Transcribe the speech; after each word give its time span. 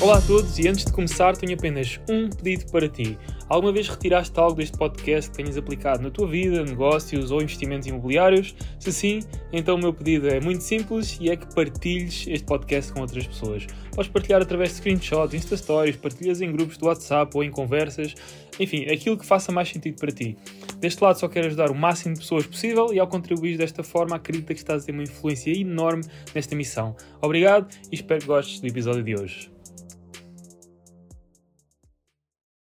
Olá 0.00 0.18
a 0.18 0.20
todos 0.20 0.60
e 0.60 0.68
antes 0.68 0.84
de 0.84 0.92
começar 0.92 1.36
tenho 1.36 1.54
apenas 1.54 1.98
um 2.08 2.30
pedido 2.30 2.70
para 2.70 2.88
ti. 2.88 3.18
Alguma 3.48 3.72
vez 3.72 3.88
retiraste 3.88 4.38
algo 4.38 4.54
deste 4.54 4.78
podcast 4.78 5.28
que 5.28 5.36
tenhas 5.36 5.56
aplicado 5.56 6.00
na 6.00 6.08
tua 6.08 6.28
vida, 6.28 6.62
negócios 6.62 7.32
ou 7.32 7.42
investimentos 7.42 7.88
imobiliários? 7.88 8.54
Se 8.78 8.92
sim, 8.92 9.20
então 9.52 9.74
o 9.74 9.78
meu 9.78 9.92
pedido 9.92 10.28
é 10.28 10.38
muito 10.38 10.62
simples 10.62 11.18
e 11.20 11.30
é 11.30 11.36
que 11.36 11.52
partilhes 11.52 12.26
este 12.28 12.46
podcast 12.46 12.92
com 12.92 13.00
outras 13.00 13.26
pessoas. 13.26 13.66
Podes 13.92 14.08
partilhar 14.08 14.40
através 14.40 14.70
de 14.70 14.76
screenshots, 14.76 15.34
Insta 15.34 15.56
Stories, 15.56 15.96
partilhas 15.96 16.40
em 16.40 16.52
grupos 16.52 16.78
do 16.78 16.86
WhatsApp 16.86 17.36
ou 17.36 17.42
em 17.42 17.50
conversas, 17.50 18.14
enfim, 18.60 18.84
aquilo 18.88 19.18
que 19.18 19.26
faça 19.26 19.50
mais 19.50 19.68
sentido 19.68 19.98
para 19.98 20.12
ti. 20.12 20.36
Deste 20.78 21.02
lado 21.02 21.18
só 21.18 21.26
quero 21.26 21.48
ajudar 21.48 21.72
o 21.72 21.74
máximo 21.74 22.14
de 22.14 22.20
pessoas 22.20 22.46
possível 22.46 22.94
e 22.94 23.00
ao 23.00 23.08
contribuir 23.08 23.58
desta 23.58 23.82
forma 23.82 24.14
acredito 24.14 24.46
que 24.46 24.52
estás 24.52 24.84
a 24.84 24.86
ter 24.86 24.92
uma 24.92 25.02
influência 25.02 25.50
enorme 25.50 26.04
nesta 26.32 26.54
missão. 26.54 26.94
Obrigado 27.20 27.66
e 27.90 27.96
espero 27.96 28.20
que 28.20 28.28
gostes 28.28 28.60
do 28.60 28.68
episódio 28.68 29.02
de 29.02 29.16
hoje. 29.16 29.57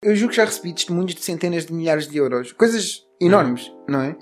Eu 0.09 0.17
julgo 0.17 0.31
que 0.31 0.37
já 0.37 0.45
recebi 0.47 0.73
testemunhos 0.73 1.15
de 1.15 1.23
centenas 1.23 1.67
de 1.67 1.73
milhares 1.73 2.09
de 2.09 2.17
euros. 2.17 2.53
Coisas 2.53 3.07
enormes, 3.21 3.71
não 3.87 4.01
é? 4.01 4.17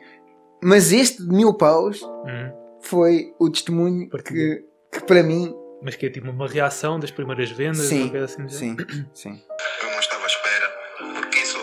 Mas 0.62 0.90
este 0.92 1.22
de 1.22 1.28
mil 1.28 1.54
paus 1.54 2.02
Hum. 2.02 2.78
foi 2.82 3.32
o 3.38 3.48
testemunho 3.50 4.08
que, 4.10 4.64
que 4.92 5.00
para 5.06 5.22
mim. 5.22 5.54
Mas 5.82 5.94
que 5.94 6.06
é 6.06 6.10
tipo 6.10 6.28
uma 6.30 6.48
reação 6.48 6.98
das 6.98 7.10
primeiras 7.12 7.50
vendas? 7.50 7.78
Sim, 7.86 8.02
uma 8.04 8.10
coisa 8.10 8.24
assim 8.24 8.48
género? 8.48 8.90
sim, 8.90 9.06
sim. 9.14 9.42
Eu 9.82 9.90
não 9.92 10.00
estava 10.00 10.24
à 10.24 10.26
espera, 10.26 10.68
porque 11.14 11.38
isso, 11.38 11.58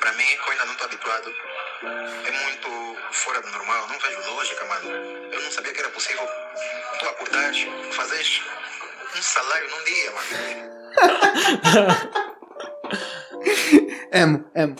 para 0.00 0.12
mim, 0.12 0.24
eu 0.46 0.52
ainda 0.52 0.64
não 0.64 0.72
estou 0.72 0.86
habituado. 0.86 1.30
É 2.26 2.30
muito 2.44 2.68
fora 3.12 3.42
do 3.42 3.50
normal, 3.50 3.88
não 3.88 3.98
vejo 3.98 4.34
lógica, 4.34 4.64
mano. 4.64 4.88
Eu 5.30 5.42
não 5.42 5.50
sabia 5.50 5.72
que 5.74 5.80
era 5.80 5.90
possível 5.90 6.24
tu 7.00 7.06
acordares, 7.06 7.66
fazeres 7.90 8.40
um 9.18 9.20
salário 9.22 9.68
num 9.68 9.84
dia, 9.84 10.10
mano. 10.12 10.28
Amo, 14.12 14.42
amo. 14.56 14.74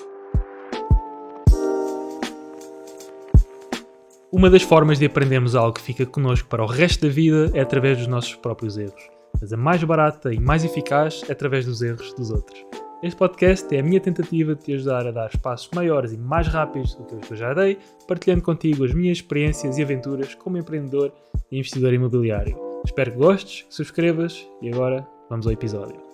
Uma 4.32 4.48
das 4.48 4.62
formas 4.62 4.98
de 4.98 5.06
aprendermos 5.06 5.54
algo 5.54 5.74
que 5.74 5.82
fica 5.82 6.06
connosco 6.06 6.48
para 6.48 6.62
o 6.62 6.66
resto 6.66 7.06
da 7.06 7.12
vida 7.12 7.50
é 7.54 7.60
através 7.60 7.98
dos 7.98 8.06
nossos 8.06 8.34
próprios 8.36 8.78
erros. 8.78 9.10
Mas 9.40 9.52
a 9.52 9.56
mais 9.56 9.82
barata 9.84 10.32
e 10.32 10.40
mais 10.40 10.64
eficaz 10.64 11.22
é 11.28 11.32
através 11.32 11.66
dos 11.66 11.82
erros 11.82 12.12
dos 12.14 12.30
outros. 12.30 12.64
Este 13.02 13.16
podcast 13.16 13.74
é 13.74 13.80
a 13.80 13.82
minha 13.82 14.00
tentativa 14.00 14.54
de 14.54 14.62
te 14.62 14.72
ajudar 14.72 15.06
a 15.06 15.12
dar 15.12 15.30
passos 15.38 15.70
maiores 15.74 16.12
e 16.12 16.16
mais 16.16 16.48
rápidos 16.48 16.94
do 16.94 17.04
que 17.04 17.14
os 17.14 17.26
que 17.26 17.34
eu 17.34 17.36
já 17.36 17.52
dei, 17.52 17.78
partilhando 18.08 18.42
contigo 18.42 18.84
as 18.84 18.94
minhas 18.94 19.18
experiências 19.18 19.78
e 19.78 19.82
aventuras 19.82 20.34
como 20.34 20.56
empreendedor 20.56 21.12
e 21.50 21.58
investidor 21.58 21.92
imobiliário. 21.92 22.58
Espero 22.84 23.12
que 23.12 23.18
gostes, 23.18 23.62
que 23.62 23.74
subscrevas 23.74 24.48
e 24.62 24.72
agora 24.72 25.06
vamos 25.28 25.46
ao 25.46 25.52
episódio. 25.52 26.07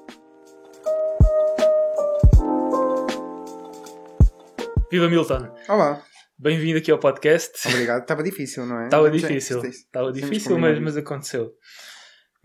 Viva 4.94 5.08
Milton! 5.08 5.52
Olá, 5.68 6.00
Bem-vindo 6.38 6.78
aqui 6.78 6.88
ao 6.88 7.00
podcast. 7.00 7.66
obrigado. 7.66 8.02
Estava 8.02 8.22
difícil, 8.22 8.64
não 8.64 8.78
é? 8.78 8.84
Estava 8.84 9.10
difícil, 9.10 9.60
estava 9.64 10.12
difícil, 10.12 10.56
mas, 10.56 10.78
mas 10.78 10.96
aconteceu. 10.96 11.50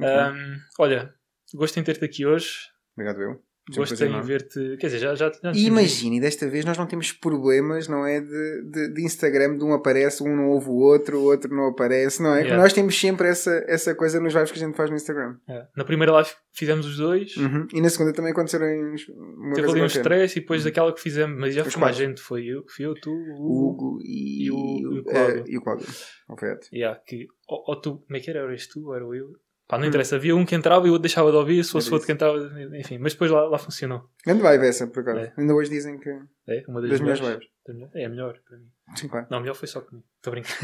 Ahm, 0.01 0.57
olha, 0.79 1.13
gosto 1.53 1.79
em 1.79 1.83
ter-te 1.83 2.03
aqui 2.03 2.25
hoje, 2.25 2.49
Obrigado, 2.97 3.21
eu. 3.21 3.39
Gosto 3.75 4.03
enorme. 4.03 4.27
ver-te. 4.27 4.77
Quer 4.77 4.87
dizer, 4.87 4.99
já, 4.99 5.15
já, 5.15 5.31
já 5.31 5.51
E 5.53 5.65
imagine, 5.65 6.19
desta 6.19 6.47
vez 6.47 6.65
nós 6.65 6.77
não 6.77 6.85
temos 6.87 7.11
problemas, 7.11 7.87
não 7.87 8.05
é? 8.05 8.19
De, 8.21 8.61
de, 8.71 8.93
de 8.93 9.03
Instagram, 9.03 9.57
de 9.57 9.63
um 9.63 9.73
aparece, 9.73 10.23
um 10.23 10.35
não 10.35 10.49
ouve 10.49 10.69
o 10.69 10.75
outro, 10.75 11.19
o 11.19 11.23
outro 11.23 11.53
não 11.55 11.67
aparece, 11.69 12.21
não 12.21 12.33
é? 12.33 12.39
Yeah. 12.41 12.57
Nós 12.61 12.73
temos 12.73 12.99
sempre 12.99 13.27
essa, 13.27 13.51
essa 13.67 13.93
coisa 13.95 14.19
nos 14.19 14.33
lives 14.33 14.51
que 14.51 14.57
a 14.57 14.65
gente 14.65 14.75
faz 14.75 14.89
no 14.89 14.95
Instagram. 14.95 15.35
É. 15.47 15.67
Na 15.75 15.83
primeira 15.85 16.11
live 16.13 16.29
fizemos 16.53 16.85
os 16.85 16.97
dois, 16.97 17.35
Uhum. 17.37 17.67
E 17.73 17.81
na 17.81 17.89
segunda 17.89 18.13
também 18.13 18.31
aconteceram 18.31 18.65
uns- 18.93 19.07
uma 19.09 19.53
teve 19.53 19.67
coisa 19.67 19.71
ali 19.71 19.81
um 19.81 19.83
qualquer. 19.85 19.87
stress 19.99 20.37
e 20.37 20.41
depois 20.41 20.63
daquela 20.63 20.93
que 20.93 21.01
fizemos, 21.01 21.37
mas 21.39 21.53
já 21.53 21.63
Os 21.63 21.73
foi 21.73 21.81
mais 21.81 21.95
gente, 21.95 22.21
foi 22.21 22.45
eu, 22.45 22.63
fui 22.67 22.85
eu, 22.85 22.93
tu, 22.95 23.11
o 23.11 23.69
Hugo. 23.69 23.99
E, 24.03 24.45
E 24.45 24.51
o- 24.51 24.55
e 24.55 24.85
o 24.87 24.99
eh, 24.99 25.03
Cláudio. 25.03 25.43
e 25.47 25.57
o 25.57 25.61
Cláudio. 25.61 25.87
Alfredo. 26.27 26.59
Yeah, 26.73 26.99
que, 27.05 27.27
ou, 27.47 27.63
ou 27.67 27.81
tu, 27.81 27.97
como 27.99 28.17
é 28.17 28.19
que 28.19 28.29
era? 28.29 28.39
Eras 28.39 28.67
tu 28.67 28.85
ou 28.87 28.95
era 28.95 29.05
eu? 29.05 29.31
Pá, 29.69 29.77
não 29.77 29.85
Hum. 29.85 29.89
interessa, 29.89 30.15
havia 30.15 30.35
um 30.35 30.43
que 30.45 30.55
entrava 30.55 30.87
e 30.87 30.89
o 30.89 30.93
outro 30.93 31.03
deixava 31.03 31.29
de 31.29 31.37
ouvir, 31.37 31.63
se 31.63 31.71
fosse 31.71 31.93
outro 31.93 32.07
que 32.07 32.11
entrava, 32.11 32.37
enfim, 32.75 32.97
mas 32.97 33.13
depois 33.13 33.29
lá, 33.29 33.43
lá 33.47 33.57
funcionou. 33.59 34.09
Grande 34.25 34.41
vibe 34.41 34.65
essa, 34.65 34.87
por 34.87 35.01
acaso. 35.01 35.19
É. 35.19 35.33
Ainda 35.37 35.53
hoje 35.53 35.69
dizem 35.69 35.99
que 35.99 36.09
É, 36.47 36.63
uma 36.67 36.81
das, 36.81 36.89
das 36.89 36.99
melhores 37.01 37.21
vibes. 37.21 37.47
É 37.93 38.05
a 38.05 38.09
melhor 38.09 38.35
para 38.47 38.57
mim. 38.57 38.67
Sim, 38.95 39.07
claro. 39.07 39.27
Não, 39.29 39.37
a 39.37 39.41
melhor 39.41 39.53
foi 39.53 39.67
só 39.67 39.79
comigo. 39.81 40.03
Estou 40.17 40.31
brincando. 40.31 40.57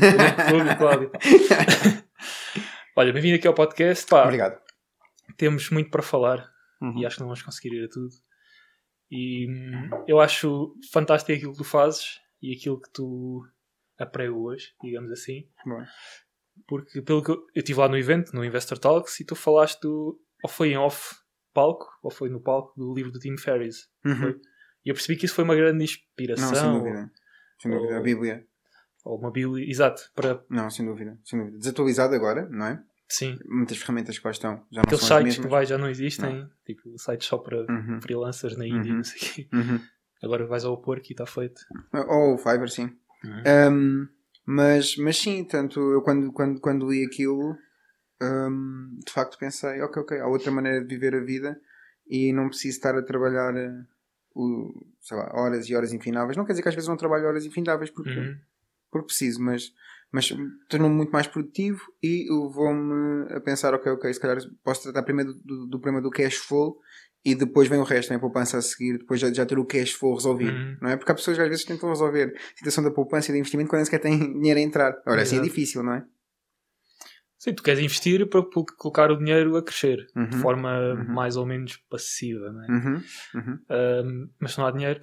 Hugo 0.57 0.71
e 0.71 0.75
Cláudio. 0.75 1.11
Olha, 2.97 3.13
bem-vindo 3.13 3.35
aqui 3.35 3.47
ao 3.47 3.53
podcast. 3.53 4.07
Pá, 4.09 4.23
Obrigado. 4.23 4.59
temos 5.37 5.69
muito 5.69 5.91
para 5.91 6.01
falar 6.01 6.49
Uhum. 6.81 6.97
e 6.99 7.05
acho 7.05 7.15
que 7.17 7.21
não 7.21 7.27
vamos 7.27 7.41
conseguir 7.43 7.73
ir 7.75 7.85
a 7.85 7.89
tudo. 7.89 8.09
E 9.11 9.47
hum, 9.49 9.89
eu 10.07 10.19
acho 10.19 10.73
fantástico 10.91 11.31
aquilo 11.31 11.51
que 11.51 11.57
tu 11.59 11.63
fazes 11.63 12.19
e 12.41 12.53
aquilo 12.53 12.81
que 12.81 12.89
tu 12.91 13.45
apreu 13.99 14.37
hoje, 14.41 14.73
digamos 14.83 15.11
assim. 15.11 15.47
Bom. 15.65 15.83
Porque 16.67 17.01
pelo 17.01 17.23
que 17.23 17.31
eu, 17.31 17.35
eu 17.35 17.59
estive 17.61 17.79
lá 17.79 17.87
no 17.87 17.97
evento, 17.97 18.33
no 18.35 18.43
Investor 18.43 18.77
Talks, 18.77 19.19
e 19.19 19.25
tu 19.25 19.35
falaste 19.35 19.79
do, 19.81 20.19
ou 20.43 20.49
foi 20.49 20.69
em 20.69 20.77
off 20.77 21.15
palco, 21.53 21.87
ou 22.03 22.09
foi 22.11 22.29
no 22.29 22.39
palco 22.41 22.73
do 22.77 22.93
livro 22.93 23.11
do 23.11 23.19
Tim 23.19 23.37
Ferriss. 23.37 23.87
Uhum. 24.05 24.39
E 24.85 24.89
eu 24.89 24.93
percebi 24.95 25.17
que 25.17 25.25
isso 25.25 25.35
foi 25.35 25.43
uma 25.43 25.55
grande 25.55 25.83
inspiração. 25.83 26.51
Não, 26.51 26.55
sem 26.55 26.71
dúvida. 26.71 27.11
Sem 27.59 27.71
dúvida. 27.71 27.93
ou- 27.93 27.99
A 27.99 28.01
Bíblia. 28.01 28.45
Ou 29.03 29.19
uma 29.19 29.29
bíblia, 29.31 29.69
exato, 29.69 30.01
para, 30.15 30.43
Não, 30.49 30.67
sem 30.69 30.83
dúvida. 30.85 31.19
Sem 31.23 31.37
dúvida. 31.39 31.57
Desatualizado 31.59 32.15
agora, 32.15 32.47
não 32.49 32.65
é? 32.65 32.83
sim, 33.07 33.37
Muitas 33.45 33.77
ferramentas 33.77 34.17
que 34.17 34.25
lá 34.25 34.31
estão 34.31 34.65
já 34.71 34.77
não 34.77 34.81
aqueles 34.81 35.03
sites 35.05 35.37
que 35.37 35.47
vai 35.47 35.63
já 35.63 35.77
não 35.77 35.87
existem, 35.87 36.49
tipo 36.65 36.81
sites 36.97 37.27
só 37.27 37.37
para 37.37 37.59
Uhum. 37.71 38.01
freelancers 38.01 38.57
na 38.57 38.65
Índia, 38.65 38.89
Uhum. 38.91 38.97
não 38.97 39.03
sei 39.03 39.17
o 39.17 39.33
quê. 39.33 39.49
Uhum. 39.53 39.79
Agora 40.23 40.47
vais 40.47 40.65
ao 40.65 40.75
porco 40.81 41.05
e 41.07 41.11
está 41.13 41.23
feito. 41.27 41.61
Ou 41.93 42.33
o 42.33 42.37
Fiverr, 42.39 42.67
sim. 42.67 42.97
Uhum. 43.23 43.43
Um, 43.71 44.07
mas, 44.45 44.95
mas 44.97 45.17
sim, 45.17 45.43
tanto 45.43 45.79
eu 45.91 46.01
quando, 46.01 46.31
quando, 46.31 46.59
quando 46.59 46.89
li 46.89 47.05
aquilo, 47.05 47.57
um, 48.21 48.99
de 49.05 49.11
facto 49.11 49.37
pensei, 49.37 49.81
ok, 49.81 50.01
ok, 50.03 50.19
há 50.19 50.27
outra 50.27 50.51
maneira 50.51 50.81
de 50.81 50.87
viver 50.87 51.15
a 51.15 51.19
vida 51.23 51.59
e 52.07 52.31
não 52.33 52.47
preciso 52.49 52.77
estar 52.77 52.95
a 52.95 53.01
trabalhar 53.01 53.55
eh, 53.55 53.83
o, 54.35 54.71
lá, 55.11 55.31
horas 55.33 55.67
e 55.69 55.75
horas 55.75 55.93
infindáveis. 55.93 56.37
Não 56.37 56.45
quer 56.45 56.53
dizer 56.53 56.61
que 56.63 56.69
às 56.69 56.75
vezes 56.75 56.87
não 56.87 56.97
trabalho 56.97 57.25
horas 57.27 57.45
infindáveis 57.45 57.89
porque, 57.89 58.11
Uhum. 58.11 58.37
porque 58.91 59.07
preciso, 59.07 59.41
mas, 59.41 59.73
mas 60.11 60.29
tornou-me 60.69 60.95
muito 60.95 61.11
mais 61.11 61.27
produtivo 61.27 61.81
e 62.01 62.31
eu 62.31 62.49
vou-me 62.49 63.31
a 63.33 63.39
pensar, 63.41 63.73
ok, 63.73 63.91
ok, 63.91 64.13
se 64.13 64.19
calhar 64.19 64.37
posso 64.63 64.83
tratar 64.83 65.03
primeiro 65.03 65.33
do, 65.33 65.39
do, 65.43 65.67
do 65.67 65.79
problema 65.79 66.01
do 66.01 66.09
cash 66.09 66.35
flow 66.35 66.77
e 67.23 67.33
depois 67.35 67.67
vem 67.67 67.79
o 67.79 67.83
resto, 67.83 68.09
vem 68.09 68.17
a 68.17 68.21
poupança 68.21 68.57
a 68.57 68.61
seguir, 68.61 68.99
depois 68.99 69.19
já, 69.19 69.33
já 69.33 69.45
ter 69.45 69.57
o 69.57 69.65
cash 69.65 69.91
flow 69.93 70.13
resolvido, 70.15 70.55
Uhum. 70.57 70.77
não 70.81 70.89
é? 70.91 70.95
Porque 70.97 71.11
há 71.11 71.15
pessoas 71.15 71.35
que 71.37 71.43
às 71.43 71.49
vezes 71.49 71.65
tentam 71.65 71.89
resolver 71.89 72.33
a 72.35 72.57
situação 72.57 72.83
da 72.83 72.91
poupança 72.91 73.31
e 73.31 73.33
do 73.33 73.37
investimento 73.39 73.69
quando 73.69 73.79
nem 73.79 73.85
sequer 73.85 73.99
têm 73.99 74.17
dinheiro 74.39 74.59
a 74.59 74.63
entrar. 74.63 74.93
Ora, 75.07 75.21
assim 75.23 75.35
é 75.35 75.39
Exato. 75.39 75.49
difícil, 75.49 75.83
não 75.83 75.93
é? 75.93 76.05
Sim, 77.37 77.53
tu 77.53 77.63
queres 77.63 77.79
investir 77.83 78.27
para 78.29 78.41
colocar 78.77 79.11
o 79.11 79.17
dinheiro 79.17 79.55
a 79.57 79.63
crescer 79.63 79.97
de 80.15 80.19
Uhum. 80.35 80.41
forma 80.41 80.71
Uhum. 80.93 81.13
mais 81.13 81.35
ou 81.35 81.45
menos 81.45 81.77
passiva, 81.89 82.51
não 82.51 82.63
é? 82.63 83.01
Ahm, 83.69 84.29
mas 84.39 84.53
se 84.53 84.57
não 84.59 84.65
há 84.67 84.71
dinheiro, 84.71 84.99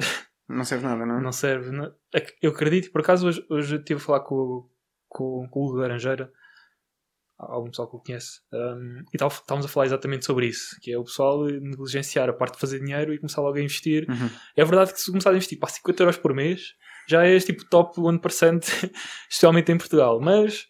Não 0.49 0.65
serve 0.65 0.85
nada, 0.87 1.05
não 1.07 1.19
é? 1.19 1.21
não 1.23 1.33
serve. 1.33 1.71
não- 1.71 1.93
é 2.15 2.21
que 2.21 2.35
Eu 2.43 2.51
acredito, 2.53 2.91
por 2.93 3.01
acaso 3.01 3.27
hoje, 3.29 3.45
hoje 3.51 3.77
estive 3.77 4.01
a 4.01 4.03
falar 4.05 4.21
com, 4.21 4.69
com, 5.13 5.47
com 5.51 5.61
o 5.61 5.69
Hugo 5.69 5.79
Laranjeira, 5.79 6.31
algum 7.39 7.71
pessoal 7.71 7.89
que 7.89 7.97
o 7.97 8.01
conhece, 8.01 8.41
ahm, 8.53 9.03
e 9.13 9.19
tal- 9.19 9.29
estávamos 9.29 9.67
a 9.67 9.69
falar 9.69 9.87
exatamente 9.87 10.25
sobre 10.25 10.47
isso, 10.47 10.77
que 10.81 10.93
é 10.93 10.99
o 10.99 11.05
pessoal 11.05 11.45
negligenciar 11.45 12.29
a 12.29 12.33
parte 12.33 12.55
de 12.55 12.61
fazer 12.61 12.79
dinheiro 12.81 13.13
e 13.13 13.19
começar 13.19 13.41
logo 13.43 13.57
a 13.59 13.61
investir. 13.61 14.09
Uhum. 14.09 14.31
É 14.57 14.65
verdade 14.65 14.93
que 14.93 15.01
se 15.01 15.11
começar 15.11 15.31
a 15.31 15.35
investir 15.35 15.59
para 15.59 15.69
50 15.69 16.03
euros 16.03 16.17
por 16.17 16.33
mês, 16.35 16.75
já 17.09 17.27
és 17.27 17.45
tipo 17.45 17.65
top 17.69 18.01
1%, 18.01 18.63
especialmente 19.29 19.73
em 19.73 19.77
Portugal. 19.79 20.21
Mas 20.21 20.67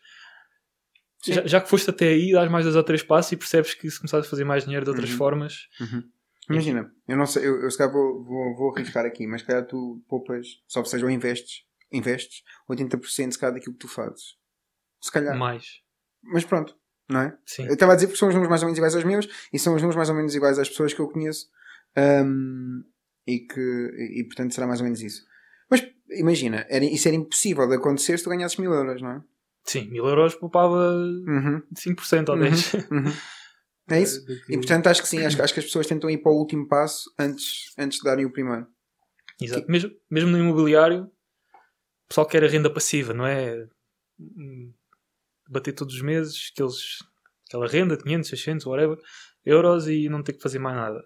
já, 1.27 1.47
já 1.47 1.61
que 1.61 1.69
foste 1.69 1.91
até 1.91 2.09
aí, 2.09 2.33
dás 2.33 2.50
mais 2.50 2.65
dois 2.65 2.75
ou 2.77 2.83
três 2.83 3.03
passos 3.03 3.33
e 3.33 3.37
percebes 3.37 3.75
que 3.75 3.91
se 3.91 3.99
começares 3.99 4.27
a 4.27 4.31
fazer 4.31 4.44
mais 4.44 4.65
dinheiro 4.65 4.85
de 4.85 4.91
outras 4.91 5.11
Uhum. 5.11 5.17
formas, 5.17 5.69
Uhum. 5.81 6.03
Imagina, 6.50 6.91
eu 7.06 7.17
não 7.17 7.25
sei, 7.25 7.47
eu, 7.47 7.62
eu 7.62 7.71
se 7.71 7.79
calhar 7.79 7.93
vou, 7.93 8.25
vou, 8.25 8.56
vou 8.56 8.75
arriscar 8.75 9.06
aqui, 9.06 9.27
mas 9.29 9.43
se 9.43 9.47
calhar 9.47 9.65
tu 9.65 10.03
poupas, 10.09 10.44
só 10.67 10.83
seja, 10.85 11.05
ou 11.05 11.11
investes, 11.11 11.62
investes 11.93 12.43
80% 12.71 13.33
se 13.33 13.39
calhar 13.39 13.55
daquilo 13.55 13.73
que 13.75 13.81
tu 13.81 13.89
fazes. 13.89 14.37
Se 15.00 15.11
calhar. 15.11 15.37
mais. 15.37 15.81
Mas 16.23 16.44
pronto, 16.44 16.77
não 17.09 17.21
é? 17.21 17.37
Sim. 17.47 17.67
Eu 17.67 17.75
estava 17.75 17.93
a 17.93 17.94
dizer 17.97 18.06
porque 18.06 18.19
são 18.19 18.29
os 18.29 18.35
números 18.35 18.49
mais 18.50 18.62
ou 18.62 18.67
menos 18.67 18.79
iguais 18.79 18.94
aos 18.94 19.05
meus 19.05 19.29
e 19.53 19.59
são 19.59 19.75
os 19.75 19.83
números 19.83 19.97
mais 19.97 20.09
ou 20.09 20.15
menos 20.15 20.35
iguais 20.35 20.59
às 20.59 20.69
pessoas 20.69 20.93
que 20.94 21.00
eu 21.00 21.09
conheço 21.09 21.49
Ahm, 21.97 22.83
e 23.27 23.41
que 23.41 23.61
e, 23.61 24.21
e, 24.21 24.25
portanto 24.25 24.55
será 24.55 24.67
mais 24.67 24.81
ou 24.81 24.85
menos 24.85 25.00
isso. 25.03 25.23
Mas 25.71 25.87
imagina, 26.11 26.67
era, 26.71 26.85
isso 26.85 27.06
era 27.09 27.17
impossível 27.17 27.69
de 27.69 27.75
acontecer 27.77 28.17
se 28.19 28.25
tu 28.25 28.31
ganhasses 28.31 28.56
mil 28.59 28.73
euros, 28.73 29.00
não 29.03 29.11
é? 29.11 29.23
Sim, 29.65 29.89
mil 29.91 30.06
euros 30.06 30.35
poupava 30.35 30.94
Uhum, 30.94 31.62
5% 31.77 32.29
ou 32.31 32.37
Uhum. 32.37 32.43
10%. 32.43 32.91
uhum. 32.91 33.12
É 33.91 34.00
isso? 34.00 34.25
Que- 34.47 34.55
E 34.55 34.56
portanto 34.56 34.87
acho 34.87 35.03
que 35.03 35.09
sim, 35.09 35.25
acho, 35.25 35.37
que- 35.37 35.43
acho 35.43 35.53
que 35.55 35.61
as 35.61 35.67
pessoas 35.67 35.87
tentam 35.87 36.09
ir 36.09 36.19
para 36.19 36.33
o 36.33 36.37
último 36.39 36.67
passo 36.69 37.12
antes, 37.19 37.73
antes 37.79 37.99
de 37.99 38.05
darem 38.05 38.25
o 38.25 38.31
primeiro. 38.33 38.67
Exato. 39.41 39.67
Mesmo, 39.71 39.91
mesmo 40.11 40.31
no 40.31 40.39
imobiliário, 40.39 41.11
pessoal 42.12 42.26
quer 42.26 42.44
a 42.44 42.49
renda 42.49 42.69
passiva, 42.69 43.14
não 43.14 43.26
é? 43.26 43.67
Bater 45.49 45.73
todos 45.73 45.94
os 45.94 46.03
meses, 46.03 46.50
aqueles, 46.53 46.99
aquela 47.49 47.67
renda, 47.67 47.97
500, 47.97 48.29
600, 48.29 48.67
whatever. 48.67 48.99
euros 49.44 49.88
e 49.88 50.09
não 50.09 50.23
ter 50.23 50.35
que 50.35 50.43
fazer 50.43 50.59
mais 50.59 50.76
nada. 50.76 51.03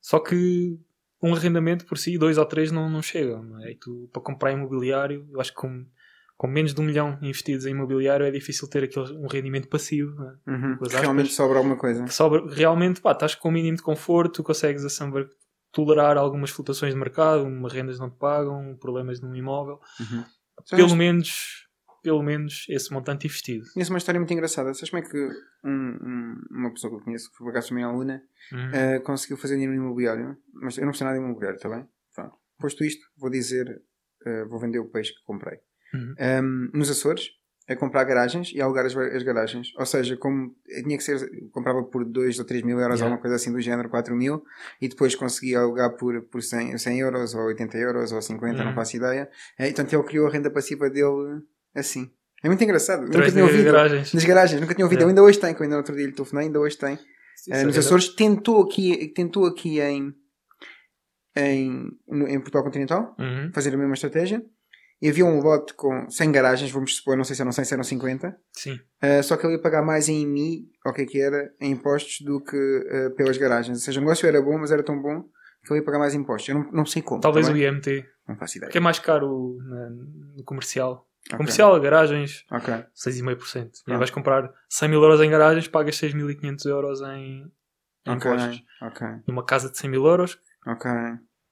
Só 0.00 0.18
que 0.20 0.78
um 1.22 1.34
arrendamento 1.34 1.86
por 1.86 1.98
si, 1.98 2.16
dois 2.18 2.38
ou 2.38 2.44
três, 2.44 2.70
não, 2.70 2.88
não 2.88 3.02
chegam. 3.02 3.42
Não 3.42 3.64
é? 3.64 3.72
E 3.72 3.74
tu, 3.76 4.08
para 4.12 4.22
comprar 4.22 4.52
imobiliário, 4.52 5.26
eu 5.30 5.40
acho 5.40 5.52
que 5.52 5.60
com, 5.60 5.86
com 6.36 6.46
menos 6.46 6.74
de 6.74 6.80
um 6.80 6.84
milhão 6.84 7.18
investidos 7.22 7.66
em 7.66 7.70
imobiliário 7.70 8.24
é 8.24 8.30
difícil 8.30 8.68
ter 8.68 8.84
aquele, 8.84 9.12
um 9.16 9.26
rendimento 9.26 9.68
passivo. 9.68 10.22
É? 10.22 10.50
Uhum. 10.50 10.78
Realmente 10.90 11.32
sobra 11.32 11.58
alguma 11.58 11.76
coisa. 11.76 12.06
Sobra, 12.08 12.46
realmente, 12.54 13.00
pá, 13.00 13.12
estás 13.12 13.34
com 13.34 13.48
o 13.48 13.52
mínimo 13.52 13.76
de 13.76 13.82
conforto, 13.82 14.42
consegues 14.42 14.84
assemblar, 14.84 15.26
tolerar 15.72 16.16
algumas 16.16 16.50
flutuações 16.50 16.92
de 16.94 16.98
mercado, 16.98 17.44
uma 17.44 17.68
rendas 17.68 17.98
não 17.98 18.10
te 18.10 18.16
pagam, 18.18 18.76
problemas 18.80 19.20
num 19.20 19.34
imóvel. 19.34 19.80
Uhum. 20.00 20.24
Pelo 20.68 20.88
Sabes- 20.88 20.92
menos, 20.94 21.66
pelo 22.02 22.22
menos 22.22 22.66
esse 22.68 22.92
montante 22.92 23.26
investido. 23.26 23.64
Conheço 23.72 23.92
uma 23.92 23.98
história 23.98 24.18
muito 24.20 24.32
engraçada. 24.32 24.72
Sabes 24.74 24.90
como 24.90 25.02
é 25.02 25.08
que 25.08 25.28
um- 25.64 25.98
um- 26.02 26.40
uma 26.50 26.70
pessoa 26.72 26.90
que 26.92 26.96
eu 27.00 27.04
conheço, 27.04 27.30
que 27.30 27.38
por 27.38 27.50
acaso 27.50 27.68
também 27.68 27.84
é 27.84 27.86
aluna, 27.86 28.22
Uhum. 28.52 28.70
eh, 28.72 28.98
conseguiu 29.00 29.36
fazer 29.36 29.54
dinheiro 29.54 29.74
no 29.74 29.82
imobiliário? 29.84 30.36
Mas 30.54 30.76
eu 30.76 30.82
não 30.84 30.90
percebo 30.92 31.08
nada 31.10 31.18
de 31.18 31.24
imobiliário, 31.24 31.56
está 31.56 31.68
bem? 31.68 31.86
Pronto. 32.14 32.36
Posto 32.58 32.84
isto, 32.84 33.06
vou 33.16 33.30
dizer, 33.30 33.80
eh, 34.26 34.44
vou 34.44 34.58
vender 34.58 34.78
o 34.80 34.86
peixe 34.90 35.14
que 35.14 35.22
comprei. 35.24 35.58
Uhum. 35.94 36.14
Um, 36.72 36.78
nos 36.78 36.90
Açores, 36.90 37.30
a 37.70 37.76
comprar 37.76 38.02
garagens 38.04 38.50
e 38.52 38.60
alugar 38.60 38.84
as, 38.84 38.96
as 38.96 39.22
garagens. 39.22 39.72
Ou 39.78 39.86
seja, 39.86 40.16
como 40.16 40.54
tinha 40.82 40.96
que 40.98 41.04
ser, 41.04 41.18
comprava 41.52 41.82
por 41.84 42.04
2 42.04 42.38
ou 42.40 42.44
3 42.44 42.62
mil 42.64 42.78
euros, 42.80 42.96
Yeah. 42.98 43.04
alguma 43.04 43.20
coisa 43.20 43.36
assim 43.36 43.52
do 43.52 43.60
género, 43.60 43.88
4 43.88 44.14
mil, 44.16 44.42
e 44.82 44.88
depois 44.88 45.14
conseguia 45.14 45.60
alugar 45.60 45.96
por, 45.96 46.20
por 46.22 46.42
100, 46.42 46.76
100 46.76 46.98
euros, 47.00 47.34
ou 47.34 47.42
80 47.46 47.78
euros, 47.78 48.10
ou 48.12 48.20
50, 48.20 48.58
não 48.58 48.70
Uhum. 48.70 48.74
faço 48.74 48.96
ideia. 48.96 49.30
É, 49.58 49.64
e, 49.68 49.72
portanto, 49.72 49.92
ele 49.94 50.02
criou 50.02 50.26
a 50.26 50.30
renda 50.30 50.50
passiva 50.50 50.90
dele 50.90 51.42
assim. 51.74 52.10
É 52.42 52.48
muito 52.48 52.64
engraçado. 52.64 53.00
Nunca 53.02 53.10
Através 53.18 53.32
tinha 53.34 53.44
ouvido. 53.44 53.64
garagens. 53.64 54.12
Nas 54.14 54.24
garagens, 54.24 54.60
nunca 54.60 54.74
tinha 54.74 54.84
ouvido. 54.84 54.98
Yeah. 55.00 55.10
Ainda 55.10 55.22
hoje 55.22 55.38
tenho, 55.38 55.54
que 55.54 55.60
eu 55.60 55.64
ainda 55.64 55.76
no 55.76 55.80
outro 55.80 55.94
dia 55.94 56.06
lhe 56.06 56.12
telefonei, 56.12 56.46
ainda 56.46 56.58
hoje 56.58 56.76
tem. 56.76 56.94
Isso 56.94 57.52
Eh, 57.52 57.64
nos 57.64 57.78
Açores 57.78 58.08
tentou 58.08 58.62
aqui, 58.62 59.08
tentou 59.14 59.46
aqui 59.46 59.78
em, 59.80 60.12
em, 61.36 61.88
no- 62.08 62.26
em 62.28 62.38
Portugal 62.40 62.64
Continental 62.64 63.14
Uhum. 63.18 63.50
fazer 63.54 63.72
a 63.74 63.76
mesma 63.76 63.94
estratégia. 63.94 64.42
E 65.02 65.08
havia 65.08 65.24
um 65.24 65.40
lote 65.40 65.72
com 65.74 66.10
100 66.10 66.30
garagens, 66.32 66.70
vamos 66.70 66.96
supor, 66.96 67.16
não 67.16 67.24
sei 67.24 67.34
se 67.34 67.40
eram 67.42 67.52
100, 67.52 67.64
se 67.64 67.72
eram 67.74 67.82
50. 67.84 68.36
Sim. 68.52 68.78
Uh, 69.02 69.22
só 69.22 69.36
que 69.36 69.46
ele 69.46 69.54
ia 69.54 69.62
pagar 69.62 69.82
mais 69.82 70.08
em 70.10 70.20
IMI, 70.22 70.68
ou 70.84 70.92
o 70.92 70.94
que 70.94 71.02
é 71.02 71.06
que 71.06 71.20
era, 71.20 71.52
em 71.60 71.70
impostos 71.72 72.20
do 72.20 72.38
que 72.42 72.56
uh, 72.56 73.14
pelas 73.16 73.38
garagens. 73.38 73.78
Ou 73.78 73.82
seja, 73.84 73.98
o 73.98 74.02
negócio 74.02 74.28
era 74.28 74.42
bom, 74.42 74.58
mas 74.58 74.70
era 74.70 74.82
tão 74.82 75.00
bom 75.00 75.22
que 75.64 75.72
ele 75.72 75.80
ia 75.80 75.84
pagar 75.84 75.98
mais 75.98 76.14
impostos. 76.14 76.48
Eu 76.50 76.56
não, 76.56 76.70
não 76.72 76.86
sei 76.86 77.00
como. 77.00 77.20
Talvez 77.20 77.46
tá 77.46 77.52
o? 77.52 77.56
IMT, 77.56 78.04
Não 78.28 78.36
faço 78.36 78.58
ideia. 78.58 78.70
que 78.70 78.76
é 78.78 78.80
mais 78.80 78.98
caro 78.98 79.56
na- 79.62 79.90
no 80.36 80.44
comercial. 80.44 81.06
Ok. 81.26 81.36
Comercial, 81.38 81.80
garagens, 81.80 82.44
Ok. 82.50 82.72
6,5%. 82.94 83.70
E 83.88 83.92
Ah. 83.92 83.98
vais 83.98 84.10
comprar 84.10 84.50
100 84.68 84.88
mil 84.88 85.02
euros 85.02 85.20
em 85.20 85.30
garagens, 85.30 85.66
pagas 85.68 85.96
6.500 85.96 86.64
euros 86.66 87.00
em, 87.02 87.42
em 88.06 88.10
Ok. 88.12 88.30
impostos. 88.30 88.62
Ok. 88.82 89.06
Numa 89.26 89.44
casa 89.44 89.70
de 89.70 89.76
100 89.78 89.90
mil 89.90 90.04
euros 90.06 90.38
Ok. 90.66 90.90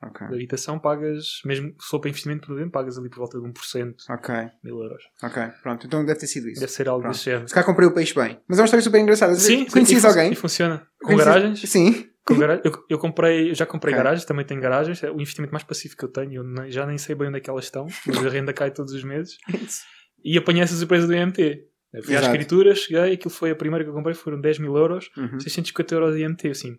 Ok. 0.02 0.26
de 0.28 0.34
habitação, 0.34 0.78
pagas, 0.78 1.40
mesmo 1.44 1.70
se 1.80 1.88
for 1.88 1.98
para 2.00 2.08
investimento, 2.10 2.46
por 2.46 2.54
exemplo, 2.54 2.70
pagas 2.70 2.96
ali 2.98 3.08
por 3.08 3.18
volta 3.18 3.38
de 3.40 3.44
1%, 3.44 3.94
Ok. 4.10 4.34
mil 4.62 4.78
euros. 4.82 5.02
Ok. 5.22 5.42
Pronto. 5.62 5.86
Então 5.86 6.04
deve 6.04 6.20
ter 6.20 6.26
sido 6.28 6.48
isso. 6.48 6.60
Deve 6.60 6.70
ser 6.72 6.88
algo 6.88 7.02
Pronto. 7.02 7.14
desse 7.14 7.24
género. 7.24 7.48
Se 7.48 7.54
calhar 7.54 7.66
comprei 7.66 7.88
o 7.88 7.92
peixe 7.94 8.14
bem. 8.14 8.40
Mas 8.48 8.58
é 8.58 8.62
uma 8.62 8.66
história 8.66 8.82
super 8.82 9.00
engraçada. 9.00 9.34
Sim, 9.34 9.64
Conhecias 9.66 10.02
fun- 10.02 10.08
alguém? 10.08 10.32
E 10.32 10.34
funciona. 10.36 10.86
Com 11.02 11.16
garagens? 11.16 11.60
Sim. 11.68 12.08
Com 12.24 12.38
gara- 12.38 12.60
eu, 12.64 12.72
eu 12.90 12.98
comprei, 12.98 13.50
eu 13.50 13.54
já 13.54 13.66
comprei 13.66 13.92
Ok. 13.94 14.02
garagens, 14.04 14.24
também 14.24 14.44
tenho 14.46 14.60
garagens. 14.60 15.02
É 15.02 15.10
o 15.10 15.20
investimento 15.20 15.52
mais 15.52 15.64
passivo 15.64 15.96
que 15.96 16.04
eu 16.04 16.08
tenho. 16.12 16.34
Eu 16.34 16.44
nem- 16.44 16.70
já 16.70 16.86
nem 16.86 16.96
sei 16.98 17.14
bem 17.14 17.28
onde 17.28 17.38
é 17.38 17.40
que 17.40 17.50
elas 17.50 17.64
estão, 17.64 17.86
mas 18.06 18.24
a 18.24 18.28
renda 18.28 18.52
cai 18.52 18.70
todos 18.70 18.92
os 18.92 19.02
meses. 19.04 19.36
E 20.24 20.36
apanhei 20.36 20.62
essa 20.62 20.74
surpresa 20.74 21.06
do 21.06 21.14
IMT. 21.14 21.64
Eu 21.92 22.02
fui 22.02 22.14
à 22.14 22.18
Exato. 22.18 22.34
escritura, 22.34 22.74
cheguei, 22.74 23.14
aquilo 23.14 23.30
foi 23.30 23.52
a 23.52 23.54
primeira 23.56 23.84
que 23.84 23.90
eu 23.90 23.94
comprei, 23.94 24.14
foram 24.16 24.40
10 24.40 24.58
mil 24.58 24.76
euros, 24.76 25.08
Uhum. 25.16 25.38
650 25.38 25.94
euros 25.94 26.14
de 26.16 26.22
IMT, 26.22 26.48
assim. 26.50 26.76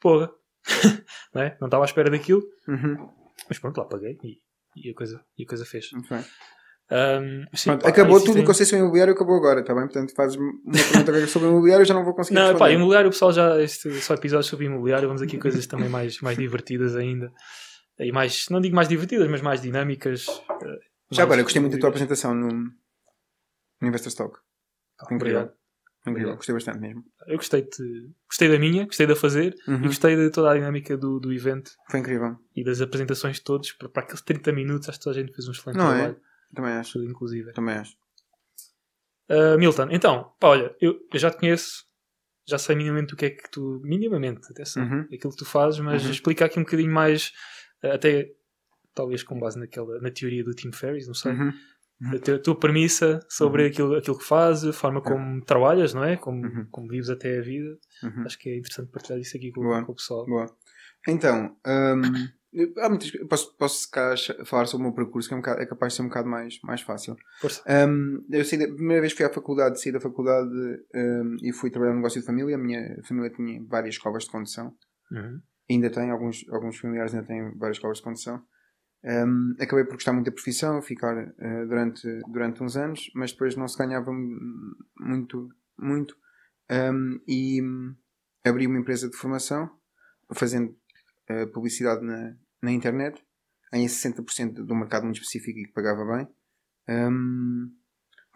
Porra. 0.00 0.30
não, 1.34 1.42
é? 1.42 1.56
não 1.60 1.66
estava 1.68 1.84
à 1.84 1.86
espera 1.86 2.10
daquilo, 2.10 2.42
Uhum. 2.68 3.08
mas 3.48 3.58
pronto, 3.58 3.78
lá 3.78 3.84
paguei 3.86 4.18
e, 4.22 4.38
e 4.76 4.90
a, 4.90 4.94
coisa, 4.94 5.20
e 5.38 5.44
a 5.44 5.46
coisa 5.46 5.64
fez. 5.64 5.86
Bem. 6.10 6.24
Ahm, 6.88 7.44
sim, 7.52 7.70
Pronto, 7.70 7.82
pá, 7.82 7.88
acabou 7.88 8.20
tudo 8.22 8.40
o 8.40 8.44
que 8.44 8.50
eu 8.50 8.54
sei 8.54 8.64
sobre 8.64 8.80
imobiliário, 8.82 9.12
acabou 9.12 9.36
agora, 9.36 9.60
está 9.60 9.74
bem? 9.74 9.84
Portanto, 9.84 10.14
fazes 10.14 10.36
uma 10.36 10.52
pergunta 10.72 11.26
sobre 11.26 11.48
imobiliário, 11.48 11.82
eu 11.82 11.86
já 11.86 11.94
não 11.94 12.04
vou 12.04 12.14
conseguir 12.14 12.36
Não, 12.36 12.44
pá, 12.44 12.50
responder. 12.52 12.74
imobiliário, 12.74 13.08
o 13.08 13.12
pessoal 13.12 13.32
já. 13.32 13.60
Este 13.60 13.90
só 14.00 14.14
episódios 14.14 14.46
sobre 14.46 14.66
imobiliário, 14.66 15.08
vamos 15.08 15.20
aqui 15.20 15.36
a 15.36 15.40
coisas 15.40 15.66
também 15.66 15.88
mais, 15.88 16.20
mais 16.20 16.36
divertidas 16.38 16.94
ainda. 16.94 17.32
E 17.98 18.12
mais, 18.12 18.46
não 18.50 18.60
digo 18.60 18.76
mais 18.76 18.88
divertidas, 18.88 19.26
mas 19.28 19.40
mais 19.40 19.60
dinâmicas. 19.60 20.26
eh, 20.28 20.34
Já 20.52 20.62
mais 21.10 21.18
agora, 21.20 21.40
eu 21.40 21.44
gostei 21.44 21.60
muito 21.60 21.72
da 21.72 21.80
tua 21.80 21.88
apresentação 21.88 22.34
no, 22.34 22.48
no 22.52 23.88
Investor 23.88 24.08
Stock. 24.08 24.38
Pá, 24.98 25.06
Incrível. 25.12 25.40
obrigado. 25.40 25.56
Incrível, 26.10 26.30
Obrigado. 26.32 26.36
gostei 26.36 26.54
bastante 26.54 26.78
mesmo. 26.78 27.04
Eu 27.26 27.36
gostei, 27.36 27.62
de, 27.62 28.10
gostei 28.28 28.48
da 28.48 28.58
minha, 28.58 28.84
gostei 28.86 29.06
de 29.06 29.12
a 29.12 29.16
fazer 29.16 29.54
Uhum. 29.66 29.76
e 29.84 29.86
gostei 29.86 30.16
de 30.16 30.30
toda 30.30 30.50
a 30.50 30.54
dinâmica 30.54 30.96
do, 30.96 31.18
do 31.18 31.32
evento 31.32 31.70
Foi 31.90 32.00
incrível. 32.00 32.36
e 32.54 32.62
das 32.64 32.80
apresentações 32.80 33.36
de 33.36 33.42
todos. 33.44 33.72
Para, 33.72 33.88
para 33.88 34.02
aqueles 34.04 34.20
30 34.22 34.52
minutos, 34.52 34.88
acho 34.88 34.98
que 34.98 35.04
toda 35.04 35.18
a 35.18 35.20
gente 35.22 35.34
fez 35.34 35.48
um 35.48 35.52
excelente 35.52 35.76
Não 35.78 35.92
é? 35.92 35.94
trabalho. 35.96 36.20
Também 36.54 36.72
acho. 36.72 37.02
Inclusive. 37.02 37.52
Também 37.52 37.74
acho. 37.76 37.96
Uh, 39.28 39.58
Milton, 39.58 39.88
então, 39.90 40.32
pá, 40.38 40.48
olha, 40.48 40.74
eu, 40.80 41.00
eu 41.12 41.18
já 41.18 41.30
te 41.30 41.38
conheço, 41.38 41.84
já 42.46 42.58
sei 42.58 42.76
minimamente 42.76 43.12
o 43.12 43.16
que 43.16 43.26
é 43.26 43.30
que 43.30 43.50
tu. 43.50 43.80
Minimamente, 43.82 44.40
atenção, 44.50 44.84
Uhum. 44.84 45.00
aquilo 45.12 45.32
que 45.32 45.38
tu 45.38 45.44
fazes, 45.44 45.80
mas 45.80 46.04
Uhum. 46.04 46.10
explica 46.12 46.44
aqui 46.44 46.60
um 46.60 46.62
bocadinho 46.62 46.92
mais, 46.92 47.32
uh, 47.82 47.88
até 47.88 48.30
talvez 48.94 49.24
com 49.24 49.38
base 49.38 49.58
naquela, 49.58 50.00
na 50.00 50.10
teoria 50.12 50.44
do 50.44 50.54
Tim 50.54 50.70
Ferriss, 50.70 51.08
não 51.08 51.14
sei. 51.14 51.32
Uhum. 51.32 51.52
A 52.14 52.18
tua, 52.18 52.34
a 52.36 52.38
tua 52.38 52.58
premissa 52.58 53.20
sobre 53.28 53.62
Uhum. 53.64 53.68
aquilo, 53.70 53.94
aquilo 53.96 54.18
que 54.18 54.24
fazes, 54.24 54.64
a 54.68 54.72
forma 54.72 55.00
como 55.00 55.42
trabalhas, 55.44 55.94
não 55.94 56.04
é? 56.04 56.16
Como, 56.16 56.44
Uhum. 56.46 56.66
como 56.70 56.88
vives 56.88 57.08
até 57.08 57.38
a 57.38 57.42
vida. 57.42 57.78
Uhum. 58.02 58.22
Acho 58.26 58.38
que 58.38 58.50
é 58.50 58.58
interessante 58.58 58.90
partilhar 58.92 59.18
isso 59.20 59.36
aqui 59.36 59.50
com, 59.50 59.62
com 59.84 59.92
o 59.92 59.94
pessoal. 59.94 60.26
Boa. 60.26 60.46
Então, 61.08 61.56
hum, 61.66 62.02
há 62.78 62.88
muitas, 62.90 63.10
posso, 63.28 63.56
posso 63.56 63.88
falar 64.44 64.66
sobre 64.66 64.86
o 64.86 64.88
meu 64.90 64.94
percurso, 64.94 65.28
que 65.28 65.34
é, 65.34 65.36
um 65.38 65.40
bocado- 65.40 65.62
é 65.62 65.66
capaz 65.66 65.92
de 65.92 65.96
ser 65.96 66.02
um 66.02 66.08
bocado 66.08 66.28
mais, 66.28 66.58
mais 66.62 66.82
fácil. 66.82 67.16
Força. 67.40 67.62
Hum, 67.88 68.22
eu 68.30 68.42
da, 68.42 68.74
primeira 68.74 69.00
vez 69.00 69.12
que 69.12 69.18
fui 69.18 69.26
à 69.26 69.32
faculdade, 69.32 69.80
saí 69.80 69.92
da 69.92 70.00
faculdade 70.00 70.50
hum, 70.94 71.36
e 71.42 71.52
fui 71.52 71.70
trabalhar 71.70 71.92
no 71.92 71.98
negócio 72.00 72.20
de 72.20 72.26
família. 72.26 72.56
A 72.56 72.58
minha 72.58 73.00
família 73.08 73.30
tinha 73.30 73.62
várias 73.66 73.94
escolas 73.94 74.24
de 74.24 74.30
condução. 74.30 74.74
Uhum. 75.10 75.40
ainda 75.70 75.88
tem, 75.88 76.10
alguns, 76.10 76.44
alguns 76.50 76.76
familiares 76.78 77.14
ainda 77.14 77.26
têm 77.26 77.56
várias 77.56 77.76
escolas 77.76 77.98
de 77.98 78.04
condução. 78.04 78.42
Um, 79.06 79.54
acabei 79.60 79.84
por 79.84 79.92
gostar 79.94 80.12
muito 80.12 80.26
da 80.26 80.32
profissão, 80.32 80.82
ficar 80.82 81.16
uh, 81.16 81.68
durante, 81.68 82.08
durante 82.28 82.62
uns 82.62 82.76
anos, 82.76 83.08
mas 83.14 83.30
depois 83.30 83.54
não 83.54 83.68
se 83.68 83.78
ganhava 83.78 84.12
mu- 84.12 84.76
muito, 84.98 85.48
muito. 85.78 86.16
Um, 86.68 87.20
e 87.28 87.62
hum, 87.62 87.94
abri 88.44 88.66
uma 88.66 88.78
empresa 88.80 89.08
de 89.08 89.16
formação, 89.16 89.70
fazendo 90.34 90.76
uh, 91.30 91.46
publicidade 91.52 92.04
na, 92.04 92.36
na 92.60 92.72
internet, 92.72 93.22
em 93.72 93.86
60% 93.86 94.64
do 94.64 94.74
mercado 94.74 95.04
muito 95.04 95.20
específico 95.20 95.56
e 95.58 95.66
que 95.66 95.72
pagava 95.72 96.04
bem. 96.04 96.28
Um, 96.88 97.72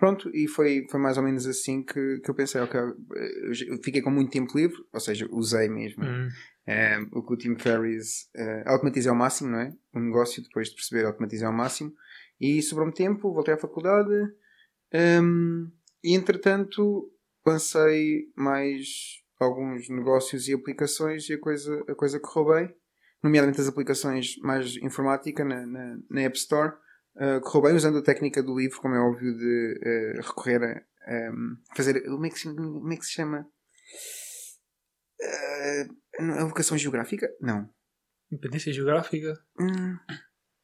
pronto, 0.00 0.30
e 0.34 0.48
foi, 0.48 0.86
foi 0.90 0.98
mais 0.98 1.16
ou 1.18 1.22
menos 1.22 1.46
assim 1.46 1.82
que, 1.82 2.18
que 2.20 2.28
eu 2.30 2.34
pensei, 2.34 2.60
ok, 2.60 2.80
eu 2.80 3.78
fiquei 3.84 4.00
com 4.00 4.10
muito 4.10 4.32
tempo 4.32 4.56
livre, 4.58 4.76
ou 4.92 4.98
seja, 4.98 5.28
usei 5.30 5.68
mesmo 5.68 6.02
Uhum. 6.02 6.28
é, 6.66 6.98
o 7.12 7.22
que 7.22 7.34
o 7.34 7.36
Tim 7.36 7.54
Ferriss 7.56 8.28
uh, 8.34 8.62
automatizei 8.66 9.10
ao 9.10 9.16
máximo, 9.16 9.50
não 9.50 9.60
é? 9.60 9.72
O 9.94 10.00
negócio, 10.00 10.42
depois 10.42 10.68
de 10.70 10.74
perceber, 10.74 11.04
automatizei 11.04 11.46
ao 11.46 11.52
máximo. 11.52 11.92
E 12.40 12.62
sobrou-me 12.62 12.92
tempo, 12.94 13.32
voltei 13.32 13.52
à 13.52 13.58
faculdade 13.58 14.10
um, 15.22 15.70
e, 16.02 16.14
entretanto, 16.14 17.12
lancei 17.46 18.30
mais 18.34 19.20
alguns 19.38 19.88
negócios 19.88 20.48
e 20.48 20.54
aplicações 20.54 21.28
e 21.28 21.34
a 21.34 21.38
coisa, 21.38 21.84
a 21.88 21.94
coisa 21.94 22.18
correu 22.18 22.54
bem. 22.54 22.74
Nomeadamente 23.22 23.60
as 23.60 23.68
aplicações 23.68 24.36
mais 24.38 24.76
informática 24.76 25.44
na, 25.44 25.66
na, 25.66 25.98
na 26.08 26.20
App 26.22 26.36
Store. 26.38 26.72
Uh, 27.16 27.40
correu 27.40 27.62
bem 27.68 27.74
usando 27.76 27.98
a 27.98 28.02
técnica 28.02 28.42
do 28.42 28.56
livro, 28.58 28.80
como 28.80 28.94
é 28.94 29.00
óbvio, 29.00 29.36
de 29.36 29.80
uh, 30.18 30.26
recorrer 30.26 30.62
a 31.06 31.30
um, 31.32 31.56
fazer. 31.76 32.00
Como 32.04 32.24
é, 32.26 32.30
que 32.30 32.38
se, 32.38 32.54
como 32.54 32.92
é 32.92 32.96
que 32.96 33.04
se 33.04 33.12
chama? 33.12 33.46
Uh, 35.20 36.32
a 36.38 36.44
vocação 36.44 36.78
geográfica? 36.78 37.28
Não. 37.40 37.68
Independência 38.30 38.72
geográfica. 38.72 39.38
Hum, 39.58 39.96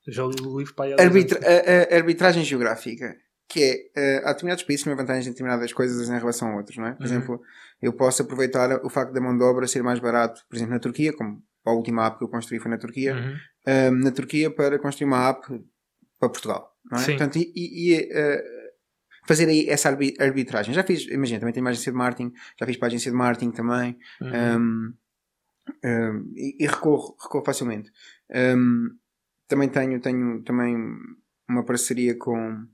já 0.09 0.23
li 0.25 0.41
o 0.41 0.59
livro 0.59 0.75
para 0.75 1.03
arbitra 1.03 1.41
a, 1.41 1.95
a- 1.95 1.97
arbitragem 1.99 2.45
geográfica. 2.45 3.17
Que 3.49 3.91
é, 3.97 4.21
uh, 4.23 4.26
há 4.29 4.33
determinados 4.33 4.65
países 4.65 4.83
que 4.83 4.91
têm 4.91 4.97
vantagens 4.97 5.26
em 5.26 5.31
determinadas 5.31 5.73
coisas 5.73 6.09
em 6.09 6.19
relação 6.19 6.49
a 6.50 6.57
outros, 6.57 6.76
não 6.76 6.87
é? 6.87 6.93
Por 6.93 7.00
Uhum. 7.00 7.07
exemplo, 7.07 7.41
eu 7.81 7.93
posso 7.93 8.23
aproveitar 8.23 8.85
o 8.85 8.91
facto 8.91 9.12
da 9.12 9.21
mão 9.21 9.37
de 9.37 9.45
obra 9.45 9.67
ser 9.69 9.83
mais 9.85 10.00
barato, 10.00 10.41
por 10.49 10.57
exemplo, 10.57 10.75
na 10.75 10.81
Turquia, 10.81 11.12
como 11.12 11.41
a 11.65 11.71
última 11.73 12.07
app 12.07 12.19
que 12.19 12.25
eu 12.25 12.29
construí 12.29 12.59
foi 12.59 12.71
na 12.71 12.79
Turquia, 12.79 13.15
Uhum. 13.15 13.37
um, 13.69 13.99
na 14.05 14.11
Turquia 14.11 14.50
para 14.50 14.79
construir 14.81 15.07
uma 15.07 15.29
app 15.29 15.47
para 16.18 16.28
Portugal. 16.28 16.73
Não 16.90 16.99
é? 16.99 17.02
Sim. 17.02 17.16
Portanto, 17.16 17.37
e, 17.37 17.52
e- 17.54 18.02
uh, 18.12 18.56
fazer 19.26 19.49
aí 19.49 19.68
essa 19.68 19.88
arbi- 19.88 20.14
arbitragem. 20.20 20.73
Já 20.75 20.85
fiz, 20.85 21.06
imagina, 21.08 21.40
também 21.40 21.52
tenho 21.52 21.64
uma 21.64 21.70
agência 21.70 21.90
de 21.90 21.99
marketing, 21.99 22.32
já 22.58 22.64
fiz 22.66 22.76
para 22.76 22.87
a 22.87 22.88
agência 22.90 23.11
de 23.11 23.16
marketing 23.16 23.50
também, 23.50 23.99
Uhum. 24.20 24.56
um, 24.56 24.94
um, 25.85 26.32
e, 26.37 26.56
e 26.64 26.66
recorro, 26.66 27.16
recorro 27.20 27.44
facilmente. 27.44 27.90
Um, 28.30 28.88
também 29.49 29.68
tenho, 29.68 30.00
tenho 30.00 30.42
também 30.42 30.76
uma 31.49 31.64
parceria 31.64 32.16
com, 32.16 32.66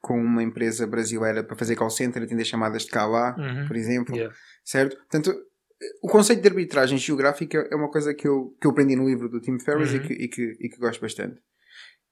com 0.00 0.20
uma 0.20 0.42
empresa 0.42 0.86
brasileira 0.86 1.42
para 1.44 1.56
fazer 1.56 1.76
call 1.76 1.90
center, 1.90 2.22
atender 2.22 2.44
chamadas 2.44 2.82
de 2.82 2.90
cá 2.90 3.02
a 3.02 3.06
lá, 3.06 3.36
Uhum. 3.38 3.66
por 3.68 3.76
exemplo, 3.76 4.14
Yeah. 4.16 4.34
certo? 4.64 4.96
Portanto, 4.96 5.34
o 6.02 6.08
conceito 6.08 6.40
de 6.42 6.48
arbitragem 6.48 6.98
geográfica 6.98 7.68
é 7.70 7.76
uma 7.76 7.90
coisa 7.90 8.14
que 8.14 8.26
eu, 8.26 8.56
que 8.60 8.66
eu 8.66 8.70
aprendi 8.70 8.96
no 8.96 9.08
livro 9.08 9.28
do 9.28 9.40
Tim 9.40 9.58
Ferriss 9.58 9.90
Uhum. 9.92 9.96
e, 9.96 10.00
que, 10.00 10.12
e, 10.14 10.28
que, 10.28 10.42
e 10.60 10.68
que 10.68 10.78
gosto 10.78 11.00
bastante. 11.00 11.40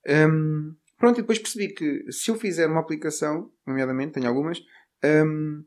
Hum, 0.06 0.74
pronto, 0.98 1.18
e 1.18 1.22
depois 1.22 1.38
percebi 1.38 1.68
que 1.74 2.10
se 2.12 2.30
eu 2.30 2.36
fizer 2.36 2.66
uma 2.68 2.80
aplicação, 2.80 3.50
nomeadamente, 3.66 4.12
tenho 4.14 4.28
algumas, 4.28 4.58
hum, 5.04 5.64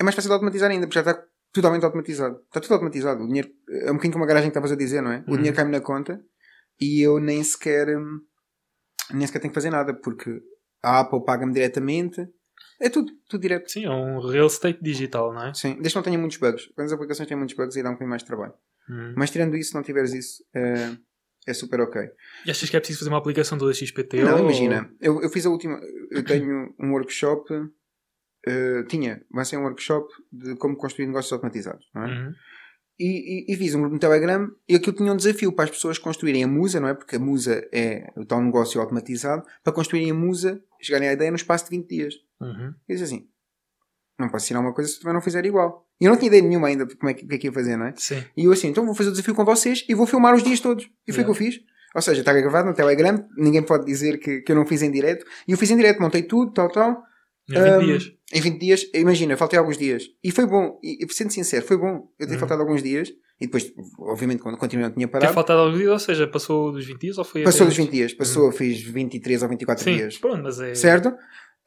é 0.00 0.04
mais 0.04 0.14
fácil 0.14 0.28
de 0.28 0.34
automatizar 0.34 0.70
ainda, 0.70 0.86
porque 0.86 1.00
já 1.02 1.10
está 1.10 1.24
totalmente 1.52 1.84
automatizado. 1.84 2.40
Está 2.46 2.60
tudo 2.60 2.72
automatizado. 2.74 3.22
O 3.22 3.26
dinheiro, 3.28 3.48
é 3.70 3.90
um 3.90 3.94
bocadinho 3.94 4.12
como 4.12 4.24
a 4.24 4.26
garagem 4.26 4.48
que 4.50 4.52
estavas 4.52 4.72
a 4.72 4.76
dizer, 4.76 5.00
não 5.00 5.12
é? 5.12 5.24
O 5.26 5.30
Uhum. 5.30 5.36
dinheiro 5.36 5.56
cai-me 5.56 5.70
na 5.70 5.80
conta 5.80 6.20
e 6.80 7.00
eu 7.00 7.20
nem 7.20 7.42
sequer, 7.44 7.86
nem 9.12 9.26
sequer 9.26 9.38
tenho 9.40 9.52
que 9.52 9.54
fazer 9.54 9.70
nada, 9.70 9.94
porque 9.94 10.40
a 10.82 11.00
Apple 11.00 11.24
paga-me 11.24 11.52
diretamente. 11.52 12.26
É 12.80 12.88
tudo, 12.88 13.12
tudo 13.28 13.40
direto. 13.40 13.70
Sim, 13.70 13.84
é 13.84 13.90
um 13.90 14.18
real 14.18 14.46
estate 14.48 14.82
digital, 14.82 15.32
não 15.32 15.46
é? 15.46 15.54
Sim, 15.54 15.74
desde 15.74 15.90
que 15.90 15.96
não 15.96 16.02
tenha 16.02 16.18
muitos 16.18 16.38
bugs. 16.38 16.66
Quando 16.74 16.86
as 16.86 16.92
aplicações 16.92 17.28
têm 17.28 17.36
muitos 17.36 17.54
bugs, 17.56 17.76
aí 17.76 17.82
dá 17.82 17.90
um 17.90 17.92
bocadinho 17.92 18.10
mais 18.10 18.22
de 18.22 18.26
trabalho. 18.26 18.54
Hum. 18.90 19.14
Mas 19.16 19.30
tirando 19.30 19.56
isso, 19.56 19.70
se 19.70 19.74
não 19.76 19.82
tiveres 19.82 20.12
isso, 20.12 20.44
é, 20.54 20.96
é 21.46 21.52
super 21.54 21.80
ok. 21.80 22.02
E 22.46 22.50
achas 22.50 22.68
que 22.70 22.76
é 22.76 22.80
preciso 22.80 23.00
fazer 23.00 23.10
uma 23.10 23.18
aplicação 23.18 23.58
toda 23.58 23.72
XPT? 23.74 24.22
não, 24.22 24.32
ou- 24.34 24.38
imagina, 24.40 24.90
eu, 25.00 25.20
eu 25.22 25.28
fiz 25.30 25.44
a 25.46 25.50
última. 25.50 25.78
Eu 26.10 26.24
tenho 26.24 26.74
um 26.80 26.92
workshop. 26.92 27.48
eh, 28.46 28.82
tinha, 28.88 29.22
vai 29.30 29.44
ser 29.44 29.56
um 29.56 29.62
workshop 29.62 30.06
de 30.32 30.54
como 30.56 30.76
construir 30.76 31.06
negócios 31.06 31.32
automatizados, 31.32 31.86
não 31.94 32.04
é? 32.04 32.06
Uhum. 32.08 32.32
E, 32.98 33.50
e- 33.50 33.52
e 33.52 33.56
fiz 33.56 33.74
um 33.74 33.80
grupo 33.80 33.94
no 33.94 34.00
Telegram 34.00 34.48
e 34.68 34.74
aquilo 34.76 34.94
tinha 34.94 35.12
um 35.12 35.16
desafio 35.16 35.50
para 35.52 35.64
as 35.64 35.70
pessoas 35.70 35.98
construírem 35.98 36.44
a 36.44 36.46
Musa, 36.46 36.78
não 36.78 36.88
é? 36.88 36.94
Porque 36.94 37.16
a 37.16 37.18
Musa 37.18 37.66
é 37.72 38.06
o 38.16 38.24
tal 38.24 38.40
negócio 38.42 38.80
automatizado, 38.80 39.42
para 39.64 39.72
construírem 39.72 40.10
a 40.10 40.14
Musa, 40.14 40.62
chegarem 40.80 41.08
à 41.08 41.12
ideia 41.12 41.30
no 41.30 41.36
espaço 41.36 41.64
de 41.64 41.70
20 41.76 41.88
dias. 41.88 42.14
Uhum. 42.40 42.66
Eu 42.88 42.96
disse 42.96 43.04
assim: 43.04 43.28
não 44.18 44.28
posso 44.28 44.44
ensinar 44.44 44.60
uma 44.60 44.72
coisa 44.74 44.90
se 44.90 44.98
tu 44.98 45.02
também 45.02 45.14
não 45.14 45.22
fizer 45.22 45.44
igual. 45.44 45.83
Eu 46.00 46.10
não 46.10 46.16
tinha 46.16 46.26
ideia 46.28 46.42
nenhuma 46.42 46.68
ainda 46.68 46.84
de 46.84 46.96
como 46.96 47.10
é 47.10 47.14
que, 47.14 47.26
que 47.26 47.34
é 47.34 47.38
que 47.38 47.46
ia 47.46 47.52
fazer, 47.52 47.76
não 47.76 47.86
é? 47.86 47.94
Sim. 47.96 48.22
E 48.36 48.44
eu 48.44 48.52
assim, 48.52 48.68
então 48.68 48.84
vou 48.84 48.94
fazer 48.94 49.08
o 49.10 49.12
desafio 49.12 49.34
com 49.34 49.44
vocês 49.44 49.84
e 49.88 49.94
vou 49.94 50.06
filmar 50.06 50.34
os 50.34 50.42
dias 50.42 50.60
todos. 50.60 50.84
E 51.06 51.12
foi 51.12 51.22
o 51.22 51.24
Yeah. 51.24 51.24
que 51.24 51.30
eu 51.30 51.34
fiz. 51.34 51.60
Ou 51.94 52.02
seja, 52.02 52.20
está 52.20 52.32
gravado 52.32 52.68
no 52.68 52.74
Telegram, 52.74 53.24
ninguém 53.36 53.62
pode 53.62 53.86
dizer 53.86 54.18
que, 54.18 54.40
que 54.40 54.50
eu 54.50 54.56
não 54.56 54.66
fiz 54.66 54.82
em 54.82 54.90
direto. 54.90 55.24
E 55.46 55.52
eu 55.52 55.58
fiz 55.58 55.70
em 55.70 55.76
direto, 55.76 56.00
montei 56.02 56.22
tudo, 56.22 56.52
tal, 56.52 56.68
tal. 56.68 57.00
Em 57.48 57.54
20 57.54 57.70
Um, 57.70 57.78
dias. 57.86 58.12
Em 58.32 58.40
20 58.40 58.58
dias, 58.58 58.86
imagina, 58.94 59.36
faltei 59.36 59.58
alguns 59.58 59.78
dias. 59.78 60.02
E 60.22 60.32
foi 60.32 60.46
bom, 60.46 60.80
e, 60.82 61.06
sendo 61.12 61.30
sincero, 61.30 61.64
foi 61.64 61.76
bom 61.76 62.08
eu 62.18 62.26
ter 62.26 62.32
Uhum. 62.34 62.38
faltado 62.40 62.62
alguns 62.62 62.82
dias. 62.82 63.10
E 63.40 63.46
depois, 63.46 63.72
obviamente, 63.98 64.40
quando 64.42 64.56
continuei, 64.56 64.86
não 64.88 64.94
tinha 64.94 65.06
Ter 65.06 65.12
parado. 65.12 65.34
faltado 65.34 65.60
alguns 65.60 65.78
dias, 65.78 65.90
ou 65.92 65.98
seja, 65.98 66.26
passou 66.26 66.72
dos 66.72 66.84
20 66.86 67.00
dias 67.00 67.18
ou 67.18 67.24
foi 67.24 67.42
Passou 67.42 67.66
dos 67.66 67.76
20 67.76 67.90
dias, 67.90 68.14
passou, 68.14 68.50
fiz 68.52 68.80
23 68.80 69.42
ou 69.42 69.48
24 69.48 69.84
Sim, 69.84 69.96
dias. 69.96 70.18
pronto, 70.18 70.42
mas 70.42 70.58
é. 70.60 70.74
Certo? 70.74 71.12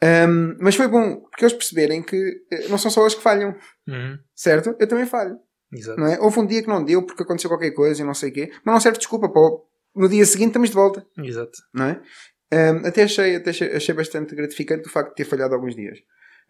Um, 0.04 0.56
mas 0.60 0.75
foi 0.75 0.88
bom, 0.88 1.22
porque 1.22 1.44
eles 1.44 1.54
perceberem 1.54 2.04
que 2.04 2.16
eh, 2.51 2.68
não 2.70 2.77
são 2.77 2.92
só 2.92 3.01
eles 3.01 3.16
que 3.16 3.22
falham, 3.24 3.56
Uhum. 3.88 4.18
certo? 4.36 4.75
Eu 4.80 4.88
também 4.88 5.06
falho. 5.08 5.38
Exato. 5.74 6.00
Não 6.00 6.08
é? 6.08 6.20
Houve 6.20 6.39
um 6.39 6.46
dia 6.46 6.62
que 6.62 6.68
não 6.70 6.84
deu 6.84 7.04
porque 7.04 7.24
aconteceu 7.24 7.50
qualquer 7.50 7.72
coisa 7.72 8.01
e 8.01 8.06
não 8.06 8.13
sei 8.13 8.30
o 8.30 8.34
quê, 8.34 8.51
mas 8.63 8.74
não 8.75 8.80
serve 8.80 8.98
de 8.98 9.01
desculpa. 9.01 9.27
Pô, 9.27 9.66
no 9.96 10.08
dia 10.08 10.25
seguinte 10.25 10.50
estamos 10.50 10.70
de 10.70 10.75
volta, 10.75 11.06
Exato. 11.18 11.51
não 11.74 11.86
é? 11.86 12.01
Um, 12.54 12.88
até 12.88 13.04
achei, 13.04 13.36
até 13.36 13.50
achei, 13.50 13.75
achei 13.75 13.94
bastante 13.96 14.34
gratificante 14.36 14.88
o 14.88 14.92
facto 14.92 15.10
de 15.10 15.16
ter 15.16 15.25
falhado 15.25 15.54
alguns 15.56 15.75
dias. 15.75 15.98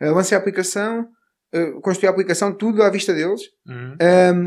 Uh, 0.01 0.13
lancei 0.13 0.38
a 0.38 0.39
aplicação, 0.42 1.08
uh, 1.56 1.82
construí 1.82 2.08
a 2.08 2.12
aplicação, 2.12 2.54
tudo 2.54 2.84
à 2.84 2.89
vista 2.92 3.13
deles. 3.13 3.42
Uhum. 3.66 3.96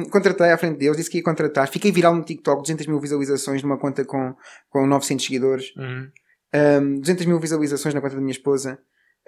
Um, 0.04 0.10
contratei 0.10 0.50
à 0.52 0.58
frente 0.58 0.78
deles, 0.78 0.96
disse 0.98 1.10
que 1.10 1.16
ia 1.18 1.24
contratar. 1.24 1.66
Fiquei 1.68 1.90
viral 1.90 2.14
no 2.14 2.22
TikTok, 2.22 2.60
200 2.62 2.86
mil 2.86 3.00
visualizações 3.00 3.62
numa 3.62 3.78
conta 3.78 4.04
com, 4.04 4.34
com 4.68 4.86
900 4.86 5.24
seguidores. 5.24 5.74
Uhum. 5.76 6.08
Um, 6.54 7.00
200 7.00 7.26
mil 7.26 7.40
visualizações 7.40 7.94
na 7.94 8.00
conta 8.00 8.14
da 8.14 8.20
minha 8.20 8.32
esposa, 8.32 8.78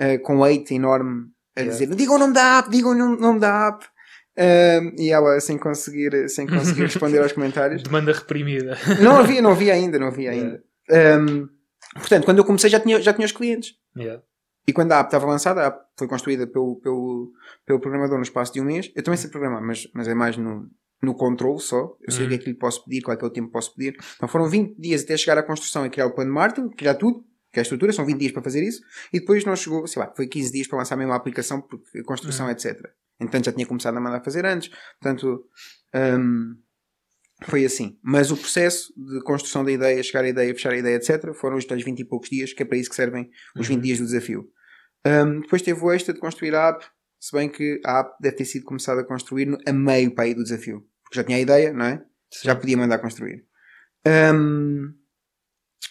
uh, 0.02 0.22
com 0.22 0.42
hate 0.44 0.74
enorme, 0.74 1.26
a 1.56 1.60
Yeah. 1.60 1.78
dizer: 1.78 1.94
digam 1.94 2.16
o 2.16 2.18
nome 2.18 2.34
da 2.34 2.58
app, 2.58 2.70
digam 2.70 2.92
o 2.92 2.94
nome 2.94 3.38
da 3.40 3.68
app. 3.68 3.86
Um, 4.34 4.94
e 4.98 5.10
ela 5.10 5.38
sem 5.40 5.58
conseguir, 5.58 6.26
sem 6.30 6.46
conseguir 6.46 6.82
responder 6.84 7.18
aos 7.18 7.32
comentários. 7.34 7.82
Demanda 7.82 8.12
reprimida. 8.12 8.78
Não 9.02 9.18
havia, 9.18 9.42
não 9.42 9.50
havia 9.52 9.74
ainda, 9.74 9.98
não 9.98 10.06
havia 10.06 10.32
Yeah. 10.32 10.62
ainda. 10.90 11.20
Um, 11.30 11.48
portanto, 11.94 12.24
quando 12.24 12.38
eu 12.38 12.44
comecei 12.44 12.70
já 12.70 12.80
tinha, 12.80 13.00
já 13.02 13.12
tinha 13.12 13.26
os 13.26 13.32
clientes. 13.32 13.74
Yeah. 13.96 14.22
E 14.66 14.72
quando 14.72 14.92
a 14.92 15.00
app 15.00 15.08
estava 15.08 15.26
lançada, 15.26 15.60
a 15.60 15.66
app 15.66 15.80
foi 15.98 16.06
construída 16.08 16.46
pelo, 16.46 16.76
pelo, 16.76 17.30
pelo 17.66 17.78
programador 17.80 18.16
no 18.16 18.22
espaço 18.22 18.52
de 18.54 18.60
um 18.60 18.64
mês. 18.64 18.90
Eu 18.96 19.02
também 19.02 19.18
sei 19.18 19.28
programar, 19.28 19.60
mas, 19.62 19.86
mas 19.92 20.08
é 20.08 20.14
mais 20.14 20.36
no, 20.38 20.66
no 21.02 21.14
controle 21.14 21.60
só. 21.60 21.94
Eu 22.00 22.10
sei 22.12 22.24
o 22.24 22.28
que 22.30 22.34
é 22.36 22.38
que 22.38 22.46
lhe 22.48 22.54
posso 22.56 22.84
pedir, 22.84 23.02
qual 23.02 23.14
é 23.14 23.18
que 23.18 23.24
é 23.24 23.26
o 23.26 23.30
tempo 23.30 23.48
que 23.48 23.52
posso 23.52 23.74
pedir. 23.74 23.96
Então 24.16 24.28
foram 24.28 24.48
20 24.48 24.80
dias 24.80 25.02
até 25.02 25.14
chegar 25.16 25.36
à 25.36 25.42
construção 25.42 25.84
e 25.84 25.90
criar 25.90 26.06
o 26.06 26.12
plano 26.14 26.30
de 26.30 26.34
marketing, 26.34 26.68
criar 26.70 26.94
tudo, 26.94 27.22
que 27.52 27.58
é 27.58 27.60
a 27.60 27.62
estrutura, 27.62 27.92
são 27.92 28.06
20 28.06 28.18
dias 28.18 28.32
para 28.32 28.42
fazer 28.42 28.62
isso. 28.62 28.80
E 29.12 29.20
depois 29.20 29.44
não 29.44 29.54
chegou, 29.54 29.86
sei 29.86 30.00
lá, 30.02 30.12
foi 30.16 30.26
15 30.26 30.50
dias 30.52 30.66
para 30.66 30.78
lançar 30.78 30.96
mesmo 30.96 31.12
a 31.12 31.16
aplicação, 31.16 31.60
porque 31.60 31.98
a 31.98 32.04
construção, 32.04 32.46
Uhum. 32.46 32.52
etc. 32.52 32.80
Entanto, 33.20 33.44
já 33.46 33.52
tinha 33.52 33.66
começado 33.66 33.96
a 33.96 34.00
mandar 34.00 34.22
fazer 34.24 34.44
antes. 34.46 34.70
Portanto, 35.00 35.44
hum, 35.94 36.56
foi 37.44 37.64
assim. 37.64 37.98
Mas 38.02 38.30
o 38.30 38.36
processo 38.36 38.92
de 38.96 39.20
construção 39.22 39.64
da 39.64 39.70
ideia, 39.70 40.02
chegar 40.02 40.24
à 40.24 40.28
ideia, 40.28 40.52
fechar 40.54 40.72
a 40.72 40.76
ideia, 40.78 40.96
etc., 40.96 41.32
foram 41.34 41.56
os 41.56 41.64
tais 41.64 41.84
20 41.84 42.00
e 42.00 42.04
poucos 42.04 42.30
dias, 42.30 42.52
que 42.52 42.62
é 42.62 42.66
para 42.66 42.78
isso 42.78 42.88
que 42.90 42.96
servem 42.96 43.30
os 43.56 43.66
20 43.68 43.76
Uhum. 43.76 43.82
dias 43.82 43.98
do 43.98 44.06
desafio. 44.06 44.48
Um, 45.06 45.40
depois 45.40 45.60
teve 45.62 45.80
o 45.80 45.92
extra 45.92 46.14
de 46.14 46.20
construir 46.20 46.54
a 46.54 46.68
app, 46.68 46.84
se 47.20 47.32
bem 47.36 47.48
que 47.48 47.80
a 47.84 48.00
app 48.00 48.14
deve 48.20 48.36
ter 48.36 48.44
sido 48.44 48.64
começada 48.64 49.00
a 49.00 49.04
construir 49.04 49.46
no- 49.46 49.58
a 49.66 49.72
meio 49.72 50.12
para 50.14 50.24
aí 50.24 50.34
do 50.34 50.42
desafio. 50.42 50.86
Porque 51.04 51.16
já 51.16 51.24
tinha 51.24 51.36
a 51.36 51.40
ideia, 51.40 51.72
não 51.72 51.84
é? 51.84 51.98
Sim. 52.32 52.46
Já 52.48 52.56
podia 52.56 52.76
mandar 52.76 52.98
construir. 52.98 53.44
Um, 54.06 54.92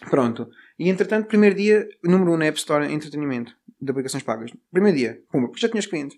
pronto. 0.10 0.50
E 0.82 0.90
entretanto, 0.90 1.28
primeiro 1.28 1.56
dia, 1.56 1.88
número 2.04 2.32
1 2.32 2.34
um 2.34 2.38
na 2.38 2.46
App 2.46 2.58
Store 2.58 2.92
entretenimento 2.92 3.56
de 3.80 3.92
aplicações 3.92 4.24
pagas. 4.24 4.52
Primeiro 4.72 4.98
dia, 4.98 5.22
pumba, 5.32 5.48
porque 5.48 5.62
já 5.62 5.70
tinhas 5.70 5.86
clientes. 5.86 6.18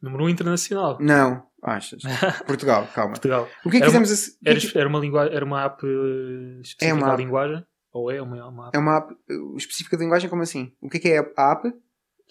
Número 0.00 0.24
1 0.24 0.28
internacional. 0.30 0.96
Não, 0.98 1.46
achas? 1.62 2.02
Portugal, 2.46 2.88
calma. 2.94 3.10
Portugal. 3.10 3.46
O 3.62 3.68
que 3.68 3.76
é 3.76 3.80
que 3.80 3.84
Era 3.84 3.86
fizemos 3.88 4.10
assim? 4.10 4.30
que 4.40 4.48
é 4.48 4.80
Era, 4.80 4.88
uma 4.88 4.98
lingua... 4.98 5.26
era 5.26 5.44
uma 5.44 5.62
app 5.66 5.84
eh, 5.86 6.60
específica 6.62 6.86
É 6.86 6.94
uma 6.94 7.12
app. 7.12 7.22
linguagem? 7.22 7.66
Ou 7.92 8.10
é 8.10 8.22
uma, 8.22 8.48
uma 8.48 8.68
app? 8.68 8.76
É 8.78 8.80
uma 8.80 8.96
app 8.96 9.12
uh, 9.12 9.56
específica 9.58 9.94
de 9.98 10.04
linguagem, 10.04 10.30
como 10.30 10.40
assim? 10.40 10.72
O 10.80 10.88
que 10.88 10.96
é 10.96 11.00
que 11.00 11.08
é 11.10 11.18
a 11.18 11.52
app? 11.52 11.70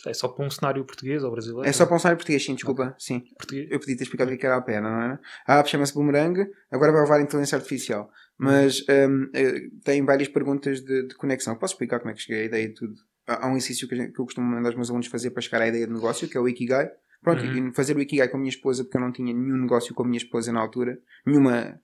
É 0.06 0.14
só 0.14 0.28
para 0.28 0.46
um 0.46 0.50
cenário 0.50 0.84
português 0.86 1.24
ou 1.24 1.32
brasileiro? 1.32 1.68
É 1.68 1.72
só 1.72 1.86
para 1.86 1.96
um 1.96 2.00
cenário 2.00 2.18
português, 2.18 2.44
sim, 2.44 2.56
desculpa. 2.56 2.96
Sim. 2.98 3.22
português. 3.38 3.68
Eu 3.70 3.80
podia 3.80 3.98
ter 3.98 4.04
explicado 4.04 4.32
o 4.32 4.38
que 4.38 4.46
era 4.46 4.58
a 4.58 4.62
pena, 4.62 4.90
não 4.90 5.02
era? 5.02 5.22
A 5.48 5.60
app 5.60 5.70
chama-se 5.70 5.94
Boomerang, 5.94 6.46
agora 6.72 6.92
vai 6.92 7.02
levar 7.02 7.22
inteligência 7.22 7.56
artificial. 7.58 8.10
Mas 8.38 8.82
hum, 8.90 9.30
eh, 9.34 9.68
tem 9.84 10.04
várias 10.04 10.28
perguntas 10.28 10.82
de, 10.82 11.08
de 11.08 11.16
conexão. 11.16 11.56
Posso 11.56 11.74
explicar 11.74 12.00
como 12.00 12.12
é 12.12 12.14
que 12.14 12.22
cheguei 12.22 12.44
à 12.44 12.46
ideia 12.46 12.68
de 12.68 12.74
tudo? 12.74 12.94
Há, 13.28 13.48
um 13.48 13.52
exercício 13.52 13.88
que, 13.88 13.94
a 13.96 14.04
eu 14.06 14.14
costumo 14.14 14.48
mandar 14.48 14.70
aos 14.70 14.76
meus 14.76 14.90
alunos 14.90 15.08
fazer 15.08 15.30
para 15.30 15.42
chegar 15.42 15.62
à 15.62 15.68
ideia 15.68 15.86
de 15.86 15.94
negócio, 15.94 16.28
que 16.28 16.36
é 16.36 16.40
o 16.40 16.48
Ikigai. 16.50 16.90
Pronto, 17.22 17.44
Uhum. 17.44 17.70
e 17.70 17.74
fazer 17.76 17.96
o 17.96 18.02
Ikigai 18.02 18.28
com 18.30 18.38
a 18.38 18.40
minha 18.40 18.50
esposa, 18.50 18.84
porque 18.84 18.98
eu 18.98 19.02
não 19.02 19.12
tinha 19.12 19.32
nenhum 19.32 19.58
negócio 19.58 19.94
com 19.94 20.02
a 20.02 20.06
minha 20.08 20.18
esposa 20.18 20.52
na 20.52 20.60
altura, 20.60 20.98
nenhuma 21.24 21.80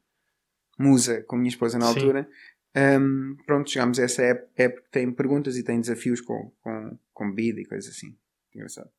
musa 0.79 1.23
com 1.27 1.35
a 1.35 1.39
minha 1.39 1.49
esposa 1.49 1.77
na 1.77 1.85
altura. 1.85 2.27
Hum, 2.75 3.35
pronto, 3.45 3.69
chegámos 3.69 3.99
a 3.99 4.03
essa 4.03 4.21
app, 4.23 4.47
app 4.55 4.81
que 4.81 4.91
tem 4.91 5.11
perguntas 5.11 5.57
e 5.57 5.63
tem 5.63 5.79
desafios 5.79 6.21
com, 6.21 6.51
com, 6.61 6.97
com 7.17 7.29
bebida 7.31 7.59
e 7.61 7.65
coisas 7.65 7.89
assim. 7.95 8.15
Engraçado. 8.55 8.89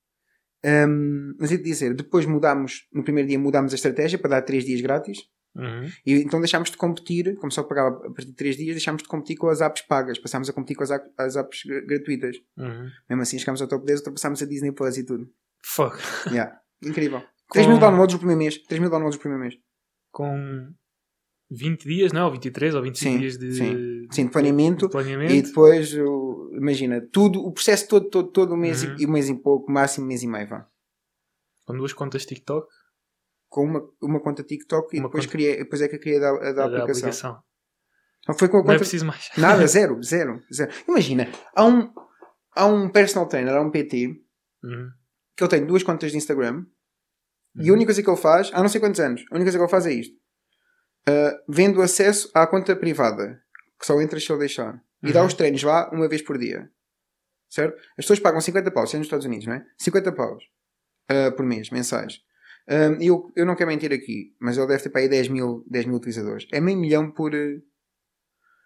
Hum, 0.65 1.35
mas 1.39 1.51
ia 1.53 1.59
dizer, 1.59 1.95
depois 1.95 2.27
mudámos, 2.27 2.87
no 2.93 3.05
primeiro 3.05 3.29
dia 3.29 3.39
mudámos 3.39 3.73
a 3.73 3.77
estratégia 3.77 4.19
para 4.19 4.31
dar 4.31 4.43
3 4.43 4.65
dias 4.65 4.81
grátis. 4.81 5.19
Uhum. 5.55 5.87
E 6.07 6.15
então 6.15 6.41
deixámos 6.41 6.71
de 6.71 6.77
competir, 6.77 7.37
como 7.37 7.51
só 7.51 7.63
pagava 7.63 7.97
a 8.07 8.11
partir 8.11 8.27
de 8.27 8.35
3 8.35 8.57
dias, 8.57 8.75
deixámos 8.75 9.03
de 9.03 9.09
competir 9.09 9.37
com 9.37 9.49
as 9.49 9.61
apps 9.61 9.83
pagas. 9.83 10.19
Passámos 10.19 10.49
a 10.49 10.53
competir 10.53 10.77
com 10.77 10.83
as, 10.83 10.91
as 11.17 11.37
apps 11.37 11.63
gra- 11.65 11.81
gratuitas. 11.81 12.37
Uhum. 12.57 12.91
Mesmo 13.09 13.23
assim, 13.23 13.39
chegámos 13.39 13.63
ao 13.63 13.69
top 13.69 13.85
10, 13.87 14.01
ultrapassámos 14.01 14.43
a 14.43 14.47
Disney 14.47 14.73
Plus 14.73 14.97
e 14.99 15.05
tudo. 15.07 15.29
Fuck. 15.65 15.97
Yeah. 16.31 16.61
Incrível. 16.83 17.23
3 17.53 17.67
mil 17.67 17.77
Com- 17.77 17.81
downloads 17.81 18.15
no 18.15 18.19
primeiro 18.19 18.39
mês. 18.41 18.59
3 18.59 18.81
mil 18.81 18.91
downloads 18.91 19.17
no 19.17 19.21
primeiro 19.21 19.43
mês. 19.43 19.55
Com 20.11 20.73
20 21.51 21.85
dias, 21.89 22.13
não? 22.13 22.31
23 22.31 22.75
ou 22.75 22.83
25 22.83 23.13
Sim, 23.13 23.19
dias 23.21 23.39
de, 23.39 23.53
sim. 23.55 24.07
Sim, 24.11 24.25
de 24.27 24.31
planeamento. 24.33 24.87
de 24.87 24.93
planeamento. 24.93 25.33
E 25.33 25.43
depois, 25.43 25.95
o- 25.95 26.51
imagina, 26.55 27.01
tudo, 27.13 27.41
o 27.45 27.53
processo 27.53 27.89
todo, 27.89 28.09
todo, 28.11 28.29
todo 28.31 28.55
um 28.55 28.57
mês 28.57 28.83
Uhum. 28.83 28.97
e, 28.99 29.03
e 29.03 29.07
um 29.07 29.11
mês 29.11 29.29
e 29.29 29.35
pouco, 29.35 29.71
máximo 29.71 30.07
mês 30.07 30.23
e 30.23 30.27
meio, 30.27 30.47
vá. 30.49 30.67
Com 31.67 31.77
duas 31.77 31.93
contas 31.93 32.25
TikTok. 32.27 32.67
Com 33.49 33.65
uma, 33.65 33.89
uma 34.03 34.21
conta 34.21 34.43
TikTok 34.43 34.95
e 34.95 34.99
Uma 35.01 35.09
depois, 35.09 35.25
conta- 35.25 35.33
criei, 35.33 35.57
depois 35.57 35.81
é 35.81 35.89
que 35.89 35.97
eu 35.97 36.01
criei 36.01 36.19
a 36.19 36.21
da, 36.21 36.29
a 36.29 36.33
da 36.33 36.53
da 36.53 36.65
aplicação. 36.65 36.85
aplicação. 36.85 37.43
Não 38.29 38.35
foi 38.37 38.49
com 38.49 38.59
a 38.59 38.61
Não 38.61 38.65
é 38.65 38.67
conta. 38.75 38.79
preciso 38.81 39.07
mais. 39.07 39.31
Nada, 39.39 39.67
zero, 39.67 40.03
zero, 40.03 40.43
zero. 40.53 40.71
Imagina, 40.87 41.31
há 41.57 41.65
um, 41.65 41.91
há 42.55 42.67
um 42.67 42.91
personal 42.91 43.27
trainer, 43.27 43.55
há 43.55 43.61
um 43.63 43.71
PT, 43.71 44.21
Uhum. 44.63 44.91
que 45.35 45.45
ele 45.45 45.51
tem 45.51 45.65
duas 45.65 45.83
contas 45.83 46.11
de 46.11 46.19
Instagram 46.19 46.67
e 47.57 47.61
a 47.61 47.65
Uhum. 47.69 47.73
única 47.73 47.87
coisa 47.87 48.03
que 48.03 48.11
ele 48.11 48.17
faz, 48.19 48.51
há 48.53 48.61
não 48.61 48.69
sei 48.69 48.81
quantos 48.81 49.01
anos, 49.01 49.23
a 49.31 49.35
única 49.35 49.45
coisa 49.47 49.57
que 49.59 49.63
ele 49.65 49.71
faz 49.71 49.87
é 49.87 49.93
isto: 49.95 50.15
Uh, 51.07 51.37
vendo 51.49 51.83
acesso 51.83 52.31
à 52.35 52.47
conta 52.47 52.75
privada, 52.77 53.43
que 53.79 53.87
só 53.87 54.01
entra 54.01 54.19
se 54.19 54.31
ele 54.31 54.41
deixar, 54.41 54.83
e 55.03 55.13
dá 55.13 55.21
Uhum. 55.21 55.27
os 55.27 55.35
treinos 55.35 55.63
lá 55.63 55.91
uma 55.93 56.09
vez 56.09 56.23
por 56.23 56.37
dia, 56.39 56.71
certo? 57.49 57.77
As 57.91 58.05
pessoas 58.05 58.19
pagam 58.21 58.41
50 58.41 58.71
paus, 58.71 58.91
sendo 58.91 59.01
nos 59.01 59.07
Estados 59.07 59.25
Unidos, 59.27 59.47
não 59.47 59.55
é? 59.55 59.65
50 59.79 60.13
paus 60.13 60.43
uh, 61.11 61.35
por 61.37 61.45
mês, 61.47 61.71
mensais. 61.71 62.21
Um, 62.69 63.01
e 63.03 63.07
eu, 63.07 63.33
eu 63.35 63.47
não 63.47 63.57
quero 63.57 63.71
mentir 63.71 63.93
aqui, 63.93 64.35
mas 64.39 64.59
ele 64.59 64.67
deve 64.67 64.83
ter 64.83 64.91
para 64.91 65.01
aí 65.01 65.09
10 65.09 65.29
mil, 65.29 65.65
10 65.71 65.87
mil 65.87 65.97
utilizadores. 65.97 66.47
É 66.53 66.61
meio 66.61 66.77
milhão 66.77 67.11
por, 67.11 67.31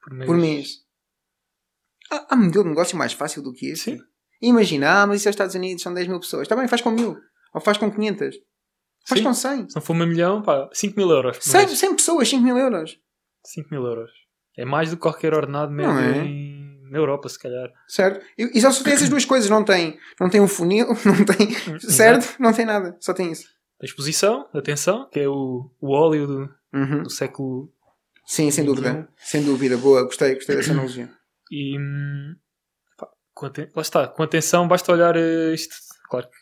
Por 0.02 0.12
mês. 0.14 0.26
por 0.26 0.36
mês. 0.36 0.68
Há, 2.10 2.34
há 2.34 2.36
modelo 2.36 2.64
de 2.64 2.70
negócio 2.70 2.96
mais 2.98 3.12
fácil 3.12 3.42
do 3.42 3.52
que 3.52 3.66
esse? 3.68 3.92
Sim. 3.92 4.00
Imagina, 4.40 5.02
ah, 5.02 5.06
mas 5.06 5.20
isso 5.20 5.28
é 5.28 5.30
os 5.30 5.34
Estados 5.34 5.54
Unidos, 5.54 5.82
são 5.84 5.94
10 5.94 6.08
mil 6.08 6.18
pessoas. 6.18 6.42
Está 6.42 6.56
bem, 6.56 6.66
faz 6.66 6.82
com 6.82 6.90
mil. 6.90 7.16
Ou 7.54 7.60
faz 7.60 7.78
com 7.78 7.88
500. 7.88 8.34
Faz 9.06 9.18
Sim. 9.20 9.24
com 9.26 9.34
100. 9.34 9.68
Se 9.70 9.74
não 9.76 9.82
for 9.82 9.94
meio 9.94 10.08
milhão, 10.08 10.42
pá, 10.42 10.68
5 10.72 10.96
mil 10.96 11.10
euros. 11.10 11.38
por 11.38 11.44
100, 11.44 11.66
mês. 11.66 11.78
100 11.78 11.96
pessoas, 11.96 12.28
5 12.28 12.42
mil 12.42 12.56
euros. 12.56 12.98
5 13.44 13.68
mil 13.70 13.84
euros. 13.84 14.10
É 14.56 14.64
mais 14.64 14.90
do 14.90 14.96
que 14.96 15.02
qualquer 15.02 15.34
ordenado 15.34 15.72
Não 15.72 15.98
é? 15.98 16.18
em- 16.18 16.62
na 16.90 16.98
Europa, 16.98 17.28
se 17.28 17.38
calhar. 17.38 17.70
Certo? 17.88 18.22
E, 18.36 18.58
e 18.58 18.60
só 18.60 18.70
só 18.70 18.84
tem 18.84 18.92
essas 18.92 19.08
duas 19.08 19.24
coisas. 19.24 19.48
Não 19.48 19.64
tem, 19.64 19.98
não 20.20 20.28
tem 20.28 20.40
um 20.42 20.46
funil, 20.48 20.86
não 21.06 21.24
tem. 21.24 21.80
Certo? 21.80 22.36
Não 22.38 22.52
tem 22.52 22.66
nada. 22.66 22.96
Só 23.00 23.14
tem 23.14 23.32
isso. 23.32 23.48
A 23.80 23.84
exposição, 23.86 24.46
atenção, 24.54 25.08
que 25.10 25.18
é 25.20 25.28
o, 25.28 25.70
o 25.80 25.90
óleo 25.92 26.26
do, 26.26 26.54
Uhum. 26.74 27.02
do 27.02 27.10
século. 27.10 27.72
Sim, 28.26 28.50
sem 28.50 28.64
dúvida. 28.64 29.08
Sem 29.16 29.42
dúvida. 29.42 29.76
Boa. 29.78 30.04
Gostei, 30.04 30.34
gostei 30.34 30.54
dessa 30.56 30.70
analogia. 30.72 31.10
E. 31.50 31.76
hum, 31.78 32.34
pá, 32.96 33.08
com 33.34 33.46
aten- 33.46 33.68
lá 33.74 33.82
está, 33.82 34.06
com 34.06 34.22
atenção, 34.22 34.68
basta 34.68 34.92
olhar 34.92 35.16
eh, 35.16 35.52
isto. 35.54 35.74
Claro 36.08 36.28
que. 36.28 36.36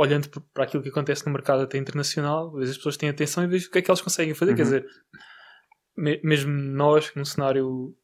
Olhando 0.00 0.28
para 0.54 0.62
aquilo 0.64 0.82
que 0.82 0.90
acontece 0.90 1.26
no 1.26 1.32
mercado 1.32 1.62
até 1.62 1.76
internacional, 1.76 2.50
às 2.50 2.54
vezes 2.60 2.70
as 2.70 2.76
pessoas 2.76 2.96
têm 2.96 3.08
atenção 3.08 3.42
e 3.42 3.48
vejam 3.48 3.68
o 3.68 3.72
que 3.72 3.78
é 3.78 3.82
que 3.82 3.90
elas 3.90 4.00
conseguem 4.00 4.32
fazer. 4.32 4.54
Quer 4.54 4.62
Uhum. 4.62 4.68
dizer, 4.68 4.86
me- 5.96 6.20
mesmo 6.22 6.52
nós, 6.52 7.12
num 7.16 7.24
cenário 7.24 7.94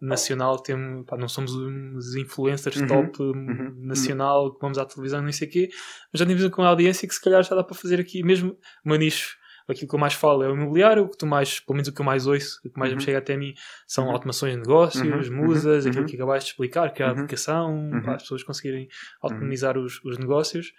nacional, 0.00 0.58
temos, 0.62 1.04
pá, 1.06 1.16
não 1.16 1.28
somos 1.28 1.52
uns 1.54 2.14
influencers 2.14 2.76
Uhum. 2.80 2.86
top 2.86 3.22
hum, 3.22 3.32
Uhum. 3.34 3.74
nacional, 3.86 4.54
que 4.54 4.60
vamos 4.60 4.78
à 4.78 4.84
televisão, 4.84 5.20
não 5.22 5.32
sei 5.32 5.48
o 5.48 5.50
quê, 5.50 5.68
mas 6.12 6.20
já 6.20 6.26
temos 6.26 6.44
uma 6.44 6.68
audiência 6.68 7.08
que 7.08 7.14
se 7.14 7.20
calhar 7.20 7.42
já 7.42 7.56
dá 7.56 7.64
para 7.64 7.74
fazer 7.76 7.98
aqui, 7.98 8.22
mesmo 8.22 8.52
o 8.84 8.88
meu 8.88 8.98
nicho. 8.98 9.36
Aquilo 9.68 9.88
que 9.88 9.94
eu 9.94 9.98
mais 9.98 10.14
falo 10.14 10.42
é 10.44 10.48
o 10.48 10.54
imobiliário, 10.54 11.02
o 11.04 11.08
que 11.08 11.18
tu 11.18 11.26
mais, 11.26 11.58
pelo 11.58 11.74
menos 11.76 11.88
o 11.88 11.92
que 11.92 12.00
eu 12.00 12.04
mais 12.06 12.26
ouço, 12.26 12.60
o 12.64 12.70
que 12.70 12.78
mais 12.78 12.92
Uhum. 12.92 12.98
me 12.98 13.02
chega 13.04 13.18
até 13.18 13.34
a 13.34 13.36
mim 13.36 13.52
são 13.86 14.04
Uhum. 14.06 14.12
automações 14.12 14.52
de 14.54 14.60
negócios, 14.60 15.28
Uhum. 15.28 15.36
musas, 15.36 15.84
Uhum. 15.84 15.90
aquilo 15.90 16.04
Uhum. 16.04 16.08
que 16.10 16.16
acabaste 16.16 16.46
de 16.46 16.52
explicar, 16.52 16.92
que 16.92 17.02
é 17.02 17.06
a 17.06 17.10
aplicação, 17.10 17.74
Uhum. 17.90 18.00
para 18.02 18.14
as 18.14 18.22
pessoas 18.22 18.42
conseguirem 18.44 18.86
autonomizar 19.20 19.76
os, 19.76 20.00
os 20.04 20.18
negócios. 20.18 20.72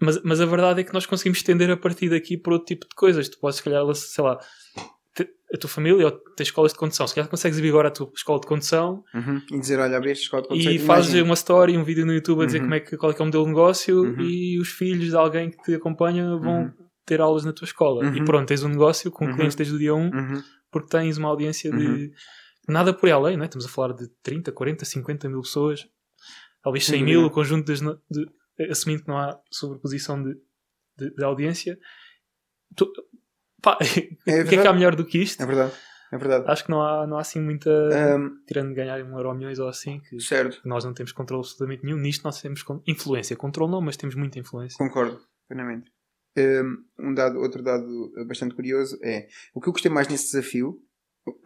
Mas, 0.00 0.22
mas 0.22 0.40
a 0.40 0.46
verdade 0.46 0.80
é 0.80 0.84
que 0.84 0.92
nós 0.92 1.06
conseguimos 1.06 1.38
estender 1.38 1.70
a 1.70 1.76
partir 1.76 2.08
daqui 2.08 2.36
para 2.36 2.52
outro 2.52 2.66
tipo 2.66 2.86
de 2.88 2.94
coisas. 2.94 3.28
Tu 3.28 3.38
podes, 3.38 3.56
se 3.56 3.62
calhar, 3.62 3.82
sei 3.94 4.24
lá, 4.24 4.38
a 5.52 5.56
tua 5.58 5.70
família 5.70 6.06
ou 6.06 6.10
tens 6.36 6.48
escolas 6.48 6.72
de 6.72 6.78
condução. 6.78 7.06
Se 7.06 7.14
calhar 7.14 7.28
consegues 7.30 7.58
ir 7.58 7.68
agora 7.68 7.86
à 7.88 7.90
tua 7.90 8.10
escola 8.14 8.40
de 8.40 8.46
condução 8.46 9.04
Uhum. 9.14 9.40
E 9.52 9.58
dizer, 9.60 9.78
olha, 9.78 9.96
este 10.10 10.24
escola 10.24 10.42
de 10.42 10.48
e 10.48 10.50
conceito, 10.56 10.84
fazes 10.84 11.22
uma 11.22 11.34
story, 11.34 11.76
um 11.78 11.84
vídeo 11.84 12.04
no 12.04 12.12
YouTube 12.12 12.42
a 12.42 12.46
dizer 12.46 12.58
Uhum. 12.58 12.64
como 12.64 12.74
é 12.74 12.80
que, 12.80 12.96
qual 12.96 13.12
é, 13.12 13.14
que 13.14 13.20
é 13.20 13.22
o 13.22 13.26
modelo 13.26 13.44
de 13.44 13.50
negócio 13.50 14.02
Uhum. 14.02 14.20
e 14.20 14.58
os 14.58 14.68
filhos 14.68 15.10
de 15.10 15.16
alguém 15.16 15.50
que 15.50 15.62
te 15.62 15.74
acompanha 15.74 16.36
vão. 16.36 16.72
Ter 17.04 17.20
aulas 17.20 17.44
na 17.44 17.52
tua 17.52 17.64
escola. 17.66 18.04
Uhum. 18.04 18.16
E 18.16 18.24
pronto, 18.24 18.46
tens 18.48 18.62
um 18.62 18.68
negócio 18.68 19.10
com 19.10 19.24
Uhum. 19.26 19.34
clientes 19.34 19.54
desde 19.56 19.74
o 19.74 19.78
dia 19.78 19.94
1 19.94 19.98
Uhum. 20.10 20.42
porque 20.70 20.88
tens 20.88 21.18
uma 21.18 21.28
audiência 21.28 21.70
de 21.70 21.76
Uhum. 21.86 22.10
nada 22.68 22.92
por 22.94 23.10
além, 23.10 23.36
não 23.36 23.42
é? 23.44 23.46
Estamos 23.46 23.66
a 23.66 23.68
falar 23.68 23.92
de 23.94 24.08
30, 24.22 24.50
40, 24.52 24.84
50 24.84 25.28
mil 25.28 25.40
pessoas, 25.42 25.86
talvez 26.62 26.84
Sem 26.86 27.00
100 27.00 27.04
mil, 27.04 27.24
o 27.24 27.30
conjunto 27.30 27.66
das, 27.66 27.80
no- 27.80 28.00
de, 28.10 28.26
assumindo 28.70 29.02
que 29.02 29.08
não 29.08 29.18
há 29.18 29.38
sobreposição 29.50 30.22
de, 30.22 30.34
de, 30.96 31.14
de 31.14 31.24
audiência. 31.24 31.78
Tu- 32.76 32.90
pá, 33.62 33.76
o 33.80 33.84
que 34.24 34.30
é 34.54 34.62
que 34.62 34.66
há 34.68 34.72
melhor 34.72 34.94
do 34.96 35.04
que 35.04 35.18
isto? 35.18 35.42
É 35.42 35.46
verdade. 35.46 35.72
É 36.12 36.16
verdade. 36.18 36.44
Acho 36.46 36.64
que 36.64 36.70
não 36.70 36.80
há, 36.80 37.06
não 37.08 37.16
há 37.18 37.22
assim 37.22 37.40
muita. 37.40 37.68
Ahm, 37.70 38.36
Tirando 38.46 38.68
de 38.68 38.74
ganhar 38.74 39.02
um 39.02 39.16
euro 39.16 39.30
ou 39.30 39.34
milhões 39.34 39.58
ou 39.58 39.66
assim, 39.68 39.98
que 40.00 40.20
certo. 40.20 40.60
nós 40.64 40.84
não 40.84 40.94
temos 40.94 41.10
controle 41.10 41.40
absolutamente 41.40 41.84
nenhum. 41.84 41.98
Nisto 41.98 42.22
nós 42.22 42.40
temos 42.40 42.64
influência. 42.86 43.34
Controle 43.34 43.72
não, 43.72 43.80
mas 43.80 43.96
temos 43.96 44.14
muita 44.14 44.38
influência. 44.38 44.76
Concordo, 44.78 45.20
plenamente. 45.48 45.90
Um, 46.36 46.84
um 47.10 47.14
dado, 47.14 47.38
outro 47.38 47.62
dado 47.62 48.12
bastante 48.26 48.54
curioso 48.54 48.98
é 49.02 49.28
o 49.54 49.60
que 49.60 49.68
eu 49.68 49.72
gostei 49.72 49.90
mais 49.90 50.08
nesse 50.08 50.26
desafio. 50.32 50.80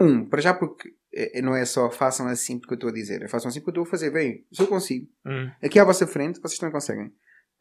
Um, 0.01 0.25
para 0.29 0.41
já 0.41 0.55
porque 0.55 0.95
é- 1.13 1.41
não 1.43 1.55
é 1.55 1.65
só 1.65 1.91
façam 1.91 2.27
assim 2.27 2.59
porque 2.59 2.73
eu 2.73 2.77
estou 2.77 2.91
a 2.91 2.93
dizer, 2.93 3.23
é 3.23 3.29
façam 3.29 3.49
assim 3.49 3.61
porque 3.61 3.71
eu 3.79 3.83
estou 3.83 3.89
a 3.89 3.91
fazer. 3.91 4.11
Bem, 4.11 4.47
se 4.53 4.63
eu 4.63 4.67
consigo, 4.67 5.07
Hum, 5.27 5.51
aqui 5.63 5.79
à 5.79 5.85
vossa 5.85 6.07
frente, 6.07 6.41
vocês 6.41 6.59
também 6.59 6.73
conseguem. 6.73 7.13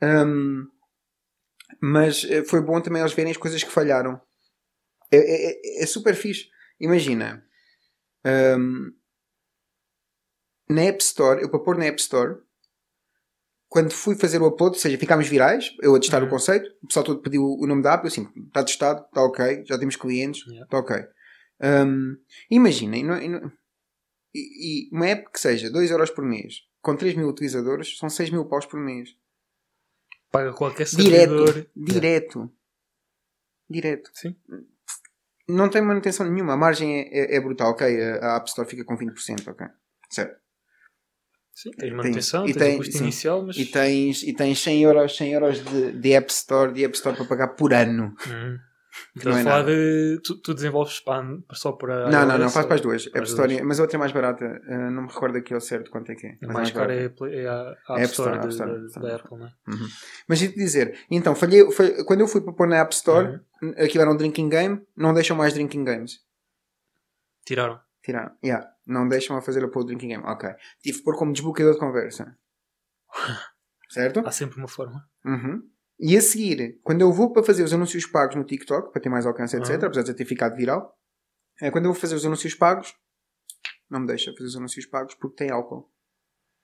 Um, 0.01 0.67
mas 1.81 2.23
eh, 2.29 2.43
foi 2.45 2.61
bom 2.61 2.79
também 2.81 3.01
eles 3.01 3.13
verem 3.13 3.31
as 3.31 3.37
coisas 3.37 3.61
que 3.63 3.69
falharam. 3.71 4.19
É, 5.11 5.17
é- 5.17 5.51
é- 5.79 5.83
é 5.83 5.85
super 5.85 6.15
fixe. 6.15 6.47
Imagina, 6.79 7.43
um, 8.57 8.91
na 10.69 10.81
App 10.83 11.01
Store, 11.03 11.41
eu 11.41 11.49
para 11.49 11.59
pôr 11.59 11.77
na 11.77 11.85
App 11.85 11.99
Store, 12.01 12.39
quando 13.77 13.91
fui 13.93 14.15
fazer 14.15 14.41
o 14.41 14.47
upload, 14.47 14.75
ou 14.75 14.81
seja, 14.81 14.97
ficámos 14.97 15.27
virais, 15.27 15.71
eu 15.83 15.93
a 15.93 15.99
testar 15.99 16.21
Uhum. 16.21 16.27
o 16.27 16.31
conceito, 16.31 16.67
o 16.81 16.87
pessoal 16.87 17.05
todo 17.05 17.21
pediu 17.21 17.43
o 17.43 17.67
nome 17.67 17.83
da 17.83 17.93
app, 17.93 18.05
eu 18.05 18.07
assim, 18.07 18.27
está 18.47 18.63
testado, 18.63 19.05
está 19.05 19.21
ok, 19.21 19.63
já 19.67 19.77
temos 19.77 19.95
clientes, 19.95 20.41
Yeah. 20.47 20.63
está 20.65 20.79
ok. 20.79 20.95
Um, 21.61 22.17
Imaginem, 22.49 23.03
não- 23.03 23.21
não- 23.29 23.51
e, 24.33 24.87
e 24.87 24.89
uma 24.95 25.07
app 25.07 25.31
que 25.31 25.39
seja 25.39 25.69
2€ 25.69 25.91
euros 25.91 26.09
por 26.09 26.23
mês, 26.25 26.63
com 26.81 26.95
3 26.95 27.15
mil 27.15 27.27
utilizadores, 27.27 27.97
são 27.99 28.09
6 28.09 28.31
mil 28.31 28.45
paus 28.45 28.65
por 28.65 28.79
mês. 28.79 29.15
paga 30.31 30.51
qualquer 30.53 30.85
Direto, 30.87 31.45
servidor. 31.47 31.67
direto. 31.75 32.51
Direto. 33.69 34.09
Sim. 34.13 34.35
Não 35.47 35.69
tem 35.69 35.81
manutenção 35.83 36.29
nenhuma, 36.29 36.53
a 36.53 36.57
margem 36.57 36.95
é, 36.99 37.07
é- 37.07 37.35
é 37.37 37.39
brutal, 37.39 37.71
ok, 37.71 37.85
a, 38.01 38.33
a 38.33 38.37
App 38.37 38.49
Store 38.49 38.67
fica 38.67 38.83
com 38.83 38.97
20%, 38.97 39.47
ok. 39.51 39.67
Certo. 40.09 40.35
Sim, 41.59 41.71
tens 41.71 41.91
manutenção, 41.91 42.45
e 42.47 42.53
tens 42.53 42.59
tem- 42.63 42.75
o 42.75 42.77
custo 42.77 42.93
sim. 42.97 43.03
inicial, 43.05 43.43
mas. 43.45 43.57
E 43.57 43.65
tens, 43.65 44.21
e 44.21 44.31
tens 44.33 44.59
100 44.61 44.83
euros, 44.83 45.17
100 45.17 45.33
euros 45.33 45.65
de, 45.65 45.91
de 45.93 46.13
App 46.13 46.31
Store, 46.31 46.71
de 46.71 46.85
App 46.85 46.95
Store 46.95 47.15
para 47.17 47.25
pagar 47.25 47.47
por 47.55 47.73
ano. 47.73 48.13
Hum. 48.27 48.57
Que 49.13 49.19
Estás 49.19 49.25
não 49.25 49.37
a 49.37 49.39
é 49.39 49.43
falar 49.43 49.57
nada. 49.59 49.75
de. 49.75 50.19
Tu, 50.23 50.41
tu 50.41 50.53
desenvolves 50.53 50.99
para, 50.99 51.23
só 51.53 51.71
para. 51.71 52.09
Não, 52.11 52.25
não, 52.27 52.37
não, 52.37 52.49
faz 52.49 52.65
para 52.67 52.75
as 52.75 52.81
duas. 52.81 53.07
App 53.07 53.23
Store, 53.27 53.51
duas? 53.53 53.65
mas 53.65 53.79
a 53.79 53.83
outra 53.83 53.97
é 53.97 53.99
mais 53.99 54.11
barata. 54.11 54.45
uh, 54.45 54.91
não 54.91 55.03
me 55.03 55.07
recordo 55.07 55.37
aqui 55.37 55.53
ao 55.53 55.59
certo 55.61 55.89
quanto 55.91 56.11
é 56.11 56.15
que 56.15 56.27
é. 56.27 56.29
A 56.31 56.37
mas 56.47 56.53
mais 56.53 56.71
cara 56.71 56.93
é, 56.93 57.09
Play- 57.09 57.35
é 57.43 57.47
a 57.47 57.71
App, 57.71 57.91
App 57.91 58.01
Store, 58.03 58.07
Store, 58.11 58.35
App 58.37 58.43
da- 58.45 58.49
Store, 58.49 58.71
da, 58.81 58.85
Store. 58.87 59.07
da 59.07 59.15
Apple, 59.15 59.37
não 59.37 59.45
é? 59.47 59.51
Uhum. 59.67 59.87
Mas 60.27 60.41
ia 60.43 60.49
te 60.49 60.55
dizer, 60.55 60.97
então, 61.09 61.35
falhei, 61.35 61.63
quando 62.05 62.21
eu 62.21 62.27
fui 62.27 62.41
para 62.41 62.53
pôr 62.53 62.67
na 62.67 62.77
App 62.77 62.93
Store, 62.93 63.39
Uhum. 63.61 63.73
aquilo 63.77 64.01
era 64.03 64.11
um 64.11 64.17
drinking 64.17 64.49
game, 64.49 64.81
não 64.95 65.11
deixam 65.13 65.35
mais 65.35 65.53
drinking 65.55 65.83
games. 65.83 66.19
Tiraram. 67.45 67.79
Tiraram. 68.03 68.31
Yeah. 68.43 68.67
Não 68.87 69.07
deixam 69.07 69.35
a 69.35 69.41
fazer 69.41 69.63
a 69.63 69.67
pôr 69.67 69.83
drinking 69.83 70.07
game. 70.07 70.23
Ok. 70.25 70.49
Tive 70.81 70.99
que 70.99 71.03
pôr 71.03 71.17
como 71.17 71.33
desbloqueador 71.33 71.73
de 71.73 71.79
conversa. 71.79 72.37
certo? 73.89 74.21
Há 74.25 74.31
sempre 74.31 74.57
uma 74.57 74.67
forma. 74.67 75.03
Uhum. 75.25 75.61
E 75.99 76.15
a 76.15 76.21
seguir, 76.21 76.79
quando 76.83 77.01
eu 77.01 77.11
vou 77.11 77.33
para 77.33 77.43
fazer 77.43 77.63
os 77.63 77.73
anúncios 77.73 78.05
pagos 78.05 78.35
no 78.35 78.43
TikTok, 78.45 78.91
para 78.91 79.01
ter 79.01 79.09
mais 79.09 79.25
alcance, 79.25 79.57
etc., 79.57 79.71
Uhum. 79.71 79.85
apesar 79.87 80.03
de 80.03 80.11
eu 80.11 80.15
ter 80.15 80.25
ficado 80.25 80.55
viral, 80.55 80.95
é, 81.61 81.71
quando 81.71 81.85
eu 81.85 81.91
vou 81.91 81.99
fazer 81.99 82.15
os 82.15 82.25
anúncios 82.25 82.53
pagos, 82.53 82.93
não 83.89 84.01
me 84.01 84.07
deixa 84.07 84.31
fazer 84.33 84.45
os 84.45 84.55
anúncios 84.55 84.85
pagos 84.85 85.15
porque 85.15 85.35
tem 85.35 85.49
álcool. 85.51 85.91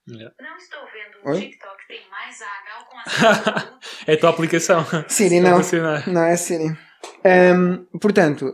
Yeah. 0.07 0.35
Não 0.39 0.55
estou 0.57 0.81
vendo 0.81 1.25
o 1.25 1.29
Oi? 1.31 1.39
TikTok 1.39 1.87
tem 1.87 2.09
mais 2.09 2.39
água 2.41 2.85
com 2.89 2.97
a 3.71 3.79
É 4.05 4.13
a 4.13 4.19
tua 4.19 4.29
aplicação. 4.29 4.85
Siri, 5.07 5.39
não. 5.39 5.59
Não, 6.07 6.23
é 6.23 6.35
Siri. 6.35 6.77
Ahm, 7.25 7.85
portanto, 7.99 8.53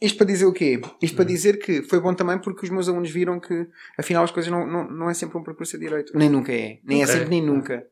isto 0.00 0.16
para 0.16 0.26
dizer 0.26 0.46
o 0.46 0.52
quê? 0.52 0.80
Isto 1.02 1.14
para 1.16 1.24
Hum. 1.24 1.28
dizer 1.28 1.58
que 1.58 1.82
foi 1.82 2.00
bom 2.00 2.14
também 2.14 2.38
porque 2.40 2.64
os 2.64 2.70
meus 2.70 2.88
alunos 2.88 3.10
viram 3.10 3.38
que 3.38 3.68
afinal 3.98 4.24
as 4.24 4.30
coisas 4.30 4.50
não, 4.50 4.66
não, 4.66 4.90
não 4.90 5.10
é 5.10 5.14
sempre 5.14 5.36
um 5.38 5.42
percurso 5.42 5.76
a 5.76 5.78
direito. 5.78 6.16
Nem 6.16 6.28
nunca 6.30 6.52
é. 6.52 6.80
Nem 6.82 7.00
é 7.02 7.04
Ok. 7.04 7.14
sempre 7.14 7.28
nem 7.30 7.42
nunca. 7.42 7.86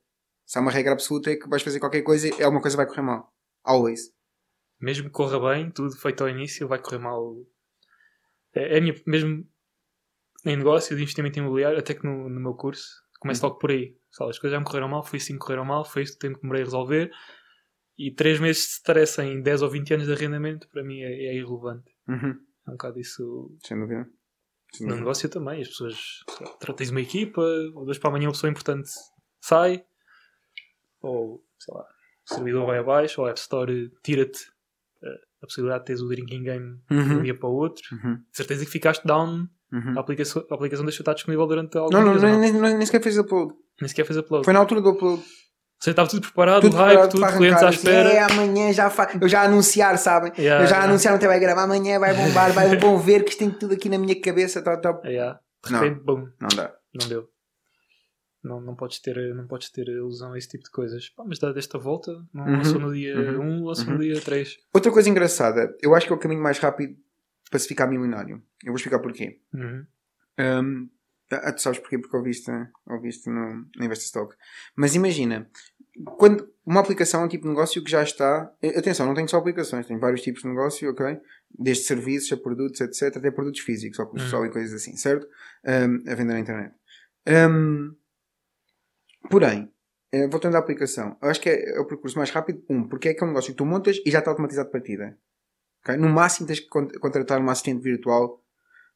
Se 0.46 0.58
há 0.58 0.60
uma 0.62 0.70
regra 0.70 0.92
absoluta 0.92 1.30
é 1.30 1.36
que 1.36 1.48
vais 1.48 1.62
fazer 1.62 1.78
qualquer 1.80 2.02
coisa 2.02 2.28
e 2.28 2.42
alguma 2.42 2.62
coisa 2.62 2.76
vai 2.76 2.86
correr 2.86 3.02
mal. 3.02 3.32
Always. 3.62 4.12
Mesmo 4.80 5.04
que 5.08 5.10
corra 5.10 5.38
bem, 5.54 5.70
tudo 5.70 5.94
feito 5.96 6.22
ao 6.22 6.30
início 6.30 6.66
vai 6.66 6.78
correr 6.78 6.98
mal. 6.98 7.36
É, 8.54 8.78
é 8.78 8.80
minha, 8.80 8.94
mesmo 9.06 9.44
em 10.46 10.56
negócio 10.56 10.96
de 10.96 11.02
investimento 11.02 11.38
imobiliário, 11.38 11.78
até 11.78 11.92
que 11.94 12.04
no, 12.06 12.28
no 12.28 12.40
meu 12.40 12.54
curso, 12.54 12.86
começa 13.20 13.44
logo 13.46 13.58
por 13.58 13.70
aí. 13.70 13.94
Sabe, 14.10 14.30
as 14.30 14.38
coisas 14.38 14.54
já 14.56 14.60
me 14.60 14.64
correram 14.64 14.88
mal, 14.88 15.04
foi 15.04 15.18
assim 15.18 15.34
que 15.34 15.40
correram 15.40 15.64
mal, 15.64 15.84
foi 15.84 16.02
isto 16.02 16.14
que 16.14 16.20
tempo 16.20 16.36
que 16.36 16.42
demorei 16.42 16.62
a 16.62 16.64
resolver. 16.64 17.10
E 17.98 18.12
3 18.12 18.38
meses 18.40 18.62
de 18.62 18.68
stress 18.74 19.20
em 19.20 19.42
10 19.42 19.60
ou 19.62 19.68
20 19.68 19.94
anos 19.94 20.06
de 20.06 20.12
arrendamento, 20.12 20.68
para 20.68 20.84
mim 20.84 21.00
é, 21.02 21.12
é 21.12 21.34
irrelevante. 21.34 21.90
Uhum. 22.08 22.38
É 22.66 22.70
um 22.70 22.72
bocado 22.72 22.98
isso 23.00 23.56
Sem 23.64 23.78
dúvida. 23.78 24.08
Sem 24.74 24.86
no 24.86 24.96
negócio 24.96 25.28
também. 25.28 25.62
As 25.62 25.68
pessoas. 25.68 25.96
Tens 26.76 26.90
uma 26.90 27.00
equipa, 27.00 27.40
ou 27.74 27.84
dois 27.84 27.98
para 27.98 28.10
amanhã 28.10 28.26
uma 28.26 28.32
pessoa 28.32 28.50
importante 28.50 28.90
sai, 29.40 29.84
ou 31.00 31.42
sei 31.58 31.74
lá, 31.74 31.82
o 32.30 32.34
servidor 32.34 32.66
vai 32.66 32.78
abaixo, 32.78 33.20
ou 33.20 33.26
a 33.26 33.30
App 33.30 33.38
Store 33.40 33.90
tira-te 34.02 34.40
eh, 35.02 35.20
a 35.42 35.46
possibilidade 35.46 35.80
de 35.82 35.86
teres 35.86 36.02
o 36.02 36.08
drinking 36.08 36.42
game 36.42 36.76
de 36.90 36.94
um 36.96 36.98
Uhum. 37.16 37.22
dia 37.22 37.38
para 37.38 37.48
o 37.48 37.52
outro. 37.54 37.82
Uhum. 37.92 38.16
De 38.16 38.36
certeza 38.36 38.64
que 38.64 38.70
ficaste 38.70 39.06
down, 39.06 39.48
Uhum. 39.72 39.98
a 39.98 40.00
aplicação, 40.00 40.44
a 40.50 40.54
aplicação 40.54 40.84
deixou 40.84 40.98
de 40.98 41.02
estar 41.02 41.14
disponível 41.14 41.46
durante 41.46 41.76
alguns 41.78 41.92
Não, 41.94 42.02
não, 42.02 42.14
nem, 42.40 42.52
não? 42.52 42.60
nem, 42.62 42.76
nem 42.78 42.86
sequer 42.86 43.02
fez 43.02 43.18
upload. 43.18 43.54
Nem 43.80 43.88
sequer 43.88 44.04
fez 44.06 44.16
upload. 44.18 44.44
Foi 44.44 44.52
na 44.54 44.60
altura 44.60 44.80
do 44.80 44.90
upload. 44.90 45.22
Você 45.80 45.90
estava 45.90 46.08
tudo 46.08 46.22
preparado, 46.22 46.62
Tudo 46.62 46.76
hype, 46.76 46.88
preparado 46.88 47.10
tudo, 47.12 47.20
para 47.20 47.36
clientes 47.36 47.62
à 47.62 47.70
espera. 47.70 48.08
É, 48.08 48.18
amanhã 48.20 48.72
já 48.72 48.90
fa... 48.90 49.08
Eu 49.20 49.28
já 49.28 49.42
anunciar, 49.42 49.96
sabem? 49.96 50.32
Yeah, 50.36 50.64
eu 50.64 50.66
já 50.66 50.74
yeah. 50.76 50.88
anunciar 50.90 51.14
no 51.14 51.20
Telegram. 51.20 51.56
Amanhã 51.58 52.00
vai 52.00 52.14
bombar, 52.14 52.52
vai, 52.52 52.74
vão 52.78 52.98
ver 52.98 53.22
que 53.24 53.30
isto 53.30 53.38
tem 53.38 53.50
tudo 53.50 53.74
aqui 53.74 53.88
na 53.88 53.96
minha 53.96 54.20
cabeça. 54.20 54.60
Tá, 54.60 54.76
tá. 54.76 55.00
Yeah. 55.04 55.38
De 55.64 55.72
Não. 55.72 55.80
repente, 55.80 56.02
bum, 56.04 56.28
Não 56.40 56.48
dá. 56.56 56.74
não 57.00 57.08
deu. 57.08 57.28
Não, 58.42 58.60
não, 58.60 58.74
podes 58.74 59.00
ter, 59.00 59.34
não 59.34 59.46
podes 59.46 59.70
ter 59.70 59.86
ilusão 59.88 60.32
a 60.32 60.38
esse 60.38 60.48
tipo 60.48 60.64
de 60.64 60.70
coisas. 60.70 61.08
Pá, 61.10 61.24
mas 61.26 61.38
dá 61.38 61.52
desta 61.52 61.78
volta, 61.78 62.12
não 62.32 62.44
Uhum. 62.44 62.56
lançou 62.56 62.80
no 62.80 62.92
dia 62.94 63.16
Uhum. 63.16 63.60
1, 63.60 63.64
lançou 63.64 63.86
Uhum. 63.86 63.92
no 63.94 63.98
dia 64.00 64.20
3. 64.20 64.56
Outra 64.72 64.90
coisa 64.92 65.08
engraçada, 65.10 65.76
eu 65.82 65.94
acho 65.94 66.06
que 66.06 66.12
é 66.12 66.16
o 66.16 66.18
caminho 66.18 66.42
mais 66.42 66.58
rápido 66.58 66.96
para 67.50 67.58
se 67.58 67.68
ficar 67.68 67.86
milionário. 67.86 68.36
Eu 68.64 68.68
vou 68.72 68.76
explicar 68.76 68.98
porquê. 69.00 69.40
Uhum. 69.52 69.84
Um, 70.40 70.88
tu 71.28 71.62
sabes 71.62 71.78
porquê? 71.78 71.98
Porque 71.98 72.16
ouviste, 72.16 72.50
ouviste 72.86 73.28
no, 73.30 73.64
no 73.76 73.84
Investor 73.84 74.22
Talk. 74.22 74.36
Mas 74.74 74.94
imagina, 74.94 75.48
quando 76.16 76.48
uma 76.64 76.80
aplicação 76.80 77.22
é 77.22 77.24
um 77.24 77.28
tipo 77.28 77.44
de 77.44 77.48
negócio 77.50 77.82
que 77.84 77.90
já 77.90 78.02
está. 78.02 78.52
eh, 78.62 78.78
Atenção, 78.78 79.06
não 79.06 79.14
tenho 79.14 79.28
só 79.28 79.36
aplicações, 79.38 79.86
tenho 79.86 80.00
vários 80.00 80.22
tipos 80.22 80.42
de 80.42 80.48
negócio, 80.48 80.90
ok? 80.90 81.18
Desde 81.58 81.84
serviços 81.84 82.32
a 82.32 82.36
produtos, 82.36 82.80
etc. 82.80 83.16
Até 83.16 83.30
produtos 83.30 83.60
físicos, 83.60 83.98
óculos 83.98 84.24
Uhum. 84.24 84.30
sol 84.30 84.46
e 84.46 84.50
coisas 84.50 84.72
assim, 84.74 84.96
certo? 84.96 85.26
Um, 85.64 86.10
a 86.10 86.14
vender 86.14 86.32
na 86.34 86.40
internet. 86.40 86.74
Um, 87.26 87.94
porém, 89.30 89.70
eh, 90.12 90.26
voltando 90.28 90.56
à 90.56 90.58
aplicação, 90.58 91.16
eu 91.20 91.28
acho 91.28 91.40
que 91.40 91.48
é, 91.50 91.76
é 91.76 91.80
o 91.80 91.86
percurso 91.86 92.16
mais 92.16 92.30
rápido. 92.30 92.62
Um, 92.68 92.86
porque 92.88 93.08
é 93.10 93.14
que 93.14 93.22
é 93.22 93.24
um 93.24 93.28
negócio 93.30 93.52
que 93.52 93.56
tu 93.58 93.66
montas 93.66 94.00
e 94.04 94.10
já 94.10 94.18
está 94.20 94.30
automatizado 94.30 94.68
de 94.68 94.72
partida. 94.72 95.18
ok? 95.82 95.96
No 95.96 96.08
máximo 96.08 96.46
tens 96.46 96.60
que 96.60 96.68
con- 96.68 96.88
contratar 97.00 97.40
uma 97.40 97.52
assistente 97.52 97.82
virtual 97.82 98.42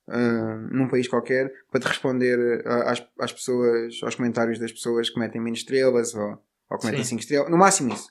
ah, 0.08 0.56
num 0.70 0.88
país 0.88 1.08
qualquer 1.08 1.52
para 1.70 1.80
te 1.80 1.88
responder 1.88 2.62
ah, 2.66 2.90
às, 2.92 3.06
às 3.18 3.32
pessoas, 3.32 4.00
aos 4.02 4.14
comentários 4.14 4.58
das 4.58 4.72
pessoas 4.72 5.10
que 5.10 5.18
metem 5.18 5.40
menos 5.40 5.60
estrelas 5.60 6.14
ou, 6.14 6.42
ou 6.70 6.78
que 6.78 6.86
metem 6.86 7.02
Sim. 7.04 7.10
5 7.10 7.20
estrelas. 7.20 7.50
No 7.50 7.56
máximo 7.58 7.92
isso. 7.94 8.10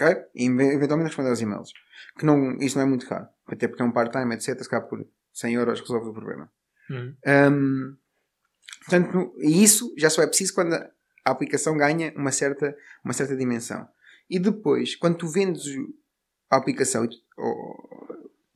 Ok? 0.00 0.16
E 0.34 0.46
eventualmente 0.46 1.08
responder 1.08 1.30
aos 1.30 1.40
e-mails. 1.40 1.72
Que 2.18 2.24
não, 2.24 2.56
isso 2.56 2.76
não 2.76 2.84
é 2.84 2.88
muito 2.88 3.06
caro. 3.06 3.26
Até 3.46 3.68
porque 3.68 3.82
é 3.82 3.84
um 3.84 3.92
part-time, 3.92 4.34
etc. 4.34 4.58
Se 4.62 4.68
calhar 4.68 4.86
por 4.88 5.06
100 5.32 5.54
euros 5.54 5.80
resolve 5.80 6.08
o 6.08 6.12
problema. 6.12 6.50
Uhum. 6.90 7.14
Hum, 7.26 7.96
portanto, 8.80 9.34
isso 9.38 9.94
já 9.96 10.10
só 10.10 10.22
é 10.22 10.26
preciso 10.26 10.54
quando 10.54 10.74
a 10.74 10.90
aplicação 11.30 11.76
ganha 11.76 12.12
uma 12.16 12.32
certa, 12.32 12.76
uma 13.04 13.12
certa 13.12 13.36
dimensão. 13.36 13.86
E 14.28 14.38
depois, 14.38 14.96
quando 14.96 15.18
tu 15.18 15.28
vendes 15.28 15.64
a 16.50 16.56
aplicação, 16.56 17.08
ou- 17.36 17.91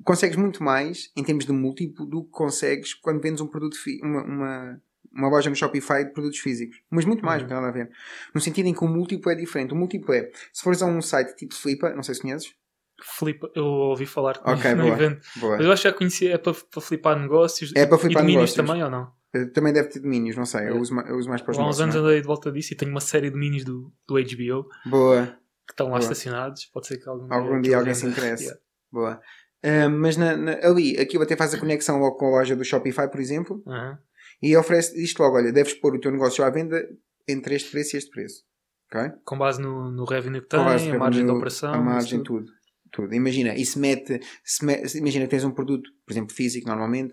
consegues 0.07 0.37
muito 0.37 0.63
mais 0.63 1.11
em 1.17 1.23
termos 1.23 1.45
de 1.45 1.53
múltiplo 1.53 2.07
do 2.07 2.25
que 2.25 2.31
consegues 2.31 2.95
quando 2.95 3.21
vendes 3.21 3.41
um 3.41 3.47
produto, 3.47 3.77
uma, 4.03 4.23
uma, 4.25 4.83
uma 5.13 5.29
loja 5.29 5.51
no 5.51 5.57
Shopify 5.57 6.05
de 6.05 6.13
produtos 6.13 6.39
físicos. 6.39 6.81
Mas 6.91 7.05
muito 7.05 7.25
mais, 7.25 7.43
Uhum. 7.43 7.49
não 7.49 7.49
tem 7.49 7.57
nada 7.57 7.69
a 7.69 7.73
ver. 7.85 7.91
No 8.35 8.41
sentido 8.41 8.67
em 8.67 8.75
que 8.75 8.85
o 8.85 8.89
múltiplo 8.89 9.31
é 9.31 9.35
diferente. 9.35 9.73
O 9.75 9.77
múltiplo 9.77 10.15
é, 10.15 10.31
se 10.53 10.63
fores 10.63 10.81
a 10.83 10.87
um 10.87 11.03
site 11.03 11.37
tipo 11.37 11.55
Flipa, 11.55 11.91
não 11.95 12.03
sei 12.03 12.15
se 12.15 12.23
conheces. 12.23 12.55
Flipa, 13.03 13.51
eu 13.55 13.65
ouvi 13.67 14.07
falar 14.07 14.41
Ok, 14.43 14.75
no 14.75 14.85
boa. 14.85 14.95
evento. 14.95 15.27
Boa. 15.37 15.57
Mas 15.59 15.67
eu 15.67 15.73
acho 15.73 15.83
que 15.83 15.89
já 15.89 15.95
conhecia, 15.95 16.35
é 16.35 16.39
para, 16.39 16.55
para 16.55 16.81
flipar 16.81 17.19
negócios 17.21 17.71
É 17.77 17.85
para 17.85 17.99
flipar 17.99 18.23
e 18.23 18.25
domínios 18.27 18.57
negócios. 18.57 18.67
também 18.67 18.83
ou 18.83 18.91
não? 18.91 19.13
Eh, 19.35 19.45
Também 19.47 19.73
deve 19.73 19.89
ter 19.91 20.01
domínios, 20.01 20.35
não 20.35 20.47
sei. 20.47 20.63
Eu 20.69 20.77
É. 20.77 20.81
uso, 20.81 20.99
eu 21.01 21.17
uso 21.19 21.29
mais 21.29 21.43
para 21.43 21.51
os 21.53 21.59
Há 21.59 21.69
uns 21.69 21.79
anos 21.81 21.95
é? 21.95 21.99
andei 21.99 22.21
de 22.23 22.27
volta 22.27 22.51
disso 22.51 22.73
e 22.73 22.77
tenho 22.77 22.91
uma 22.91 23.01
série 23.01 23.27
de 23.27 23.33
domínios 23.33 23.65
do, 23.65 23.93
do 24.09 24.15
HBO 24.15 24.69
Boa. 24.87 25.27
que 25.67 25.73
estão 25.75 25.87
lá 25.89 25.93
Boa. 25.99 26.01
estacionados. 26.01 26.65
Pode 26.67 26.87
ser 26.87 26.97
que 26.97 27.07
algum, 27.07 27.31
Algum 27.31 27.61
dia 27.61 27.77
alguém 27.77 27.93
se 27.93 28.07
interesse. 28.07 28.45
Yeah. 28.47 28.61
Boa. 28.91 29.21
Ah, 29.63 29.89
mas 29.89 30.17
na, 30.17 30.37
na- 30.37 30.59
ali, 30.63 30.99
aquilo 30.99 31.23
até 31.23 31.37
faz 31.37 31.55
a 31.55 31.59
conexão 31.59 31.99
logo 31.99 32.17
com 32.17 32.27
a 32.27 32.39
loja 32.39 32.55
do 32.57 32.65
Shopify, 32.65 33.09
por 33.11 33.21
exemplo, 33.21 33.63
Aham. 33.67 33.99
e 34.43 34.57
oferece 34.57 35.03
isto 35.03 35.23
logo: 35.23 35.37
olha, 35.37 35.53
deves 35.53 35.75
pôr 35.75 35.95
o 35.95 36.01
teu 36.01 36.11
negócio 36.11 36.45
à 36.45 36.51
venda 36.51 36.87
entre 37.29 37.55
este 37.57 37.71
preço 37.71 37.97
e 37.97 37.99
este 37.99 38.11
preço. 38.11 38.45
Ok? 38.93 39.11
Com 39.25 39.37
base 39.39 39.61
no, 39.61 39.91
no 39.91 40.05
revenue 40.05 40.41
que 40.41 40.49
tem, 40.49 40.61
a 40.61 40.63
no 40.63 40.69
margem 40.69 40.93
de 40.93 40.99
revenue, 40.99 41.31
operação. 41.31 41.75
A 41.75 41.79
margem, 41.81 42.23
tudo. 42.23 42.45
tudo. 42.45 42.53
tudo. 42.93 43.15
Imagina, 43.15 43.55
e 43.57 43.67
se 43.67 43.79
mete, 43.79 44.21
se 44.45 44.65
me- 44.65 44.89
se- 44.89 44.99
imagina 44.99 45.25
que 45.25 45.31
tens 45.31 45.45
um 45.45 45.51
produto, 45.51 45.91
por 46.07 46.13
exemplo, 46.13 46.33
físico, 46.35 46.69
normalmente, 46.69 47.13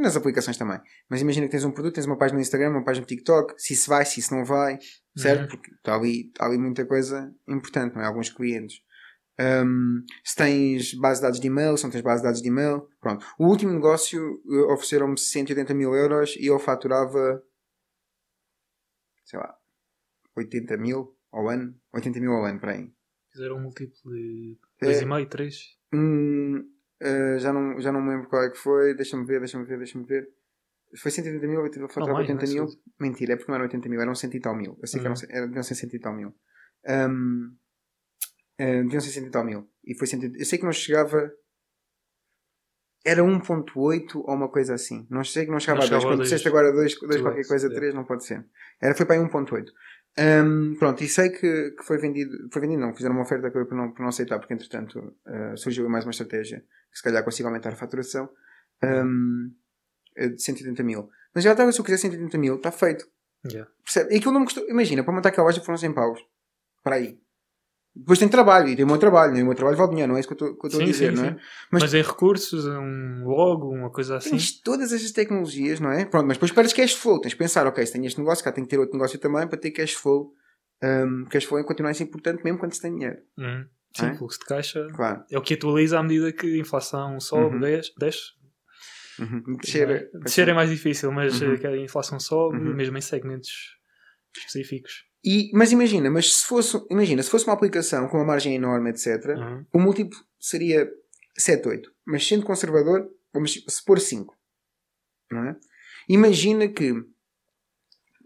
nas 0.00 0.16
aplicações 0.16 0.56
também, 0.58 0.78
mas 1.08 1.20
imagina 1.22 1.46
que 1.46 1.52
tens 1.52 1.64
um 1.64 1.70
produto, 1.70 1.94
tens 1.94 2.04
uma 2.04 2.18
página 2.18 2.36
no 2.36 2.42
Instagram, 2.42 2.70
uma 2.70 2.84
página 2.84 3.02
no 3.02 3.06
TikTok, 3.06 3.54
se 3.56 3.72
isso 3.72 3.88
vai, 3.88 4.04
se 4.04 4.18
isso 4.20 4.34
não 4.34 4.44
vai, 4.44 4.78
certo? 5.16 5.42
Uhum. 5.42 5.48
Porque 5.48 5.70
está 5.72 5.94
ali, 5.94 6.26
está 6.26 6.44
ali 6.44 6.58
muita 6.58 6.84
coisa 6.84 7.32
importante, 7.48 7.94
não 7.94 8.02
é? 8.02 8.06
Alguns 8.06 8.28
clientes. 8.30 8.82
Um, 9.40 10.04
se 10.22 10.36
tens 10.36 10.92
base 10.94 11.20
de 11.20 11.22
dados 11.26 11.40
de 11.40 11.46
e-mail, 11.46 11.76
se 11.76 11.84
não 11.84 11.90
tens 11.90 12.02
base 12.02 12.20
de 12.20 12.26
dados 12.26 12.42
de 12.42 12.48
e-mail, 12.48 12.86
pronto. 13.00 13.24
O 13.38 13.46
último 13.46 13.72
negócio 13.72 14.42
eh, 14.50 14.72
ofereceram-me 14.72 15.18
180 15.18 15.72
mil 15.72 15.94
euros 15.94 16.36
e 16.36 16.46
eu 16.46 16.58
faturava, 16.58 17.42
sei 19.24 19.38
lá, 19.38 19.56
80 20.36 20.76
mil 20.76 21.16
ao 21.32 21.48
ano, 21.48 21.74
80 21.94 22.20
mil 22.20 22.32
ao 22.32 22.44
ano, 22.44 22.60
para 22.60 22.72
aí. 22.72 22.92
Fizeram 23.32 23.56
um 23.56 23.62
múltiplo 23.62 24.12
de 24.12 24.58
É. 24.82 24.86
2,5, 24.86 25.28
3. 25.28 25.56
Hum, 25.94 26.68
eh, 27.00 27.38
já, 27.38 27.52
não, 27.52 27.80
já 27.80 27.90
não 27.92 28.02
me 28.02 28.10
lembro 28.10 28.28
qual 28.28 28.42
é 28.44 28.50
que 28.50 28.58
foi, 28.58 28.94
deixa-me 28.94 29.24
ver, 29.24 29.38
deixa-me 29.38 29.64
ver, 29.64 29.78
deixa-me 29.78 30.04
ver. 30.04 30.28
Foi 30.98 31.10
180 31.10 31.46
mil, 31.46 31.60
eu 31.64 31.70
tive 31.70 31.84
a 31.84 31.88
faturar 31.88 32.14
mais, 32.16 32.28
80 32.28 32.44
não 32.46 32.52
é 32.52 32.54
mil. 32.54 32.68
Mentira, 32.98 33.32
é 33.32 33.36
porque 33.36 33.50
não 33.50 33.54
eram 33.56 33.64
80 33.66 33.88
mil, 33.88 34.00
eram 34.00 34.14
100 34.14 34.34
e 34.34 34.40
tal 34.40 34.56
mil. 34.56 34.76
Eu 34.82 34.86
sei 34.88 35.00
que 35.00 35.06
Uhum. 35.06 35.14
eram, 35.30 35.52
eram, 35.52 35.62
ser 35.62 35.76
100 35.76 35.90
e 35.94 35.98
tal 36.00 36.12
mil. 36.14 36.34
Hum, 36.86 37.56
eh, 38.62 38.82
deviam 38.82 39.00
ser 39.00 39.10
100 39.10 39.26
e 39.26 39.30
tal 39.30 39.44
mil. 39.44 39.68
E 39.84 39.94
foi 39.98 40.06
100, 40.06 40.20
e- 40.24 40.40
eu 40.40 40.44
sei 40.44 40.58
que 40.58 40.64
não 40.64 40.72
chegava. 40.72 41.32
Era 43.02 43.22
1.8 43.24 44.16
ou 44.16 44.34
uma 44.34 44.48
coisa 44.48 44.74
assim. 44.74 45.06
Não 45.08 45.24
sei 45.24 45.46
que 45.46 45.50
não 45.50 45.58
chegava 45.58 45.78
Não 45.80 45.86
a 45.86 45.88
2. 45.88 46.00
chegava 46.02 46.04
a 46.06 46.16
Quando 46.16 46.22
disseste 46.24 46.48
agora 46.48 46.70
2, 46.70 46.98
dois, 47.00 47.16
Tu 47.16 47.22
qualquer 47.22 47.38
és, 47.38 47.48
coisa, 47.48 47.66
é. 47.68 47.70
3, 47.74 47.94
não 47.94 48.04
pode 48.04 48.24
ser. 48.26 48.44
Era, 48.80 48.94
foi 48.94 49.06
para 49.06 49.16
aí 49.16 49.22
1.8. 49.22 49.72
Hum, 50.18 50.76
pronto, 50.78 51.02
e 51.02 51.08
sei 51.08 51.30
que, 51.30 51.70
que 51.70 51.82
foi 51.82 51.96
vendido. 51.96 52.36
Foi 52.52 52.60
vendido, 52.60 52.80
não. 52.82 52.94
Fizeram 52.94 53.14
uma 53.14 53.22
oferta 53.22 53.50
que 53.50 53.64
por 53.64 53.74
não, 53.74 53.90
por 53.92 54.02
não 54.02 54.08
aceitar, 54.08 54.38
porque 54.38 54.52
entretanto 54.52 55.14
eh, 55.26 55.54
surgiu 55.56 55.88
mais 55.88 56.04
uma 56.04 56.10
estratégia 56.10 56.60
que 56.90 56.98
se 56.98 57.02
calhar 57.02 57.24
consigo 57.24 57.48
aumentar 57.48 57.72
a 57.72 57.76
faturação. 57.76 58.28
hum, 58.84 59.50
eh, 60.16 60.28
de 60.28 60.42
180 60.42 60.82
mil. 60.82 61.08
Mas 61.34 61.44
já 61.44 61.52
estava, 61.52 61.70
se 61.72 61.78
eu 61.80 61.84
quiser 61.84 61.96
180 61.98 62.36
mil, 62.36 62.56
está 62.56 62.70
feito. 62.72 63.06
Yeah. 63.46 63.70
Percebe? 63.82 64.12
E 64.14 64.18
aquilo 64.18 64.32
não 64.32 64.40
me 64.40 64.46
custou. 64.46 64.68
Imagina, 64.68 65.02
para 65.04 65.14
montar 65.14 65.30
aquela 65.30 65.46
loja 65.46 65.62
foram 65.62 65.78
100 65.78 65.94
paus. 65.94 66.20
Para 66.82 66.96
aí. 66.96 67.18
Depois 67.94 68.18
tem 68.20 68.28
trabalho, 68.28 68.68
e 68.68 68.76
tem 68.76 68.84
o 68.84 68.88
meu 68.88 68.98
trabalho, 68.98 69.32
né? 69.34 69.42
o 69.42 69.46
meu 69.46 69.54
trabalho 69.54 69.76
vale 69.76 69.90
dinheiro, 69.90 70.10
não 70.12 70.16
é 70.16 70.20
isso 70.20 70.28
que 70.34 70.42
eu 70.42 70.52
estou 70.52 70.80
a 70.80 70.84
dizer, 70.84 71.10
sim, 71.10 71.16
não 71.16 71.24
é? 71.24 71.30
sim. 71.32 71.36
Mas- 71.72 71.82
Mas, 71.82 71.94
em 71.94 72.02
recursos, 72.02 72.64
um 72.64 73.24
logo, 73.24 73.68
uma 73.68 73.90
coisa 73.90 74.16
assim. 74.16 74.30
Tens 74.30 74.60
todas 74.60 74.92
estas 74.92 75.10
tecnologias, 75.10 75.80
não 75.80 75.90
é? 75.90 76.04
Pronto, 76.04 76.26
mas 76.26 76.36
depois 76.36 76.52
perdes 76.52 76.72
cash 76.72 76.94
flow. 76.94 77.20
Tens 77.20 77.32
de 77.32 77.36
pensar, 77.36 77.66
ok, 77.66 77.84
se 77.84 77.92
tenho 77.92 78.06
este 78.06 78.18
negócio, 78.18 78.44
cá 78.44 78.52
tenho 78.52 78.64
que 78.66 78.70
ter 78.70 78.78
outro 78.78 78.94
negócio 78.96 79.18
também 79.18 79.46
para 79.48 79.58
ter 79.58 79.72
cash 79.72 79.94
flow. 79.94 80.32
Um, 80.82 81.24
cash 81.26 81.44
flow 81.44 81.62
continua 81.64 81.90
a 81.90 81.94
ser 81.94 82.04
importante 82.04 82.42
mesmo 82.44 82.58
quando 82.60 82.72
se 82.72 82.80
tem 82.80 82.94
dinheiro. 82.94 83.18
Uhum. 83.36 83.66
Sim, 83.96 84.06
É? 84.06 84.14
fluxo 84.14 84.38
de 84.38 84.44
caixa. 84.46 84.86
Claro. 84.94 85.24
É 85.30 85.36
o 85.36 85.42
que 85.42 85.54
atualiza 85.54 85.98
à 85.98 86.02
medida 86.02 86.32
que 86.32 86.46
a 86.54 86.58
inflação 86.58 87.18
sobe, 87.18 87.56
Uhum. 87.56 87.60
10, 87.60 87.92
10. 87.98 88.16
Uhum. 89.18 89.56
Descer, 89.60 90.08
Descer 90.22 90.48
é 90.48 90.54
mais 90.54 90.70
difícil, 90.70 91.10
mas 91.12 91.40
Uhum. 91.42 91.54
eh, 91.60 91.66
a 91.66 91.76
inflação 91.76 92.18
sobe, 92.20 92.56
Uhum. 92.56 92.74
mesmo 92.74 92.96
em 92.96 93.00
segmentos 93.00 93.50
específicos. 94.36 95.04
E, 95.24 95.50
mas 95.52 95.70
imagina, 95.70 96.10
mas 96.10 96.32
se 96.38 96.46
fosse, 96.46 96.80
imagina, 96.90 97.22
se 97.22 97.30
fosse 97.30 97.44
uma 97.46 97.52
aplicação 97.54 98.08
com 98.08 98.16
uma 98.16 98.24
margem 98.24 98.54
enorme, 98.54 98.90
etc., 98.90 99.36
Uhum. 99.36 99.66
o 99.72 99.78
múltiplo 99.78 100.18
seria 100.38 100.90
7, 101.36 101.68
8. 101.68 101.92
Mas 102.06 102.26
sendo 102.26 102.44
conservador, 102.46 103.10
vamos 103.32 103.62
supor 103.68 104.00
5. 104.00 104.34
Não 105.30 105.44
é? 105.44 105.56
Imagina 106.08 106.66
que 106.68 107.04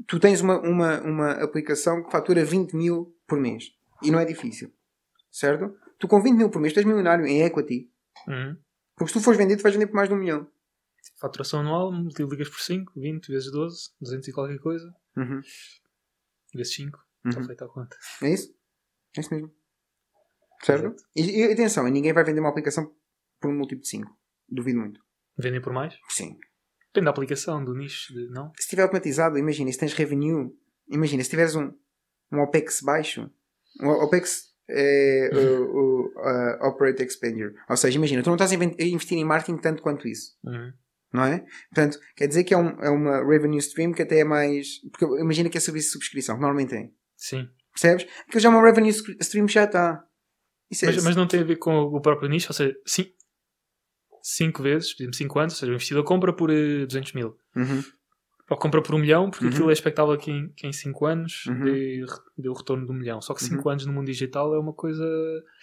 tu 0.06 0.18
tens 0.20 0.40
uma, 0.40 0.60
uma, 0.60 1.00
uma 1.02 1.30
aplicação 1.32 2.02
que 2.04 2.10
fatura 2.10 2.44
20 2.44 2.74
mil 2.76 3.14
por 3.26 3.38
mês. 3.40 3.72
E 4.02 4.10
não 4.10 4.18
é 4.20 4.24
difícil. 4.24 4.72
Certo? 5.30 5.76
Tu 5.98 6.06
com 6.06 6.22
20 6.22 6.36
mil 6.36 6.50
por 6.50 6.60
mês 6.60 6.72
tu 6.72 6.78
és 6.78 6.86
milionário 6.86 7.26
em 7.26 7.42
equity. 7.42 7.90
Uhum. 8.28 8.56
Porque 8.96 9.12
se 9.12 9.18
tu 9.18 9.24
fores 9.24 9.36
vender, 9.38 9.56
tu 9.56 9.62
vais 9.62 9.74
vender 9.74 9.86
por 9.88 9.96
mais 9.96 10.08
de 10.08 10.14
um 10.14 10.18
milhão. 10.18 10.46
Faturação 11.16 11.60
anual, 11.60 11.90
multiplicas 11.92 12.48
por 12.48 12.60
5, 12.60 12.92
20 12.96 13.28
vezes 13.28 13.50
12, 13.50 13.90
200 14.00 14.28
e 14.28 14.32
qualquer 14.32 14.58
coisa, 14.58 14.94
Uhum. 15.16 15.40
Vezes 16.54 16.74
5, 16.74 16.98
Uhum. 17.26 17.44
feita 17.44 17.64
a 17.64 17.68
conta. 17.68 17.96
É 18.22 18.28
isso? 18.30 18.54
É 19.16 19.20
isso 19.20 19.32
mesmo. 19.32 19.50
Certo? 20.62 20.94
E, 21.16 21.22
e 21.22 21.52
atenção, 21.52 21.86
ninguém 21.88 22.12
vai 22.12 22.24
vender 22.24 22.40
uma 22.40 22.48
aplicação 22.50 22.92
por 23.40 23.50
um 23.50 23.56
múltiplo 23.56 23.82
de 23.82 23.88
5. 23.88 24.10
Duvido 24.48 24.78
muito. 24.80 25.00
Vendem 25.36 25.60
por 25.60 25.72
mais? 25.72 25.94
Sim. 26.08 26.38
Depende 26.88 27.06
da 27.06 27.10
aplicação, 27.10 27.64
do 27.64 27.74
nicho, 27.74 28.12
de, 28.14 28.28
não? 28.28 28.52
se 28.54 28.62
estiver 28.62 28.82
automatizado, 28.82 29.36
imagina, 29.38 29.70
se 29.72 29.78
tens 29.78 29.92
revenue, 29.94 30.50
imagina, 30.88 31.24
se 31.24 31.30
tiveres 31.30 31.56
um, 31.56 31.72
um 32.30 32.40
OPEX 32.40 32.80
baixo, 32.82 33.28
um 33.80 33.88
OPEX 33.88 34.54
é 34.70 35.30
o, 35.34 35.64
o, 35.64 36.06
uh, 36.16 36.68
Operate 36.68 37.02
Expenditure. 37.02 37.54
Ou 37.68 37.76
seja, 37.76 37.98
imagina, 37.98 38.22
tu 38.22 38.26
não 38.28 38.36
estás 38.36 38.52
a 38.52 38.54
investir 38.54 39.18
em 39.18 39.24
marketing 39.24 39.58
tanto 39.58 39.82
quanto 39.82 40.06
isso, 40.06 40.36
Uhum. 40.44 40.72
Não 41.14 41.24
é? 41.24 41.44
Portanto, 41.72 41.98
quer 42.16 42.26
dizer 42.26 42.44
que 42.44 42.52
é, 42.52 42.58
um- 42.58 42.78
é 42.82 42.90
uma 42.90 43.26
revenue 43.26 43.58
stream 43.58 43.92
que 43.92 44.02
até 44.02 44.18
é 44.20 44.24
mais. 44.24 44.80
Porque 44.90 45.04
imagina 45.22 45.48
que 45.48 45.56
é 45.56 45.60
serviço 45.60 45.86
de 45.88 45.92
subscrição, 45.92 46.34
normalmente 46.36 46.70
tem. 46.70 46.92
Sim. 47.16 47.48
Percebes? 47.72 48.06
Aquilo 48.28 48.40
já 48.40 48.48
é 48.48 48.52
uma 48.52 48.62
revenue 48.62 48.90
stream 49.20 49.48
já 49.48 49.64
está. 49.64 50.04
É 50.82 50.86
Mas, 50.86 51.04
mas 51.04 51.16
não 51.16 51.26
tem 51.26 51.40
a 51.40 51.44
ver 51.44 51.56
com 51.56 51.74
o 51.76 52.00
próprio 52.00 52.28
nicho, 52.28 52.48
ou 52.50 52.54
seja, 52.54 52.74
5 54.22 54.62
vezes, 54.62 54.92
por 54.94 55.02
exemplo, 55.02 55.16
5 55.16 55.38
anos, 55.38 55.54
ou 55.54 55.58
seja, 55.58 55.70
o 55.72 55.74
investidor 55.74 56.04
compra 56.04 56.32
por 56.32 56.50
eh, 56.50 56.86
200 56.86 57.12
mil. 57.12 57.36
Uhum, 57.54 57.82
Ou 58.50 58.56
compra 58.58 58.82
por 58.82 58.94
um 58.94 58.98
milhão, 58.98 59.30
porque 59.30 59.46
Uhum. 59.46 59.50
aquilo 59.52 59.70
é 59.70 59.72
expectável 59.72 60.16
que 60.18 60.30
em, 60.30 60.48
que 60.54 60.66
em 60.66 60.72
5 60.72 61.06
anos 61.06 61.46
Uhum. 61.46 61.64
dê, 61.64 62.04
dê 62.36 62.48
o 62.48 62.52
retorno 62.54 62.84
de 62.86 62.92
um 62.92 62.94
milhão. 62.94 63.20
Só 63.20 63.34
que 63.34 63.42
5 63.44 63.68
anos 63.70 63.86
no 63.86 63.92
mundo 63.92 64.06
digital 64.06 64.54
é 64.54 64.58
uma 64.58 64.72
coisa, 64.72 65.04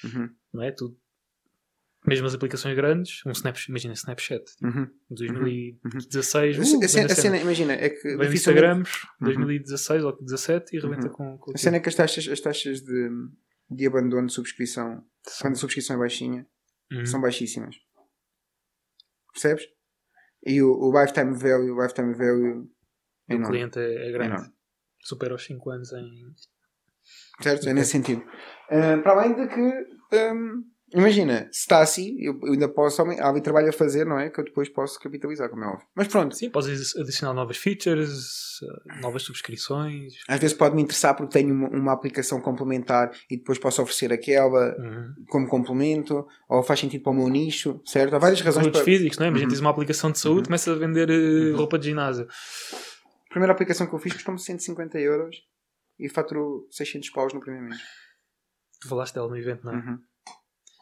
uhum, 0.04 0.30
não 0.54 0.64
é? 0.64 0.72
Tudo. 0.72 0.96
Mesmo 2.08 2.26
as 2.26 2.34
aplicações 2.34 2.76
grandes, 2.76 3.22
um 3.28 3.32
Snapchat, 3.32 3.70
imagina 3.70 3.94
Snapchat, 3.94 4.44
uhum. 4.64 4.88
2016, 5.12 6.58
A, 6.58 6.60
uh, 6.60 6.84
a 6.84 6.88
cena, 6.88 7.06
a 7.06 7.16
cena, 7.16 7.38
imagina, 7.38 7.74
é 7.74 7.90
que 7.90 8.18
Vem 8.18 8.34
Instagrams, 8.34 8.90
Uhum. 9.22 9.26
2016 9.28 10.04
ou 10.04 10.18
17 10.20 10.76
e 10.76 10.80
rebenta 10.80 11.08
Uhum. 11.08 11.14
com, 11.14 11.38
com 11.38 11.52
A 11.54 11.58
cena 11.58 11.78
é 11.78 11.80
que 11.80 11.90
as 11.90 11.96
taxas, 11.96 12.28
as 12.28 12.40
taxas 12.40 12.82
de, 12.82 13.10
de 13.70 13.86
abandono 13.88 14.26
de 14.28 14.34
subscrição, 14.34 15.06
quando 15.42 15.54
a 15.54 15.58
subscrição 15.58 15.96
é 15.96 16.00
baixinha, 16.00 16.48
Uhum. 16.92 17.06
são 17.06 17.22
baixíssimas. 17.22 17.76
Percebes? 19.34 19.66
E 20.46 20.62
o, 20.62 20.72
o 20.72 21.00
lifetime 21.00 21.36
value, 21.38 21.72
o 21.72 21.82
lifetime 21.82 22.14
value 22.16 22.68
é 23.30 23.34
o 23.34 23.38
enorme. 23.38 23.48
cliente 23.58 23.80
é, 23.80 24.10
é 24.10 24.12
grande. 24.12 24.34
enorme. 24.34 24.54
Supera 25.04 25.36
os 25.36 25.44
5 25.46 25.70
anos 25.70 25.94
em. 25.94 26.34
Certo? 27.42 27.70
É 27.70 27.74
nesse 27.74 27.92
sentido. 27.92 28.24
Ah, 28.70 28.98
para 29.02 29.12
além 29.14 29.36
de 29.36 29.48
que, 29.48 29.62
hum, 30.34 30.64
imagina, 30.94 31.48
se 31.52 31.60
está 31.62 31.80
assim, 31.82 32.16
eu, 32.20 32.40
eu 32.44 32.54
ainda 32.54 32.68
posso, 32.70 33.02
há 33.02 33.30
ali 33.30 33.42
trabalho 33.42 33.70
a 33.70 33.74
fazer, 33.74 34.06
não 34.06 34.20
é? 34.20 34.30
Que 34.30 34.40
eu 34.40 34.46
depois 34.46 34.70
posso 34.70 35.00
capitalizar, 35.00 35.50
como 35.50 35.64
é 35.64 35.68
óbvio. 35.68 35.86
Mas 35.96 36.08
pronto, 36.08 36.36
Sim, 36.36 36.50
podes 36.50 36.96
adicionar 36.96 37.34
novas 37.34 37.58
features, 37.58 38.60
novas 39.02 39.24
subscrições. 39.24 40.14
às 40.28 40.40
vezes 40.40 40.56
pode-me 40.56 40.82
interessar 40.82 41.16
porque 41.16 41.34
tenho 41.34 41.54
uma, 41.54 41.70
uma 41.70 41.92
aplicação 41.94 42.40
complementar 42.42 43.12
e 43.30 43.38
depois 43.38 43.58
posso 43.58 43.82
oferecer 43.82 44.12
aquela 44.14 44.76
Uhum. 44.78 45.14
como 45.30 45.48
complemento, 45.48 46.28
ou 46.50 46.62
faz 46.64 46.80
sentido 46.80 47.02
para 47.04 47.12
o 47.12 47.16
meu 47.16 47.28
nicho, 47.30 47.82
certo? 47.86 48.16
Há 48.16 48.20
várias 48.20 48.42
razões 48.42 48.64
Produtos 48.66 48.82
para... 48.82 48.92
físicos, 48.92 49.18
não 49.18 49.26
é? 49.26 49.30
Imagina, 49.30 49.48
Uhum. 49.48 49.54
tens 49.54 49.62
uma 49.62 49.70
aplicação 49.70 50.12
de 50.12 50.20
saúde, 50.20 50.40
Uhum. 50.40 50.46
começa 50.46 50.72
a 50.72 50.76
vender 50.76 51.10
eh, 51.10 51.56
roupa 51.56 51.78
de 51.80 51.86
ginásio. 51.90 52.28
A 53.26 53.30
primeira 53.30 53.54
aplicação 53.54 53.88
que 53.88 53.94
eu 53.94 54.00
fiz 54.00 54.14
custou-me 54.14 54.40
150 54.40 55.00
euros 55.00 55.38
e 56.00 56.10
faturou 56.10 56.68
600 56.72 57.10
paus 57.12 57.34
no 57.34 57.40
primeiro 57.40 57.68
mês. 57.70 57.82
Tu 58.82 58.88
falaste 58.90 59.14
dela 59.14 59.28
no 59.30 59.38
evento, 59.38 59.64
não 59.66 59.74
é? 59.74 59.76
Uhum. 59.78 60.00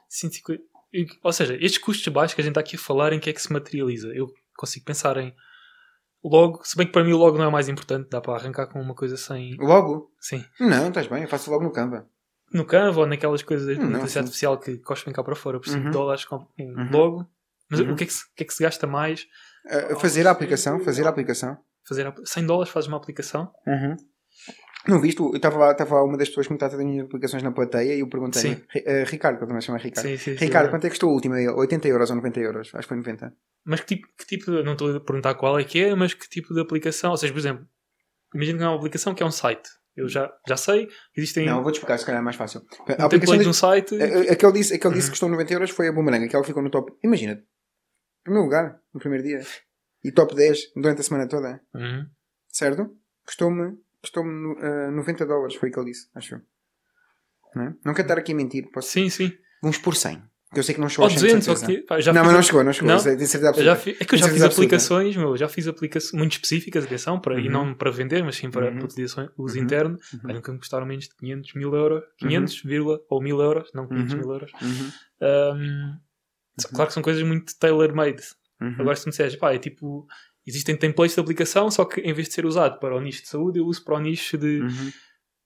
150 0.10 0.62
e- 0.94 1.06
Ou 1.24 1.32
seja, 1.32 1.54
estes 1.56 1.78
custos 1.78 2.08
baixos 2.12 2.34
que 2.34 2.42
a 2.42 2.44
gente 2.44 2.52
está 2.52 2.62
aqui 2.62 2.76
a 2.76 2.80
falar, 2.80 3.14
em 3.14 3.20
que 3.20 3.30
é 3.30 3.34
que 3.34 3.42
se 3.42 3.54
materializa? 3.54 4.08
Eu 4.10 4.28
consigo 4.58 4.84
pensar 4.86 5.16
em 5.18 5.34
logo, 6.24 6.62
se 6.66 6.76
bem 6.76 6.86
que 6.88 6.92
para 6.92 7.04
mim 7.04 7.14
o 7.14 7.18
logo 7.18 7.38
não 7.38 7.46
é 7.46 7.48
o 7.48 7.52
mais 7.52 7.70
importante, 7.70 8.10
dá 8.10 8.20
para 8.20 8.34
arrancar 8.36 8.68
com 8.68 8.82
uma 8.82 8.96
coisa 8.96 9.16
sem. 9.16 9.56
Logo? 9.58 10.12
Sim. 10.20 10.44
Não, 10.60 10.88
estás 10.90 11.08
bem, 11.08 11.22
eu 11.24 11.30
faço 11.30 11.50
logo 11.52 11.64
no 11.64 11.72
Canva. 11.72 12.08
No 12.52 12.66
Canva 12.66 13.02
ou 13.02 13.06
naquelas 13.06 13.44
coisas 13.44 13.68
de 13.68 13.74
inteligência 13.84 14.20
artificial 14.22 14.60
que 14.60 14.78
cospem 14.80 15.14
cá 15.14 15.24
para 15.24 15.36
fora 15.36 15.60
por 15.60 15.70
5 15.70 15.86
Uhum. 15.86 15.92
dólares 15.92 16.26
com 16.26 16.38
um 16.60 16.64
Uhum. 16.64 16.90
logo. 16.92 17.32
Mas 17.70 17.80
Uhum. 17.82 17.92
o, 17.94 17.96
que 17.96 18.04
é 18.04 18.08
que 18.08 18.14
se, 18.14 18.34
que 18.36 18.44
é 18.44 18.46
que 18.48 18.54
se 18.54 18.64
gasta 18.64 18.88
mais? 18.88 19.28
Uh, 19.68 19.96
fazer 20.00 20.26
a 20.28 20.32
aplicação, 20.32 20.80
fazer 20.80 21.06
a 21.06 21.10
aplicação. 21.10 21.56
Fazer 21.88 22.08
a- 22.08 22.16
100 22.26 22.46
dólares 22.48 22.72
fazes 22.74 22.88
uma 22.88 22.98
aplicação? 22.98 23.54
Uhum. 23.68 23.96
Não 24.88 25.00
viste? 25.02 25.20
Eu 25.20 25.36
estava 25.36 25.58
lá, 25.58 25.72
estava 25.72 25.96
lá 25.96 26.04
uma 26.04 26.18
das 26.18 26.30
pessoas 26.30 26.48
que 26.48 26.54
me 26.54 26.60
trata 26.60 26.78
das 26.78 26.86
minhas 26.86 27.06
aplicações 27.06 27.44
na 27.44 27.52
plateia 27.52 27.96
e 27.96 28.00
eu 28.00 28.08
perguntei 28.08 28.42
Sim. 28.42 28.64
Ricardo, 29.06 29.38
que 29.38 29.44
eu 29.44 29.48
também 29.48 29.62
chamo 29.62 29.78
Ricardo. 29.78 30.08
Sim, 30.08 30.18
sim, 30.18 30.38
sim. 30.38 30.46
Ricardo, 30.46 30.70
quanto 30.70 30.86
é 30.86 30.88
que 30.88 30.92
custou 30.96 31.10
a 31.10 31.14
última? 31.14 31.38
Ele, 31.40 31.50
80 31.52 31.88
euros 31.90 32.10
ou 32.10 32.16
90 32.16 32.40
euros? 32.40 32.68
Acho 32.74 32.84
que 32.84 32.88
foi 32.88 32.98
90. 32.98 33.34
Mas 33.66 33.82
que 33.82 33.96
tipo, 33.96 34.08
que 34.18 34.26
tipo 34.26 34.52
de- 34.52 34.64
não 34.64 34.72
estou 34.74 34.96
a 34.96 35.00
perguntar 35.02 35.36
qual 35.36 35.60
é 35.60 35.64
que 35.66 35.84
é, 35.84 35.94
mas 35.96 36.14
que 36.14 36.28
tipo 36.30 36.54
de 36.54 36.62
aplicação? 36.62 37.12
Ou 37.12 37.18
seja, 37.18 37.34
por 37.34 37.40
exemplo, 37.40 37.68
imagina 38.34 38.58
que 38.58 38.64
é 38.64 38.68
uma 38.68 38.78
aplicação 38.78 39.14
que 39.14 39.22
é 39.22 39.26
um 39.26 39.32
site. 39.32 39.70
Eu 39.98 40.08
já, 40.08 40.32
já 40.48 40.56
sei 40.56 40.86
que 40.86 40.94
existem 41.20 41.46
Não, 41.46 41.58
eu 41.58 41.64
vou-te 41.64 41.76
explicar, 41.76 41.98
se 41.98 42.06
calhar 42.06 42.22
é 42.22 42.24
mais 42.24 42.38
fácil. 42.38 42.62
A 42.62 42.64
um 43.04 43.06
aplicação 43.06 43.10
template 43.10 43.44
de 43.44 43.50
um 43.50 43.54
site. 43.54 43.96
a- 44.02 44.06
a- 44.30 44.32
Aquele 44.34 44.54
disse, 44.54 44.74
aquele 44.74 44.94
disse 44.94 45.08
Uhum. 45.08 45.08
que 45.08 45.10
custou 45.10 45.30
90 45.30 45.54
euros 45.54 45.70
foi 45.72 45.90
a 45.90 45.92
Boomerang, 45.92 46.24
aquela 46.24 46.42
que 46.42 46.48
ficou 46.48 46.64
no 46.64 46.70
top. 46.70 46.94
Imagina, 47.04 47.44
primeiro 48.24 48.46
lugar, 48.46 48.80
no 48.94 49.00
primeiro 49.02 49.26
dia. 49.26 49.42
E 50.06 50.12
top 50.14 50.34
10 50.34 50.72
durante 50.74 51.02
a 51.02 51.04
semana 51.04 51.28
toda. 51.28 51.62
Uhum. 51.76 52.06
Certo? 52.48 52.96
Custou-me 53.26 53.78
custou-me 54.02 54.54
uh, 54.56 54.92
90 54.92 55.26
dólares, 55.26 55.56
foi 55.56 55.70
o 55.70 55.72
que 55.74 55.80
ele 55.80 55.92
disse, 55.92 56.10
acho 56.16 56.36
eu. 56.36 56.42
Não, 57.56 57.64
é? 57.64 57.74
não 57.86 57.94
quero 57.94 58.02
estar 58.08 58.18
aqui 58.20 58.32
a 58.32 58.36
mentir. 58.36 58.70
Posso... 58.72 58.90
Sim, 58.90 59.10
sim. 59.10 59.32
Vamos 59.62 59.78
por 59.78 59.96
100. 59.96 60.22
Que 60.52 60.60
eu 60.60 60.64
sei 60.64 60.74
que 60.74 60.82
não 60.82 60.90
chegou 60.90 61.08
100 61.08 61.16
de 61.18 61.24
200, 61.26 61.48
ou 61.48 61.56
certeza. 61.56 61.80
que, 61.82 61.86
pá, 61.86 62.00
já 62.02 62.12
não, 62.12 62.24
mas 62.24 62.34
não 62.34 62.42
chegou, 62.42 62.64
não 62.64 62.74
chegou. 62.74 62.88
Não? 62.90 62.96
Isso 62.98 63.08
é 63.08 63.12
eu 63.14 63.16
absoluta. 63.50 63.64
já 63.64 63.76
fi- 63.76 63.98
é 64.00 64.06
que 64.06 64.16
eu 64.16 64.20
já 64.20 64.26
fiz 64.28 64.42
absoluta. 64.42 64.48
aplicações, 64.76 65.16
meu, 65.16 65.38
já 65.38 65.48
fiz 65.48 65.68
aplicações 65.68 66.14
muito 66.14 66.32
específicas, 66.34 66.86
atenção, 66.86 67.20
para, 67.20 67.40
e 67.40 67.46
Uhum. 67.46 67.52
não 67.52 67.74
para 67.76 67.92
vender, 67.92 68.24
mas 68.24 68.36
sim 68.36 68.50
para 68.50 68.72
Uhum. 68.72 68.80
utilização, 68.84 69.30
uso 69.38 69.58
Uhum. 69.58 69.64
interno. 69.64 69.98
Uhum. 70.14 70.20
Pá, 70.22 70.34
nunca 70.34 70.52
me 70.52 70.58
custaram 70.58 70.88
menos 70.88 71.06
de 71.08 71.16
500 71.18 71.54
mil 71.54 71.76
euros. 71.76 72.04
500, 72.18 72.64
vírgula, 72.64 73.00
ou 73.10 73.22
1000 73.22 73.40
euros, 73.40 73.70
não 73.76 73.88
500 73.88 74.14
Uhum. 74.14 74.20
mil 74.22 74.32
euros. 74.32 74.52
Uhum. 74.62 74.92
Ahm, 75.22 76.00
Claro 76.74 76.88
que 76.88 76.94
são 76.94 77.04
coisas 77.04 77.24
muito 77.24 77.58
tailor-made. 77.58 78.24
Uhum. 78.60 78.76
Agora, 78.80 78.96
se 78.96 79.06
me 79.06 79.12
disseres, 79.12 79.36
pá, 79.36 79.54
é 79.54 79.60
tipo, 79.60 80.06
existem 80.50 80.76
templates 80.76 81.16
de 81.16 81.22
aplicação, 81.22 81.70
só 81.72 81.86
que 81.86 82.02
em 82.02 82.14
vez 82.14 82.28
de 82.28 82.34
ser 82.34 82.46
usado 82.46 82.80
para 82.80 82.96
o 82.96 83.00
nicho 83.00 83.22
de 83.22 83.30
saúde, 83.30 83.60
eu 83.60 83.66
uso 83.66 83.84
para 83.84 83.96
o 83.96 84.00
nicho 84.00 84.38
de, 84.38 84.62
Uhum. 84.62 84.92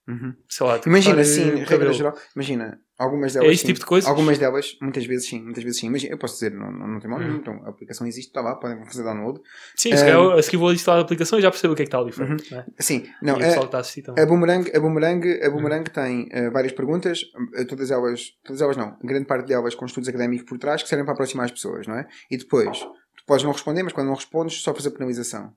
Uhum. 0.06 0.34
sei 0.50 0.68
lá, 0.68 0.78
de 0.78 0.90
Imagina, 0.90 1.16
cortar, 1.16 1.30
sim, 1.30 1.50
eh, 1.50 1.64
regra 1.64 1.94
geral. 1.94 2.14
Imagina, 2.36 2.78
algumas 3.00 3.34
delas. 3.34 3.50
É 3.50 3.56
sim. 3.56 3.68
tipo 3.68 3.80
de 3.80 3.86
coisas? 3.86 4.10
Algumas 4.10 4.38
delas, 4.38 4.78
muitas 4.82 5.06
vezes 5.06 5.30
sim, 5.30 5.42
muitas 5.42 5.64
vezes 5.64 5.80
sim. 5.80 5.88
Imagina, 5.88 6.14
eu 6.14 6.18
posso 6.18 6.34
dizer, 6.34 6.52
não, 6.52 6.70
não, 6.70 6.88
não 6.88 7.00
tem 7.00 7.10
mal 7.10 7.22
Uhum. 7.22 7.38
então 7.38 7.54
a 7.64 7.70
aplicação 7.70 8.06
existe, 8.06 8.28
está 8.28 8.42
lá, 8.42 8.56
podem 8.56 8.86
fazer 8.86 9.04
download. 9.04 9.40
Sim, 9.78 9.96
se 9.96 10.04
calhar 10.04 10.20
a 10.38 10.42
seguir 10.42 10.58
vou 10.58 10.74
instalar 10.74 11.00
a 11.00 11.04
aplicação 11.04 11.40
e 11.40 11.42
já 11.42 11.50
percebo 11.50 11.72
o 11.72 11.76
que 11.76 11.84
é 11.84 11.86
que 11.86 11.88
está 11.88 12.00
ali 12.00 12.12
fora. 12.12 12.36
Né? 12.36 12.66
Sim, 12.80 13.06
e 13.22 13.26
não, 13.26 13.38
o 13.38 13.42
é, 13.42 13.56
a 13.56 13.60
também. 13.62 14.24
A 14.24 14.26
Boomerang, 14.26 14.72
a 14.76 14.80
Boomerang, 14.82 15.42
a 15.42 15.50
Boomerang 15.50 15.90
tem 15.90 16.28
eh, 16.32 16.50
várias 16.50 16.74
perguntas, 16.74 17.22
eh, 17.56 17.64
todas 17.64 17.90
elas, 17.90 18.32
todas 18.44 18.62
elas 18.62 18.76
não, 18.76 18.98
grande 19.02 19.26
parte 19.26 19.48
delas 19.48 19.74
com 19.74 19.86
estudos 19.86 20.10
académicos 20.10 20.46
por 20.46 20.58
trás 20.58 20.84
que 20.84 20.90
servem 20.90 21.06
para 21.06 21.14
aproximar 21.14 21.46
as 21.46 21.52
pessoas, 21.52 21.88
não 21.88 21.96
é? 21.96 22.06
E 22.30 22.38
depois, 22.38 22.86
tu 23.24 23.28
podes 23.28 23.44
não 23.44 23.52
responder, 23.52 23.84
mas 23.84 23.94
quando 23.94 24.08
não 24.08 24.16
respondes, 24.16 24.62
sofres 24.62 24.86
a 24.88 24.92
penalização. 24.92 25.54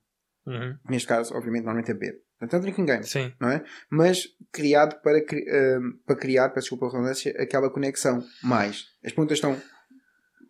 Uhum. 0.47 0.77
Neste 0.89 1.09
caso, 1.09 1.35
obviamente, 1.35 1.65
normalmente 1.65 1.91
é 1.91 1.95
B. 1.95 2.13
Portanto, 2.39 2.55
é 2.55 2.59
um 2.59 2.61
drinking 2.61 2.85
game, 2.87 3.05
Sim. 3.05 3.33
não 3.41 3.49
é? 3.51 3.65
Mas 3.91 4.29
criado 4.53 5.01
para, 5.03 5.19
eh, 5.19 5.79
para 6.07 6.17
criar, 6.17 6.51
peço 6.51 6.67
desculpa 6.67 6.87
a 6.87 6.91
redundância, 6.93 7.35
aquela 7.43 7.69
conexão 7.71 8.23
mais. 8.43 8.85
As 9.05 9.13
perguntas 9.13 9.39
estão 9.39 9.61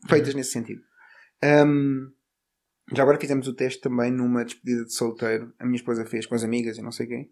feitas 0.08 0.34
nesse 0.34 0.50
sentido. 0.50 0.82
Ahm, 1.42 2.10
já 2.92 3.02
agora 3.02 3.18
fizemos 3.20 3.48
o 3.48 3.54
teste 3.54 3.80
também 3.80 4.10
numa 4.10 4.44
despedida 4.44 4.84
de 4.84 4.92
solteiro. 4.92 5.52
A 5.58 5.64
minha 5.64 5.76
esposa 5.76 6.04
fez 6.04 6.26
com 6.26 6.34
as 6.34 6.44
amigas 6.44 6.76
e 6.76 6.82
não 6.82 6.92
sei 6.92 7.06
quem. 7.06 7.30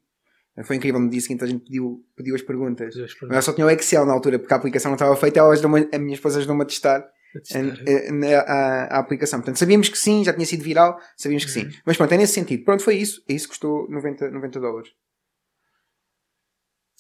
Foi 0.65 0.77
incrível, 0.77 1.01
no 1.01 1.11
dia 1.11 1.21
seguinte 1.21 1.43
a 1.43 1.47
gente 1.49 1.65
pediu, 1.65 2.07
pediu 2.17 2.35
as 2.35 2.43
perguntas. 2.43 2.95
Mas 2.97 3.31
ela 3.31 3.43
só 3.43 3.53
tinha 3.53 3.67
o 3.67 3.71
Excel 3.71 4.07
na 4.07 4.13
altura, 4.13 4.39
porque 4.39 4.55
a 4.55 4.57
aplicação 4.57 4.91
não 4.91 4.95
estava 4.95 5.17
feita. 5.17 5.41
Ela 5.41 5.53
ajudou-me- 5.53 5.89
a 5.93 5.99
minha 5.99 6.15
esposa 6.15 6.39
ajudou-me 6.39 6.63
a 6.63 6.65
testar 6.67 7.05
a 7.37 7.39
a, 7.39 7.43
testar. 7.43 8.53
a- 8.53 8.95
a- 8.97 8.99
aplicação. 8.99 9.41
Portanto, 9.41 9.57
sabíamos 9.59 9.89
que 9.89 9.99
sim, 9.99 10.25
já 10.25 10.33
tinha 10.33 10.47
sido 10.47 10.63
viral, 10.63 10.99
sabíamos 11.17 11.45
que 11.45 11.51
sim. 11.51 11.65
Uhum. 11.67 11.73
Mas 11.87 11.97
pronto, 11.97 12.13
é 12.13 12.17
nesse 12.17 12.35
sentido. 12.35 12.65
Pronto, 12.65 12.83
foi 12.83 12.97
isso. 12.97 13.23
E 13.29 13.35
isso 13.35 13.49
custou 13.49 13.89
90, 13.91 14.31
90 14.31 14.61
dólares. 14.61 14.91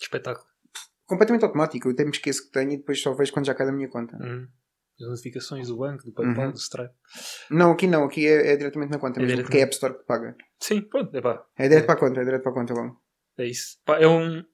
Espetáculo. 0.00 0.46
Completamente 1.06 1.44
automático. 1.44 1.88
Eu 1.88 1.92
até 1.92 2.04
me 2.04 2.10
esqueço 2.10 2.44
que 2.46 2.50
tenho 2.52 2.72
e 2.72 2.76
depois 2.78 3.00
só 3.00 3.12
vejo 3.14 3.32
quando 3.32 3.46
já 3.46 3.54
cai 3.54 3.66
da 3.66 3.72
minha 3.72 3.88
conta. 3.88 4.16
Uhum. 4.16 4.46
As 5.00 5.08
notificações 5.08 5.68
do 5.68 5.76
banco, 5.76 6.04
do 6.04 6.12
PayPal, 6.12 6.46
Uhum. 6.46 6.52
do 6.52 6.58
Stripe. 6.58 6.94
Não, 7.50 7.72
aqui 7.72 7.86
não. 7.86 8.04
Aqui 8.04 8.26
é, 8.26 8.52
é 8.52 8.56
diretamente 8.56 8.90
na 8.92 8.98
conta 8.98 9.18
É 9.20 9.22
mesmo, 9.22 9.36
diretamente. 9.36 9.44
porque 9.46 9.58
é 9.58 9.60
a 9.60 9.64
App 9.64 9.74
Store 9.74 9.94
que 9.98 10.04
paga. 10.04 10.36
Sim, 10.60 10.82
pronto, 10.82 11.16
é 11.16 11.20
pá. 11.20 11.44
É 11.58 11.68
direto 11.68 11.86
para 11.86 11.94
a 11.94 11.98
conta, 11.98 12.20
é 12.20 12.24
direto 12.24 12.42
para 12.42 12.52
a 12.52 12.54
conta 12.54 12.74
logo. 12.74 13.00
É 13.38 13.44
isso. 13.46 13.78
Pá, 13.84 13.98
é 13.98 14.06
um. 14.06 14.44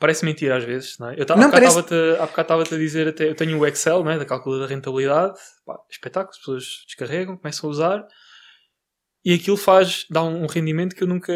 Parece 0.00 0.24
mentira 0.24 0.56
às 0.56 0.64
vezes, 0.64 0.98
não 0.98 1.10
é? 1.10 1.20
Eu 1.20 1.26
ta- 1.26 1.36
Não, 1.36 1.44
há 1.44 1.46
bocado 1.48 1.84
parece- 1.84 2.40
estava-te 2.40 2.74
a 2.74 2.78
dizer, 2.78 3.06
até, 3.08 3.28
eu 3.28 3.34
tenho 3.34 3.58
o 3.58 3.66
Excel, 3.66 4.02
né, 4.02 4.18
da 4.18 4.24
cálculo 4.24 4.58
da 4.58 4.66
rentabilidade, 4.66 5.38
pá, 5.64 5.78
espetáculo, 5.90 6.30
as 6.30 6.38
pessoas 6.38 6.64
descarregam, 6.86 7.36
começam 7.36 7.68
a 7.68 7.70
usar 7.70 8.08
e 9.24 9.34
aquilo 9.34 9.58
faz, 9.58 10.06
dá 10.10 10.22
um 10.24 10.46
rendimento 10.46 10.96
que 10.96 11.02
eu 11.02 11.06
nunca 11.08 11.32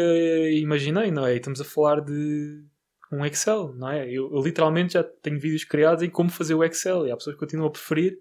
imaginei, 0.51 1.11
não 1.11 1.25
é? 1.27 1.33
E 1.35 1.37
estamos 1.37 1.61
a 1.61 1.63
falar 1.63 2.01
de 2.01 2.63
um 3.11 3.23
Excel, 3.23 3.71
não 3.75 3.87
é? 3.91 4.09
Eu, 4.09 4.33
eu 4.35 4.41
literalmente 4.43 4.93
já 4.93 5.03
tenho 5.03 5.39
vídeos 5.39 5.63
criados 5.63 6.01
em 6.03 6.09
como 6.09 6.31
fazer 6.31 6.55
o 6.55 6.63
Excel 6.63 7.05
e 7.05 7.11
há 7.11 7.15
pessoas 7.15 7.35
que 7.35 7.39
continuam 7.39 7.67
a 7.69 7.71
preferir 7.71 8.17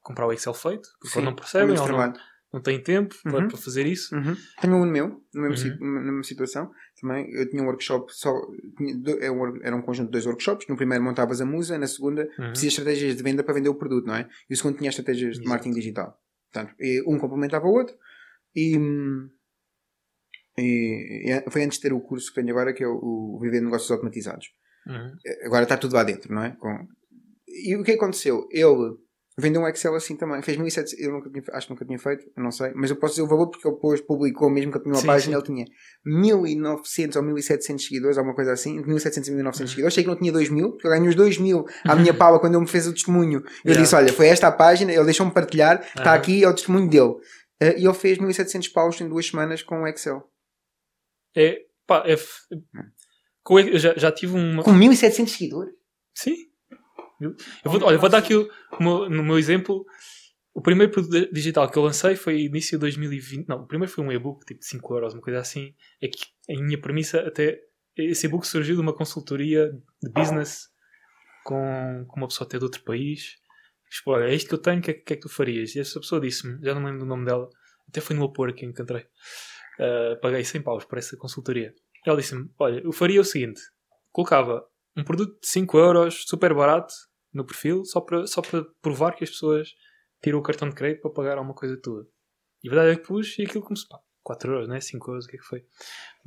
comprar 0.00 0.26
o 0.26 0.32
Excel 0.32 0.52
feito, 0.52 0.88
porque 1.00 1.16
ou 1.18 1.24
não 1.24 1.30
é 1.30 1.34
percebem 1.36 1.78
ou 1.78 1.86
não, 1.88 2.12
não 2.54 2.60
têm 2.60 2.82
tempo 2.82 3.14
para, 3.22 3.38
Uhum. 3.42 3.48
para 3.48 3.56
fazer 3.56 3.86
isso. 3.86 4.12
Uhum. 4.16 4.36
Tenho 4.60 4.74
um 4.76 4.84
no 4.84 4.90
meu, 4.90 5.22
na 5.32 5.42
mesma, 5.48 5.68
Uhum. 5.70 5.76
si- 5.76 5.80
na 5.80 6.00
mesma 6.02 6.22
situação. 6.24 6.70
Também 7.02 7.28
eu 7.34 7.50
tinha 7.50 7.60
um 7.62 7.66
workshop 7.66 8.10
só. 8.14 8.32
é 9.20 9.66
era 9.66 9.76
um 9.76 9.82
conjunto 9.82 10.06
de 10.06 10.12
dois 10.12 10.24
workshops. 10.24 10.66
No 10.68 10.76
primeiro 10.76 11.02
montavas 11.04 11.40
a 11.40 11.44
musa, 11.44 11.76
na 11.76 11.86
segunda 11.88 12.22
Uhum. 12.38 12.50
precisas 12.52 12.60
de 12.60 12.68
estratégias 12.68 13.16
de 13.16 13.22
venda 13.24 13.42
para 13.42 13.52
vender 13.54 13.68
o 13.68 13.74
produto, 13.74 14.06
não 14.06 14.14
é? 14.14 14.28
E 14.48 14.54
o 14.54 14.56
segundo 14.56 14.78
tinha 14.78 14.88
estratégias 14.88 15.32
de 15.32 15.40
Exato. 15.40 15.48
marketing 15.48 15.74
digital. 15.74 16.16
Portanto, 16.50 16.74
um 17.06 17.18
complementava 17.18 17.66
o 17.66 17.72
outro. 17.72 17.94
E, 18.54 18.76
e- 20.58 21.30
e 21.30 21.50
foi 21.50 21.64
antes 21.64 21.78
de 21.78 21.82
ter 21.82 21.92
o 21.92 22.00
curso 22.00 22.28
que 22.32 22.40
tenho 22.40 22.50
agora, 22.50 22.72
que 22.72 22.84
é 22.84 22.86
o, 22.86 22.94
o 23.36 23.38
Viver 23.40 23.58
de 23.58 23.64
Negócios 23.64 23.90
Automatizados. 23.90 24.46
Uhum. 24.86 25.12
Agora 25.44 25.62
está 25.64 25.76
tudo 25.76 25.94
lá 25.94 26.04
dentro, 26.04 26.32
não 26.34 26.42
é? 26.44 26.50
Com- 26.58 26.86
E 27.48 27.76
o 27.76 27.82
que 27.84 27.92
aconteceu? 27.92 28.46
Ele 28.50 28.96
vendeu 29.38 29.60
um 29.62 29.68
Excel 29.68 29.94
assim 29.94 30.16
também. 30.16 30.42
Fez 30.42 30.56
1700, 30.56 30.98
eu 31.00 31.12
nunca 31.12 31.30
tinha, 31.30 31.42
acho 31.52 31.66
que 31.66 31.72
nunca 31.72 31.84
tinha 31.84 31.98
feito, 31.98 32.24
não 32.36 32.50
sei. 32.50 32.72
Mas 32.74 32.90
eu 32.90 32.96
posso 32.96 33.14
dizer 33.14 33.22
o 33.22 33.26
valor 33.28 33.48
porque 33.48 33.66
ele 33.66 33.74
depois 33.74 34.00
publicou, 34.00 34.50
mesmo 34.50 34.70
que 34.72 34.78
eu 34.78 34.82
tinha 34.82 34.94
uma 34.94 35.00
Sim, 35.00 35.06
página, 35.06 35.36
sim. 35.36 35.38
ele 35.52 35.64
tinha 35.64 35.66
1900 36.04 37.16
ou 37.16 37.22
1700 37.22 37.84
seguidores, 37.84 38.18
alguma 38.18 38.34
coisa 38.34 38.52
assim. 38.52 38.80
1700 38.84 39.28
e 39.28 39.32
1900 39.32 39.60
Uhum. 39.60 39.66
seguidores. 39.68 39.94
Sei 39.94 40.04
que 40.04 40.10
não 40.10 40.16
tinha 40.16 40.32
2000, 40.32 40.70
porque 40.72 40.86
eu 40.86 40.90
ganhei 40.90 41.08
os 41.08 41.14
2000 41.14 41.64
à 41.84 41.94
minha 41.96 42.12
pala 42.14 42.38
quando 42.38 42.54
ele 42.54 42.62
me 42.62 42.68
fez 42.68 42.86
o 42.86 42.92
testemunho. 42.92 43.40
Eu 43.40 43.72
Yeah. 43.72 43.82
disse: 43.82 43.94
Olha, 43.94 44.12
foi 44.12 44.26
esta 44.28 44.48
a 44.48 44.52
página, 44.52 44.92
ele 44.92 45.04
deixou-me 45.04 45.32
partilhar, 45.32 45.80
está 45.82 46.02
Aham. 46.10 46.14
aqui, 46.14 46.44
é 46.44 46.48
o 46.48 46.54
testemunho 46.54 46.88
dele. 46.88 47.14
Eh, 47.60 47.78
E 47.80 47.84
ele 47.84 47.94
fez 47.94 48.18
1700 48.18 48.68
paus 48.68 49.00
em 49.00 49.08
duas 49.08 49.26
semanas 49.26 49.62
com 49.62 49.82
o 49.82 49.86
Excel. 49.86 50.22
É, 51.34 51.58
pá, 51.86 52.02
é, 52.06 52.12
f- 52.12 52.40
com- 53.42 53.58
eu 53.58 53.78
já, 53.78 53.94
já 53.96 54.12
tive 54.12 54.34
uma. 54.34 54.62
Com 54.62 54.72
1700 54.72 55.32
seguidores? 55.32 55.72
Sim. 56.14 56.34
Eu 57.22 57.34
eu 57.64 57.70
vou, 57.70 57.82
olha, 57.84 57.98
vou 57.98 58.08
dar 58.08 58.18
aqui 58.18 58.34
o, 58.34 58.48
o 58.78 58.82
meu- 58.82 59.10
no 59.10 59.22
meu 59.22 59.38
exemplo. 59.38 59.84
O 60.54 60.60
primeiro 60.60 60.92
produto 60.92 61.32
digital 61.32 61.70
que 61.70 61.78
eu 61.78 61.82
lancei 61.82 62.14
foi 62.14 62.42
início 62.42 62.76
de 62.76 62.80
2020. 62.80 63.48
Não, 63.48 63.62
o 63.62 63.66
primeiro 63.66 63.90
foi 63.92 64.04
um 64.04 64.12
e-book 64.12 64.44
tipo 64.44 64.60
de 64.60 64.66
5 64.66 64.94
euros, 64.94 65.14
uma 65.14 65.22
coisa 65.22 65.38
assim. 65.40 65.74
É 66.00 66.08
que 66.08 66.26
a 66.50 66.60
minha 66.62 66.78
premissa 66.80 67.20
até. 67.20 67.58
Esse 67.96 68.26
e-book 68.26 68.46
surgiu 68.46 68.74
de 68.74 68.80
uma 68.82 68.94
consultoria 68.94 69.70
de 70.02 70.10
business 70.12 70.68
com, 71.44 72.04
com 72.08 72.16
uma 72.20 72.28
pessoa 72.28 72.46
até 72.46 72.58
de 72.58 72.64
outro 72.64 72.82
país. 72.82 73.36
Tipo, 73.90 74.12
olha, 74.12 74.24
é 74.30 74.34
isto 74.34 74.48
que 74.48 74.54
eu 74.54 74.58
tenho, 74.58 74.78
o 74.78 74.82
que, 74.82 74.90
é, 74.90 74.94
que 74.94 75.12
é 75.12 75.16
que 75.16 75.22
tu 75.22 75.28
farias? 75.28 75.74
E 75.74 75.80
essa 75.80 76.00
pessoa 76.00 76.20
disse-me, 76.20 76.58
já 76.64 76.72
não 76.74 76.80
me 76.80 76.86
lembro 76.86 77.00
do 77.00 77.06
nome 77.06 77.26
dela, 77.26 77.48
até 77.88 78.00
foi 78.00 78.16
no 78.16 78.24
Upwork 78.24 78.58
que 78.58 78.64
eu 78.64 78.70
encontrei. 78.70 79.04
Ah, 79.78 80.16
paguei 80.22 80.44
100 80.44 80.62
paus 80.62 80.84
para 80.84 80.98
essa 80.98 81.16
consultoria. 81.16 81.74
Ela 82.06 82.16
disse-me: 82.16 82.50
Olha, 82.58 82.80
eu 82.82 82.92
faria 82.92 83.20
o 83.20 83.24
seguinte: 83.24 83.60
colocava 84.10 84.64
um 84.96 85.04
produto 85.04 85.38
de 85.40 85.46
5 85.48 85.78
euros, 85.78 86.24
super 86.26 86.54
barato, 86.54 86.92
no 87.32 87.44
perfil, 87.44 87.84
só 87.84 88.00
para, 88.00 88.26
só 88.26 88.42
para 88.42 88.64
provar 88.80 89.12
que 89.12 89.24
as 89.24 89.30
pessoas 89.30 89.74
tiram 90.22 90.38
o 90.38 90.42
cartão 90.42 90.68
de 90.68 90.74
crédito 90.74 91.02
para 91.02 91.10
pagar 91.10 91.38
alguma 91.38 91.54
coisa 91.54 91.76
tua. 91.80 92.06
E 92.62 92.68
a 92.68 92.70
verdade 92.70 92.92
é 92.92 92.96
que 92.96 93.06
pus 93.06 93.38
e 93.38 93.42
aquilo 93.42 93.64
começou. 93.64 93.88
Pá, 93.88 94.00
4 94.22 94.52
euros, 94.52 94.68
né? 94.68 94.80
5 94.80 95.10
euros, 95.10 95.24
o 95.24 95.28
que 95.28 95.36
é 95.36 95.38
que 95.38 95.44
foi? 95.44 95.64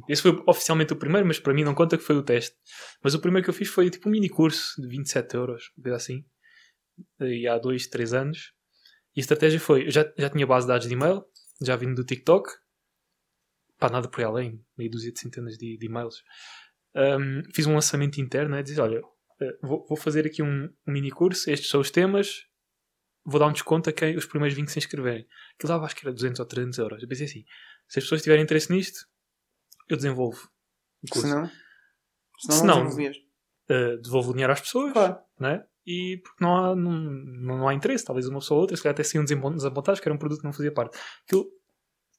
Esse 0.10 0.22
foi 0.22 0.44
oficialmente 0.46 0.94
o 0.94 0.96
primeiro, 0.96 1.26
mas 1.26 1.40
para 1.40 1.54
mim 1.54 1.64
não 1.64 1.74
conta 1.74 1.98
que 1.98 2.04
foi 2.04 2.16
o 2.16 2.24
teste. 2.24 2.56
Mas 3.02 3.14
o 3.14 3.20
primeiro 3.20 3.44
que 3.44 3.50
eu 3.50 3.54
fiz 3.54 3.70
foi 3.70 3.90
tipo 3.90 4.10
um 4.10 4.12
mini 4.12 4.30
curso 4.30 4.82
de 4.82 4.88
27 4.88 5.36
euros, 5.36 5.72
coisa 5.82 5.96
assim, 5.96 6.26
e 7.22 7.48
há 7.48 7.58
2, 7.58 7.88
3 7.88 8.14
anos. 8.14 8.54
E 9.16 9.20
a 9.20 9.22
estratégia 9.22 9.60
foi: 9.60 9.88
eu 9.88 9.92
já, 9.92 10.12
já 10.18 10.30
tinha 10.30 10.46
base 10.46 10.66
de 10.66 10.74
dados 10.74 10.88
de 10.88 10.94
e-mail, 10.94 11.24
já 11.62 11.76
vindo 11.76 11.96
do 11.96 12.04
TikTok, 12.04 12.50
pá, 13.80 13.90
nada 13.90 14.10
por 14.10 14.20
aí 14.20 14.26
além, 14.26 14.66
meia 14.78 14.90
dúzia 14.90 15.12
de 15.12 15.20
centenas 15.20 15.58
de, 15.58 15.78
de 15.78 15.86
e-mails. 15.86 16.22
Um, 16.96 17.44
fiz 17.54 17.66
um 17.66 17.74
lançamento 17.74 18.20
interno, 18.20 18.56
né? 18.56 18.64
dizer: 18.64 18.82
olha, 18.82 19.02
vou, 19.62 19.86
vou 19.88 19.98
fazer 19.98 20.26
aqui 20.26 20.42
um, 20.42 20.66
um 20.88 20.92
mini 20.92 21.12
curso, 21.12 21.50
estes 21.50 21.70
são 21.70 21.80
os 21.82 21.92
temas, 21.92 22.46
vou 23.26 23.40
dar 23.40 23.48
um 23.48 23.52
desconto 23.54 23.90
a 23.90 23.94
quem 23.94 24.16
os 24.16 24.26
primeiros 24.26 24.56
20 24.56 24.70
se 24.70 24.80
inscreverem. 24.80 25.28
Aquilo 25.56 25.68
dava 25.70 25.86
acho 25.86 25.96
que 25.96 26.06
era 26.06 26.14
200 26.14 26.40
ou 26.40 26.46
300 26.46 26.78
euros. 26.80 27.02
Eu 27.02 27.08
pensei 27.08 27.26
assim: 27.26 27.44
se 27.88 28.00
as 28.00 28.06
pessoas 28.06 28.22
tiverem 28.22 28.44
interesse 28.44 28.72
nisto, 28.72 29.06
eu 29.90 29.98
desenvolvo 29.98 30.50
o 31.04 31.08
curso. 31.10 31.28
Se 31.28 31.34
não, 31.34 31.48
se 32.40 32.66
não, 32.66 32.90
Se 32.92 32.98
não. 32.98 33.12
Uh, 33.68 34.00
devolvo 34.02 34.30
o 34.30 34.34
dinheiro 34.34 34.54
às 34.54 34.62
pessoas, 34.62 34.94
Claro. 34.94 35.18
né? 35.40 35.66
E 35.88 36.22
porque 36.24 36.44
não 36.44 36.56
há, 36.56 36.76
não, 36.76 36.92
não, 36.92 37.68
há 37.68 37.74
interesse, 37.74 38.06
talvez 38.06 38.28
uma 38.28 38.40
pessoa 38.40 38.58
ou 38.58 38.62
outra, 38.62 38.78
se 38.78 38.84
calhar 38.84 38.94
até 38.94 39.02
desabon- 39.04 39.54
desapontados, 39.56 40.00
que 40.00 40.08
era 40.08 40.14
um 40.16 40.20
produto 40.20 40.40
que 40.40 40.46
não 40.46 40.54
fazia 40.54 40.72
parte. 40.72 40.98
Aquilo, 41.26 41.48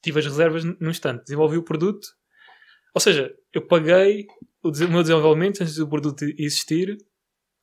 tive 0.01 0.19
as 0.19 0.25
reservas 0.25 0.63
num 0.63 0.89
instante, 0.89 1.23
desenvolvi 1.23 1.57
o 1.57 1.63
produto, 1.63 2.05
ou 2.93 3.01
seja, 3.01 3.33
eu 3.53 3.65
paguei 3.65 4.25
o, 4.63 4.71
meu 4.89 5.01
desenvolvimento 5.01 5.61
antes 5.61 5.75
do 5.75 5.87
produto 5.87 6.23
existir, 6.37 6.97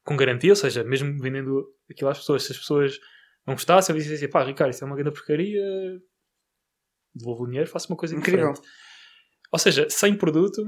com 0.04 0.16
garantia, 0.16 0.50
ou 0.52 0.56
seja, 0.56 0.84
mesmo 0.84 1.20
vendendo 1.20 1.66
aquilo 1.90 2.10
às 2.10 2.18
pessoas, 2.18 2.42
se 2.44 2.52
as 2.52 2.58
pessoas 2.58 2.98
não 3.46 3.54
gostassem, 3.54 3.94
eu 3.94 4.00
disse 4.00 4.14
assim, 4.14 4.28
pá, 4.28 4.44
Ricardo, 4.44 4.70
isso 4.72 4.84
é 4.84 4.86
uma 4.86 4.96
grande 4.96 5.12
porcaria, 5.12 5.62
devolvo 7.14 7.44
o 7.44 7.46
dinheiro, 7.46 7.68
faço 7.68 7.88
uma 7.90 7.96
coisa 7.96 8.14
Incrível. 8.14 8.52
diferente. 8.52 8.68
Ou 9.52 9.58
seja, 9.58 9.86
sem 9.88 10.14
produto, 10.16 10.62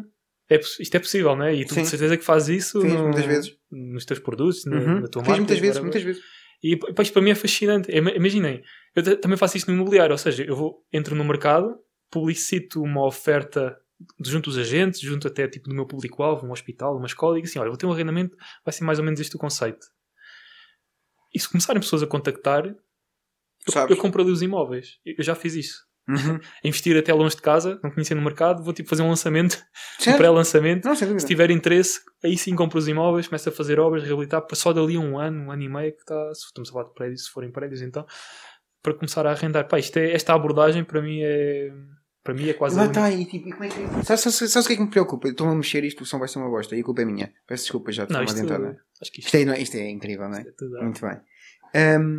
é, 0.48 0.56
isto 0.58 0.94
é 0.94 0.98
possível, 1.00 1.34
não 1.34 1.44
é? 1.44 1.54
E 1.54 1.64
tu 1.66 1.74
Sim. 1.74 1.82
de 1.82 1.88
certeza 1.88 2.16
que 2.16 2.24
fazes 2.24 2.64
isso 2.64 2.80
Fiz 2.80 2.92
no- 2.92 3.04
muitas 3.04 3.24
vezes. 3.26 3.56
nos 3.70 4.04
teus 4.04 4.20
produtos, 4.20 4.64
na, 4.64 4.76
Uhum. 4.76 5.00
na 5.00 5.08
tua 5.08 5.22
Fiz 5.22 5.28
marca. 5.28 5.40
muitas 5.42 5.58
vezes, 5.58 5.80
muitas 5.82 6.02
vezes. 6.02 6.22
E 6.62 6.76
pá, 6.76 7.02
isto 7.02 7.12
para 7.12 7.22
mim 7.22 7.30
é 7.30 7.34
fascinante. 7.34 7.90
Ima- 7.90 8.12
Imaginem, 8.12 8.62
eu 8.94 9.20
também 9.20 9.36
faço 9.36 9.56
isto 9.56 9.68
no 9.68 9.74
imobiliário, 9.76 10.12
ou 10.12 10.18
seja, 10.18 10.44
eu 10.44 10.54
vou, 10.54 10.84
entro 10.92 11.14
no 11.16 11.24
mercado, 11.24 11.76
publicito 12.10 12.80
uma 12.82 13.04
oferta 13.04 13.76
junto 14.24 14.50
dos 14.50 14.58
agentes, 14.58 15.00
junto 15.00 15.26
até 15.26 15.48
tipo 15.48 15.68
do 15.68 15.74
meu 15.74 15.86
público-alvo, 15.86 16.46
um 16.46 16.52
hospital, 16.52 16.96
uma 16.96 17.06
escola, 17.06 17.34
e 17.34 17.42
digo 17.42 17.48
assim: 17.48 17.58
olha, 17.58 17.68
vou 17.68 17.76
ter 17.78 17.86
um 17.86 17.92
arrendamento, 17.92 18.36
vai 18.64 18.72
ser 18.72 18.84
mais 18.84 18.98
ou 18.98 19.04
menos 19.04 19.20
este 19.20 19.36
o 19.36 19.38
conceito. 19.38 19.86
E 21.34 21.40
se 21.40 21.48
começarem 21.48 21.80
pessoas 21.80 22.02
a 22.02 22.06
contactar, 22.06 22.66
eu, 22.66 23.72
Sabes? 23.72 23.96
eu 23.96 24.00
compro 24.00 24.22
ali 24.22 24.30
os 24.30 24.42
imóveis. 24.42 24.98
Eu 25.04 25.16
eu 25.18 25.24
já 25.24 25.34
fiz 25.34 25.54
isso. 25.54 25.86
Uhum. 26.08 26.38
Investir 26.62 26.96
até 26.96 27.12
longe 27.12 27.34
de 27.34 27.42
casa, 27.42 27.80
não 27.82 27.90
conhecia 27.90 28.14
no 28.14 28.22
mercado, 28.22 28.62
vou 28.62 28.72
tipo 28.72 28.88
fazer 28.88 29.02
um 29.02 29.08
lançamento, 29.08 29.54
um 30.00 30.04
Certo? 30.04 30.16
pré-lançamento. 30.18 30.84
Sem 30.94 31.08
dúvida. 31.08 31.20
Se 31.20 31.26
tiver 31.26 31.50
interesse, 31.50 32.00
aí 32.22 32.38
sim 32.38 32.54
compro 32.54 32.78
os 32.78 32.86
imóveis, 32.86 33.26
começo 33.26 33.48
a 33.48 33.52
fazer 33.52 33.80
obras, 33.80 34.04
reabilitar, 34.04 34.42
para 34.42 34.56
só 34.56 34.72
dali 34.72 34.96
um 34.96 35.18
ano, 35.18 35.46
um 35.46 35.50
ano 35.50 35.62
e 35.62 35.68
meio 35.68 35.92
que 35.92 36.00
está, 36.00 36.34
se 36.34 36.46
estamos 36.46 36.68
a 36.68 36.72
falar 36.72 36.84
de 36.84 36.94
prédios, 36.94 37.24
se 37.24 37.30
forem 37.30 37.50
prédios, 37.50 37.82
então, 37.82 38.06
para 38.82 38.94
começar 38.94 39.26
a 39.26 39.32
arrendar. 39.32 39.66
Pá, 39.66 39.78
isto 39.78 39.96
é, 39.96 40.12
esta 40.12 40.32
abordagem 40.32 40.84
para 40.84 41.02
mim 41.02 41.20
é, 41.22 41.72
para 42.26 42.34
mim 42.34 42.48
é 42.48 42.52
quase... 42.54 42.76
Lá 42.76 42.82
a 42.82 42.86
está, 42.86 43.10
e 43.10 43.24
tipo, 43.24 43.48
e 43.48 43.52
como 43.52 43.64
é 43.64 43.68
que. 43.68 43.74
Sabe, 44.04 44.20
sabe, 44.20 44.32
sabe, 44.36 44.50
sabe 44.50 44.64
o 44.64 44.66
que 44.68 44.72
é 44.72 44.76
que 44.76 44.82
me 44.82 44.90
preocupa? 44.90 45.28
Estou-me 45.28 45.52
a 45.52 45.56
mexer 45.56 45.84
isto, 45.84 46.02
o 46.02 46.06
som 46.06 46.18
vai 46.18 46.28
ser 46.28 46.38
uma 46.38 46.50
bosta, 46.50 46.76
e 46.76 46.80
a 46.80 46.84
culpa 46.84 47.02
é 47.02 47.04
minha. 47.04 47.32
Peço 47.46 47.64
desculpa 47.64 47.90
já 47.92 48.04
de 48.04 48.12
Não, 48.12 48.18
forma 48.20 48.32
isto, 48.32 48.52
adiantada. 48.52 48.82
acho 49.00 49.12
que 49.12 49.20
isto, 49.20 49.26
Isto 49.28 49.36
é, 49.36 49.44
não 49.44 49.52
é- 49.54 49.60
isto 49.62 49.74
é 49.76 49.88
incrível, 49.90 50.28
não 50.28 50.36
é? 50.38 50.40
é 50.42 50.44
tudo, 50.52 50.78
Muito 50.82 51.00
bem. 51.00 51.20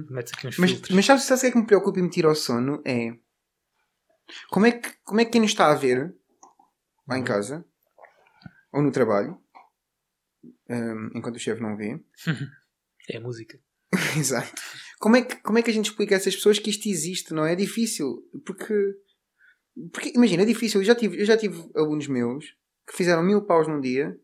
Metes 0.10 0.34
aqui 0.34 0.48
uns 0.48 0.58
mas, 0.58 0.72
filtros. 0.72 0.96
mas 0.96 1.06
sabes, 1.06 1.24
sabes 1.24 1.42
o 1.42 1.44
que 1.44 1.48
é 1.48 1.52
que 1.52 1.58
me 1.60 1.66
preocupa 1.66 2.00
e 2.00 2.02
me 2.04 2.10
tira 2.10 2.28
ao 2.28 2.36
sono? 2.36 2.82
É. 2.86 3.14
Como 4.50 4.66
é 4.66 4.72
que, 4.72 4.90
como 5.04 5.20
é 5.22 5.26
que 5.26 5.32
quem 5.32 5.42
nos 5.42 5.52
está 5.52 5.72
a 5.72 5.76
ver 5.76 6.14
lá 7.08 7.16
em 7.18 7.20
Uhum. 7.22 7.26
casa 7.26 7.66
ou 8.72 8.82
no 8.82 8.92
trabalho, 8.92 9.40
ahm, 10.70 11.10
enquanto 11.16 11.36
o 11.38 11.40
chefe 11.40 11.62
não 11.62 11.76
vê, 11.78 12.00
É 13.10 13.18
a 13.18 13.22
música. 13.22 13.58
Exato. 14.18 14.62
Como 15.00 15.16
é, 15.16 15.22
que, 15.22 15.38
como 15.38 15.58
é 15.58 15.62
que 15.62 15.70
a 15.70 15.74
gente 15.74 15.90
explica 15.90 16.14
a 16.14 16.18
essas 16.18 16.36
pessoas 16.36 16.60
que 16.60 16.70
isto 16.70 16.90
existe, 16.90 17.34
não 17.34 17.46
é? 17.46 17.54
É 17.54 17.56
difícil. 17.56 18.22
Porque, 18.46 18.74
porque 19.92 20.12
imagina, 20.16 20.44
é 20.44 20.46
difícil. 20.46 20.82
Eu 20.82 20.86
já, 20.86 20.96
tive, 20.96 21.20
eu 21.22 21.26
já 21.26 21.38
tive 21.38 21.64
alunos 21.76 22.08
meus 22.08 22.46
que 22.88 22.96
fizeram 22.96 23.24
mil 23.24 23.42
paus 23.46 23.68
num 23.68 23.80
dia. 23.82 24.16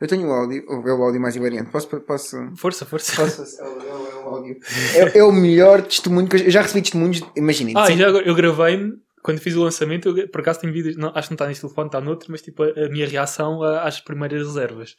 Eu 0.00 0.08
tenho 0.08 0.26
o 0.28 0.32
áudio, 0.32 0.64
é 0.66 0.92
o 0.94 1.02
áudio 1.02 1.20
mais 1.20 1.36
invariante. 1.36 1.70
Posso. 1.70 1.86
posso, 2.00 2.36
Força, 2.56 2.86
força. 2.86 3.14
posso 3.16 3.60
é, 3.60 3.64
o- 3.64 3.82
é 3.82 3.94
o- 3.94 4.06
é 4.08 4.14
o 4.24 4.28
áudio. 4.28 4.56
É, 4.94 5.18
é 5.18 5.24
o 5.24 5.30
melhor 5.32 5.82
testemunho 5.82 6.26
que 6.28 6.36
eu, 6.36 6.40
eu 6.40 6.50
já 6.50 6.62
recebi 6.62 6.80
testemunhos. 6.82 7.20
Imaginem. 7.36 7.74
Ah, 7.76 7.90
já 7.90 8.08
eu 8.08 8.34
gravei-me, 8.34 8.94
quando 9.22 9.38
fiz 9.40 9.54
o 9.56 9.62
lançamento, 9.62 10.08
eu, 10.18 10.28
por 10.30 10.40
acaso 10.40 10.60
tenho 10.60 10.72
vídeos, 10.72 10.96
não, 10.96 11.08
acho 11.14 11.28
que 11.28 11.32
não 11.32 11.36
está 11.36 11.46
neste 11.46 11.60
telefone, 11.60 11.88
está 11.88 12.00
noutro, 12.00 12.28
mas 12.30 12.40
tipo 12.40 12.62
a, 12.62 12.88
minha 12.88 13.06
reação 13.06 13.62
às 13.62 14.00
primeiras 14.00 14.46
reservas. 14.46 14.96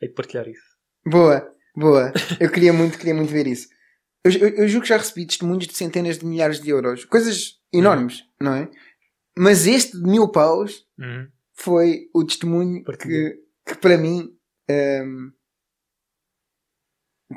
Hei 0.00 0.08
de 0.08 0.14
partilhar 0.14 0.48
isso. 0.48 0.62
Boa, 1.06 1.46
boa. 1.76 2.10
Eu 2.40 2.50
queria 2.50 2.72
muito, 2.72 2.96
queria 2.98 3.14
muito 3.14 3.30
ver 3.30 3.46
isso. 3.46 3.68
Eu, 4.24 4.32
eu, 4.32 4.48
eu 4.50 4.68
julgo 4.68 4.82
que 4.84 4.88
já 4.88 4.96
recebi 4.96 5.26
testemunhos 5.26 5.66
de 5.66 5.74
centenas 5.76 6.18
de 6.18 6.24
milhares 6.24 6.60
de 6.60 6.70
euros. 6.70 7.04
Coisas 7.04 7.56
enormes, 7.72 8.22
não 8.40 8.54
é? 8.54 8.68
Mas 9.36 9.66
este 9.66 9.92
de 9.96 10.02
mil 10.04 10.28
paus 10.30 10.86
Uhum. 10.98 11.30
foi 11.54 12.10
o 12.14 12.24
testemunho 12.24 12.84
que, 12.84 13.42
que 13.66 13.74
para 13.76 13.96
mim 13.96 14.36
ehm, 14.68 15.30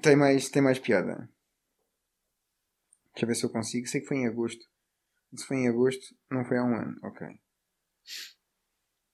tem, 0.01 0.15
mais, 0.15 0.49
tem 0.49 0.61
mais 0.61 0.79
piada. 0.79 1.29
Deixa 3.13 3.23
eu 3.25 3.27
ver 3.27 3.35
se 3.35 3.43
eu 3.45 3.49
consigo. 3.49 3.87
Sei 3.87 4.01
que 4.01 4.07
foi 4.07 4.17
em 4.17 4.27
agosto. 4.27 4.65
Se 5.35 5.45
foi 5.45 5.57
em 5.57 5.67
agosto, 5.69 6.03
não 6.29 6.43
foi 6.45 6.57
há 6.57 6.63
um 6.63 6.75
ano. 6.75 6.97
Ok. 7.03 7.27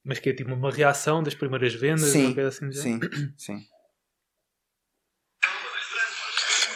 Mas 0.03 0.19
que 0.19 0.29
é 0.29 0.33
tipo 0.33 0.53
uma 0.53 0.71
reação 0.71 1.21
das 1.21 1.35
primeiras 1.35 1.73
vendas, 1.75 2.09
Sim, 2.09 2.33
assim? 2.39 2.71
Sim, 2.71 2.99
sim. 3.37 3.67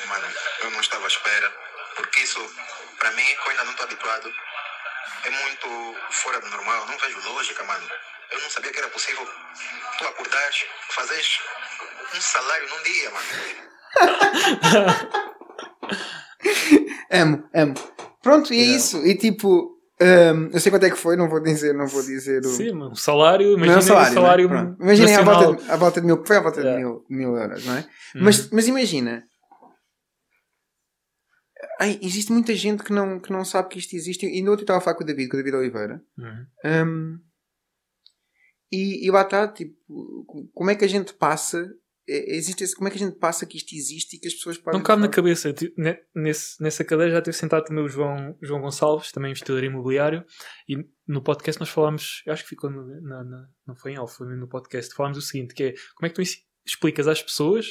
Mano, 0.08 0.26
eu 0.64 0.72
não 0.72 0.80
estava 0.82 1.06
à 1.06 1.08
espera, 1.08 1.50
porque 1.96 2.20
isso, 2.22 2.40
para 3.00 3.12
mim, 3.12 3.24
que 3.24 3.48
eu 3.48 3.52
ainda 3.52 3.64
não 3.64 3.72
estou 3.72 3.86
habituado, 3.86 4.30
é 5.26 5.30
muito 5.30 5.96
fora 6.10 6.40
do 6.40 6.50
normal, 6.50 6.86
não 6.88 6.98
vejo 6.98 7.34
lógica, 7.34 7.64
mano. 7.64 7.84
Eu 8.32 8.42
não 8.42 8.50
sabia 8.50 8.72
que 8.72 8.80
era 8.80 8.88
possível 8.90 9.26
tu 9.98 10.06
acordares, 10.06 10.66
fazeres 10.90 11.40
um 12.16 12.22
salário 12.22 12.68
num 12.70 12.84
dia, 12.84 13.12
mano. 13.12 13.28
Amo, 17.12 17.44
amo. 17.54 17.74
Pronto, 18.22 18.54
e 18.54 18.60
é 18.60 18.64
isso. 18.64 19.06
E 19.06 19.16
tipo, 19.16 19.78
ehm, 20.00 20.50
eu 20.52 20.60
sei 20.60 20.72
quanto 20.72 20.86
é 20.86 20.90
que 20.90 20.98
foi, 20.98 21.16
não 21.16 21.30
vou 21.30 21.40
dizer, 21.40 21.74
não 21.74 21.88
vou 21.88 22.02
dizer 22.02 22.40
o. 22.40 22.50
Sim, 22.50 22.76
o 22.76 22.96
salário, 22.96 23.56
Não 23.56 23.64
é 23.64 23.68
imagina 23.68 23.78
o 23.78 23.82
salário, 23.82 24.12
o 24.12 24.14
salário 24.16 24.50
não 24.50 24.58
é? 24.58 24.76
Imaginem 24.84 25.16
à 25.16 25.22
volta, 25.22 25.54
de, 25.64 25.72
à 25.72 25.76
volta 25.76 26.02
de 26.02 26.08
mil, 26.08 26.26
foi 26.26 26.38
à 26.38 26.42
volta 26.42 26.62
Yeah. 26.62 26.78
de 26.80 26.84
mil, 26.86 27.06
mil 27.10 27.38
euros, 27.38 27.66
não 27.66 27.76
é? 27.76 27.80
Uhum. 27.80 28.24
Mas, 28.24 28.50
mas 28.50 28.68
imagina, 28.68 29.24
ai, 31.84 32.00
existe 32.02 32.32
muita 32.32 32.54
gente 32.56 32.84
que 32.84 32.92
não, 32.94 33.20
que 33.20 33.32
não 33.32 33.44
sabe 33.46 33.70
que 33.70 33.80
isto 33.80 33.94
existe. 33.96 34.26
E 34.26 34.42
no 34.42 34.52
outro 34.52 34.62
eu 34.62 34.66
estava 34.66 34.80
a 34.80 34.82
falar 34.82 34.96
com 34.98 35.04
o 35.04 35.08
David, 35.08 35.30
com 35.30 35.36
o 35.38 35.40
David 35.40 35.56
Oliveira, 35.58 36.04
Uhum. 36.18 36.46
Hum, 36.66 37.20
e, 38.72 39.06
e 39.06 39.12
lá 39.12 39.22
está, 39.22 39.48
tipo, 39.48 39.76
como 40.54 40.70
é 40.72 40.76
que 40.76 40.86
a 40.86 40.88
gente 40.88 41.14
passa? 41.14 41.72
é- 42.08 42.36
Existe 42.36 42.64
esse, 42.64 42.76
como 42.76 42.88
é 42.88 42.92
que 42.92 42.98
a 42.98 43.06
gente 43.06 43.18
passa 43.20 43.46
que 43.46 43.56
isto 43.58 43.74
existe 43.76 44.16
e 44.16 44.20
que 44.20 44.28
as 44.28 44.34
pessoas 44.34 44.58
podem. 44.58 44.80
Não 44.80 44.84
cabe 44.86 45.02
na 45.04 45.08
cabeça. 45.10 45.54
Nesse, 46.16 46.62
nessa 46.62 46.84
cadeira 46.84 47.12
já 47.14 47.22
teve 47.22 47.38
sentado 47.38 47.66
também 47.66 47.84
o 47.84 47.88
João, 47.88 48.36
João 48.42 48.62
Gonçalves, 48.62 49.12
também 49.12 49.30
investidor 49.32 49.64
imobiliário, 49.64 50.26
e 50.68 50.76
no 51.08 51.22
podcast 51.22 51.60
nós 51.60 51.70
falámos, 51.70 52.24
acho 52.28 52.44
que 52.44 52.50
ficou 52.50 52.70
no, 52.72 52.84
na, 53.02 53.24
na- 53.24 53.48
não 53.68 53.76
foi 53.76 53.92
em 53.94 54.00
off, 54.00 54.18
foi 54.18 54.28
no 54.36 54.48
podcast, 54.50 54.94
falámos 54.96 55.18
o 55.18 55.22
seguinte, 55.22 55.54
que 55.54 55.64
é 55.64 55.74
como 55.96 56.08
é 56.08 56.10
que 56.10 56.16
tu 56.16 56.22
explicas 56.66 57.08
às 57.08 57.22
pessoas 57.22 57.68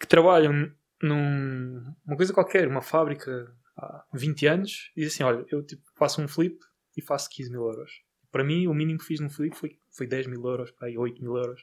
que 0.00 0.06
trabalham 0.06 0.70
num- 1.02 1.82
numa 2.06 2.16
coisa 2.16 2.32
qualquer, 2.32 2.68
uma 2.68 2.82
fábrica 2.82 3.52
há 3.76 4.04
20 4.14 4.46
anos, 4.46 4.90
e 4.96 5.02
dizem 5.02 5.24
assim, 5.26 5.36
olha, 5.36 5.44
eu 5.50 5.62
tipo, 5.64 5.82
faço 5.96 6.20
um 6.20 6.28
flip 6.28 6.58
e 6.96 7.02
faço 7.02 7.28
15 7.30 7.50
mil 7.50 7.62
euros. 7.62 7.90
Para 8.32 8.44
mim, 8.44 8.68
o 8.68 8.74
mínimo 8.74 8.98
que 9.00 9.04
fiz 9.04 9.18
no 9.18 9.28
flip 9.28 9.56
foi, 9.56 9.70
foi 9.96 10.06
10 10.06 10.28
mil 10.28 10.40
euros, 10.46 10.72
aí 10.80 10.96
8 10.96 11.20
mil 11.20 11.36
euros. 11.36 11.62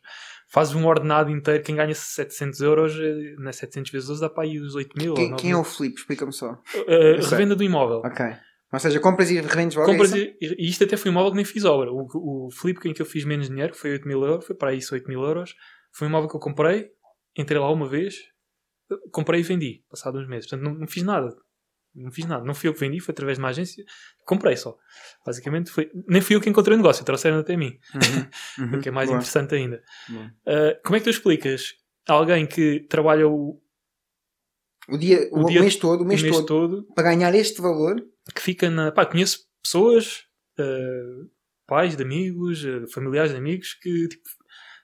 Fazes 0.49 0.75
um 0.75 0.85
ordenado 0.85 1.31
inteiro, 1.31 1.63
quem 1.63 1.75
ganha 1.77 1.95
700 1.95 2.59
euros, 2.59 2.93
eh, 2.99 3.35
não 3.37 3.47
é 3.47 3.53
700 3.53 3.89
vezes 3.89 4.07
12, 4.09 4.21
dá 4.21 4.29
para 4.29 4.43
aí 4.43 4.59
os 4.59 4.75
8 4.75 4.97
mil. 4.97 5.13
Quem, 5.13 5.29
9 5.29 5.41
quem 5.41 5.51
é 5.51 5.55
o 5.55 5.63
Flip? 5.63 5.95
Explica-me 5.97 6.33
só. 6.33 6.61
Sei. 7.21 7.29
revenda 7.29 7.55
do 7.55 7.63
imóvel. 7.63 7.99
Ok. 8.03 8.25
Ou 8.73 8.79
seja, 8.79 8.99
compras 8.99 9.31
e 9.31 9.39
revendes 9.39 9.77
logo. 9.77 9.89
é 9.89 9.93
Compras 9.93 10.11
isso? 10.13 10.35
e, 10.41 10.65
e 10.65 10.69
isto 10.69 10.83
até 10.83 10.97
foi 10.97 11.09
um 11.09 11.13
imóvel 11.13 11.31
que 11.31 11.37
nem 11.37 11.45
fiz 11.45 11.63
obra. 11.63 11.89
O, 11.89 12.05
o 12.47 12.49
flip 12.51 12.85
em 12.85 12.93
que 12.93 13.01
eu 13.01 13.05
fiz 13.05 13.23
menos 13.23 13.47
dinheiro, 13.47 13.71
que 13.71 13.79
foi 13.79 13.91
8 13.91 14.05
mil 14.05 14.21
euros, 14.25 14.45
foi 14.45 14.55
para 14.55 14.73
isso 14.73 14.93
8 14.93 15.07
mil 15.07 15.23
euros. 15.23 15.55
Foi 15.93 16.05
um 16.05 16.09
imóvel 16.09 16.29
que 16.29 16.35
eu 16.35 16.39
comprei, 16.41 16.89
entrei 17.37 17.57
lá 17.61 17.71
uma 17.71 17.87
vez, 17.87 18.15
comprei 19.11 19.41
e 19.41 19.43
vendi, 19.43 19.83
passado 19.89 20.17
uns 20.19 20.27
meses. 20.27 20.49
Portanto, 20.49 20.67
não, 20.69 20.79
não 20.79 20.87
fiz 20.87 21.03
nada. 21.03 21.35
não 21.95 22.11
fiz 22.11 22.25
nada. 22.25 22.43
Não 22.45 22.53
fui 22.53 22.69
eu 22.69 22.73
que 22.73 22.79
vendi, 22.79 22.99
foi 22.99 23.11
através 23.11 23.37
de 23.37 23.43
uma 23.43 23.49
agência. 23.49 23.83
Comprei 24.25 24.55
só. 24.55 24.77
Basicamente, 25.25 25.71
foi, 25.71 25.89
nem 26.07 26.21
fui 26.21 26.35
eu 26.35 26.41
que 26.41 26.49
encontrei 26.49 26.75
o 26.75 26.77
negócio, 26.77 27.03
trouxeram 27.05 27.39
até 27.39 27.57
mim. 27.57 27.79
Uhum, 27.95 28.65
uhum. 28.65 28.77
o 28.79 28.81
que 28.81 28.89
é 28.89 28.91
mais 28.91 29.07
Boa, 29.09 29.17
interessante 29.17 29.55
ainda. 29.55 29.83
Uh, 30.09 30.81
como 30.83 30.95
é 30.95 30.99
que 30.99 31.05
tu 31.05 31.09
explicas 31.09 31.73
a 32.07 32.13
alguém 32.13 32.45
que 32.45 32.81
trabalha 32.89 33.27
o, 33.27 33.61
O, 34.89 34.97
dia, 34.97 35.27
o, 35.31 35.43
O 35.43 35.47
dia- 35.47 35.61
mês 35.61 35.75
todo, 35.75 36.01
o 36.01 36.03
o 36.03 36.07
mês, 36.07 36.21
mês 36.21 36.35
todo, 36.35 36.45
todo, 36.45 36.93
para 36.93 37.03
ganhar 37.09 37.33
este 37.35 37.61
valor, 37.61 37.95
que 38.33 38.41
fica 38.41 38.69
na. 38.69 38.91
Pá, 38.91 39.05
conheço 39.05 39.39
pessoas, 39.63 40.23
uh, 40.59 41.29
pais 41.65 41.95
de 41.97 42.03
amigos, 42.03 42.63
uh, 42.63 42.87
familiares 42.93 43.31
de 43.31 43.37
amigos, 43.37 43.73
que 43.73 44.07
tipo, 44.07 44.23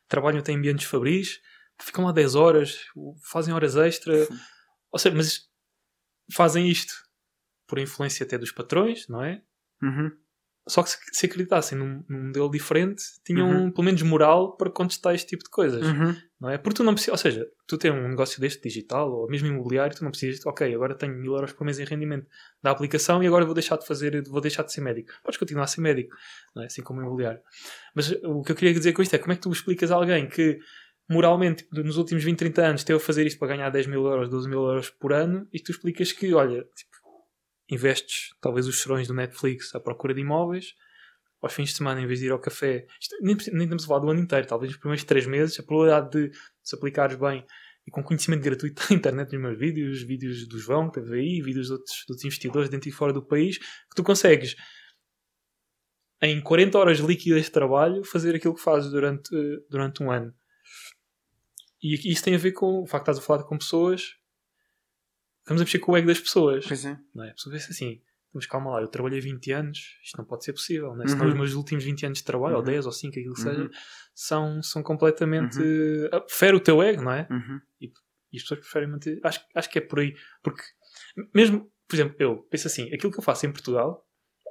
trabalham 0.07 0.39
até 0.39 0.51
em 0.51 0.57
ambientes 0.57 0.85
fabris, 0.87 1.39
ficam 1.86 2.05
lá 2.05 2.11
10 2.11 2.36
horas, 2.36 2.77
fazem 3.31 3.53
horas 3.53 3.75
extra. 3.75 4.27
Ou 4.91 4.99
seja, 4.99 5.15
mas 5.15 5.41
fazem 6.31 6.67
isto 6.69 6.93
por 7.67 7.79
influência 7.79 8.23
até 8.25 8.38
dos 8.38 8.51
patrões, 8.51 9.07
não 9.07 9.23
é? 9.23 9.41
Uhum. 9.81 10.11
Só 10.65 10.81
que 10.81 10.91
se, 10.91 10.97
se 11.11 11.25
acreditassem 11.25 11.77
num, 11.77 12.05
num 12.07 12.27
modelo 12.27 12.49
diferente, 12.49 13.03
tinham 13.25 13.49
Uhum. 13.49 13.71
pelo 13.71 13.84
menos 13.84 14.01
moral 14.01 14.55
para 14.55 14.69
contestar 14.71 15.13
este 15.13 15.27
tipo 15.27 15.43
de 15.43 15.49
coisas. 15.49 15.86
Uhum. 15.86 16.15
Não 16.39 16.49
é? 16.49 16.57
Porque 16.57 16.77
tu 16.77 16.84
não 16.86 16.93
precisas, 16.93 17.13
ou 17.13 17.17
seja, 17.17 17.45
tu 17.67 17.77
tens 17.77 17.91
um 17.93 18.07
negócio 18.07 18.39
deste 18.39 18.61
digital 18.61 19.11
ou 19.11 19.29
mesmo 19.29 19.47
imobiliário, 19.47 19.95
tu 19.95 20.03
não 20.05 20.11
precisas, 20.11 20.45
ok, 20.45 20.73
agora 20.73 20.95
tenho 20.95 21.15
mil 21.15 21.34
euros 21.34 21.51
por 21.51 21.65
mês 21.65 21.79
em 21.79 21.84
rendimento 21.86 22.27
da 22.61 22.71
aplicação 22.71 23.21
e 23.21 23.27
agora 23.27 23.43
vou 23.43 23.53
deixar 23.53 23.77
de 23.77 23.86
fazer, 23.86 24.23
vou 24.29 24.39
deixar 24.39 24.63
de 24.63 24.71
ser 24.71 24.79
médico. 24.79 25.11
Podes 25.21 25.38
continuar 25.38 25.65
a 25.65 25.67
ser 25.67 25.81
médico, 25.81 26.15
não 26.55 26.63
é? 26.63 26.67
assim 26.67 26.81
como 26.81 27.01
imobiliário. 27.01 27.41
Mas 27.93 28.11
o 28.23 28.41
que 28.41 28.53
eu 28.53 28.55
queria 28.55 28.73
dizer 28.73 28.93
com 28.93 29.01
isto 29.01 29.13
é 29.15 29.19
como 29.19 29.34
é 29.34 29.36
que 29.36 29.41
tu 29.41 29.51
explicas 29.51 29.91
a 29.91 29.95
alguém 29.95 30.29
que 30.29 30.59
moralmente 31.09 31.63
tipo, 31.63 31.81
nos 31.83 31.97
últimos 31.97 32.23
20, 32.23 32.37
30 32.37 32.65
anos 32.65 32.83
teve 32.83 32.97
a 32.97 32.99
fazer 32.99 33.25
isto 33.25 33.39
para 33.39 33.49
ganhar 33.49 33.69
10 33.69 33.87
mil 33.87 34.05
euros, 34.05 34.29
12 34.29 34.49
mil 34.49 34.63
euros 34.65 34.89
por 34.89 35.13
ano 35.13 35.47
e 35.51 35.59
tu 35.59 35.71
explicas 35.71 36.11
que, 36.11 36.33
olha, 36.33 36.63
tipo, 36.75 36.97
investes 37.69 38.35
talvez 38.41 38.67
os 38.67 38.81
serões 38.81 39.07
do 39.07 39.13
Netflix 39.13 39.73
à 39.75 39.79
procura 39.79 40.13
de 40.13 40.21
imóveis 40.21 40.73
aos 41.41 41.53
fins 41.53 41.69
de 41.69 41.75
semana, 41.75 42.01
em 42.01 42.07
vez 42.07 42.19
de 42.19 42.27
ir 42.27 42.31
ao 42.31 42.39
café, 42.39 42.85
isto, 43.01 43.17
nem, 43.21 43.35
nem 43.51 43.63
estamos 43.63 43.83
a 43.83 43.87
falar 43.87 43.99
do 43.99 44.09
ano 44.09 44.21
inteiro, 44.21 44.47
talvez 44.47 44.71
nos 44.71 44.79
primeiros 44.79 45.03
três 45.03 45.25
meses, 45.25 45.59
a 45.59 45.63
probabilidade 45.63 46.09
de 46.09 46.37
se 46.61 46.73
aplicares 46.73 47.17
bem 47.17 47.45
e 47.85 47.91
com 47.91 48.01
conhecimento 48.01 48.43
gratuito 48.43 48.81
da 48.87 48.95
internet 48.95 49.33
nos 49.33 49.41
meus 49.41 49.59
vídeos, 49.59 50.01
vídeos 50.03 50.47
do 50.47 50.57
João, 50.57 50.89
que 50.89 51.01
teve 51.01 51.19
aí, 51.19 51.41
vídeos 51.41 51.67
de 51.67 51.73
outros, 51.73 51.95
de 51.95 52.13
outros 52.13 52.25
investidores 52.25 52.69
dentro 52.69 52.87
e 52.87 52.91
fora 52.91 53.11
do 53.11 53.21
país, 53.21 53.57
que 53.57 53.95
tu 53.95 54.03
consegues 54.03 54.55
em 56.21 56.39
40 56.39 56.77
horas 56.77 56.99
líquidas 56.99 57.43
de 57.43 57.51
trabalho 57.51 58.03
fazer 58.05 58.33
aquilo 58.35 58.55
que 58.55 58.61
fazes 58.61 58.89
durante, 58.89 59.35
eh, 59.35 59.59
durante 59.69 60.01
um 60.01 60.09
ano. 60.09 60.33
E 61.84 62.11
isso 62.11 62.23
tem 62.23 62.34
a 62.34 62.38
ver 62.38 62.53
com 62.53 62.81
o 62.81 62.88
facto 62.88 63.05
de 63.05 63.11
estás 63.11 63.17
a 63.17 63.27
falar 63.27 63.43
com 63.43 63.57
pessoas, 63.57 64.15
estamos 65.41 65.61
a 65.61 65.65
mexer 65.65 65.79
com 65.79 65.91
o 65.91 65.97
ego 65.97 66.07
das 66.07 66.19
pessoas 66.19 66.65
Pois 66.65 66.86
é. 66.86 66.97
não 67.13 67.23
é? 67.25 67.31
A 67.31 67.34
pessoa 67.34 67.51
vê-se 67.53 67.71
assim, 67.71 68.01
mas 68.34 68.45
calma 68.45 68.71
lá, 68.71 68.81
eu 68.81 68.88
trabalhei 68.88 69.19
20 69.19 69.51
anos, 69.51 69.97
isto 70.03 70.17
não 70.17 70.25
pode 70.25 70.43
ser 70.45 70.53
possível, 70.53 70.95
não 70.95 71.03
é? 71.03 71.07
Senão 71.07 71.25
Uhum. 71.25 71.31
os 71.34 71.38
meus 71.38 71.53
últimos 71.53 71.84
20 71.84 72.05
anos 72.05 72.17
de 72.19 72.23
trabalho, 72.23 72.53
ou 72.55 72.59
Uhum. 72.61 72.65
10 72.65 72.86
ou 72.86 72.91
5, 72.91 73.19
aquilo 73.19 73.34
que 73.36 73.41
Uhum. 73.41 73.53
seja, 73.53 73.69
são, 74.15 74.63
são 74.63 74.81
completamente. 74.81 75.57
ah, 76.11 76.23
Fere 76.29 76.55
o 76.55 76.59
teu 76.61 76.81
ego, 76.81 77.01
não 77.03 77.11
é? 77.11 77.27
Uhum. 77.29 77.59
E 77.81 77.91
as 78.38 78.41
pessoas 78.43 78.61
preferem 78.61 78.89
manter. 78.89 79.19
Acho, 79.23 79.41
acho 79.53 79.69
que 79.69 79.77
é 79.77 79.81
por 79.81 79.99
aí. 79.99 80.15
Porque, 80.41 80.63
mesmo, 81.36 81.71
por 81.88 81.95
exemplo, 81.95 82.15
eu 82.17 82.38
penso 82.49 82.65
assim, 82.65 82.91
aquilo 82.93 83.11
que 83.11 83.19
eu 83.19 83.23
faço 83.23 83.45
em 83.45 83.51
Portugal, 83.51 84.03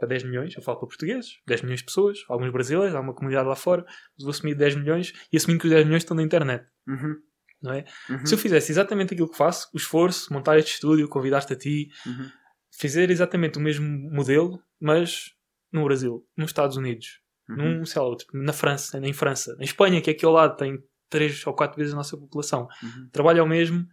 para 0.02 0.08
10 0.08 0.24
milhões, 0.24 0.56
eu 0.56 0.62
falo 0.62 0.78
para 0.78 0.88
portugueses, 0.88 1.38
10 1.46 1.62
milhões 1.62 1.78
de 1.78 1.84
pessoas, 1.86 2.18
alguns 2.28 2.50
brasileiros, 2.50 2.92
há 2.92 2.98
uma 3.00 3.14
comunidade 3.14 3.48
lá 3.48 3.54
fora, 3.54 3.86
vou 4.18 4.30
assumir 4.30 4.56
10 4.56 4.74
milhões 4.74 5.12
e 5.32 5.36
assumindo 5.36 5.60
que 5.60 5.66
os 5.68 5.72
10 5.72 5.84
milhões 5.84 6.02
estão 6.02 6.16
na 6.16 6.24
internet, 6.24 6.66
Uhum. 6.88 7.14
não 7.62 7.72
é? 7.72 7.84
Uhum. 8.10 8.26
Se 8.26 8.34
eu 8.34 8.38
fizesse 8.38 8.72
exatamente 8.72 9.14
aquilo 9.14 9.30
que 9.30 9.36
faço, 9.36 9.68
o 9.72 9.76
esforço, 9.76 10.32
montar 10.32 10.58
este 10.58 10.72
estúdio, 10.74 11.08
convidar-te 11.08 11.52
a 11.52 11.56
ti, 11.56 11.88
Uhum. 12.04 12.28
fazer 12.76 13.10
exatamente 13.10 13.58
o 13.58 13.60
mesmo 13.60 13.86
modelo, 14.10 14.60
mas 14.80 15.30
no 15.70 15.84
Brasil, 15.84 16.26
nos 16.36 16.50
Estados 16.50 16.76
Unidos, 16.76 17.20
Uhum. 17.48 17.78
num, 17.78 17.86
sei 17.86 18.02
lá, 18.02 18.08
outro, 18.08 18.26
na 18.34 18.52
França, 18.52 18.98
em 18.98 19.12
França, 19.12 19.56
em 19.60 19.64
Espanha, 19.64 20.02
que 20.02 20.10
é 20.10 20.12
aqui 20.14 20.24
ao 20.24 20.32
lado 20.32 20.56
tem 20.56 20.82
3 21.08 21.46
ou 21.46 21.54
4 21.54 21.76
vezes 21.76 21.92
a 21.92 21.96
nossa 21.96 22.16
população. 22.16 22.66
Uhum. 22.82 23.08
Trabalho 23.12 23.38
é 23.38 23.42
o 23.42 23.48
mesmo, 23.48 23.86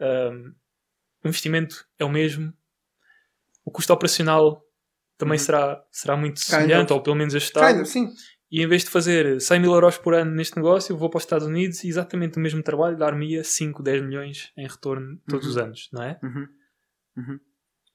ahm, 0.00 0.54
o 1.22 1.28
investimento 1.28 1.84
é 1.98 2.04
o 2.06 2.08
mesmo, 2.08 2.50
o 3.64 3.70
custo 3.70 3.92
operacional 3.92 4.64
também 5.18 5.36
Uhum. 5.38 5.44
será, 5.44 5.84
será 5.90 6.16
muito 6.16 6.40
semelhante, 6.40 6.92
ou 6.92 7.02
pelo 7.02 7.16
menos 7.16 7.34
ajustado. 7.34 7.66
Kind 7.72 7.82
of, 7.82 7.90
sim. 7.90 8.08
E 8.50 8.62
em 8.62 8.66
vez 8.66 8.82
de 8.84 8.88
fazer 8.90 9.38
100 9.42 9.60
mil 9.60 9.72
euros 9.74 9.98
por 9.98 10.14
ano 10.14 10.30
neste 10.30 10.56
negócio, 10.56 10.96
vou 10.96 11.10
para 11.10 11.18
os 11.18 11.24
Estados 11.24 11.46
Unidos 11.46 11.84
e 11.84 11.88
exatamente 11.88 12.38
o 12.38 12.40
mesmo 12.40 12.62
trabalho 12.62 12.96
dar-me 12.96 13.44
5, 13.44 13.82
10 13.82 14.02
milhões 14.02 14.50
em 14.56 14.66
retorno 14.66 15.20
todos 15.28 15.44
Uhum. 15.44 15.50
os 15.50 15.58
anos, 15.58 15.88
não 15.92 16.02
é? 16.02 16.18
Uhum. 16.22 16.48
Uhum. 17.18 17.40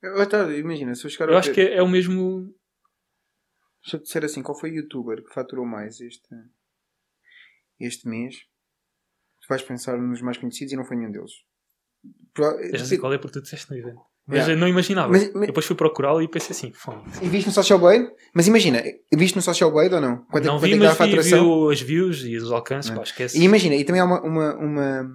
Eu- 0.04 0.22
então, 0.22 0.52
imagina, 0.54 0.94
se 0.94 1.06
eu 1.06 1.10
chegar 1.10 1.30
Eu 1.32 1.38
acho 1.38 1.52
que 1.54 1.62
é, 1.62 1.78
é 1.78 1.82
o 1.82 1.88
mesmo. 1.88 2.54
Deixa 3.84 3.98
eu 3.98 4.02
dizer 4.02 4.26
assim, 4.26 4.44
qual 4.44 4.58
foi 4.60 4.70
o 4.72 4.76
youtuber 4.76 5.24
que 5.24 5.34
faturou 5.34 5.66
mais 5.66 6.00
este, 6.00 6.28
este 7.80 8.08
mês? 8.08 8.36
Tu 9.42 9.48
vais 9.50 9.62
pensar 9.64 9.98
nos 9.98 10.22
mais 10.22 10.38
conhecidos 10.38 10.72
e 10.74 10.76
não 10.78 10.86
foi 10.86 10.96
nenhum 10.98 11.12
deles. 11.12 11.32
Pro- 12.34 12.60
Eu 12.60 12.78
já 12.78 12.86
sei 12.86 12.98
qual 12.98 13.12
é 13.14 13.18
porque 13.18 13.40
tu 13.40 13.42
disseste 13.42 13.70
no 13.72 13.78
evento. 13.78 14.02
Mas 14.26 14.38
Yeah. 14.38 14.54
eu 14.54 14.58
não 14.58 14.68
imaginava. 14.70 15.10
Mas- 15.12 15.34
mas- 15.34 15.48
depois 15.48 15.66
fui 15.66 15.76
procurá-lo 15.76 16.22
e 16.22 16.28
pensei 16.30 16.52
assim. 16.52 16.72
E 17.22 17.28
viste 17.28 17.48
no 17.48 17.52
Social 17.54 17.78
Blade? 17.78 18.10
Mas 18.34 18.48
imagina, 18.48 18.82
viste 19.14 19.36
no 19.36 19.42
Social 19.42 19.70
Blade 19.72 19.94
ou 19.96 20.00
não? 20.02 20.18
Quanto, 20.32 20.46
é- 20.46 20.48
Não 20.48 20.56
quanto 20.60 20.62
vi, 20.64 20.74
é 20.76 20.78
que 20.78 20.86
a 20.86 20.88
mas 20.90 20.98
vi, 20.98 21.04
vi 21.04 21.10
faturação? 21.12 21.48
o- 21.50 21.70
as 21.70 21.82
views 21.82 22.24
e 22.24 22.38
os 22.38 22.52
alcances. 22.52 22.90
Pá, 22.92 23.04
esquece. 23.04 23.38
E 23.38 23.44
imagina, 23.44 23.76
e 23.76 23.84
também 23.84 24.02
há 24.02 24.06
uma, 24.06 24.22
uma, 24.22 24.56
uma, 24.56 25.12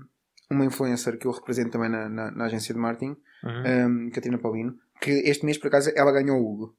uma 0.50 0.64
influencer 0.66 1.18
que 1.18 1.26
eu 1.26 1.30
represento 1.32 1.70
também 1.70 1.88
na, 1.90 2.08
na, 2.08 2.30
na 2.30 2.44
agência 2.44 2.74
de 2.74 2.80
marketing, 2.80 3.16
Uhum. 3.44 4.06
um, 4.06 4.10
Catarina 4.10 4.36
Paulino, 4.38 4.74
que 5.00 5.10
este 5.10 5.44
mês 5.46 5.56
por 5.58 5.68
acaso 5.68 5.90
ela 5.96 6.12
ganhou 6.12 6.36
o 6.38 6.52
Hugo. 6.52 6.74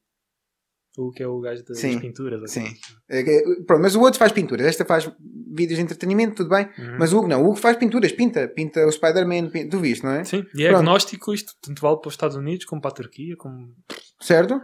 O 0.97 1.11
que 1.11 1.23
é 1.23 1.27
o 1.27 1.39
gajo 1.39 1.63
das 1.63 1.77
Sim. 1.77 1.99
pinturas. 1.99 2.51
Sim. 2.51 2.65
assim. 3.09 3.63
Pronto, 3.65 3.81
mas 3.81 3.95
o 3.95 4.01
outro 4.01 4.19
faz 4.19 4.31
pinturas, 4.31 4.65
esta 4.65 4.83
faz 4.83 5.09
vídeos 5.53 5.77
de 5.77 5.83
entretenimento, 5.83 6.35
tudo 6.35 6.49
bem. 6.49 6.65
Uhum. 6.77 6.97
Mas 6.99 7.13
o 7.13 7.19
Hugo 7.19 7.27
não, 7.27 7.41
o 7.43 7.45
Hugo 7.49 7.55
faz 7.55 7.77
pinturas, 7.77 8.11
pinta, 8.11 8.47
pinta 8.47 8.85
o 8.85 8.91
Spider-Man, 8.91 9.49
pinta- 9.49 9.69
tu 9.69 9.79
viste, 9.79 10.03
não 10.03 10.11
é? 10.11 10.23
Sim, 10.23 10.45
e 10.55 10.63
é 10.63 10.69
Pronto. 10.69 10.79
agnóstico 10.81 11.33
isto, 11.33 11.53
tanto 11.61 11.81
vale 11.81 11.97
para 11.99 12.07
os 12.07 12.13
Estados 12.15 12.35
Unidos 12.35 12.65
como 12.65 12.81
para 12.81 12.91
a 12.91 12.93
Turquia, 12.95 13.35
como 13.37 13.73
Certo? 14.19 14.59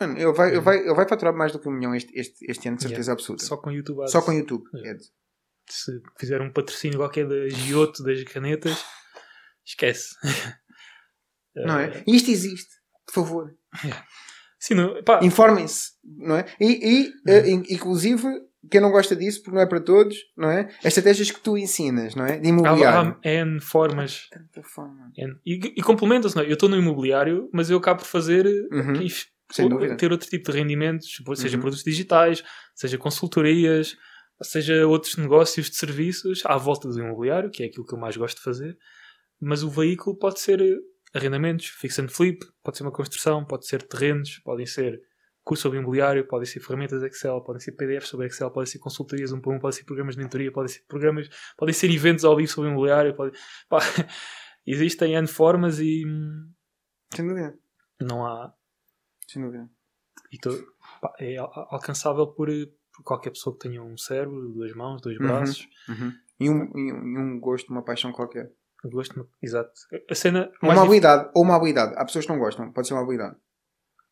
Mano, 0.00 0.18
ele 0.18 0.32
vai, 0.32 0.48
ele, 0.48 0.58
Uhum. 0.58 0.62
vai, 0.64 0.78
ele 0.78 0.94
vai 0.94 1.08
faturar 1.08 1.34
mais 1.34 1.52
do 1.52 1.58
que 1.60 1.68
um 1.68 1.72
milhão 1.72 1.94
este, 1.94 2.12
este, 2.18 2.44
este 2.50 2.68
ano, 2.68 2.76
de 2.76 2.82
certeza 2.82 3.12
absoluta. 3.12 3.44
só 3.44 3.56
com 3.56 3.70
YouTube. 3.70 4.08
Só 4.10 4.20
com 4.20 4.32
YouTube. 4.32 4.64
É. 4.84 4.90
Ed. 4.90 5.00
Se 5.70 5.92
fizer 6.18 6.40
um 6.42 6.52
patrocínio 6.52 6.98
qualquer 6.98 7.26
da 7.26 7.48
Giotto, 7.48 8.02
das 8.02 8.22
canetas, 8.24 8.84
esquece. 9.64 10.08
Não 11.54 11.78
Eh, 11.78 11.98
é? 11.98 12.04
E 12.06 12.16
isto 12.16 12.30
existe. 12.30 12.70
Por 13.06 13.14
favor. 13.14 13.54
Sim, 14.64 14.74
não, 14.74 15.02
pá, 15.02 15.18
Informem-se. 15.24 15.90
Não 16.04 16.36
é? 16.36 16.44
E, 16.60 16.66
e 17.06 17.12
eh, 17.26 17.50
in- 17.50 17.64
inclusive, 17.68 18.22
quem 18.70 18.80
não 18.80 18.92
gosta 18.92 19.16
disso, 19.16 19.42
porque 19.42 19.56
não 19.56 19.62
é 19.62 19.66
para 19.66 19.80
todos, 19.80 20.16
não 20.36 20.48
é? 20.48 20.68
As 20.78 20.86
estratégias 20.86 21.32
que 21.32 21.40
tu 21.40 21.58
ensinas, 21.58 22.14
não 22.14 22.24
é? 22.24 22.38
De 22.38 22.48
imobiliário. 22.48 23.16
há 23.24 23.28
N 23.28 23.60
formas 23.60 24.28
Tanta 24.30 24.62
forma. 24.62 25.10
N- 25.18 25.36
E, 25.44 25.54
e 25.76 25.82
complementa-se, 25.82 26.36
não 26.36 26.42
é? 26.44 26.46
Eu 26.46 26.52
estou 26.54 26.68
no 26.68 26.76
imobiliário, 26.76 27.48
mas 27.52 27.70
eu 27.70 27.78
acabo 27.78 28.00
por 28.02 28.06
fazer 28.06 28.46
Uhum. 28.70 29.02
e 29.02 29.08
Sem 29.50 29.68
dúvida. 29.68 29.96
ter 29.96 30.12
outro 30.12 30.28
tipo 30.30 30.52
de 30.52 30.58
rendimentos, 30.58 31.08
seja 31.34 31.56
Uhum. 31.56 31.60
produtos 31.60 31.82
digitais, 31.84 32.44
seja 32.74 32.96
consultorias, 32.98 33.96
seja 34.40 34.86
outros 34.86 35.16
negócios 35.16 35.68
de 35.70 35.76
serviços 35.76 36.42
à 36.46 36.56
volta 36.56 36.88
do 36.88 36.98
imobiliário, 37.00 37.50
que 37.50 37.64
é 37.64 37.66
aquilo 37.66 37.84
que 37.84 37.94
eu 37.94 37.98
mais 37.98 38.16
gosto 38.16 38.36
de 38.36 38.44
fazer. 38.44 38.76
Mas 39.40 39.64
o 39.64 39.68
veículo 39.68 40.16
pode 40.16 40.38
ser 40.38 40.60
eh, 40.60 40.76
arrendamentos, 41.14 41.66
fix 41.66 41.98
and 41.98 42.08
flip, 42.08 42.40
pode 42.62 42.76
ser 42.76 42.82
uma 42.84 42.92
construção, 42.92 43.44
pode 43.44 43.66
ser 43.66 43.82
terrenos, 43.82 44.38
podem 44.40 44.66
ser 44.66 45.00
curso 45.44 45.62
sobre 45.62 45.78
imobiliário, 45.78 46.26
podem 46.26 46.46
ser 46.46 46.60
ferramentas 46.60 47.02
Excel, 47.02 47.40
podem 47.42 47.60
ser 47.60 47.72
PDFs 47.72 48.08
sobre 48.08 48.26
Excel, 48.26 48.50
podem 48.50 48.66
ser 48.70 48.78
consultorias 48.78 49.32
um 49.32 49.40
por 49.40 49.52
um, 49.54 49.58
podem 49.58 49.76
ser 49.76 49.84
programas 49.84 50.14
de 50.16 50.22
mentoria, 50.22 50.52
podem 50.52 50.68
ser 50.68 50.84
programas, 50.86 51.28
podem 51.56 51.74
ser 51.74 51.90
eventos 51.90 52.24
ao 52.24 52.36
vivo 52.36 52.50
sobre 52.50 52.70
imobiliário, 52.70 53.14
podem, 53.14 53.32
pá, 53.68 53.80
existem 54.66 55.14
N 55.16 55.26
formas 55.26 55.80
e 55.80 56.04
Sem 57.14 57.26
dúvida. 57.26 57.58
não 58.00 58.24
há 58.24 58.54
Sem 59.28 59.42
dúvida. 59.42 59.68
e 60.30 60.38
to- 60.38 60.64
pá, 61.00 61.12
é 61.18 61.36
al- 61.38 61.68
alcançável 61.70 62.26
por, 62.28 62.48
por 62.94 63.02
qualquer 63.04 63.30
pessoa 63.30 63.56
que 63.58 63.68
tenha 63.68 63.82
um 63.82 63.96
cérebro, 63.98 64.48
duas 64.50 64.72
mãos, 64.74 65.00
dois 65.02 65.18
Uhum. 65.18 65.26
braços. 65.26 65.68
Uhum. 65.88 66.12
E, 66.40 66.50
um, 66.50 66.62
e, 66.78 66.92
um, 66.92 67.06
e 67.06 67.18
um 67.18 67.40
gosto, 67.40 67.70
uma 67.72 67.84
paixão 67.84 68.12
qualquer. 68.12 68.50
Gosto, 68.84 69.28
exato. 69.42 69.70
A 70.10 70.14
cena 70.14 70.50
Uma 70.62 70.82
habilidade. 70.82 71.30
Ou 71.34 71.42
uma 71.44 71.56
habilidade. 71.56 71.94
Há 71.96 72.04
pessoas 72.04 72.26
que 72.26 72.32
não 72.32 72.38
gostam. 72.38 72.72
Pode 72.72 72.88
ser 72.88 72.94
uma 72.94 73.02
habilidade. 73.02 73.36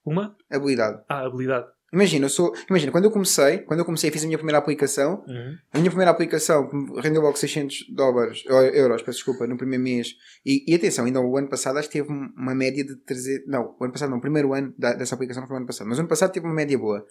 uma 0.05 0.37
Habilidade. 0.51 1.03
ah, 1.09 1.27
habilidade. 1.27 1.67
Imagina, 1.93 2.27
eu 2.27 2.29
sou, 2.31 2.55
imagina, 2.69 2.93
quando 2.93 3.07
eu 3.07 3.11
comecei, 3.11 3.59
quando 3.59 3.81
eu 3.81 3.85
comecei, 3.85 4.13
fiz 4.13 4.23
a 4.23 4.27
minha 4.27 4.39
primeira 4.39 4.59
aplicação. 4.59 5.25
Uhum. 5.27 5.57
A 5.73 5.79
minha 5.79 5.91
primeira 5.91 6.13
aplicação 6.13 6.69
que 6.69 6.77
me 6.77 7.01
rendeu 7.01 7.21
logo 7.21 7.37
600 7.37 7.87
dólares, 7.93 8.45
euros, 8.47 9.03
peço 9.03 9.17
desculpa, 9.19 9.45
no 9.49 9.57
primeiro 9.57 9.83
mês. 9.83 10.15
E, 10.47 10.65
e 10.71 10.75
atenção, 10.77 11.05
ainda 11.05 11.21
o 11.21 11.37
ano 11.37 11.49
passado 11.49 11.79
acho 11.81 11.89
que 11.91 11.99
teve 11.99 12.13
um- 12.13 12.33
uma 12.37 12.55
média 12.55 12.85
de 12.85 12.95
300. 12.95 13.45
Não, 13.49 13.77
o 13.79 13.83
ano 13.85 13.93
passado 13.93 14.09
não, 14.11 14.19
o 14.19 14.21
primeiro 14.21 14.55
ano 14.55 14.73
da- 14.79 14.95
dessa 14.95 15.17
aplicação 15.17 15.41
não 15.41 15.49
foi 15.49 15.57
o 15.57 15.59
ano 15.59 15.67
passado. 15.67 15.89
Mas 15.89 15.99
o 15.99 16.01
ano 16.03 16.09
passado 16.09 16.31
teve 16.33 16.47
uma 16.47 16.55
média 16.55 16.79
boa. 16.79 17.05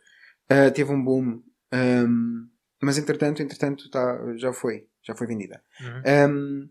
Ah, 0.50 0.72
teve 0.72 0.90
um 0.94 1.04
boom. 1.04 1.42
Ahm, 1.74 2.48
mas 2.82 2.98
entretanto, 2.98 3.42
entretanto 3.44 3.90
tá, 3.90 4.18
já 4.38 4.54
foi. 4.54 4.88
Já 5.04 5.14
foi 5.14 5.28
vendida. 5.28 5.62
Uhum. 5.82 6.02
Ahm, 6.06 6.70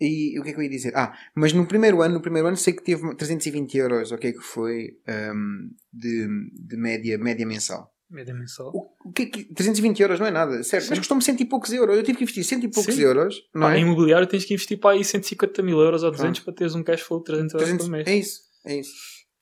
E 0.00 0.38
o 0.38 0.42
que 0.42 0.50
é 0.50 0.52
que 0.52 0.58
eu 0.58 0.62
ia 0.62 0.70
dizer? 0.70 0.96
Ah, 0.96 1.16
mas 1.34 1.52
no 1.52 1.66
primeiro 1.66 2.02
ano, 2.02 2.14
no 2.14 2.20
primeiro 2.20 2.48
ano 2.48 2.56
sei 2.56 2.72
que 2.72 2.82
teve 2.82 3.14
320 3.14 3.76
euros, 3.78 4.12
o 4.12 4.18
que 4.18 4.32
que 4.32 4.40
foi 4.40 4.98
um, 5.34 5.70
de, 5.92 6.26
de 6.52 6.76
média, 6.76 7.18
média 7.18 7.46
mensal. 7.46 7.92
Média 8.10 8.34
mensal. 8.34 8.70
O, 8.74 9.08
o 9.08 9.12
que 9.12 9.22
é 9.22 9.26
que, 9.26 9.44
320 9.54 10.00
euros 10.00 10.20
não 10.20 10.26
é 10.26 10.30
nada, 10.30 10.62
certo? 10.62 10.88
Mas 10.90 10.98
custou-me 10.98 11.22
cento 11.22 11.40
e 11.42 11.46
poucos 11.46 11.72
euros. 11.72 11.96
Eu 11.96 12.02
tive 12.02 12.18
que 12.18 12.24
investir 12.24 12.44
cento 12.44 12.64
e 12.64 12.68
poucos 12.70 12.94
Sim. 12.94 13.02
euros, 13.02 13.42
não 13.54 13.62
Pá, 13.62 13.74
é? 13.74 13.78
Em 13.78 13.82
imobiliário 13.82 14.26
tens 14.26 14.44
que 14.44 14.54
investir 14.54 14.78
para 14.78 14.90
aí 14.96 15.04
150 15.04 15.62
mil 15.62 15.80
euros 15.80 16.02
ou 16.02 16.10
200 16.10 16.40
para 16.40 16.52
teres 16.54 16.74
um 16.74 16.82
cash 16.82 17.00
flow 17.00 17.20
de 17.20 17.26
300 17.26 17.54
euros 17.54 17.68
300 17.68 17.86
por 17.86 17.92
mês. 17.92 18.06
é 18.06 18.16
isso, 18.16 18.40
é 18.64 18.76
isso, 18.76 18.94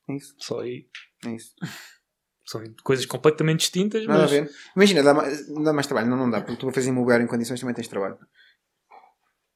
é 0.09 0.15
isso, 0.15 0.35
Só 0.39 0.59
aí. 0.61 0.87
é 1.25 1.35
isso. 1.35 1.53
São 2.45 2.61
coisas 2.83 3.05
completamente 3.05 3.59
distintas, 3.59 4.05
Nada 4.05 4.23
mas. 4.23 4.31
a 4.31 4.35
ver. 4.35 4.51
Imagina, 4.75 5.01
dá 5.01 5.13
mais, 5.13 5.47
dá 5.63 5.71
mais 5.73 5.87
trabalho. 5.87 6.09
Não, 6.09 6.17
não 6.17 6.29
dá, 6.29 6.41
porque 6.41 6.57
tu 6.59 6.67
a 6.67 6.73
fazer 6.73 6.89
imobiliário 6.89 7.23
em 7.23 7.27
condições 7.27 7.59
também 7.59 7.73
tens 7.73 7.87
trabalho. 7.87 8.17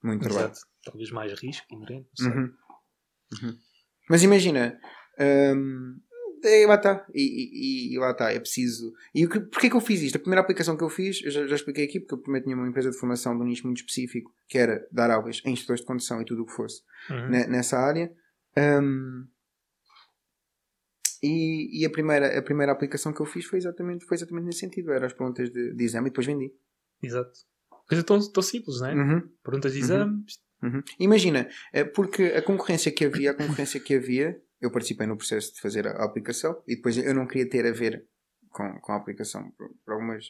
Muito 0.08 0.24
trabalho. 0.24 0.46
Exato. 0.52 0.60
Talvez 0.84 1.12
mais 1.12 1.34
risco 1.40 1.66
inerente. 1.72 2.08
não 2.20 2.26
sei. 2.26 2.34
Uhum. 2.42 2.54
Uhum. 3.44 3.58
Mas 4.10 4.24
imagina, 4.24 4.80
hum, 5.20 6.00
é, 6.44 6.66
lá 6.66 6.76
está. 6.76 7.06
E, 7.14 7.22
e- 7.22 7.94
e 7.96 8.00
lá 8.00 8.12
está, 8.12 8.32
é 8.32 8.40
preciso. 8.40 8.94
E 9.14 9.28
que, 9.28 9.40
porquê 9.42 9.70
que 9.70 9.76
eu 9.76 9.82
fiz 9.82 10.02
isto? 10.02 10.16
A 10.16 10.20
primeira 10.20 10.42
aplicação 10.42 10.78
que 10.78 10.84
eu 10.84 10.90
fiz, 10.90 11.22
eu 11.24 11.32
já, 11.32 11.46
já 11.48 11.56
expliquei 11.56 11.84
aqui, 11.86 12.00
porque 12.00 12.14
eu 12.14 12.20
primeiro 12.22 12.46
tinha 12.46 12.56
uma 12.56 12.68
empresa 12.68 12.90
de 12.92 12.98
formação 12.98 13.36
de 13.36 13.44
um 13.44 13.46
nicho 13.46 13.66
muito 13.66 13.78
específico, 13.80 14.32
que 14.48 14.58
era 14.58 14.88
dar 14.92 15.12
aulas 15.12 15.42
a 15.46 15.50
instrutores 15.50 15.82
de 15.82 15.88
condução 15.88 16.22
e 16.22 16.26
tudo 16.26 16.44
o 16.44 16.46
que 16.46 16.54
fosse 16.54 16.82
Uhum. 17.10 17.30
ne- 17.30 17.48
nessa 17.48 17.78
área. 17.78 18.10
Hum, 18.58 19.28
e, 21.22 21.82
e 21.82 21.86
a, 21.86 21.90
primeira, 21.90 22.38
a 22.38 22.42
primeira 22.42 22.72
aplicação 22.72 23.12
que 23.12 23.20
eu 23.22 23.26
fiz 23.26 23.46
foi 23.46 23.58
exatamente, 23.58 24.06
foi 24.06 24.16
exatamente 24.16 24.46
nesse 24.46 24.60
sentido. 24.60 24.92
Era 24.92 25.08
as 25.08 25.14
perguntas 25.14 25.50
de, 25.50 25.74
de 25.74 25.84
exame 25.84 26.08
e 26.08 26.12
depois 26.12 26.28
vendi. 26.28 26.54
Exato. 27.02 27.32
Coisa 27.88 28.04
tão, 28.04 28.20
tão 28.32 28.44
simples, 28.44 28.80
não 28.82 28.88
é? 28.88 28.94
Uhum. 28.96 29.30
Perguntas 29.44 29.74
de 29.74 29.80
exames. 29.80 30.40
Uhum. 30.62 30.82
Imagina, 31.00 31.48
eh, 31.72 31.84
porque 31.84 32.24
a 32.24 32.42
concorrência 32.42 32.92
que 32.92 33.06
havia, 33.06 33.32
a 33.32 33.34
concorrência 33.34 33.80
que 33.80 33.96
havia, 33.96 34.42
eu 34.60 34.72
participei 34.72 35.06
no 35.08 35.16
processo 35.16 35.54
de 35.54 35.62
fazer 35.62 35.88
a 35.88 35.92
a 35.92 36.06
aplicação 36.06 36.62
e 36.68 36.76
depois 36.76 36.98
eu 36.98 37.14
não 37.14 37.28
queria 37.28 37.48
ter 37.50 37.66
a 37.66 37.72
ver 37.72 38.06
com, 38.50 38.80
com 38.82 38.92
a 38.92 38.96
aplicação 38.98 39.52
por, 39.52 39.70
por 39.86 39.94
algumas. 39.94 40.26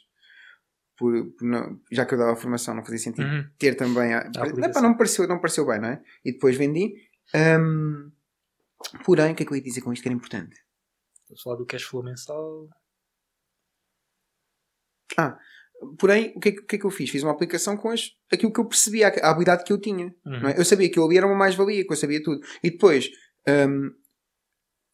Por, 0.98 1.32
por 1.38 1.46
não- 1.48 1.80
já 1.92 2.06
que 2.06 2.14
eu 2.14 2.18
dava 2.18 2.34
a 2.34 2.36
formação, 2.36 2.74
não 2.76 2.84
fazia 2.84 2.98
sentido 3.00 3.26
Uhum. 3.28 3.50
ter 3.58 3.76
também 3.76 4.14
a. 4.14 4.20
aplicação. 4.20 4.64
Epá, 4.66 4.82
não, 4.82 4.90
me 4.90 4.98
pareceu, 4.98 5.28
não 5.28 5.36
me 5.36 5.42
pareceu 5.42 5.66
bem, 5.66 5.80
não 5.80 5.90
é? 5.90 6.04
E 6.26 6.34
depois 6.34 6.58
vendi. 6.58 6.94
Hum, 7.34 8.12
porém, 9.06 9.32
o 9.32 9.36
que 9.36 9.44
é 9.44 9.46
que 9.46 9.52
eu 9.54 9.58
ia 9.58 9.64
dizer 9.64 9.82
com 9.82 9.94
isto 9.94 10.02
que 10.04 10.10
era 10.10 10.16
importante? 10.16 10.60
Vamos 11.30 11.42
falar 11.42 11.56
do 11.58 11.66
cash 11.66 11.84
flow 11.84 12.04
mensal. 12.04 12.68
Porém, 16.00 16.34
o 16.36 16.40
que, 16.40 16.50
é, 16.50 16.52
que- 16.54 16.60
o 16.60 16.66
que 16.66 16.76
é 16.76 16.80
que 16.80 16.86
eu 16.86 16.90
fiz? 16.90 17.10
Fiz 17.10 17.22
uma 17.24 17.32
aplicação 17.32 17.78
com 17.78 17.90
as, 17.90 18.10
aquilo 18.32 18.52
que 18.52 18.60
eu 18.60 18.66
percebia, 18.66 19.08
a 19.10 19.30
habilidade 19.30 19.64
que 19.64 19.72
eu 19.72 19.80
tinha. 19.80 20.14
Uhum. 20.26 20.48
é? 20.50 20.60
Eu 20.60 20.66
sabia 20.66 20.90
que 20.90 20.98
eu 20.98 21.06
ali 21.06 21.18
era 21.18 21.28
uma 21.28 21.36
mais-valia, 21.36 21.86
que 21.86 21.92
eu 21.92 21.98
sabia 21.98 22.22
tudo. 22.22 22.42
E 22.64 22.72
depois 22.72 23.10
hum, 23.48 23.92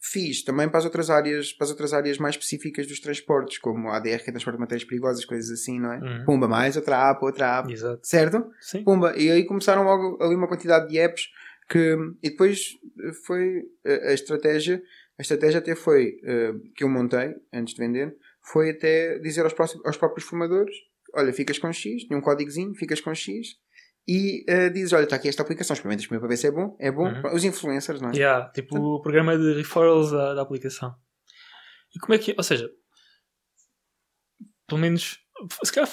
fiz 0.02 0.44
também 0.44 0.68
para 0.68 0.80
as 0.80 0.86
outras 0.86 1.10
áreas, 1.10 1.54
para 1.54 1.64
as 1.66 1.72
outras 1.72 1.94
áreas 1.94 2.18
mais 2.18 2.36
específicas 2.36 2.86
dos 2.88 3.00
transportes, 3.00 3.58
como 3.60 3.88
a 3.90 3.96
ADR, 3.98 4.22
que 4.24 4.30
é 4.30 4.34
transporte 4.34 4.58
de 4.58 4.62
matérias 4.62 4.88
perigosas, 4.88 5.24
coisas 5.26 5.50
assim, 5.50 5.80
não 5.80 5.94
é? 5.94 6.00
Uhum. 6.00 6.26
Pumba, 6.26 6.48
mais 6.48 6.76
outra 6.76 7.10
app, 7.12 7.24
outra 7.24 7.60
app, 7.60 7.72
Exato. 7.72 8.00
certo? 8.06 8.46
Sim. 8.60 8.84
Pumba. 8.84 9.16
E 9.18 9.32
aí 9.32 9.46
começaram 9.46 9.84
logo 9.84 10.22
ali 10.22 10.36
uma 10.36 10.48
quantidade 10.48 10.90
de 10.90 10.98
apps 11.00 11.28
que. 11.70 11.96
E 12.22 12.30
depois 12.32 12.78
eh, 13.00 13.14
foi 13.26 13.64
a, 13.86 14.10
a 14.10 14.14
estratégia. 14.14 14.84
A 15.18 15.22
estratégia 15.22 15.60
até 15.60 15.76
foi 15.76 16.20
eh, 16.24 16.54
que 16.76 16.84
eu 16.84 16.90
montei 16.90 17.34
antes 17.54 17.74
de 17.74 17.80
vender. 17.82 18.14
Foi 18.44 18.72
até 18.72 19.18
dizer 19.20 19.44
aos, 19.44 19.54
próximos, 19.54 19.86
aos 19.86 19.98
próprios 19.98 20.28
formadores: 20.28 20.76
olha, 21.16 21.32
ficas 21.34 21.58
com 21.58 21.72
X, 21.72 22.04
tinha 22.04 22.18
um 22.18 22.22
códigozinho, 22.22 22.74
ficas 22.76 23.00
com 23.02 23.14
X. 23.14 23.56
E 24.08 24.44
eh, 24.48 24.70
dizes: 24.70 24.92
olha, 24.94 25.06
está 25.06 25.16
aqui 25.16 25.30
esta 25.30 25.44
aplicação, 25.44 25.74
experimentas 25.74 26.06
primeiro 26.06 26.22
para 26.22 26.30
ver 26.30 26.38
se 26.38 26.48
é 26.48 26.52
bom. 26.52 26.76
É 26.80 26.92
bom. 26.92 27.08
Uhum. 27.08 27.34
Os 27.34 27.44
influencers, 27.44 28.02
não 28.02 28.10
é? 28.10 28.16
Yeah, 28.16 28.50
tipo 28.50 28.78
o 28.78 29.02
programa 29.02 29.38
de 29.38 29.54
referrals 29.54 30.12
da, 30.12 30.34
da 30.34 30.42
aplicação. 30.42 30.94
E 31.96 32.00
como 32.00 32.14
é 32.14 32.18
que. 32.18 32.36
Ou 32.38 32.44
seja, 32.44 32.70
pelo 34.68 34.82
menos. 34.82 35.20
Se 35.64 35.72
calhar 35.72 35.90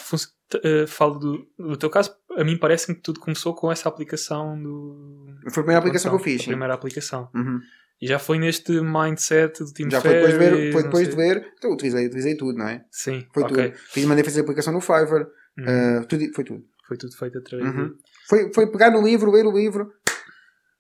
eh, 0.65 0.87
falo 0.87 1.19
do, 1.19 1.51
do 1.59 1.77
teu 1.77 1.89
caso, 1.89 2.15
a 2.37 2.45
mim 2.45 2.57
parece-me 2.57 2.97
que 2.97 3.03
tudo 3.03 3.21
começou 3.21 3.55
com 3.55 3.71
essa 3.71 3.89
aplicação 3.89 4.61
do. 4.61 5.27
Foi 5.51 5.63
a 5.63 5.65
primeira 5.65 5.79
aplicação 5.79 6.11
que 6.11 6.17
eu 6.17 6.21
a 6.21 6.25
fiz. 6.25 6.43
sim. 6.43 6.49
primeira 6.49 6.75
aplicação. 6.75 7.31
Uhum. 7.35 7.61
E 8.01 8.07
já 8.07 8.19
foi 8.19 8.39
neste 8.39 8.81
mindset 8.81 9.63
do 9.63 9.73
Team 9.73 9.91
Já 9.91 10.01
foi 10.01 10.15
depois 10.15 10.33
de 10.33 10.39
ver, 10.39 10.51
Ferry, 10.57 10.73
foi 10.73 10.83
depois 10.85 11.09
de 11.09 11.17
ver. 11.17 11.53
Então, 11.59 11.73
utilizei, 11.73 12.07
utilizei 12.07 12.37
tudo, 12.37 12.59
não 12.59 12.67
é? 12.69 12.85
Sim, 12.91 13.27
Foi 13.35 13.43
ok. 13.43 13.71
tudo. 13.71 13.79
Fiz, 13.91 14.05
mandei 14.07 14.25
fazer 14.25 14.41
a 14.41 14.43
aplicação 14.43 14.73
no 14.73 14.81
Fiverr. 14.81 15.27
Uhum. 15.59 15.65
eh, 15.67 16.01
tudo, 16.09 16.33
foi 16.35 16.45
tudo. 16.45 16.65
Foi 16.89 16.97
tudo 16.97 17.15
feito 17.17 17.39
através 17.39 17.69
Uhum. 17.75 17.89
de. 17.89 17.95
Foi, 18.27 18.53
foi 18.55 18.67
pegar 18.71 18.91
no 18.91 19.03
livro, 19.03 19.31
ler 19.31 19.45
o 19.47 19.53
livro. 19.53 19.93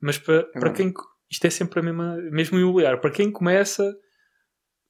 Mas 0.01 0.17
para, 0.19 0.45
para 0.45 0.61
verdade. 0.73 0.77
quem. 0.77 0.95
Isto 1.31 1.47
é 1.47 1.51
sempre 1.51 1.81
a 1.81 1.83
mesma. 1.83 2.17
Mesmo 2.31 2.57
o 2.57 2.61
imobiliário. 2.61 3.01
Para 3.01 3.11
quem 3.11 3.31
começa, 3.31 3.95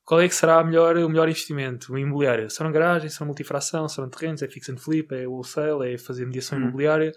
qual 0.04 0.20
é 0.20 0.28
que 0.28 0.34
será 0.34 0.60
a 0.60 0.64
melhor, 0.64 0.96
o 0.98 1.08
melhor 1.08 1.28
investimento? 1.28 1.92
O 1.92 1.98
imobiliário? 1.98 2.48
Serão 2.48 2.70
garagens, 2.70 3.12
serão 3.14 3.26
multifração, 3.26 3.88
serão 3.88 4.08
terrenos, 4.08 4.40
é 4.42 4.48
fix 4.48 4.68
and 4.68 4.76
flip, 4.76 5.12
é 5.14 5.26
wholesale, 5.26 5.92
é 5.92 5.98
fazer 5.98 6.24
mediação 6.26 6.58
Hum. 6.58 6.62
imobiliária. 6.62 7.12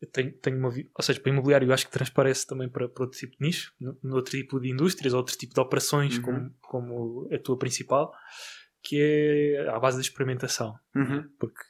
Eu 0.00 0.10
tenho, 0.10 0.32
tenho 0.38 0.58
uma. 0.58 0.68
Ou 0.68 1.02
seja, 1.02 1.18
para 1.20 1.32
imobiliário 1.32 1.68
eu 1.68 1.72
acho 1.72 1.86
que 1.86 1.92
transparece 1.92 2.46
também 2.46 2.68
para, 2.68 2.88
para 2.88 3.04
outro 3.04 3.18
tipo 3.18 3.32
de 3.38 3.42
nicho, 3.46 3.72
outro 4.04 4.30
tipo 4.36 4.60
de 4.60 4.70
indústrias, 4.70 5.14
outro 5.14 5.36
tipo 5.36 5.54
de 5.54 5.60
operações 5.60 6.16
Uhum. 6.18 6.22
como, 6.22 6.54
como 6.60 7.28
a 7.34 7.38
tua 7.38 7.58
principal, 7.58 8.12
que 8.82 9.00
é 9.00 9.68
à 9.68 9.78
base 9.80 9.96
da 9.96 10.02
experimentação 10.02 10.78
Uhum. 10.94 11.28
porque 11.38 11.62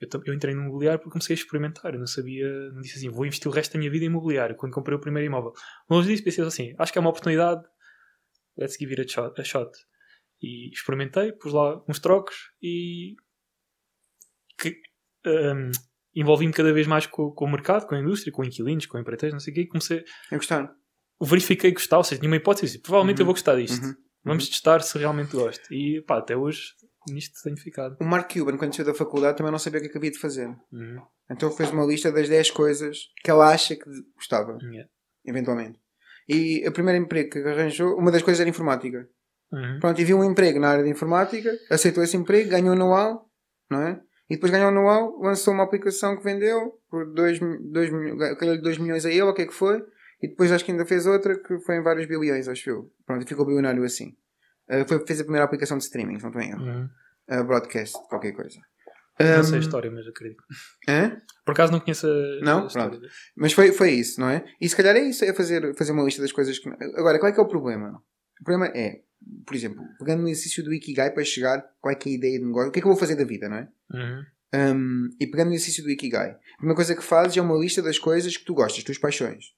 eu, 0.00 0.08
eu 0.26 0.34
entrei 0.34 0.54
no 0.54 0.62
imobiliário 0.62 1.00
porque 1.00 1.12
comecei 1.12 1.34
a 1.34 1.38
experimentar. 1.38 1.92
Eu 1.92 1.98
não 1.98 2.06
sabia, 2.06 2.48
não 2.70 2.80
disse 2.80 2.98
assim, 2.98 3.08
vou 3.08 3.26
investir 3.26 3.48
o 3.48 3.50
resto 3.52 3.72
da 3.72 3.78
minha 3.80 3.90
vida 3.90 4.04
em 4.04 4.06
imobiliário. 4.06 4.54
Quando 4.54 4.72
comprei 4.72 4.96
o 4.96 5.00
primeiro 5.00 5.26
imóvel, 5.26 5.52
longe 5.90 6.08
disso, 6.08 6.22
pensei 6.22 6.44
assim, 6.44 6.74
acho 6.78 6.92
que 6.92 6.98
é 6.98 7.00
uma 7.00 7.10
oportunidade, 7.10 7.66
let's 8.56 8.76
give 8.78 8.92
it 8.92 9.02
a 9.02 9.08
shot. 9.12 9.40
A 9.40 9.42
shot. 9.44 9.70
E 10.40 10.70
experimentei, 10.72 11.32
pus 11.32 11.52
lá 11.52 11.82
uns 11.88 11.98
trocos 11.98 12.52
e 12.62 13.16
que, 14.56 14.80
hum, 15.26 15.72
envolvi-me 16.14 16.52
cada 16.52 16.72
vez 16.72 16.86
mais 16.86 17.06
com, 17.06 17.30
com 17.30 17.44
o 17.44 17.50
mercado, 17.50 17.86
com 17.86 17.94
a 17.94 17.98
indústria, 18.00 18.32
com 18.32 18.44
inquilinos, 18.44 18.86
com 18.86 18.98
empreiteiros, 18.98 19.34
não 19.34 19.40
sei 19.40 19.52
o 19.52 19.54
quê, 19.54 19.60
e 19.62 19.66
comecei, 19.68 20.04
Eu 20.30 20.38
gostava. 20.38 20.70
verifiquei 21.22 21.72
gostar, 21.72 21.98
ou 21.98 22.04
seja, 22.04 22.20
tinha 22.20 22.30
uma 22.30 22.36
hipótese, 22.36 22.78
provavelmente 22.80 23.18
Uhum. 23.18 23.22
eu 23.22 23.26
vou 23.26 23.34
gostar 23.34 23.56
disto. 23.56 23.84
Uhum. 23.84 23.94
Vamos 24.24 24.48
testar 24.48 24.80
se 24.80 24.98
realmente 24.98 25.32
gosto. 25.32 25.72
E 25.72 26.02
pá, 26.02 26.18
até 26.18 26.36
hoje 26.36 26.60
nisto 27.08 27.40
tenho 27.42 27.56
ficado. 27.56 27.96
O 28.00 28.04
Mark 28.04 28.30
Cuban, 28.30 28.58
quando 28.58 28.74
saiu 28.74 28.84
da 28.86 28.92
faculdade, 28.92 29.38
também 29.38 29.50
não 29.52 29.58
sabia 29.58 29.80
o 29.80 29.82
que 29.82 29.88
é 29.88 29.96
havia 29.96 30.10
de 30.10 30.18
fazer. 30.18 30.48
Uhum. 30.72 31.00
Então 31.30 31.50
fez 31.50 31.70
uma 31.70 31.86
lista 31.86 32.12
das 32.12 32.28
10 32.28 32.50
coisas 32.50 32.98
que 33.24 33.30
ela 33.30 33.48
acha 33.50 33.74
que 33.76 33.84
gostava, 34.16 34.58
Yeah. 34.60 34.88
eventualmente. 35.24 35.78
E 36.28 36.66
o 36.68 36.72
primeiro 36.72 37.02
emprego 37.02 37.30
que 37.30 37.38
arranjou, 37.38 37.96
uma 37.96 38.10
das 38.12 38.20
coisas 38.22 38.40
era 38.40 38.50
informática. 38.50 39.08
Uhum. 39.50 39.78
Pronto, 39.80 39.98
e 39.98 40.04
viu 40.04 40.18
um 40.18 40.24
emprego 40.24 40.60
na 40.60 40.68
área 40.68 40.84
de 40.84 40.90
informática, 40.90 41.50
aceitou 41.70 42.04
esse 42.04 42.16
emprego, 42.18 42.50
ganhou 42.50 42.74
um 42.74 42.78
know-how, 42.78 43.24
não 43.70 43.80
é? 43.80 43.98
E 44.30 44.34
depois 44.34 44.52
ganhou 44.52 44.70
um 44.70 44.74
know-how, 44.74 45.20
lançou 45.22 45.54
uma 45.54 45.64
aplicação 45.64 46.16
que 46.16 46.22
vendeu 46.24 46.78
por 46.90 47.06
2 47.12 47.40
milhões 48.78 49.06
a 49.06 49.10
ele, 49.10 49.22
o 49.22 49.32
que 49.34 49.42
é 49.42 49.46
que 49.46 49.54
foi? 49.54 49.82
E 50.22 50.28
depois 50.28 50.50
acho 50.52 50.64
que 50.64 50.70
ainda 50.72 50.84
fez 50.84 51.06
outra 51.06 51.38
que 51.38 51.58
foi 51.60 51.76
em 51.76 51.82
vários 51.82 52.06
bilhões, 52.06 52.48
acho 52.48 52.68
eu. 52.70 52.90
Pronto, 53.06 53.24
e 53.24 53.28
ficou 53.28 53.46
bilionário 53.46 53.82
assim. 53.84 54.14
Uh, 54.68 54.86
foi, 54.86 55.04
fez 55.06 55.20
a 55.20 55.24
primeira 55.24 55.44
aplicação 55.44 55.78
de 55.78 55.84
streaming, 55.84 56.16
se 56.18 56.22
não 56.24 56.30
estou 56.30 56.42
em 56.42 56.50
erro. 56.50 56.62
Uhum. 56.64 56.88
Uh, 57.30 57.44
broadcast, 57.44 57.96
qualquer 58.08 58.32
coisa. 58.32 58.58
Não 59.20 59.40
Um, 59.40 59.42
sei 59.44 59.56
a 59.56 59.60
história, 59.60 59.90
mas 59.90 60.06
acredito. 60.06 60.42
hã? 60.88 61.16
Por 61.44 61.52
acaso 61.52 61.72
não 61.72 61.80
conheço 61.80 62.06
a, 62.06 62.44
Não? 62.44 62.64
a 62.64 62.66
história. 62.66 62.98
Pronto. 62.98 63.06
Mas 63.36 63.52
foi, 63.52 63.72
foi 63.72 63.90
isso, 63.92 64.20
não 64.20 64.28
é? 64.28 64.44
E 64.60 64.68
se 64.68 64.76
calhar 64.76 64.94
é 64.96 65.00
isso, 65.00 65.24
é 65.24 65.32
fazer, 65.32 65.74
fazer 65.76 65.92
uma 65.92 66.02
lista 66.04 66.20
das 66.22 66.30
coisas 66.32 66.58
que. 66.58 66.68
Agora, 66.96 67.18
qual 67.18 67.30
é 67.30 67.32
que 67.34 67.40
é 67.40 67.42
o 67.42 67.48
problema? 67.48 68.00
O 68.40 68.44
problema 68.44 68.72
é, 68.76 69.00
por 69.46 69.54
exemplo, 69.54 69.82
pegando 69.98 70.22
no 70.22 70.28
exercício 70.28 70.62
do 70.62 70.72
Ikigai 70.72 71.10
para 71.10 71.24
chegar, 71.24 71.62
qual 71.80 71.92
é 71.92 71.98
é 71.98 72.08
a 72.08 72.12
ideia 72.12 72.38
de 72.38 72.44
negócio? 72.44 72.68
O 72.68 72.72
que 72.72 72.78
é 72.78 72.82
que 72.82 72.86
eu 72.86 72.92
vou 72.92 73.00
fazer 73.00 73.16
da 73.16 73.24
vida, 73.24 73.48
não 73.48 73.56
é? 73.56 73.68
Uhum. 73.92 74.24
Um, 74.54 75.08
e 75.20 75.26
pegando 75.26 75.48
no 75.48 75.54
exercício 75.54 75.82
do 75.82 75.90
Ikigai, 75.90 76.30
a 76.30 76.56
primeira 76.56 76.76
coisa 76.76 76.94
que 76.94 77.02
fazes 77.02 77.36
é 77.36 77.42
uma 77.42 77.58
lista 77.58 77.82
das 77.82 77.98
coisas 77.98 78.36
que 78.36 78.44
tu 78.44 78.54
gostas, 78.54 78.84
tuas 78.84 78.98
paixões. 78.98 79.52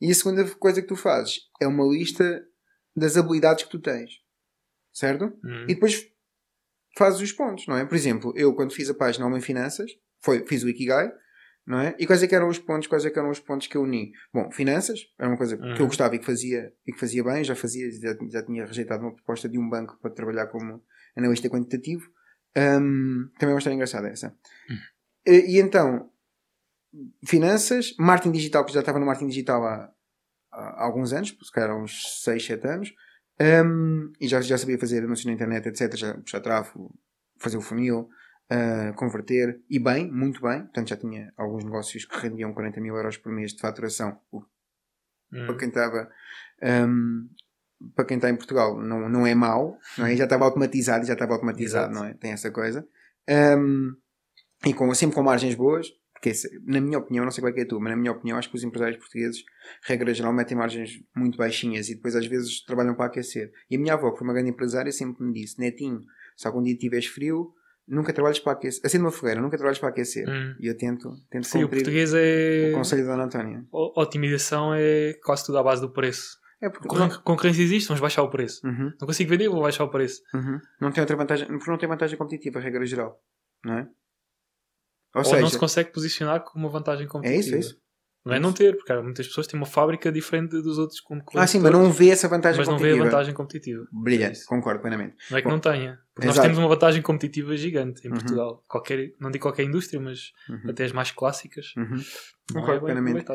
E 0.00 0.10
a 0.10 0.14
segunda 0.14 0.44
coisa 0.56 0.80
que 0.82 0.88
tu 0.88 0.96
fazes 0.96 1.48
é 1.60 1.66
uma 1.66 1.84
lista 1.84 2.46
das 2.96 3.16
habilidades 3.16 3.64
que 3.64 3.70
tu 3.70 3.80
tens. 3.80 4.20
Certo? 4.92 5.24
Uhum. 5.42 5.64
E 5.64 5.74
depois 5.74 6.06
fazes 6.96 7.20
os 7.20 7.32
pontos, 7.32 7.66
não 7.66 7.76
é? 7.76 7.84
Por 7.84 7.96
exemplo, 7.96 8.32
eu 8.36 8.54
quando 8.54 8.72
fiz 8.72 8.88
a 8.88 8.94
página 8.94 9.26
Homem 9.26 9.40
Finanças, 9.40 9.90
foi, 10.20 10.46
fiz 10.46 10.62
o 10.62 10.68
Ikigai, 10.68 11.12
não 11.66 11.80
é? 11.80 11.94
E 11.98 12.06
quais 12.06 12.22
é 12.22 12.34
eram 12.34 12.48
os 12.48 12.58
pontos, 12.58 12.86
quais 12.86 13.04
é 13.04 13.10
que 13.10 13.18
eram 13.18 13.30
os 13.30 13.40
pontos 13.40 13.66
que 13.66 13.76
eu 13.76 13.82
uni? 13.82 14.12
Bom, 14.32 14.50
finanças, 14.50 15.00
era 15.18 15.28
uma 15.28 15.36
coisa 15.36 15.56
que 15.56 15.62
eu 15.62 15.80
Uhum. 15.80 15.86
gostava 15.86 16.14
e 16.14 16.18
que 16.18 16.26
fazia, 16.26 16.72
e 16.86 16.92
que 16.92 17.00
fazia 17.00 17.24
bem, 17.24 17.42
já 17.42 17.54
fazia, 17.54 17.90
já, 17.90 18.16
já 18.30 18.42
tinha 18.42 18.66
rejeitado 18.66 19.02
uma 19.02 19.14
proposta 19.14 19.48
de 19.48 19.58
um 19.58 19.68
banco 19.68 19.98
para 20.00 20.10
trabalhar 20.10 20.46
como 20.48 20.82
analista 21.16 21.48
quantitativo. 21.48 22.08
Hum, 22.56 23.28
também 23.38 23.52
é 23.52 23.54
uma 23.54 23.58
história 23.58 23.74
engraçada 23.74 24.08
essa. 24.08 24.36
E, 25.26 25.56
e 25.56 25.60
então, 25.60 26.10
finanças, 27.24 27.94
marketing 27.98 28.32
digital, 28.32 28.64
que 28.64 28.72
já 28.72 28.80
estava 28.80 28.98
no 28.98 29.06
marketing 29.06 29.28
digital 29.28 29.64
há, 29.64 29.90
há 30.52 30.84
alguns 30.84 31.12
anos, 31.12 31.36
se 31.42 31.52
calhar 31.52 31.70
há 31.70 31.76
uns 31.76 32.22
6, 32.22 32.44
7 32.44 32.66
anos, 32.68 32.94
um, 33.64 34.12
e 34.20 34.28
já, 34.28 34.40
já 34.40 34.56
sabia 34.56 34.78
fazer 34.78 35.02
anúncios 35.02 35.26
na 35.26 35.32
internet, 35.32 35.66
etc. 35.68 35.96
Já 35.96 36.14
puxar 36.14 36.40
tráfego, 36.40 36.94
fazer 37.38 37.56
o 37.56 37.60
funil, 37.60 38.08
a 38.48 38.92
converter 38.94 39.60
e 39.68 39.78
bem, 39.78 40.10
muito 40.10 40.40
bem. 40.40 40.60
Portanto, 40.62 40.88
já 40.88 40.96
tinha 40.96 41.32
alguns 41.36 41.64
negócios 41.64 42.04
que 42.04 42.16
rendiam 42.18 42.52
40 42.52 42.80
mil 42.80 42.94
euros 42.96 43.16
por 43.16 43.32
mês 43.32 43.52
de 43.52 43.60
faturação, 43.60 44.18
Hum. 45.32 45.46
para 45.46 45.56
quem 45.56 45.68
estava 45.68 46.08
um, 46.62 47.28
para 47.94 48.04
quem 48.04 48.16
está 48.16 48.30
em 48.30 48.36
Portugal 48.36 48.80
não, 48.80 49.08
não 49.08 49.26
é 49.26 49.34
mau, 49.34 49.78
não 49.98 50.06
é? 50.06 50.14
já 50.16 50.24
estava 50.24 50.44
automatizado, 50.44 51.04
já 51.04 51.14
estava 51.14 51.32
automatizado, 51.32 51.90
Exato. 51.92 52.04
não 52.04 52.08
é? 52.08 52.14
Tem 52.14 52.30
essa 52.32 52.50
coisa. 52.50 52.86
Um, 53.28 53.96
e 54.64 54.72
com, 54.72 54.94
sempre 54.94 55.16
com 55.16 55.22
margens 55.22 55.54
boas, 55.54 55.88
porque 56.12 56.32
na 56.66 56.80
minha 56.80 56.98
opinião, 56.98 57.24
não 57.24 57.32
sei 57.32 57.42
qual 57.42 57.50
é 57.50 57.52
que 57.52 57.60
é 57.60 57.62
a 57.64 57.66
tua, 57.68 57.80
mas 57.80 57.90
na 57.90 57.96
minha 57.96 58.12
opinião, 58.12 58.38
acho 58.38 58.48
que 58.48 58.56
os 58.56 58.62
empresários 58.64 58.98
portugueses, 58.98 59.44
regra 59.82 60.14
geral, 60.14 60.32
metem 60.32 60.56
margens 60.56 61.02
muito 61.14 61.36
baixinhas 61.36 61.88
e 61.88 61.96
depois 61.96 62.14
às 62.16 62.26
vezes 62.26 62.64
trabalham 62.64 62.94
para 62.94 63.06
aquecer. 63.06 63.52
E 63.68 63.76
a 63.76 63.78
minha 63.78 63.94
avó, 63.94 64.10
que 64.12 64.18
foi 64.18 64.26
uma 64.26 64.32
grande 64.32 64.50
empresária, 64.50 64.90
sempre 64.92 65.22
me 65.24 65.34
disse: 65.34 65.60
Netinho, 65.60 66.00
se 66.36 66.46
algum 66.46 66.62
dia 66.62 66.76
tiveres 66.76 67.06
frio, 67.06 67.52
nunca 67.86 68.12
trabalhes 68.12 68.38
para 68.38 68.52
aquecer. 68.52 68.80
Acende 68.84 69.04
uma 69.04 69.10
fogueira, 69.12 69.40
nunca 69.40 69.56
trabalhes 69.56 69.78
para 69.78 69.88
aquecer. 69.90 70.28
Hum. 70.28 70.54
E 70.60 70.66
eu 70.68 70.76
tento, 70.76 71.10
tento 71.30 71.46
Sim, 71.46 71.64
o 71.64 71.68
português 71.68 72.12
é. 72.14 72.70
o 72.72 72.76
conselho 72.76 73.04
da 73.06 73.12
Dona 73.12 73.24
Antónia. 73.24 73.64
O- 73.72 74.00
Otimização 74.00 74.72
é 74.74 75.14
quase 75.24 75.44
tudo 75.46 75.58
à 75.58 75.62
base 75.62 75.80
do 75.80 75.92
preço. 75.92 76.38
É 76.62 76.70
porque. 76.70 76.88
Con- 76.88 77.08
Concorrência 77.22 77.62
existe, 77.62 77.88
vamos 77.88 78.00
baixar 78.00 78.22
o 78.22 78.30
preço. 78.30 78.66
Uhum. 78.66 78.90
Não 79.00 79.06
consigo 79.06 79.28
vender, 79.30 79.48
vou 79.48 79.60
baixar 79.62 79.84
o 79.84 79.90
preço. 79.90 80.20
Uhum. 80.32 80.58
Não 80.80 80.90
tem 80.92 81.00
outra 81.02 81.16
vantagem, 81.16 81.46
porque 81.48 81.70
não 81.70 81.76
tem 81.78 81.88
vantagem 81.88 82.16
competitiva, 82.16 82.58
regra 82.60 82.84
geral, 82.86 83.20
não 83.64 83.74
é? 83.78 83.82
Ou, 85.14 85.20
Ou, 85.20 85.24
seja, 85.24 85.40
não 85.42 85.48
se 85.48 85.58
consegue 85.58 85.92
posicionar 85.92 86.42
com 86.42 86.58
uma 86.58 86.68
vantagem 86.68 87.04
é 87.06 87.08
competitiva. 87.08 87.40
isso, 87.40 87.54
é 87.54 87.58
isso. 87.58 87.83
Não 88.24 88.32
é 88.34 88.38
não 88.40 88.52
ter, 88.52 88.74
porque 88.76 88.90
há 88.90 89.02
muitas 89.02 89.26
pessoas 89.28 89.46
têm 89.46 89.60
uma 89.60 89.66
fábrica 89.66 90.10
diferente 90.10 90.50
dos 90.62 90.78
outros 90.78 90.98
concorrentes. 91.00 91.42
Ah, 91.42 91.46
sim, 91.46 91.58
mas 91.60 91.70
não 91.72 91.92
vê 91.92 92.08
essa 92.08 92.26
vantagem 92.26 92.58
mas 92.58 92.66
não 92.68 92.78
vê 92.78 92.84
a 92.84 92.88
competitiva. 92.90 93.10
vantagem 93.10 93.34
competitiva. 93.34 93.86
Brilhante, 93.92 94.38
Isso. 94.38 94.46
concordo 94.46 94.80
plenamente. 94.80 95.14
Não 95.30 95.36
é 95.36 95.42
que 95.42 95.46
Bom, 95.48 95.52
não 95.54 95.60
tenha. 95.60 95.98
Porque 96.14 96.26
nós 96.26 96.36
exato. 96.36 96.46
temos 96.48 96.58
uma 96.58 96.68
vantagem 96.68 97.02
competitiva 97.02 97.54
gigante 97.56 98.06
em 98.06 98.10
Uhum. 98.10 98.16
Portugal. 98.16 98.64
Qualquer, 98.66 99.12
não 99.20 99.30
digo 99.30 99.42
qualquer 99.42 99.64
indústria, 99.64 100.00
mas 100.00 100.32
Uhum. 100.48 100.70
até 100.70 100.84
as 100.84 100.92
mais 100.92 101.10
clássicas. 101.10 101.74
Uhum. 101.76 101.96
Não 102.54 102.60
Concordo 102.62 102.76
é 102.76 102.80
plenamente. 102.80 103.26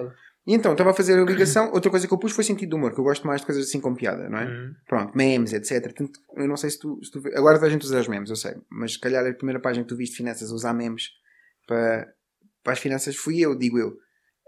E 0.47 0.53
então, 0.55 0.71
estava 0.71 0.89
a 0.89 0.93
fazer 0.95 1.19
a 1.19 1.23
ligação. 1.23 1.69
Outra 1.73 1.91
coisa 1.91 2.07
que 2.07 2.13
eu 2.13 2.17
pus 2.17 2.31
foi 2.31 2.43
sentido 2.43 2.69
de 2.69 2.75
humor, 2.75 2.91
que 2.91 2.99
eu 2.99 3.03
gosto 3.03 3.27
mais 3.27 3.41
de 3.41 3.45
coisas 3.45 3.67
assim 3.67 3.79
com 3.79 3.93
piada, 3.93 4.27
não 4.27 4.39
é? 4.39 4.45
Uhum. 4.45 4.73
Pronto, 4.87 5.15
memes, 5.15 5.53
etc. 5.53 5.83
Portanto, 5.83 6.19
eu 6.35 6.47
não 6.47 6.57
sei 6.57 6.71
se 6.71 6.79
tu, 6.79 6.99
se 7.03 7.11
tu 7.11 7.21
vê- 7.21 7.37
Agora 7.37 7.63
a 7.63 7.69
gente 7.69 7.83
usa 7.83 7.99
os 7.99 8.07
memes, 8.07 8.31
eu 8.31 8.35
sei. 8.35 8.55
Mas 8.71 8.93
se 8.93 8.99
calhar 8.99 9.23
a 9.23 9.33
primeira 9.33 9.59
página 9.61 9.83
que 9.83 9.89
tu 9.89 9.95
viste 9.95 10.13
de 10.13 10.17
finanças 10.17 10.49
a 10.51 10.55
usar 10.55 10.73
memes 10.73 11.09
para, 11.67 12.11
para 12.63 12.73
as 12.73 12.79
finanças 12.79 13.15
fui 13.15 13.39
eu, 13.39 13.53
digo 13.55 13.77
eu. 13.77 13.95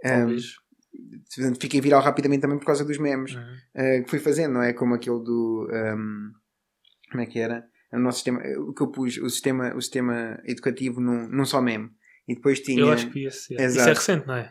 Um, 0.03 0.09
Talvez. 0.09 0.55
portanto, 1.35 1.61
fiquei 1.61 1.81
viral 1.81 2.01
rapidamente 2.01 2.41
também 2.41 2.57
por 2.57 2.65
causa 2.65 2.85
dos 2.85 2.97
memes. 2.97 3.35
Uhum. 3.35 3.41
uh, 3.41 4.03
que 4.03 4.09
fui 4.09 4.19
fazendo, 4.19 4.53
não 4.53 4.63
é? 4.63 4.73
Como 4.73 4.93
aquele 4.93 5.19
do. 5.23 5.67
um, 5.71 6.31
como 7.11 7.23
é 7.23 7.25
que 7.25 7.39
era? 7.39 7.65
O 7.91 7.99
nosso 7.99 8.19
sistema. 8.19 8.39
O 8.59 8.73
que 8.73 8.81
eu 8.81 8.87
pus, 8.87 9.17
o 9.17 9.29
sistema, 9.29 9.75
o 9.75 9.81
sistema 9.81 10.41
educativo 10.45 11.01
num, 11.01 11.27
num 11.27 11.45
só 11.45 11.61
meme. 11.61 11.91
E 12.27 12.35
depois 12.35 12.59
tinha. 12.61 12.79
Eu 12.79 12.91
acho 12.91 13.09
que 13.09 13.25
esse. 13.25 13.53
Isso 13.53 13.61
Exato. 13.61 13.89
é 13.89 13.93
recente, 13.93 14.27
não 14.27 14.35
é? 14.35 14.49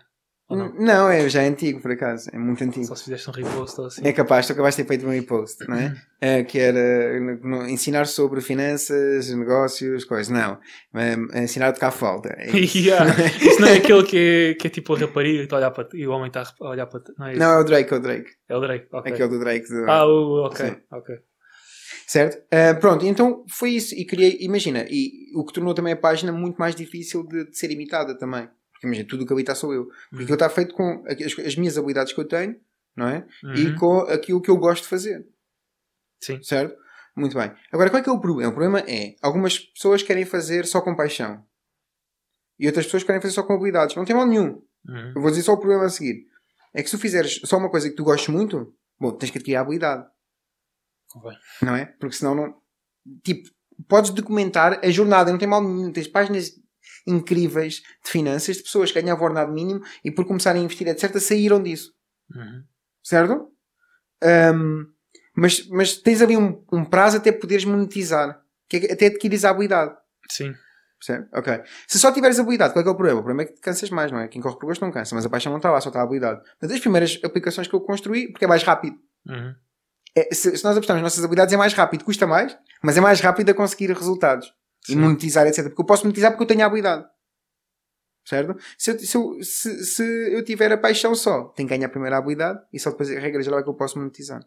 Não? 0.57 0.75
Não, 0.75 1.09
é, 1.09 1.29
já 1.29 1.43
é 1.43 1.49
antigo, 1.49 1.81
por 1.81 1.91
acaso. 1.93 2.29
É 2.33 2.39
muito 2.39 2.63
antigo. 2.65 2.87
Só 2.87 2.95
se 2.95 3.05
fizeste 3.05 3.31
um 3.31 3.33
repost 3.33 3.81
ou 3.81 3.87
assim. 3.87 4.03
É 4.07 4.13
capaz, 4.13 4.47
tu 4.47 4.53
acabaste 4.53 4.83
de 4.83 4.87
ter 4.87 4.89
feito 4.89 5.07
um 5.07 5.11
repost, 5.11 5.67
não 5.69 5.77
é? 5.77 5.95
Eh, 6.21 6.43
que 6.45 6.59
era 6.59 7.21
no- 7.41 7.69
ensinar 7.69 8.07
sobre 8.07 8.41
finanças, 8.41 9.31
negócios, 9.35 10.05
coisas. 10.05 10.29
Não. 10.29 10.59
Eh, 10.95 11.43
ensinar 11.43 11.69
a 11.69 11.73
tocar 11.73 11.91
falta. 11.91 12.35
É 12.37 12.51
isso. 12.59 12.79
Yeah. 12.79 13.07
Isso 13.41 13.61
não 13.61 13.69
é 13.69 13.77
aquele 13.77 14.03
que 14.05 14.17
é, 14.19 14.55
que 14.55 14.67
é 14.67 14.71
tipo 14.71 14.95
a 14.95 14.99
rapariga 14.99 15.43
e, 15.45 15.49
a 15.51 15.57
olhar 15.57 15.71
para, 15.71 15.89
e 15.95 16.07
o 16.07 16.11
homem 16.11 16.29
está 16.29 16.43
a 16.61 16.69
olhar 16.69 16.87
para. 16.87 17.01
Não 17.19 17.27
é 17.27 17.31
isso? 17.33 17.39
Não, 17.41 17.51
é 17.53 17.61
o 17.61 17.65
Drake, 17.65 17.93
é 17.93 17.97
o 17.97 18.01
Drake. 18.01 18.31
É 18.49 18.57
o 18.57 18.61
Drake. 18.61 18.87
ok. 18.93 19.13
Aquele 19.13 19.29
do 19.29 19.39
Drake. 19.39 19.69
do- 19.69 19.91
Ah, 19.91 20.07
o, 20.07 20.47
ok. 20.47 20.67
Sim. 20.67 20.77
ok. 20.93 21.15
Certo? 22.07 22.39
Ah, 22.51 22.75
pronto, 22.75 23.07
então 23.07 23.45
foi 23.49 23.71
isso. 23.71 23.95
E 23.95 24.05
criei, 24.05 24.37
imagina, 24.41 24.85
e 24.91 25.31
o 25.37 25.45
que 25.45 25.53
tornou 25.53 25.73
também 25.75 25.93
a 25.93 25.97
página 25.97 26.33
muito 26.33 26.57
mais 26.57 26.75
difícil 26.75 27.25
de, 27.27 27.49
de 27.51 27.57
ser 27.57 27.71
imitada 27.71 28.19
também. 28.19 28.49
Porque 28.81 28.87
imagina, 28.87 29.07
tudo 29.09 29.25
o 29.25 29.27
que 29.27 29.33
ali 29.35 29.43
está 29.43 29.55
sou 29.55 29.75
eu. 29.75 29.85
Porque 30.09 30.23
aquilo 30.23 30.35
está 30.37 30.49
feito 30.49 30.75
com 30.75 31.05
as, 31.07 31.39
as 31.47 31.55
minhas 31.57 31.77
habilidades 31.77 32.15
que 32.15 32.19
eu 32.21 32.27
tenho, 32.27 32.59
não 32.97 33.07
é? 33.09 33.27
E 33.55 33.67
Uhum. 33.67 33.77
com 33.77 33.99
aquilo 34.01 34.41
que 34.41 34.51
eu 34.51 34.57
gosto 34.57 34.85
de 34.85 34.89
fazer. 34.89 35.27
Sim. 36.23 36.43
Certo? 36.43 36.75
Muito 37.15 37.37
bem. 37.37 37.53
Agora, 37.71 37.91
qual 37.91 38.01
é 38.01 38.03
que 38.03 38.09
é 38.09 38.13
o 38.13 38.19
problema? 38.21 38.51
O 38.51 38.55
problema 38.55 38.81
é, 38.89 39.17
algumas 39.21 39.59
pessoas 39.59 40.03
querem 40.03 40.25
fazer 40.25 40.65
só 40.65 40.81
com 40.81 40.97
paixão. 40.97 41.45
E 42.59 42.67
outras 42.67 42.87
pessoas 42.87 43.05
querem 43.05 43.21
fazer 43.21 43.35
só 43.35 43.43
com 43.43 43.53
habilidades. 43.53 43.95
Não 43.97 44.05
tem 44.07 44.17
mal 44.17 44.27
nenhum. 44.27 44.63
Uhum. 44.89 45.13
Eu 45.15 45.21
vou 45.21 45.31
dizer 45.31 45.43
só 45.43 45.53
o 45.53 45.59
problema 45.59 45.85
a 45.85 45.91
seguir. 45.91 46.25
É 46.73 46.83
que 46.83 46.89
se 46.89 46.97
tu 46.97 47.01
fizeres 47.01 47.41
só 47.45 47.59
uma 47.59 47.71
coisa 47.71 47.91
que 47.91 47.97
tu 47.97 48.05
gostes 48.05 48.29
muito, 48.29 48.75
bom, 48.99 49.13
tens 49.13 49.31
que 49.31 49.37
adquirir 49.39 49.57
a 49.57 49.61
habilidade. 49.61 50.07
Convém. 51.11 51.37
não 51.61 51.75
é? 51.77 51.85
Porque 51.85 52.15
senão 52.17 52.35
não. 52.35 52.55
Tipo, 53.23 53.47
podes 53.89 54.11
documentar 54.11 54.81
a 54.83 54.91
jornada, 54.91 55.31
não 55.31 55.39
tem 55.39 55.49
mal 55.49 55.63
nenhum. 55.63 55.93
Tens 55.93 56.07
páginas 56.09 56.51
incríveis 57.07 57.75
de 58.05 58.11
finanças 58.11 58.57
de 58.57 58.63
pessoas 58.63 58.93
que 58.93 59.01
ganhavam 59.01 59.25
ordenado 59.25 59.53
mínimo 59.53 59.81
e 60.05 60.11
por 60.11 60.25
começarem 60.27 60.63
a 60.63 60.65
investir, 60.65 60.87
etc., 60.89 61.19
saíram 61.19 61.63
disso, 61.63 61.93
Uhum. 62.35 62.63
certo? 63.03 63.49
Ahm, 64.23 64.85
mas, 65.35 65.67
mas 65.69 65.97
tens 65.97 66.21
ali 66.23 66.37
um, 66.37 66.63
um 66.73 66.85
prazo 66.85 67.17
até 67.17 67.33
poderes 67.33 67.65
monetizar, 67.65 68.41
que 68.69 68.77
é, 68.77 68.93
até 68.93 69.07
adquires 69.07 69.45
a 69.45 69.51
habilidade. 69.51 69.95
Sim. 70.31 70.55
Percebe? 70.99 71.29
Ok. 71.33 71.63
Se 71.89 71.99
só 71.99 72.13
tiveres 72.13 72.39
habilidade, 72.39 72.75
qual 72.75 72.81
é 72.81 72.83
que 72.83 72.89
é 72.89 72.93
o 72.93 72.95
problema? 72.95 73.21
O 73.21 73.23
problema 73.23 73.43
é 73.43 73.47
que 73.47 73.55
te 73.55 73.61
cansas 73.63 73.89
mais, 73.89 74.13
não 74.13 74.19
é? 74.21 74.29
Quem 74.29 74.43
corre 74.43 74.59
por 74.59 74.67
gosto 74.67 74.83
não 74.83 74.93
cansa, 74.93 75.15
mas 75.15 75.25
a 75.25 75.31
paixão 75.31 75.51
não 75.51 75.57
está 75.57 75.71
lá, 75.71 75.81
só 75.81 75.89
está 75.89 76.01
a 76.01 76.03
habilidade. 76.03 76.43
Mas 76.61 76.71
as 76.71 76.79
primeiras 76.79 77.19
aplicações 77.25 77.67
que 77.67 77.75
eu 77.75 77.81
construí, 77.81 78.31
porque 78.31 78.45
é 78.45 78.49
mais 78.49 78.63
rápido. 78.63 78.99
Uhum. 79.27 79.55
É, 80.15 80.35
se, 80.35 80.57
se 80.59 80.63
nós 80.63 80.77
apostamos 80.77 81.03
nas 81.03 81.13
nossas 81.13 81.25
habilidades 81.25 81.55
é 81.55 81.57
mais 81.57 81.73
rápido, 81.73 82.05
custa 82.05 82.27
mais, 82.27 82.57
mas 82.83 82.99
é 82.99 83.01
mais 83.01 83.21
rápido 83.21 83.49
a 83.51 83.55
conseguir 83.55 83.91
resultados 83.93 84.53
e 84.89 84.93
Sim. 84.93 84.97
monetizar, 84.99 85.47
etc. 85.47 85.65
Porque 85.69 85.81
eu 85.83 85.87
posso 85.87 86.05
monetizar 86.05 86.31
porque 86.33 86.43
eu 86.45 86.49
tenho 86.49 86.63
a 86.63 86.67
habilidade. 86.67 87.07
Certo? 88.25 88.57
Se 88.79 88.93
eu, 88.93 88.99
se, 88.99 89.17
eu, 89.17 89.43
se, 89.43 89.85
se 89.85 90.33
eu 90.35 90.45
tiver 90.45 90.71
a 90.73 90.79
paixão 90.79 91.15
só, 91.15 91.45
tenho 91.49 91.69
que 91.69 91.75
ganhar 91.77 91.89
primeiro 91.89 92.15
a 92.15 92.19
habilidade 92.19 92.61
e 92.73 92.79
só 92.79 92.91
depois 92.91 93.11
a 93.11 93.19
regra 93.19 93.43
geral 93.43 93.61
é 93.61 93.63
que 93.63 93.69
eu 93.69 93.75
posso 93.75 93.99
monetizar. 93.99 94.41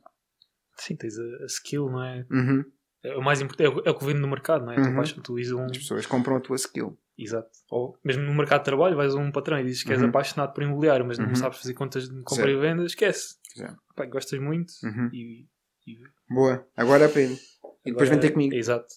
Sim, 0.77 0.95
tens 0.95 1.17
a, 1.17 1.23
a 1.43 1.45
skill, 1.47 1.89
não 1.89 2.03
é? 2.03 2.25
Uhum. 2.31 2.63
É 3.03 3.17
o 3.17 3.21
mais 3.21 3.41
importante, 3.41 3.67
é 3.67 3.69
o, 3.69 3.81
é 3.85 3.89
o 3.91 3.95
que 3.97 4.05
vende 4.05 4.19
no 4.19 4.27
mercado, 4.29 4.63
não 4.65 4.71
é? 4.71 4.77
Uhum. 4.77 4.83
Tu, 4.85 4.93
vais, 4.93 5.11
tu 5.13 5.57
um. 5.59 5.65
As 5.65 5.77
pessoas 5.77 6.05
compram 6.05 6.37
a 6.37 6.39
tua 6.39 6.55
skill. 6.55 6.97
Exato. 7.17 7.49
Ou 7.69 7.97
mesmo 8.03 8.23
no 8.23 8.33
mercado 8.33 8.59
de 8.61 8.65
trabalho, 8.65 8.95
vais 8.95 9.13
a 9.13 9.17
um 9.17 9.31
patrão 9.31 9.59
e 9.59 9.63
dizes 9.65 9.83
que 9.83 9.91
és 9.91 10.01
Uhum. 10.01 10.09
apaixonado 10.09 10.53
por 10.53 10.63
imobiliário, 10.63 11.05
mas 11.05 11.19
Uhum. 11.19 11.27
não 11.27 11.35
sabes 11.35 11.59
fazer 11.59 11.73
contas 11.73 12.07
de 12.09 12.15
compra 12.23 12.45
Certo. 12.45 12.57
e 12.57 12.61
venda, 12.61 12.85
esquece. 12.85 13.35
Pá, 13.95 14.05
gostas 14.05 14.39
muito 14.39 14.71
Uhum. 14.83 15.09
e, 15.11 15.45
e 15.85 15.97
Boa, 16.29 16.65
agora 16.77 17.05
aprende. 17.05 17.39
E 17.85 17.91
depois 17.91 18.09
vem 18.09 18.19
ter 18.19 18.31
comigo. 18.31 18.55
Exato. 18.55 18.87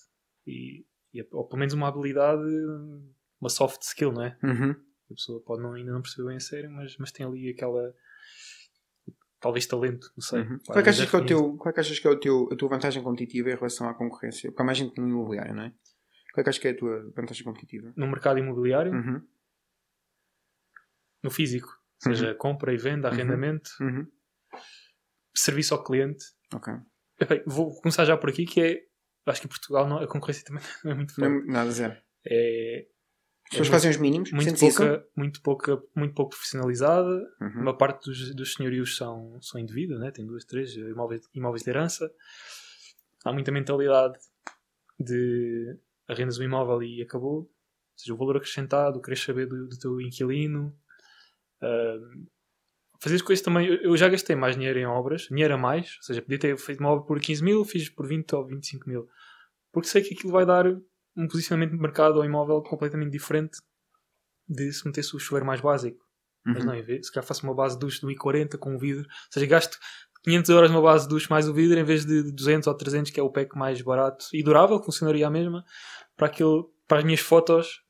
E, 0.46 0.80
e- 0.80 0.86
ou 1.30 1.44
pelo 1.46 1.58
menos 1.58 1.74
uma 1.74 1.88
habilidade, 1.88 2.42
uma 3.40 3.48
soft 3.48 3.82
skill, 3.82 4.12
não 4.12 4.22
é? 4.22 4.36
Uhum. 4.42 4.70
A 5.10 5.14
pessoa 5.14 5.40
pode 5.40 5.62
não, 5.62 5.72
ainda 5.74 5.92
não 5.92 6.02
perceber 6.02 6.28
bem 6.28 6.36
a 6.36 6.40
sério, 6.40 6.70
mas, 6.70 6.96
mas 6.98 7.12
tem 7.12 7.24
ali 7.24 7.50
aquela. 7.50 7.94
Talvez 9.38 9.66
talento, 9.66 10.10
não 10.16 10.22
sei. 10.22 10.40
Uhum. 10.40 10.58
Qual 10.66 10.78
é 10.78 10.82
que 10.82 10.88
achas 10.88 11.08
que 11.08 11.14
é, 11.14 11.18
o 11.18 11.26
teu, 11.26 11.56
qual 11.56 11.70
é 11.70 11.72
que 11.74 11.80
achas 11.80 11.98
que 11.98 12.06
é 12.06 12.10
o 12.10 12.18
teu, 12.18 12.48
a 12.50 12.56
tua 12.56 12.68
vantagem 12.68 13.02
competitiva 13.02 13.50
em 13.50 13.54
relação 13.54 13.88
à 13.88 13.94
concorrência? 13.94 14.50
Porque 14.50 14.62
há 14.62 14.64
mais 14.64 14.78
gente 14.78 14.98
no 15.00 15.06
imobiliário, 15.08 15.54
não 15.54 15.62
é? 15.64 15.68
Qual 16.32 16.40
é 16.40 16.42
que 16.42 16.48
achas 16.48 16.58
que 16.60 16.68
é 16.68 16.70
a 16.72 16.76
tua 16.76 17.12
vantagem 17.14 17.44
competitiva? 17.44 17.92
No 17.96 18.06
mercado 18.08 18.38
imobiliário, 18.38 18.92
Uhum. 18.92 19.22
no 21.22 21.30
físico, 21.30 21.68
ou 21.68 22.12
seja, 22.12 22.34
compra 22.34 22.72
e 22.72 22.76
venda, 22.76 23.08
Uhum. 23.08 23.14
arrendamento, 23.14 23.70
Uhum. 23.80 24.06
serviço 25.34 25.74
ao 25.74 25.84
cliente. 25.84 26.24
Ok. 26.54 26.72
Epá, 27.20 27.34
vou 27.46 27.74
começar 27.80 28.04
já 28.04 28.16
por 28.16 28.30
aqui, 28.30 28.44
que 28.46 28.60
é. 28.60 28.86
Acho 29.26 29.40
que 29.40 29.46
em 29.46 29.50
Portugal 29.50 29.88
não- 29.88 29.98
a 29.98 30.06
concorrência 30.06 30.44
também 30.44 30.62
não 30.84 30.92
é 30.92 30.94
muito 30.94 31.14
forte. 31.14 31.30
é 31.48 31.52
nada 31.52 31.70
zero. 31.70 31.96
É, 32.26 32.86
As 33.44 33.50
pessoas 33.50 33.68
muito- 33.68 33.70
fazem 33.72 33.90
os 33.90 33.96
mínimos, 33.96 34.32
muito 34.32 34.58
pouca, 34.58 35.06
muito 35.16 35.42
pouca, 35.42 35.82
muito 35.94 36.14
pouco 36.14 36.30
profissionalizada. 36.30 37.10
Uhum. 37.40 37.60
Uma 37.62 37.76
parte 37.76 38.04
dos, 38.08 38.34
dos 38.34 38.54
senhorios 38.54 38.96
são, 38.96 39.40
são 39.42 39.60
indivíduos, 39.60 40.00
né? 40.00 40.10
tem 40.10 40.26
duas, 40.26 40.44
três 40.44 40.74
imóveis, 40.74 41.22
imóveis 41.34 41.62
de 41.62 41.70
herança. 41.70 42.10
Há 43.24 43.32
muita 43.32 43.50
mentalidade 43.52 44.18
de 44.98 45.76
arrendas 46.08 46.38
um 46.38 46.44
imóvel 46.44 46.82
e 46.82 47.02
acabou. 47.02 47.38
Ou 47.40 47.50
seja, 47.96 48.14
o 48.14 48.16
valor 48.16 48.36
acrescentado, 48.36 49.00
queres 49.00 49.22
saber 49.22 49.46
do, 49.46 49.68
do 49.68 49.78
teu 49.78 50.00
inquilino. 50.00 50.76
Ahm, 51.62 52.26
fazer 53.06 53.16
as 53.16 53.22
coisas 53.22 53.44
também. 53.44 53.66
Eu, 53.66 53.76
eu 53.76 53.96
já 53.96 54.08
gastei 54.08 54.34
mais 54.36 54.56
dinheiro 54.56 54.78
em 54.78 54.86
obras, 54.86 55.22
dinheiro 55.30 55.54
a 55.54 55.58
mais. 55.58 55.96
Ou 55.98 56.02
seja, 56.02 56.22
podia 56.22 56.38
ter 56.38 56.56
feito 56.58 56.80
uma 56.80 56.90
obra 56.90 57.06
por 57.06 57.20
15 57.20 57.42
mil, 57.42 57.64
fiz 57.64 57.88
por 57.88 58.06
20 58.06 58.34
ou 58.34 58.46
25 58.46 58.88
mil. 58.88 59.08
Porque 59.72 59.88
sei 59.88 60.02
que 60.02 60.14
aquilo 60.14 60.32
vai 60.32 60.44
dar 60.44 60.66
um 61.16 61.28
posicionamento 61.28 61.70
de 61.70 61.78
mercado 61.78 62.18
ao 62.18 62.24
imóvel 62.24 62.62
completamente 62.62 63.10
diferente 63.12 63.58
de 64.48 64.72
se 64.72 64.84
metesse 64.86 65.14
o 65.16 65.18
chuveiro 65.18 65.46
mais 65.46 65.60
básico. 65.60 66.04
Mas 66.44 66.58
Uhum. 66.58 66.66
não, 66.66 66.74
em 66.74 66.82
vez, 66.82 67.06
se 67.06 67.12
calhar 67.12 67.26
faço 67.26 67.42
uma 67.44 67.54
base 67.54 67.74
de 67.74 67.80
duche 67.80 68.00
de 68.00 68.06
1,40 68.06 68.56
com 68.58 68.76
o 68.76 68.78
vidro. 68.78 69.04
Ou 69.04 69.32
seja, 69.32 69.46
gasto 69.46 69.78
500 70.24 70.50
euros 70.50 70.70
numa 70.70 70.82
base 70.82 71.04
de 71.04 71.10
duche 71.14 71.28
mais 71.30 71.48
o 71.48 71.54
vidro 71.54 71.78
em 71.78 71.84
vez 71.84 72.04
de 72.04 72.32
200 72.32 72.66
ou 72.66 72.74
300, 72.74 73.10
que 73.10 73.18
é 73.20 73.22
o 73.22 73.30
pack 73.30 73.56
mais 73.56 73.80
barato 73.82 74.26
e 74.32 74.42
durável, 74.42 74.82
funcionaria 74.82 75.26
a 75.26 75.30
mesma, 75.30 75.64
para, 76.16 76.26
aquele, 76.26 76.64
para 76.86 76.98
as 76.98 77.04
minhas 77.04 77.20
fotos 77.20 77.80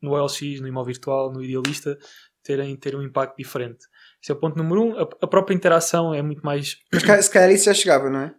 no 0.00 0.12
OLX, 0.12 0.60
no 0.60 0.68
imóvel 0.68 0.92
virtual, 0.92 1.32
no 1.32 1.42
idealista, 1.42 1.98
terem, 2.42 2.76
terem 2.76 3.00
um 3.00 3.02
impacto 3.02 3.36
diferente. 3.36 3.84
Esse 4.26 4.32
é 4.32 4.34
o 4.34 4.40
ponto 4.40 4.56
número 4.58 4.82
um. 4.82 4.98
A, 4.98 5.02
a 5.02 5.26
própria 5.28 5.54
interação 5.54 6.12
é 6.12 6.20
muito 6.20 6.44
mais 6.44 6.82
Mas 6.92 7.24
se 7.24 7.30
calhar 7.30 7.48
isso 7.52 7.66
já 7.66 7.74
chegava, 7.74 8.10
não 8.10 8.22
é? 8.22 8.34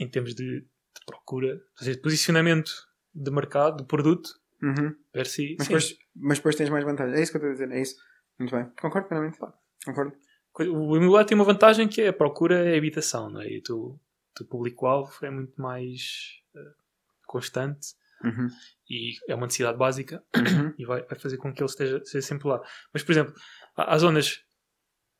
em 0.00 0.08
termos 0.08 0.34
de, 0.34 0.62
de 0.62 1.06
procura, 1.06 1.54
ou 1.54 1.78
seja, 1.78 1.92
de 1.92 2.02
posicionamento 2.02 2.72
de 3.14 3.30
mercado, 3.30 3.76
do 3.78 3.84
produto, 3.86 4.30
Uhum. 4.60 4.96
ver 5.14 5.26
se. 5.26 5.54
Mas, 5.58 5.68
depois, 5.68 5.98
mas 6.16 6.38
depois 6.38 6.56
tens 6.56 6.70
mais 6.70 6.84
vantagens. 6.84 7.16
É 7.16 7.22
isso 7.22 7.30
que 7.30 7.36
eu 7.36 7.50
estou 7.50 7.50
a 7.50 7.68
dizer, 7.68 7.78
é 7.78 7.80
isso. 7.80 7.94
Muito 8.36 8.50
bem. 8.56 8.68
Concordo 8.80 9.06
plenamente. 9.06 9.38
Concordo. 9.84 10.16
O 10.58 10.96
imobiliário 10.96 11.28
tem 11.28 11.36
uma 11.36 11.44
vantagem 11.44 11.86
que 11.86 12.00
é 12.02 12.08
a 12.08 12.12
procura 12.12 12.68
é 12.68 12.76
habitação, 12.76 13.30
não 13.30 13.42
é? 13.42 13.48
E 13.48 13.58
o 13.58 13.62
teu, 14.34 14.46
público-alvo 14.48 15.12
é 15.22 15.30
muito 15.30 15.60
mais 15.60 16.40
eh, 16.56 16.72
constante 17.26 17.94
Uhum. 18.24 18.48
e 18.88 19.12
é 19.28 19.34
uma 19.34 19.46
necessidade 19.46 19.76
básica 19.78 20.22
Uhum. 20.36 20.72
e 20.78 20.84
vai, 20.86 21.02
vai 21.02 21.18
fazer 21.18 21.36
com 21.36 21.52
que 21.52 21.60
ele 21.62 21.68
esteja, 21.70 21.98
esteja 21.98 22.26
sempre 22.26 22.48
lá. 22.48 22.60
Mas, 22.92 23.02
por 23.02 23.12
exemplo, 23.12 23.34
há, 23.76 23.94
há 23.94 23.98
zonas 23.98 24.40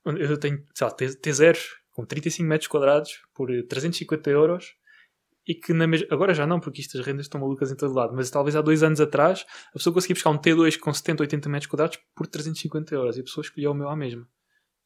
onde 0.05 0.23
eu 0.23 0.39
tenho, 0.39 0.65
sei 0.75 0.87
lá, 0.87 0.93
T- 0.93 1.07
T0 1.21 1.59
com 1.91 2.05
35 2.07 2.49
metros 2.49 2.69
quadrados 2.69 3.21
por 3.35 3.51
eh, 3.53 3.63
350 3.63 4.31
euros 4.31 4.75
e 5.49 5.55
que 5.55 5.73
na 5.73 5.87
mesma... 5.87 6.07
agora 6.11 6.33
já 6.35 6.47
não, 6.47 6.59
porque 6.61 6.81
isto 6.81 6.99
as 6.99 7.05
rendas 7.07 7.27
estão 7.27 7.41
malucas 7.41 7.71
em 7.71 7.77
todo 7.77 7.95
lado, 7.95 8.15
mas 8.15 8.31
talvez 8.31 8.57
há 8.57 8.61
dois 8.63 8.83
anos 8.83 9.01
atrás 9.01 9.45
a 9.71 9.73
pessoa 9.75 9.93
conseguia 9.95 10.15
buscar 10.15 10.31
um 10.31 10.39
T2 10.39 10.79
com 10.79 10.93
70, 10.93 11.23
80 11.23 11.49
metros 11.49 11.71
quadrados 11.71 11.99
por 12.15 12.27
350 12.27 12.95
euros 12.95 13.17
e 13.17 13.21
a 13.21 13.25
pessoa 13.25 13.43
escolheu 13.43 13.71
o 13.71 13.75
meu 13.75 13.89
à 13.89 13.97
mesma 13.97 14.27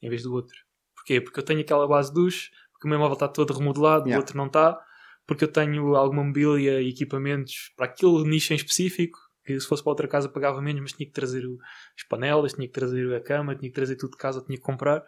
em 0.03 0.09
vez 0.09 0.23
do 0.23 0.33
outro. 0.33 0.57
Porquê? 0.95 1.21
Porque 1.21 1.41
eu 1.41 1.45
tenho 1.45 1.61
aquela 1.61 1.87
base 1.87 2.13
duche, 2.13 2.51
porque 2.73 2.87
o 2.87 2.91
meu 2.91 2.99
móvel 2.99 3.15
está 3.15 3.29
todo 3.29 3.53
remodelado, 3.53 4.05
Yeah. 4.07 4.17
o 4.17 4.21
outro 4.21 4.37
não 4.37 4.47
está, 4.47 4.79
porque 5.27 5.45
eu 5.45 5.53
tenho 5.53 5.95
alguma 5.95 6.25
mobília 6.25 6.81
e 6.81 6.89
equipamentos 6.89 7.73
para 7.77 7.87
aquele 7.87 8.25
nicho 8.25 8.53
em 8.53 8.57
específico, 8.57 9.19
que 9.45 9.59
se 9.59 9.67
fosse 9.67 9.83
para 9.83 9.91
outra 9.91 10.09
casa 10.09 10.29
pagava 10.29 10.61
menos, 10.61 10.83
mas 10.83 10.93
tinha 10.93 11.07
que 11.07 11.13
trazer 11.13 11.47
o- 11.47 11.59
as 11.97 12.03
panelas, 12.09 12.53
tinha 12.53 12.67
que 12.67 12.73
trazer 12.75 13.15
a 13.15 13.21
cama, 13.21 13.55
tinha 13.57 13.71
que 13.71 13.75
trazer 13.75 13.97
tudo 13.97 14.13
de 14.13 14.19
casa, 14.19 14.43
tinha 14.45 14.57
que 14.59 14.63
comprar. 14.65 15.03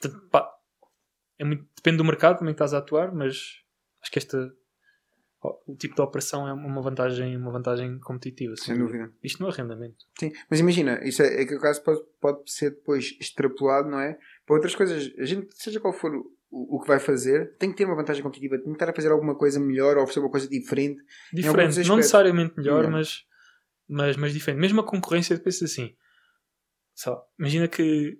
Portanto, 0.00 0.28
pá, 0.30 0.50
é 1.38 1.44
muito, 1.44 1.66
depende 1.76 1.98
do 1.98 2.04
mercado 2.04 2.38
também 2.38 2.52
que 2.54 2.56
estás 2.56 2.74
a 2.74 2.78
atuar, 2.78 3.14
mas 3.14 3.36
acho 4.02 4.10
que 4.10 4.18
esta 4.18 4.52
o 5.66 5.76
tipo 5.76 5.94
de 5.94 6.00
operação 6.00 6.48
é 6.48 6.52
uma 6.54 6.80
vantagem, 6.80 7.36
uma 7.36 7.50
vantagem 7.52 7.98
competitiva. 8.00 8.56
Sem 8.56 8.78
dúvida. 8.78 9.12
Isto 9.22 9.42
no 9.42 9.50
arrendamento. 9.50 9.96
Sim, 10.18 10.32
mas 10.48 10.58
imagina, 10.58 11.06
isso 11.06 11.22
é, 11.22 11.42
é 11.42 11.44
que 11.46 11.54
o 11.54 11.60
caso 11.60 11.82
pode, 11.82 12.00
pode 12.18 12.50
ser 12.50 12.70
depois 12.70 13.14
extrapolado, 13.20 13.90
não 13.90 14.00
é? 14.00 14.18
Para 14.46 14.56
outras 14.56 14.74
coisas, 14.74 15.12
a 15.18 15.24
gente, 15.26 15.48
seja 15.54 15.80
qual 15.80 15.92
for 15.92 16.12
o, 16.50 16.76
o 16.76 16.80
que 16.80 16.88
vai 16.88 16.98
fazer, 17.00 17.56
tem 17.58 17.70
que 17.70 17.76
ter 17.76 17.84
uma 17.84 17.96
vantagem 17.96 18.22
competitiva, 18.22 18.56
tem 18.56 18.66
que 18.66 18.72
estar 18.72 18.90
a 18.90 18.94
fazer 18.94 19.10
alguma 19.10 19.36
coisa 19.36 19.58
melhor 19.58 19.96
ou 19.96 20.02
oferecer 20.02 20.20
uma 20.20 20.30
coisa 20.30 20.48
diferente. 20.48 21.02
Diferente, 21.32 21.86
não 21.86 21.96
necessariamente 21.96 22.56
melhor, 22.56 22.90
mas, 22.90 23.24
mas, 23.88 24.16
mas 24.16 24.32
diferente. 24.32 24.60
Mesmo 24.60 24.80
a 24.80 24.86
concorrência, 24.86 25.38
pensa 25.38 25.64
assim. 25.64 25.96
Só, 26.94 27.26
imagina 27.38 27.66
que 27.68 28.18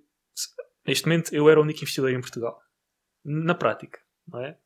neste 0.87 1.07
momento 1.07 1.35
eu 1.35 1.49
era 1.49 1.61
o 1.61 1.63
único 1.63 1.81
investidor 1.81 2.11
em 2.11 2.21
Portugal. 2.21 2.61
Na 3.25 3.55
prática, 3.55 4.01
não 4.27 4.41
é? 4.41 4.59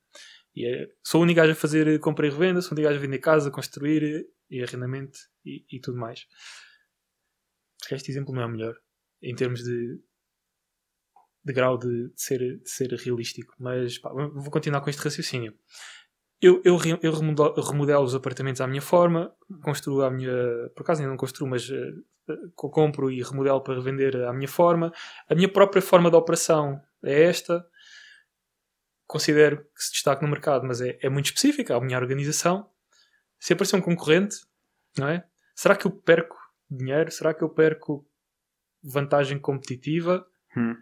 E 0.54 0.66
é- 0.66 0.88
sou 1.04 1.20
o 1.20 1.24
único 1.24 1.36
gajo 1.36 1.52
a 1.52 1.54
fazer 1.54 2.00
compra 2.00 2.26
e 2.26 2.30
revenda, 2.30 2.60
sou 2.60 2.70
o 2.70 2.74
único 2.74 2.88
gajo 2.88 2.98
a 2.98 3.02
vender 3.02 3.18
casa, 3.18 3.50
construir 3.50 4.26
e 4.50 4.62
arrendamento 4.62 5.18
e, 5.44 5.64
e 5.70 5.80
tudo 5.80 5.98
mais. 5.98 6.26
Este 7.90 8.10
exemplo 8.10 8.34
não 8.34 8.42
é 8.42 8.46
o 8.46 8.50
melhor 8.50 8.74
em 9.22 9.34
termos 9.34 9.62
de, 9.62 10.00
de 11.48 11.52
grau 11.54 11.76
de, 11.78 12.08
de 12.08 12.22
ser, 12.22 12.38
de 12.60 12.70
ser 12.70 12.90
realístico, 12.92 13.54
mas 13.58 13.98
pá, 13.98 14.10
vou 14.10 14.50
continuar 14.50 14.80
com 14.80 14.90
este 14.90 15.02
raciocínio. 15.02 15.54
Eu, 16.40 16.62
eu, 16.64 16.78
eu 17.02 17.12
remodelo, 17.12 17.60
remodelo 17.60 18.04
os 18.04 18.14
apartamentos 18.14 18.60
à 18.60 18.66
minha 18.66 18.80
forma, 18.82 19.34
construo 19.62 20.02
a 20.02 20.10
minha. 20.10 20.30
Por 20.74 20.82
acaso 20.82 21.00
ainda 21.00 21.10
não 21.10 21.16
construo, 21.16 21.48
mas 21.48 21.68
co- 22.54 22.70
compro 22.70 23.10
e 23.10 23.20
remodelo 23.22 23.60
para 23.60 23.74
revender 23.74 24.14
à 24.24 24.32
minha 24.32 24.46
forma. 24.46 24.92
A 25.28 25.34
minha 25.34 25.48
própria 25.50 25.82
forma 25.82 26.08
de 26.10 26.16
operação 26.16 26.80
é 27.02 27.24
esta. 27.24 27.66
Considero 29.06 29.64
que 29.74 29.82
se 29.82 29.92
destaca 29.92 30.22
no 30.24 30.30
mercado, 30.30 30.66
mas 30.66 30.80
é, 30.80 30.98
é 31.00 31.08
muito 31.08 31.26
específica. 31.26 31.74
A 31.74 31.80
minha 31.80 31.98
organização. 31.98 32.68
Se 33.40 33.52
aparecer 33.52 33.76
um 33.76 33.80
concorrente, 33.80 34.36
não 34.96 35.08
é? 35.08 35.24
Será 35.54 35.74
que 35.74 35.86
eu 35.86 35.90
perco 35.90 36.36
dinheiro? 36.70 37.10
Será 37.10 37.32
que 37.32 37.42
eu 37.42 37.48
perco 37.48 38.06
vantagem 38.82 39.38
competitiva? 39.38 40.26
Hum. 40.56 40.76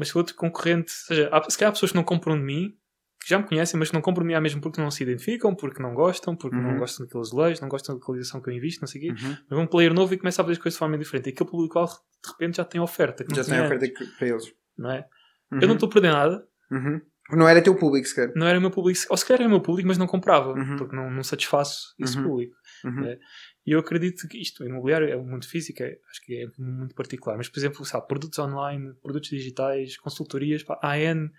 Mas 0.00 0.08
se 0.08 0.14
o 0.16 0.18
outro 0.18 0.34
concorrente, 0.34 0.90
ou 0.92 1.14
seja, 1.16 1.28
há, 1.30 1.48
se 1.50 1.56
calhar 1.56 1.70
há 1.70 1.72
pessoas 1.72 1.92
que 1.92 1.96
não 1.96 2.02
compram 2.04 2.36
de 2.36 2.42
mim, 2.42 2.74
que 3.22 3.28
já 3.28 3.38
me 3.38 3.44
conhecem, 3.44 3.78
mas 3.78 3.88
que 3.90 3.94
não 3.94 4.00
compram 4.00 4.22
de 4.24 4.28
mim 4.28 4.34
há 4.34 4.40
mesmo 4.40 4.60
porque 4.62 4.80
não 4.80 4.90
se 4.90 5.02
identificam, 5.02 5.54
porque 5.54 5.82
não 5.82 5.92
gostam, 5.94 6.34
porque 6.34 6.56
não 6.56 6.70
Uhum. 6.70 6.78
gostam 6.78 7.04
daqueles 7.06 7.32
leis, 7.32 7.60
não 7.60 7.68
gostam 7.68 7.94
da 7.94 8.00
localização 8.00 8.40
que 8.40 8.48
eu 8.48 8.54
invisto, 8.54 8.80
não 8.80 8.88
sei 8.88 9.00
o 9.10 9.14
quê. 9.14 9.22
Uhum. 9.26 9.36
Mas 9.50 9.58
um 9.58 9.66
player 9.66 9.92
novo 9.92 10.14
e 10.14 10.16
começa 10.18 10.40
a 10.40 10.44
fazer 10.44 10.52
as 10.52 10.58
coisas 10.58 10.74
de 10.74 10.78
forma 10.78 10.96
diferente. 10.98 11.26
E 11.28 11.32
aquele 11.32 11.50
público 11.50 11.84
de 11.84 12.30
repente 12.30 12.56
já 12.56 12.64
tem 12.64 12.80
oferta. 12.80 13.24
Já 13.30 13.42
não 13.42 13.48
tem 13.48 13.60
oferta 13.60 13.84
antes, 13.84 14.16
para 14.16 14.26
eles. 14.26 14.52
não 14.78 14.90
é? 14.90 15.06
Uhum. 15.52 15.58
Eu 15.60 15.68
não 15.68 15.74
estou 15.74 15.88
a 15.88 15.92
perder 15.92 16.12
nada, 16.12 16.46
Uhum. 16.70 17.00
Não 17.32 17.46
era 17.48 17.62
teu 17.62 17.76
público 17.76 18.08
sequer. 18.08 18.32
não 18.34 18.44
era 18.46 18.58
o 18.58 18.60
meu 18.60 18.70
público, 18.72 18.98
ou 19.08 19.16
se 19.16 19.24
calhar 19.24 19.40
era 19.42 19.46
o 19.48 19.50
meu 19.50 19.60
público, 19.60 19.86
mas 19.86 19.98
não 19.98 20.06
comprava, 20.06 20.52
Uhum. 20.52 20.76
porque 20.76 20.96
não, 20.96 21.10
não 21.10 21.22
satisfaço 21.22 21.94
esse 21.98 22.16
Uhum. 22.16 22.24
público. 22.24 22.56
É. 23.04 23.18
E 23.66 23.72
eu 23.72 23.78
acredito 23.80 24.26
que 24.26 24.38
isto, 24.38 24.62
o 24.64 24.66
imobiliário 24.66 25.08
é 25.08 25.16
mundo 25.16 25.46
físico, 25.46 25.82
é- 25.82 25.98
acho 26.10 26.20
que 26.24 26.34
é 26.44 26.46
muito 26.58 26.94
particular. 26.94 27.36
Mas, 27.36 27.48
por 27.48 27.58
exemplo, 27.58 27.84
sabe, 27.84 28.06
produtos 28.08 28.38
online, 28.38 28.94
produtos 29.02 29.28
digitais, 29.30 29.96
consultorias, 29.98 30.62
pá, 30.62 30.78
há 30.82 30.98
N, 30.98 31.30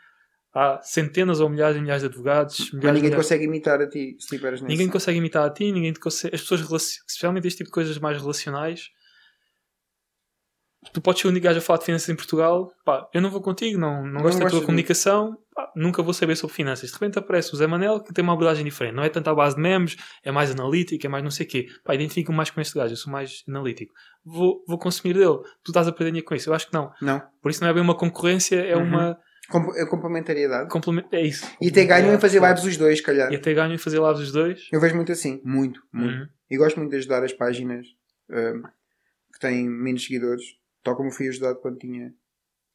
há 0.53 0.79
centenas 0.83 1.39
ou 1.39 1.49
milhares 1.49 1.77
e 1.77 1.81
milhares 1.81 2.03
de 2.03 2.09
advogados. 2.09 2.57
Mas 2.59 2.73
milhares, 2.73 2.83
ninguém 2.95 3.01
te 3.01 3.03
milhares- 3.05 3.25
consegue 3.25 3.43
imitar 3.45 3.81
a 3.81 3.89
ti 3.89 4.15
se 4.19 4.27
tiveres 4.27 4.61
ninguém 4.61 4.87
consegue 4.89 5.17
imitar 5.17 5.45
a 5.45 5.49
ti, 5.49 5.71
ninguém 5.71 5.93
te 5.93 5.99
consegue. 5.99 6.35
As 6.35 6.41
pessoas, 6.41 6.61
especialmente 7.07 7.47
este 7.47 7.57
tipo 7.57 7.69
de 7.69 7.73
coisas 7.73 7.97
mais 7.97 8.19
relacionais. 8.21 8.89
Tu 10.93 10.99
podes 10.99 11.21
ser 11.21 11.27
o 11.27 11.29
único 11.31 11.43
gajo 11.43 11.59
a 11.59 11.61
falar 11.61 11.77
de 11.79 11.85
finanças 11.85 12.09
em 12.09 12.15
Portugal, 12.15 12.73
pá, 12.83 13.07
eu 13.13 13.21
não 13.21 13.29
vou 13.29 13.39
contigo, 13.39 13.79
não, 13.79 14.03
não, 14.03 14.13
Não 14.13 14.21
gosto 14.23 14.39
da 14.39 14.49
tua 14.49 14.59
de- 14.61 14.65
comunicação, 14.65 15.37
pá, 15.53 15.71
nunca 15.75 16.01
vou 16.01 16.11
saber 16.11 16.35
sobre 16.35 16.55
finanças. 16.55 16.89
De 16.89 16.93
repente 16.95 17.19
aparece 17.19 17.53
o 17.53 17.55
Zé 17.55 17.67
Manel 17.67 18.01
que 18.01 18.11
tem 18.11 18.23
uma 18.23 18.33
abordagem 18.33 18.65
diferente, 18.65 18.95
não 18.95 19.03
é 19.03 19.09
tanto 19.09 19.29
à 19.29 19.35
base 19.35 19.55
de 19.55 19.61
memes, 19.61 19.95
é 20.23 20.31
mais 20.31 20.49
analítico, 20.49 21.05
é 21.05 21.09
mais 21.09 21.23
não 21.23 21.29
sei 21.29 21.45
o 21.45 21.49
quê. 21.49 21.67
Pá, 21.83 21.93
identifico-me 21.93 22.35
mais 22.35 22.49
com 22.49 22.59
este 22.59 22.73
gajo, 22.73 22.93
eu 22.93 22.97
sou 22.97 23.13
mais 23.13 23.43
analítico. 23.47 23.93
Vou, 24.25 24.63
vou 24.67 24.79
consumir 24.79 25.13
dele. 25.13 25.37
Tu 25.63 25.69
estás 25.69 25.87
a 25.87 25.91
perder 25.91 26.05
dinheiro 26.11 26.25
com 26.27 26.33
isso? 26.33 26.49
Eu 26.49 26.53
acho 26.55 26.67
que 26.67 26.73
não. 26.73 26.91
Não. 26.99 27.21
Por 27.43 27.51
isso 27.51 27.61
não 27.61 27.69
é 27.69 27.73
bem 27.73 27.83
uma 27.83 27.95
concorrência, 27.95 28.55
é 28.55 28.75
Uhum. 28.75 28.83
uma. 28.83 29.19
Com- 29.49 29.75
é 29.75 29.85
complementariedade. 29.85 30.67
Complement... 30.69 31.05
É 31.11 31.21
isso. 31.21 31.45
E 31.61 31.67
até 31.67 31.85
ganham 31.85 32.13
em 32.15 32.19
fazer 32.19 32.41
lives 32.41 32.63
os 32.63 32.77
dois, 32.77 32.97
se 32.97 33.03
calhar. 33.03 33.31
E 33.31 33.35
até 33.35 33.53
ganham 33.53 33.73
em 33.73 33.77
fazer 33.77 33.99
lives 34.01 34.19
os 34.21 34.31
dois. 34.31 34.67
Eu 34.71 34.79
vejo 34.81 34.95
muito 34.95 35.11
assim. 35.11 35.41
Muito, 35.43 35.79
muito. 35.93 36.11
Uhum. 36.21 36.27
E 36.49 36.57
gosto 36.57 36.77
muito 36.79 36.89
de 36.91 36.97
ajudar 36.97 37.23
as 37.23 37.33
páginas 37.33 37.85
ahm, 38.31 38.63
que 39.33 39.39
têm 39.39 39.69
menos 39.69 40.03
seguidores. 40.05 40.41
Tal 40.83 40.95
como 40.95 41.11
fui 41.11 41.27
ajudado 41.27 41.59
quando 41.59 41.77
tinha. 41.77 42.13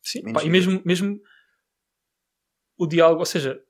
Sim, 0.02 0.22
pá, 0.32 0.42
e 0.44 0.50
mesmo, 0.50 0.80
mesmo 0.84 1.20
o 2.78 2.86
diálogo, 2.86 3.20
ou 3.20 3.26
seja, 3.26 3.61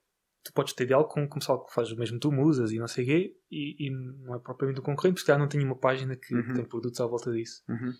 tu 0.43 0.53
podes 0.53 0.73
ter 0.73 0.85
diálogo 0.85 1.09
com, 1.09 1.27
com 1.27 1.37
o 1.37 1.39
pessoal 1.39 1.65
que 1.65 1.73
faz 1.73 1.91
o 1.91 1.97
mesmo 1.97 2.19
tu 2.19 2.31
musas 2.31 2.71
e 2.71 2.77
não 2.79 2.87
sei 2.87 3.03
o 3.03 3.07
quê, 3.07 3.35
e, 3.49 3.87
e 3.87 3.89
não 3.89 4.35
é 4.35 4.39
propriamente 4.39 4.79
um 4.79 4.83
concorrente, 4.83 5.15
porque 5.15 5.31
já 5.31 5.37
não 5.37 5.47
tenho 5.47 5.63
uma 5.65 5.77
página 5.77 6.15
que 6.15 6.35
Uhum. 6.35 6.53
tem 6.53 6.65
produtos 6.65 6.99
à 7.01 7.05
volta 7.07 7.31
disso. 7.31 7.63
Uhum. 7.69 7.93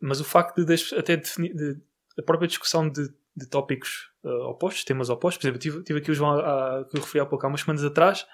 Mas 0.00 0.20
o 0.20 0.24
facto 0.24 0.56
de, 0.56 0.64
das- 0.66 0.92
até 0.92 1.16
definir, 1.16 1.54
de, 1.54 1.80
a 2.18 2.22
própria 2.22 2.48
discussão 2.48 2.88
de, 2.88 3.08
de 3.36 3.46
tópicos 3.46 4.10
ah, 4.24 4.48
opostos, 4.48 4.84
temas 4.84 5.08
opostos, 5.10 5.40
por 5.40 5.46
exemplo, 5.46 5.60
tive, 5.60 5.82
tive 5.82 5.98
aqui 6.00 6.10
o 6.10 6.14
João 6.14 6.38
ah, 6.38 6.84
que 6.90 6.96
eu 6.96 7.00
referi 7.02 7.20
há 7.20 7.26
pouco, 7.26 7.44
há 7.46 7.48
umas 7.48 7.60
semanas 7.60 7.84
atrás, 7.84 8.26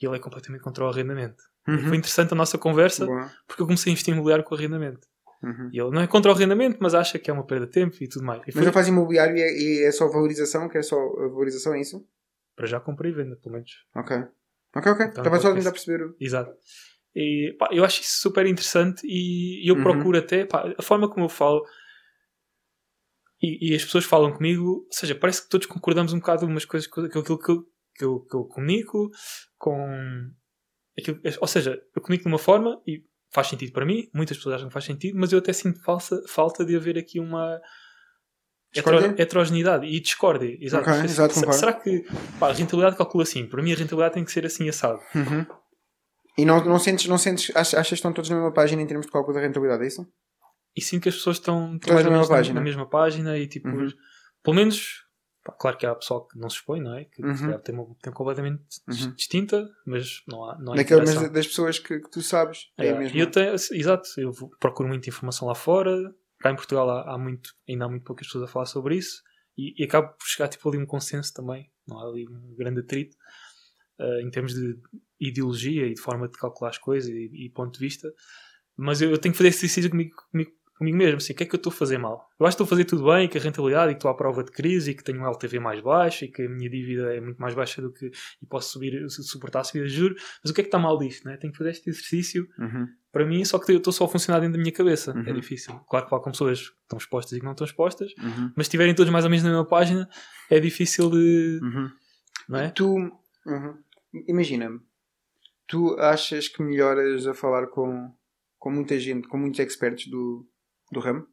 e 0.00 0.06
ele 0.06 0.16
é 0.16 0.18
completamente 0.18 0.62
contra 0.62 0.84
o 0.84 0.88
arrendamento. 0.88 1.42
Uhum. 1.68 1.88
Foi 1.88 1.96
interessante 1.96 2.32
a 2.32 2.36
nossa 2.36 2.56
conversa, 2.58 3.06
Boa. 3.06 3.30
porque 3.46 3.62
eu 3.62 3.66
comecei 3.66 3.90
a 3.90 3.92
investir 3.92 4.12
em 4.12 4.16
imobiliário 4.16 4.44
com 4.44 4.54
arrendamento. 4.54 5.06
Uhum. 5.46 5.70
E 5.72 5.80
ele 5.80 5.90
não 5.90 6.00
é 6.02 6.06
contra 6.08 6.32
o 6.32 6.34
arrendamento, 6.34 6.78
mas 6.80 6.92
acha 6.94 7.18
que 7.20 7.30
é 7.30 7.32
uma 7.32 7.46
perda 7.46 7.66
de 7.66 7.72
tempo 7.72 7.94
e 8.00 8.08
tudo 8.08 8.24
mais. 8.24 8.42
E 8.42 8.52
Mas 8.54 8.66
não 8.66 8.72
faz 8.72 8.88
imobiliário 8.88 9.36
e 9.36 9.40
é, 9.82 9.86
é 9.86 9.92
só 9.92 10.08
valorização? 10.08 10.68
Que 10.68 10.78
é 10.78 10.82
só 10.82 10.96
valorização, 11.28 11.74
é 11.74 11.80
isso? 11.80 12.04
para 12.56 12.66
já 12.66 12.80
comprei 12.80 13.12
e 13.12 13.14
venda, 13.14 13.36
pelo 13.36 13.52
menos. 13.54 13.70
Ok. 13.94 14.16
Ok, 14.74 14.92
ok. 14.92 15.06
Então, 15.06 15.22
Estava 15.22 15.38
só 15.40 15.50
a 15.50 15.54
tentar 15.54 15.70
perceber. 15.72 16.04
o- 16.06 16.16
Exato. 16.18 16.52
E, 17.14 17.54
pá, 17.58 17.68
eu 17.70 17.84
acho 17.84 18.00
isso 18.00 18.20
super 18.22 18.46
interessante 18.46 19.02
e 19.06 19.70
eu 19.70 19.74
Uhum. 19.76 19.82
procuro 19.82 20.18
até, 20.18 20.44
pá, 20.46 20.74
a 20.78 20.82
forma 20.82 21.08
como 21.08 21.26
eu 21.26 21.28
falo 21.30 21.62
e, 23.42 23.70
e 23.72 23.74
as 23.76 23.84
pessoas 23.84 24.04
falam 24.04 24.32
comigo, 24.32 24.64
ou 24.86 24.86
seja, 24.90 25.14
parece 25.14 25.42
que 25.42 25.48
todos 25.50 25.66
concordamos 25.66 26.12
um 26.12 26.18
bocado 26.18 26.46
umas 26.46 26.64
coisas 26.64 26.88
com 26.88 27.02
aquilo 27.02 27.22
que 27.24 27.30
eu, 27.30 27.38
que 27.94 28.04
eu, 28.04 28.20
que 28.20 28.34
eu 28.36 28.44
comunico, 28.44 29.10
com 29.58 30.30
aquilo, 30.98 31.20
ou 31.40 31.46
seja, 31.46 31.80
eu 31.94 32.02
comunico 32.02 32.24
de 32.24 32.28
uma 32.28 32.38
forma 32.38 32.80
e 32.86 33.04
faz 33.36 33.46
sentido 33.48 33.70
para 33.72 33.84
mim, 33.84 34.08
muitas 34.14 34.36
pessoas 34.36 34.56
acham 34.56 34.68
que 34.68 34.72
faz 34.72 34.84
sentido, 34.84 35.16
mas 35.18 35.30
eu 35.32 35.38
até 35.38 35.52
sinto 35.52 35.80
falsa, 35.84 36.20
falta 36.26 36.64
de 36.64 36.74
haver 36.74 36.96
aqui 36.98 37.20
uma 37.20 37.60
Discórdia? 38.72 39.14
heterogeneidade 39.16 39.86
e 39.86 40.00
discórdia. 40.00 40.56
Exato. 40.60 40.90
Ok, 40.90 41.04
exato, 41.04 41.34
Se- 41.34 41.40
concordo. 41.40 41.58
será 41.60 41.72
que 41.72 42.04
pá, 42.38 42.48
a 42.50 42.52
rentabilidade 42.52 42.96
calcula 42.96 43.22
assim? 43.22 43.46
Para 43.46 43.62
mim 43.62 43.72
a 43.72 43.76
rentabilidade 43.76 44.14
tem 44.14 44.24
que 44.24 44.32
ser 44.32 44.44
assim 44.44 44.68
assado. 44.68 45.00
Uhum. 45.14 45.46
E 46.36 46.44
não, 46.44 46.62
não 46.64 46.78
sentes, 46.78 47.06
não 47.06 47.16
sentes 47.16 47.54
achas, 47.56 47.88
que 47.88 47.94
estão 47.94 48.12
todos 48.12 48.28
na 48.28 48.36
mesma 48.36 48.52
página 48.52 48.82
em 48.82 48.86
termos 48.86 49.06
de 49.06 49.12
cálculo 49.12 49.34
da 49.34 49.40
rentabilidade, 49.40 49.84
é 49.84 49.86
isso? 49.86 50.06
e 50.78 50.82
sinto 50.82 51.04
que 51.04 51.08
as 51.08 51.14
pessoas 51.14 51.38
estão 51.38 51.78
Todas 51.78 52.04
na 52.04 52.10
mesma 52.10 52.28
página. 52.28 52.54
na 52.54 52.60
mesma 52.60 52.86
página 52.86 53.38
e 53.38 53.46
tipo, 53.46 53.66
Uhum. 53.68 53.88
pelo 54.44 54.56
menos, 54.56 55.05
pá, 55.46 55.52
claro 55.52 55.76
que 55.78 55.86
há 55.86 55.94
pessoal 55.94 56.26
que 56.26 56.38
não 56.38 56.50
se 56.50 56.56
expõe, 56.56 56.80
não 56.80 56.94
é? 56.94 57.04
Que 57.04 57.22
Uhum. 57.22 57.58
tem 57.60 57.74
uma 57.74 57.84
opinião 57.84 58.12
completamente 58.14 58.62
Uhum. 58.88 59.14
distinta, 59.14 59.68
mas 59.86 60.22
não 60.26 60.44
há, 60.44 60.58
não 60.58 60.72
há 60.72 60.80
interação. 60.82 61.22
mas 61.22 61.32
das 61.32 61.46
pessoas 61.46 61.78
que, 61.78 62.00
que 62.00 62.10
tu 62.10 62.20
sabes. 62.22 62.70
É, 62.76 62.88
É, 62.88 63.08
e 63.14 63.18
eu 63.20 63.30
tenho, 63.30 63.54
exato, 63.54 64.08
eu 64.18 64.32
procuro 64.58 64.88
muita 64.88 65.08
informação 65.08 65.46
lá 65.48 65.54
fora. 65.54 65.96
Cá 66.40 66.50
em 66.50 66.56
Portugal 66.56 66.90
há, 66.90 67.14
há 67.14 67.18
muito, 67.18 67.50
ainda 67.68 67.84
há 67.86 67.88
muito 67.88 68.04
poucas 68.04 68.26
pessoas 68.26 68.44
a 68.44 68.52
falar 68.52 68.66
sobre 68.66 68.96
isso 68.96 69.22
e, 69.56 69.74
e 69.80 69.84
acabo 69.84 70.08
por 70.18 70.26
chegar 70.26 70.48
tipo 70.48 70.68
ali 70.68 70.76
um 70.78 70.84
consenso 70.86 71.32
também. 71.32 71.70
Não 71.88 71.98
há 71.98 72.08
ali 72.08 72.28
um 72.28 72.54
grande 72.56 72.80
atrito. 72.80 73.16
uh, 73.98 74.20
em 74.20 74.30
termos 74.30 74.52
de 74.52 74.76
ideologia 75.18 75.86
e 75.86 75.94
de 75.94 76.00
forma 76.00 76.28
de 76.28 76.36
calcular 76.36 76.70
as 76.70 76.78
coisas 76.78 77.08
e, 77.10 77.30
e 77.46 77.50
ponto 77.50 77.72
de 77.72 77.78
vista. 77.80 78.12
Mas 78.76 79.00
eu, 79.00 79.10
eu 79.10 79.16
tenho 79.18 79.32
que 79.32 79.38
fazer 79.38 79.48
esse 79.48 79.64
exercício 79.64 79.90
comigo, 79.90 80.14
comigo, 80.30 80.50
comigo 80.76 80.96
mesmo. 80.96 81.16
Assim, 81.16 81.32
o 81.32 81.36
que 81.36 81.42
é 81.42 81.46
que 81.46 81.54
eu 81.54 81.58
estou 81.58 81.70
a 81.72 81.74
fazer 81.74 81.98
mal? 81.98 82.28
Eu 82.38 82.46
acho 82.46 82.56
que 82.56 82.62
estou 82.62 82.64
a 82.66 82.68
fazer 82.68 82.84
tudo 82.84 83.04
bem, 83.04 83.28
que 83.28 83.38
a 83.38 83.40
rentabilidade, 83.40 83.90
e 83.92 83.94
que 83.94 83.98
estou 83.98 84.10
à 84.10 84.14
prova 84.16 84.44
de 84.44 84.50
crise, 84.50 84.90
e 84.90 84.94
que 84.94 85.02
tenho 85.02 85.20
um 85.20 85.26
LTV 85.26 85.58
mais 85.58 85.80
baixo, 85.80 86.24
e 86.24 86.28
que 86.28 86.42
a 86.42 86.48
minha 86.48 86.68
dívida 86.70 87.14
é 87.14 87.20
muito 87.20 87.38
mais 87.38 87.54
baixa 87.54 87.80
do 87.82 87.92
que. 87.92 88.06
e 88.42 88.46
posso 88.46 88.70
subir, 88.72 89.08
suportar 89.10 89.60
a 89.60 89.64
subida 89.64 89.86
de 89.86 89.94
juros. 89.94 90.22
Mas 90.42 90.50
o 90.50 90.54
que 90.54 90.60
é 90.60 90.64
que 90.64 90.68
está 90.68 90.78
mal 90.78 90.98
disto? 90.98 91.24
Né? 91.26 91.36
Tenho 91.36 91.52
que 91.52 91.58
fazer 91.58 91.70
este 91.70 91.88
exercício 91.90 92.46
Uhum. 92.58 92.86
para 93.12 93.24
mim, 93.24 93.44
só 93.44 93.58
que 93.58 93.72
eu 93.72 93.76
estou 93.78 93.92
só 93.92 94.04
a 94.04 94.08
funcionar 94.08 94.40
dentro 94.40 94.54
da 94.54 94.58
minha 94.60 94.72
cabeça. 94.72 95.12
É 95.12 95.30
Uhum. 95.30 95.34
difícil. 95.34 95.74
Claro 95.88 96.04
que 96.06 96.10
falo 96.10 96.22
com 96.22 96.30
pessoas 96.30 96.68
que 96.68 96.76
estão 96.82 96.98
expostas 96.98 97.32
e 97.32 97.38
que 97.40 97.44
não 97.44 97.52
estão 97.52 97.64
expostas, 97.66 98.12
Uhum. 98.18 98.52
mas 98.54 98.66
se 98.66 98.68
estiverem 98.68 98.94
todos 98.94 99.10
mais 99.12 99.24
ou 99.24 99.30
menos 99.30 99.42
na 99.44 99.50
mesma 99.50 99.66
página, 99.66 100.08
é 100.50 100.60
difícil 100.60 101.10
de. 101.10 101.60
Uhum. 101.62 101.90
Não 102.48 102.58
é? 102.58 102.70
Tu, 102.70 102.86
uhum. 102.86 103.74
imagina-me, 104.28 104.80
tu 105.66 105.96
achas 105.98 106.48
que 106.48 106.62
melhoras 106.62 107.26
a 107.26 107.34
falar 107.34 107.66
com, 107.68 108.12
com 108.58 108.70
muita 108.70 108.98
gente, 108.98 109.26
com 109.28 109.36
muitos 109.38 109.58
experts 109.60 110.08
do, 110.08 110.46
do 110.92 111.00
ramo? 111.00 111.26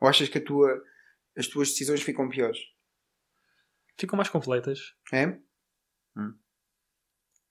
Ou 0.00 0.08
achas 0.08 0.28
que 0.28 0.38
a 0.38 0.44
tua, 0.44 0.82
as 1.36 1.46
tuas 1.46 1.68
decisões 1.70 2.02
ficam 2.02 2.28
piores? 2.28 2.58
Ficam 3.98 4.16
mais 4.16 4.28
completas, 4.28 4.80
É? 5.12 5.38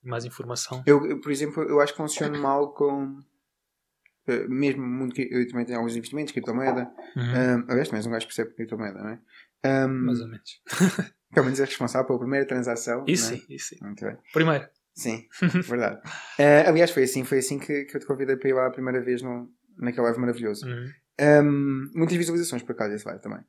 mais 0.02 0.26
informação. 0.26 0.84
Eu, 0.86 1.06
eu, 1.06 1.22
por 1.22 1.32
exemplo, 1.32 1.64
eu 1.64 1.80
acho 1.80 1.94
que 1.94 1.98
funciono 1.98 2.38
mal 2.38 2.74
com. 2.74 3.20
eh, 4.28 4.46
Mesmo 4.50 4.86
muito, 4.86 5.22
eu 5.22 5.48
também 5.48 5.66
tenho 5.66 5.78
alguns 5.80 5.96
investimentos, 5.96 6.34
criptomoeda. 6.34 6.92
Uhum. 7.16 7.24
Um, 7.24 7.72
aliás, 7.72 7.94
és 7.94 8.06
um 8.06 8.12
gajo 8.12 8.26
percebe 8.28 8.54
criptomoeda, 8.54 9.00
não 9.02 9.10
é? 9.12 9.86
Um, 9.86 10.06
mais 10.06 10.20
ou 10.20 10.28
menos. 10.28 10.62
pelo 11.34 11.46
menos 11.46 11.60
é 11.62 11.66
responsável 11.66 12.06
pela 12.06 12.20
primeira 12.20 12.46
transação. 12.46 13.06
Isso 13.08 13.34
é? 13.34 13.38
sim, 13.38 13.46
isso 13.50 13.68
sim. 13.70 13.78
Muito 13.82 14.04
bem. 14.06 14.18
Primeiro. 14.34 14.68
Sim, 14.94 15.26
verdade. 15.68 16.02
Eh, 16.38 16.68
aliás, 16.68 16.92
foi 16.92 17.04
assim, 17.04 17.24
foi 17.24 17.40
assim 17.40 17.58
que, 17.58 17.86
que 17.86 17.96
eu 17.96 18.00
te 18.02 18.06
convidei 18.06 18.36
para 18.36 18.50
ir 18.50 18.54
lá 18.54 18.68
a 18.68 18.72
primeira 18.72 19.02
vez 19.02 19.22
no, 19.22 19.50
naquele 19.78 20.04
live 20.04 20.20
maravilhoso. 20.20 20.68
Uhum. 20.68 20.92
Um, 21.20 21.92
muitas 21.94 22.18
visualizações 22.18 22.64
por 22.64 22.72
acaso 22.72 22.96
esse 22.96 23.06
live 23.06 23.22
também. 23.22 23.42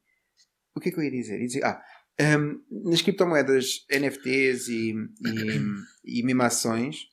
O 0.75 0.81
que 0.81 0.89
é 0.89 0.93
que 0.93 0.99
eu 0.99 1.05
ia 1.05 1.11
dizer? 1.11 1.41
Ia 1.41 1.47
dizer 1.47 1.65
ah, 1.65 1.83
um, 2.21 2.91
nas 2.91 3.01
criptomoedas, 3.01 3.87
NFTs 3.91 4.69
e, 4.69 4.93
e, 4.93 6.21
e 6.21 6.23
mesmo 6.23 6.43
ações, 6.43 7.09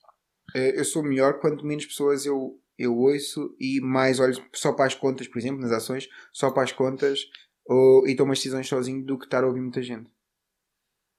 eh, 0.56 0.80
eu 0.80 0.86
sou 0.86 1.04
melhor 1.04 1.40
quanto 1.40 1.66
menos 1.66 1.86
pessoas 1.86 2.26
eu, 2.26 2.60
eu 2.78 2.96
ouço 2.96 3.56
e 3.60 3.80
mais 3.82 4.20
olho 4.20 4.36
só 4.54 4.74
para 4.74 4.86
as 4.86 4.96
contas, 4.96 5.28
por 5.28 5.40
exemplo, 5.40 5.62
nas 5.62 5.72
ações, 5.72 6.08
só 6.32 6.52
para 6.52 6.64
as 6.64 6.72
contas 6.72 7.20
ou, 7.66 8.08
e 8.08 8.16
tomo 8.16 8.32
as 8.32 8.40
decisões 8.40 8.68
sozinho 8.68 9.04
do 9.06 9.18
que 9.18 9.26
estar 9.26 9.44
a 9.44 9.48
ouvir 9.48 9.62
muita 9.62 9.82
gente. 9.82 10.10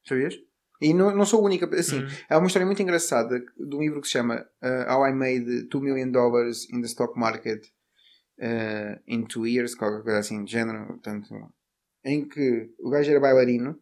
Sabias? 0.06 0.34
E 0.80 0.92
não, 0.92 1.14
não 1.14 1.24
sou 1.24 1.40
a 1.40 1.44
única. 1.44 1.66
Assim, 1.78 2.00
Uhum. 2.02 2.08
Há 2.28 2.38
uma 2.38 2.46
história 2.48 2.66
muito 2.66 2.82
engraçada 2.82 3.38
de 3.38 3.76
um 3.76 3.80
livro 3.80 4.00
que 4.00 4.08
se 4.08 4.14
chama 4.14 4.44
uh, 4.62 4.92
How 4.92 5.06
I 5.06 5.12
Made 5.12 5.68
2 5.68 5.84
Million 5.84 6.10
Dollars 6.10 6.68
in 6.70 6.80
the 6.80 6.86
Stock 6.86 7.18
Market 7.18 7.64
uh, 8.38 9.00
in 9.06 9.24
2 9.24 9.50
Years, 9.50 9.74
qualquer 9.74 10.02
coisa 10.02 10.18
assim 10.18 10.44
de 10.44 10.52
género. 10.52 10.86
Portanto, 10.86 11.34
em 12.04 12.28
que 12.28 12.70
o 12.80 12.90
gajo 12.90 13.10
era 13.10 13.20
bailarino, 13.20 13.78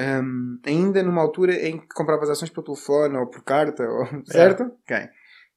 um, 0.00 0.58
ainda 0.64 1.02
numa 1.02 1.22
altura 1.22 1.54
em 1.54 1.78
que 1.78 1.88
comprava 1.88 2.24
as 2.24 2.30
ações 2.30 2.50
por 2.50 2.64
telefone 2.64 3.16
ou 3.16 3.26
por 3.26 3.42
carta, 3.44 3.84
ou, 3.84 4.06
certo? 4.26 4.64
Ok. 4.82 5.08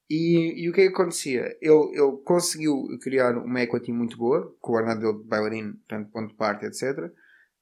E, 0.10 0.64
e 0.64 0.70
o 0.70 0.74
que 0.74 0.82
é 0.82 0.88
que 0.88 0.94
acontecia? 0.94 1.58
Ele, 1.62 1.92
ele 1.94 2.18
conseguiu 2.24 2.88
criar 3.02 3.38
uma 3.38 3.62
equity 3.62 3.92
muito 3.92 4.18
boa, 4.18 4.56
com 4.62 4.72
o 4.72 4.76
ordenado 4.76 5.02
dele 5.02 5.24
de 5.24 5.28
bailarino, 5.28 5.76
tanto 5.88 6.12
ponto 6.12 6.30
de 6.30 6.36
parte, 6.36 6.66
etc. 6.66 7.12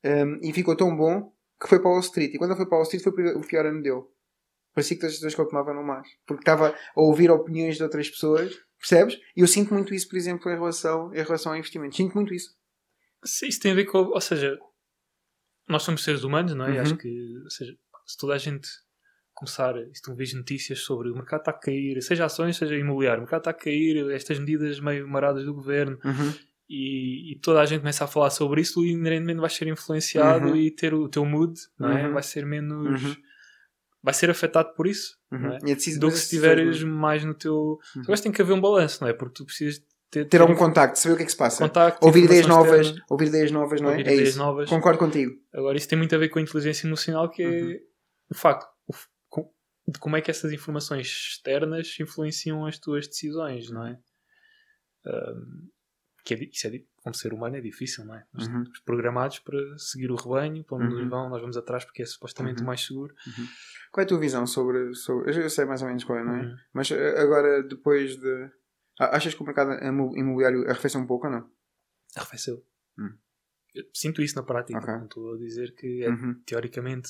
Um, 0.03 0.39
e 0.41 0.53
ficou 0.53 0.75
tão 0.75 0.95
bom 0.95 1.33
que 1.59 1.67
foi 1.67 1.79
para 1.79 1.89
Wall 1.89 2.01
Street. 2.01 2.33
E 2.33 2.37
quando 2.37 2.51
ele 2.51 2.57
foi 2.57 2.67
para 2.67 2.77
Wall 2.77 2.83
Street 2.83 3.03
foi 3.03 3.33
o 3.33 3.41
pior 3.41 3.65
ano 3.65 3.81
dele. 3.81 4.03
Parecia 4.75 4.95
que 4.97 5.01
todas 5.01 5.13
as 5.15 5.19
decisões 5.21 5.33
que 5.35 5.41
ele 5.41 5.49
tomava 5.49 5.73
não 5.73 5.83
mais. 5.83 6.07
Porque 6.27 6.41
estava 6.41 6.69
a 6.69 7.01
ouvir 7.01 7.31
opiniões 7.31 7.77
de 7.77 7.83
outras 7.83 8.07
pessoas, 8.09 8.53
percebes? 8.77 9.17
E 9.35 9.39
eu 9.41 9.47
sinto 9.47 9.73
muito 9.73 9.93
isso, 9.95 10.07
por 10.07 10.17
exemplo, 10.17 10.51
em 10.51 10.53
relação, 10.55 11.11
em 11.13 11.23
relação 11.23 11.51
ao 11.53 11.57
investimento. 11.57 11.95
Sinto 11.95 12.13
muito 12.13 12.33
isso. 12.33 12.49
Sim, 13.23 13.47
isso 13.47 13.59
tem 13.61 13.71
a 13.71 13.75
ver 13.75 13.85
com. 13.85 13.99
Ou 13.99 14.21
seja, 14.21 14.55
nós 15.67 15.81
somos 15.81 16.03
seres 16.03 16.23
humanos, 16.23 16.53
não 16.53 16.65
é? 16.65 16.71
E 16.71 16.75
Uhum. 16.75 16.81
Acho 16.81 16.97
que. 16.97 17.37
Ou 17.43 17.49
seja, 17.49 17.73
se 18.05 18.17
toda 18.17 18.33
a 18.35 18.37
gente 18.37 18.67
começar. 19.33 19.73
Se 19.93 20.01
tu 20.01 20.13
vês 20.13 20.33
notícias 20.33 20.79
sobre 20.79 21.09
o 21.09 21.13
mercado 21.15 21.39
está 21.41 21.51
a 21.51 21.53
cair, 21.59 22.01
seja 22.01 22.25
ações, 22.25 22.55
seja 22.57 22.75
imobiliário, 22.75 23.19
o 23.19 23.23
mercado 23.23 23.41
está 23.41 23.51
a 23.51 23.53
cair, 23.53 24.09
estas 24.11 24.39
medidas 24.39 24.79
meio 24.79 25.07
maradas 25.07 25.43
do 25.45 25.53
governo, 25.53 25.97
e, 26.69 27.33
e 27.33 27.39
toda 27.39 27.61
a 27.61 27.65
gente 27.65 27.79
começa 27.81 28.05
a 28.05 28.07
falar 28.07 28.29
sobre 28.29 28.61
isso, 28.61 28.75
tu 28.75 28.85
inerentemente 28.85 29.39
vais 29.39 29.53
ser 29.53 29.67
influenciado 29.67 30.47
Uhum. 30.49 30.55
e 30.55 30.71
ter 30.71 30.93
o 30.93 31.07
teu 31.09 31.25
mood, 31.25 31.53
não 31.77 31.89
é? 31.89 32.07
Uhum. 32.07 32.13
Vai 32.13 32.23
ser 32.23 32.45
menos. 32.45 33.17
Uhum. 34.05 34.11
Vai 34.11 34.13
ser 34.13 34.29
afetado 34.29 34.73
por 34.75 34.85
isso, 34.87 35.17
não 35.31 35.53
é? 35.55 35.59
Decisão- 35.59 35.99
Do 35.99 36.07
que 36.09 36.17
se 36.17 36.23
estiveres 36.23 36.83
mais 36.83 37.23
no 37.23 37.33
teu. 37.33 37.79
Uhum. 37.95 38.01
Que 38.03 38.21
tem 38.21 38.31
que 38.31 38.41
haver 38.41 38.53
um 38.53 38.61
balanço, 38.61 39.01
não 39.01 39.09
é? 39.09 39.13
Porque 39.13 39.33
tu 39.33 39.45
precisas 39.45 39.83
ter, 40.11 40.25
ter 40.25 40.39
algum 40.41 40.55
contacto, 40.55 40.97
saber 40.99 41.15
o 41.15 41.17
que 41.17 41.23
é 41.23 41.25
que 41.25 41.31
se 41.31 41.37
passa. 41.37 41.63
contacto, 41.67 42.05
ouvir 42.05 42.23
ideias 42.25 42.45
novas, 42.47 42.93
ouvir 43.09 43.27
ideias 43.27 43.51
novas, 43.51 43.81
não 43.81 43.89
é? 43.89 43.91
ouvir 43.93 44.07
é 44.07 44.13
ideias 44.13 44.29
isso. 44.29 44.37
novas. 44.37 44.69
Concordo 44.69 44.99
contigo. 44.99 45.33
Agora, 45.53 45.75
isso 45.77 45.87
tem 45.89 45.97
muito 45.97 46.13
a 46.15 46.17
ver 46.17 46.29
com 46.29 46.39
a 46.39 46.41
inteligência 46.41 46.87
emocional, 46.87 47.29
que 47.29 47.41
é 47.43 47.47
Uhum. 47.47 47.79
o 48.31 48.35
facto 48.35 48.67
de 49.87 49.99
como 49.99 50.15
é 50.17 50.21
que 50.21 50.31
essas 50.31 50.51
informações 50.51 51.05
externas 51.07 51.95
influenciam 51.99 52.65
as 52.65 52.79
tuas 52.79 53.07
decisões, 53.07 53.69
não 53.69 53.85
é? 53.85 53.99
Ahm, 55.05 55.67
que 56.23 56.33
é, 56.33 56.37
isso 56.51 56.65
é, 56.67 56.81
como 57.05 57.13
ser 57.15 57.31
humano 57.33 57.55
é 57.55 57.61
difícil, 57.61 58.03
não 58.03 58.15
é? 58.15 58.25
Nós 58.33 58.47
Uhum. 58.47 58.61
estamos 58.63 58.79
programados 58.79 59.37
para 59.39 59.59
seguir 59.77 60.09
o 60.11 60.15
rebanho, 60.15 60.63
para 60.63 60.77
onde 60.77 60.87
Uhum. 60.95 60.99
nos 61.01 61.07
vão, 61.09 61.29
nós 61.29 61.39
vamos 61.39 61.55
atrás 61.55 61.85
porque 61.85 62.01
é 62.01 62.05
supostamente 62.05 62.57
Uhum. 62.57 62.63
o 62.63 62.67
mais 62.67 62.81
seguro. 62.83 63.13
Qual 63.91 64.01
é 64.01 64.05
a 64.05 64.07
tua 64.07 64.19
visão 64.19 64.45
sobre. 64.47 64.93
sobre 64.95 65.43
eu 65.45 65.49
sei 65.51 65.65
mais 65.65 65.83
ou 65.83 65.87
menos 65.87 66.03
qual 66.03 66.17
é, 66.17 66.23
não 66.23 66.35
é? 66.35 66.41
Uhum. 66.41 66.55
Mas 66.73 66.89
eh, 66.89 67.19
agora, 67.21 67.61
depois 67.61 68.17
de. 68.17 68.49
Achas 68.99 69.35
que 69.35 69.41
o 69.43 69.45
mercado 69.45 69.71
imo- 69.85 70.17
imobiliário 70.17 70.67
arrefeceu 70.67 70.99
um 70.99 71.05
pouco 71.05 71.27
ou 71.27 71.31
não? 71.33 71.49
Arrefeceu. 72.15 72.65
Hum. 72.97 73.15
Sinto 73.93 74.21
isso 74.23 74.35
na 74.35 74.43
prática, 74.43 74.79
Ok. 74.79 74.93
não 74.95 75.03
estou 75.05 75.33
a 75.35 75.37
dizer 75.37 75.75
que 75.75 76.03
é 76.03 76.09
Uhum. 76.09 76.41
teoricamente. 76.45 77.09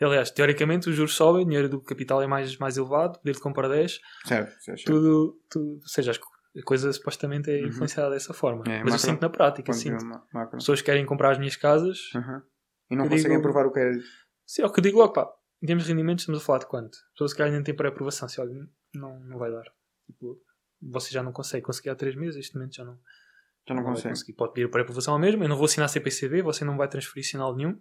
Aliás, 0.00 0.30
teoricamente 0.30 0.88
os 0.90 0.94
juros 0.96 1.14
sobem, 1.14 1.42
o 1.42 1.46
dinheiro 1.46 1.68
do 1.68 1.80
capital 1.80 2.20
é 2.22 2.26
mais, 2.26 2.56
mais 2.58 2.76
elevado, 2.76 3.18
poder 3.18 3.32
de 3.34 3.40
compra 3.40 3.68
10, 3.68 3.98
Certo, 4.26 4.60
certo, 4.62 4.84
tudo, 4.84 5.40
tudo, 5.48 5.74
ou 5.80 5.88
seja, 5.88 6.10
as 6.10 6.18
a 6.56 6.62
coisa 6.62 6.92
supostamente 6.92 7.50
é 7.50 7.60
Uhum. 7.62 7.68
influenciada 7.68 8.10
dessa 8.10 8.34
forma. 8.34 8.62
É, 8.66 8.78
Mas 8.78 8.78
eu 8.78 8.84
macro- 8.84 8.98
sinto 8.98 9.20
na 9.22 9.30
prática, 9.30 9.72
sinto. 9.72 10.04
macro. 10.32 10.58
Pessoas 10.58 10.82
querem 10.82 11.04
comprar 11.06 11.30
as 11.32 11.38
minhas 11.38 11.56
casas, 11.56 12.12
Uhum. 12.14 12.42
E 12.90 12.96
não 12.96 13.04
Eu 13.06 13.10
conseguem 13.10 13.30
digo- 13.38 13.42
provar 13.42 13.64
o 13.66 13.72
que 13.72 13.80
é. 13.80 13.92
sim, 14.44 14.60
é 14.62 14.66
o 14.66 14.70
que 14.72 14.78
eu 14.80 14.82
digo 14.82 14.98
logo, 14.98 15.14
pá, 15.14 15.26
em 15.62 15.66
termos 15.66 15.84
de 15.84 15.90
rendimentos 15.90 16.22
estamos 16.24 16.42
a 16.42 16.44
falar 16.44 16.58
de 16.58 16.66
quanto? 16.66 16.98
Pessoas 17.14 17.32
que 17.32 17.40
ainda 17.42 17.62
têm 17.64 17.74
pré-aprovação, 17.74 18.28
se 18.28 18.38
olha, 18.38 18.52
não, 18.94 19.18
não 19.20 19.38
vai 19.38 19.50
dar. 19.50 19.64
Tipo, 20.06 20.38
você 20.82 21.10
já 21.10 21.22
não 21.22 21.32
consegue 21.32 21.64
conseguir 21.64 21.88
há 21.88 21.94
3 21.94 22.14
meses, 22.16 22.36
este 22.36 22.54
momento 22.54 22.74
já 22.74 22.84
não, 22.84 22.98
Já 23.66 23.74
não 23.74 23.82
vai 23.82 23.92
consegue. 23.94 24.10
conseguir. 24.10 24.32
Pode 24.34 24.52
pedir 24.52 24.68
pré-aprovação 24.70 25.14
ao 25.14 25.20
mesmo, 25.20 25.42
eu 25.42 25.48
não 25.48 25.56
vou 25.56 25.64
assinar 25.64 25.88
CPCV, 25.88 26.42
você 26.42 26.66
não 26.66 26.76
vai 26.76 26.86
transferir 26.86 27.24
sinal 27.26 27.56
nenhum, 27.56 27.80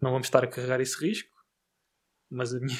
não 0.00 0.12
vamos 0.12 0.28
estar 0.28 0.42
a 0.42 0.46
carregar 0.46 0.80
esse 0.80 0.96
risco, 1.04 1.36
mas 2.30 2.54
a 2.54 2.60
minha, 2.60 2.78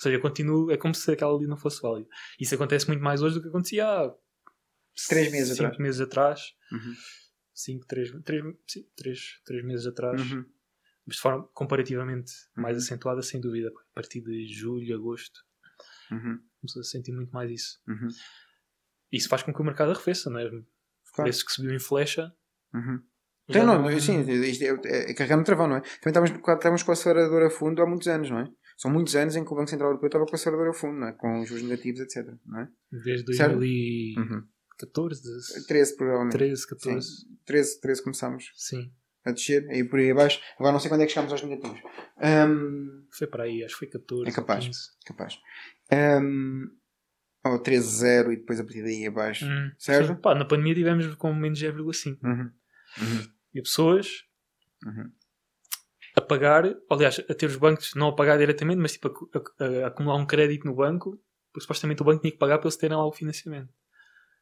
ou 0.00 0.02
seja, 0.02 0.16
eu 0.16 0.20
continuo, 0.20 0.70
é 0.70 0.76
como 0.78 0.94
se 0.94 1.10
aquela 1.12 1.36
ali 1.36 1.46
não 1.46 1.56
fosse 1.58 1.82
válida. 1.82 2.08
Isso 2.40 2.54
acontece 2.54 2.88
muito 2.88 3.02
mais 3.02 3.20
hoje 3.22 3.34
do 3.34 3.42
que 3.42 3.48
acontecia 3.48 3.86
há 3.86 4.14
Três 5.08 5.30
meses 5.30 5.50
cinco 5.56 5.64
atrás. 5.66 5.78
meses 5.78 6.00
atrás. 6.00 6.40
Uhum. 6.72 6.94
5, 7.54 7.86
3, 7.86 8.10
3, 8.24 8.42
sim, 8.66 8.86
3, 8.96 9.40
3 9.44 9.64
meses 9.64 9.86
atrás, 9.86 10.18
Uhum. 10.32 10.44
mas 11.06 11.16
de 11.16 11.20
forma 11.22 11.46
comparativamente 11.52 12.32
mais 12.56 12.76
Uhum. 12.76 12.82
acentuada, 12.82 13.22
sem 13.22 13.38
dúvida. 13.40 13.68
A 13.68 13.94
partir 13.94 14.22
de 14.22 14.46
julho, 14.48 14.94
agosto, 14.96 15.40
Uhum. 16.10 16.40
começou 16.60 16.80
a 16.80 16.84
sentir 16.84 17.12
muito 17.12 17.30
mais 17.32 17.50
isso. 17.50 17.78
Uhum. 17.86 18.08
Isso 19.12 19.28
faz 19.28 19.42
com 19.42 19.52
que 19.52 19.60
o 19.60 19.64
mercado 19.64 19.90
arrefeça, 19.90 20.30
não 20.30 20.38
é? 20.40 20.48
Claro. 20.48 20.64
Preços 21.16 21.42
que 21.42 21.52
subiu 21.52 21.74
em 21.74 21.78
flecha. 21.80 22.32
Uhum. 22.72 23.02
Então, 23.48 23.66
não, 23.66 24.00
sim, 24.00 24.20
isto 24.22 24.62
é, 24.62 24.68
é, 24.86 25.10
é 25.10 25.14
carregando 25.14 25.42
travão, 25.44 25.66
não 25.66 25.76
é? 25.76 25.80
Também 25.80 25.98
estávamos, 26.06 26.30
estávamos 26.30 26.82
com 26.84 26.92
a 26.92 26.94
aceleradora 26.94 27.48
a 27.48 27.50
fundo 27.50 27.82
há 27.82 27.86
muitos 27.86 28.06
anos, 28.06 28.30
não 28.30 28.38
é? 28.38 28.48
São 28.80 28.90
muitos 28.90 29.14
anos 29.14 29.36
em 29.36 29.44
que 29.44 29.52
o 29.52 29.56
Banco 29.56 29.68
Central 29.68 29.90
Europeu 29.90 30.06
estava 30.06 30.24
com 30.24 30.32
a 30.32 30.36
aceleradora 30.36 30.70
a 30.70 30.72
fundo, 30.72 31.04
é? 31.04 31.12
Com 31.12 31.40
os 31.42 31.48
juros 31.48 31.62
negativos, 31.64 32.00
etc. 32.00 32.32
Não 32.46 32.60
é? 32.60 32.68
Desde 32.90 33.36
Certo. 33.36 33.58
2014, 33.58 34.16
Uhum. 35.58 35.64
13, 35.66 35.96
provavelmente. 35.96 36.32
13, 36.32 36.66
14. 36.66 37.06
Sim. 37.06 37.26
13, 37.44 37.80
13 37.80 38.02
começámos 38.02 38.52
Sim. 38.56 38.90
a 39.24 39.32
descer, 39.32 39.68
aí 39.68 39.84
por 39.84 39.98
aí 39.98 40.10
abaixo. 40.10 40.40
Agora 40.58 40.72
não 40.72 40.80
sei 40.80 40.88
quando 40.88 41.02
é 41.02 41.06
que 41.06 41.12
chegámos 41.12 41.30
aos 41.32 41.42
negativos. 41.42 41.78
Ahm, 42.16 43.04
Foi 43.10 43.26
para 43.26 43.44
aí, 43.44 43.62
acho 43.62 43.74
que 43.74 43.80
foi 43.80 43.88
14. 43.88 44.30
É 44.30 44.32
capaz. 44.32 44.64
ou 44.64 44.70
15. 44.70 44.80
capaz. 45.04 45.38
Um, 45.92 46.70
ou 47.44 47.58
13,0 47.62 48.32
e 48.32 48.36
depois 48.36 48.60
a 48.60 48.64
partir 48.64 48.82
daí 48.82 49.06
abaixo. 49.06 49.44
Hum, 49.44 49.70
Certo? 49.78 50.16
Pá, 50.16 50.34
na 50.34 50.46
pandemia 50.46 50.74
tivemos 50.74 51.14
com 51.16 51.34
menos 51.34 51.58
0,5. 51.60 52.18
Uhum. 52.24 52.50
Uhum. 53.02 53.28
E 53.54 53.60
pessoas 53.60 54.24
Uhum. 54.86 55.10
Pagar, 56.30 56.64
aliás, 56.88 57.18
a 57.28 57.34
ter 57.34 57.46
os 57.46 57.56
bancos 57.56 57.94
não 57.94 58.08
a 58.08 58.14
pagar 58.14 58.38
diretamente, 58.38 58.78
mas 58.80 58.92
tipo 58.92 59.08
a, 59.08 59.64
a- 59.64 59.84
a 59.84 59.86
acumular 59.88 60.16
um 60.16 60.26
crédito 60.26 60.64
no 60.66 60.74
banco, 60.74 61.20
porque 61.52 61.62
supostamente 61.62 62.02
o 62.02 62.04
banco 62.04 62.20
tinha 62.22 62.32
que 62.32 62.38
pagar 62.38 62.58
para 62.58 62.66
eles 62.68 62.76
terem 62.76 62.96
lá 62.96 63.04
o 63.06 63.12
financiamento. 63.12 63.72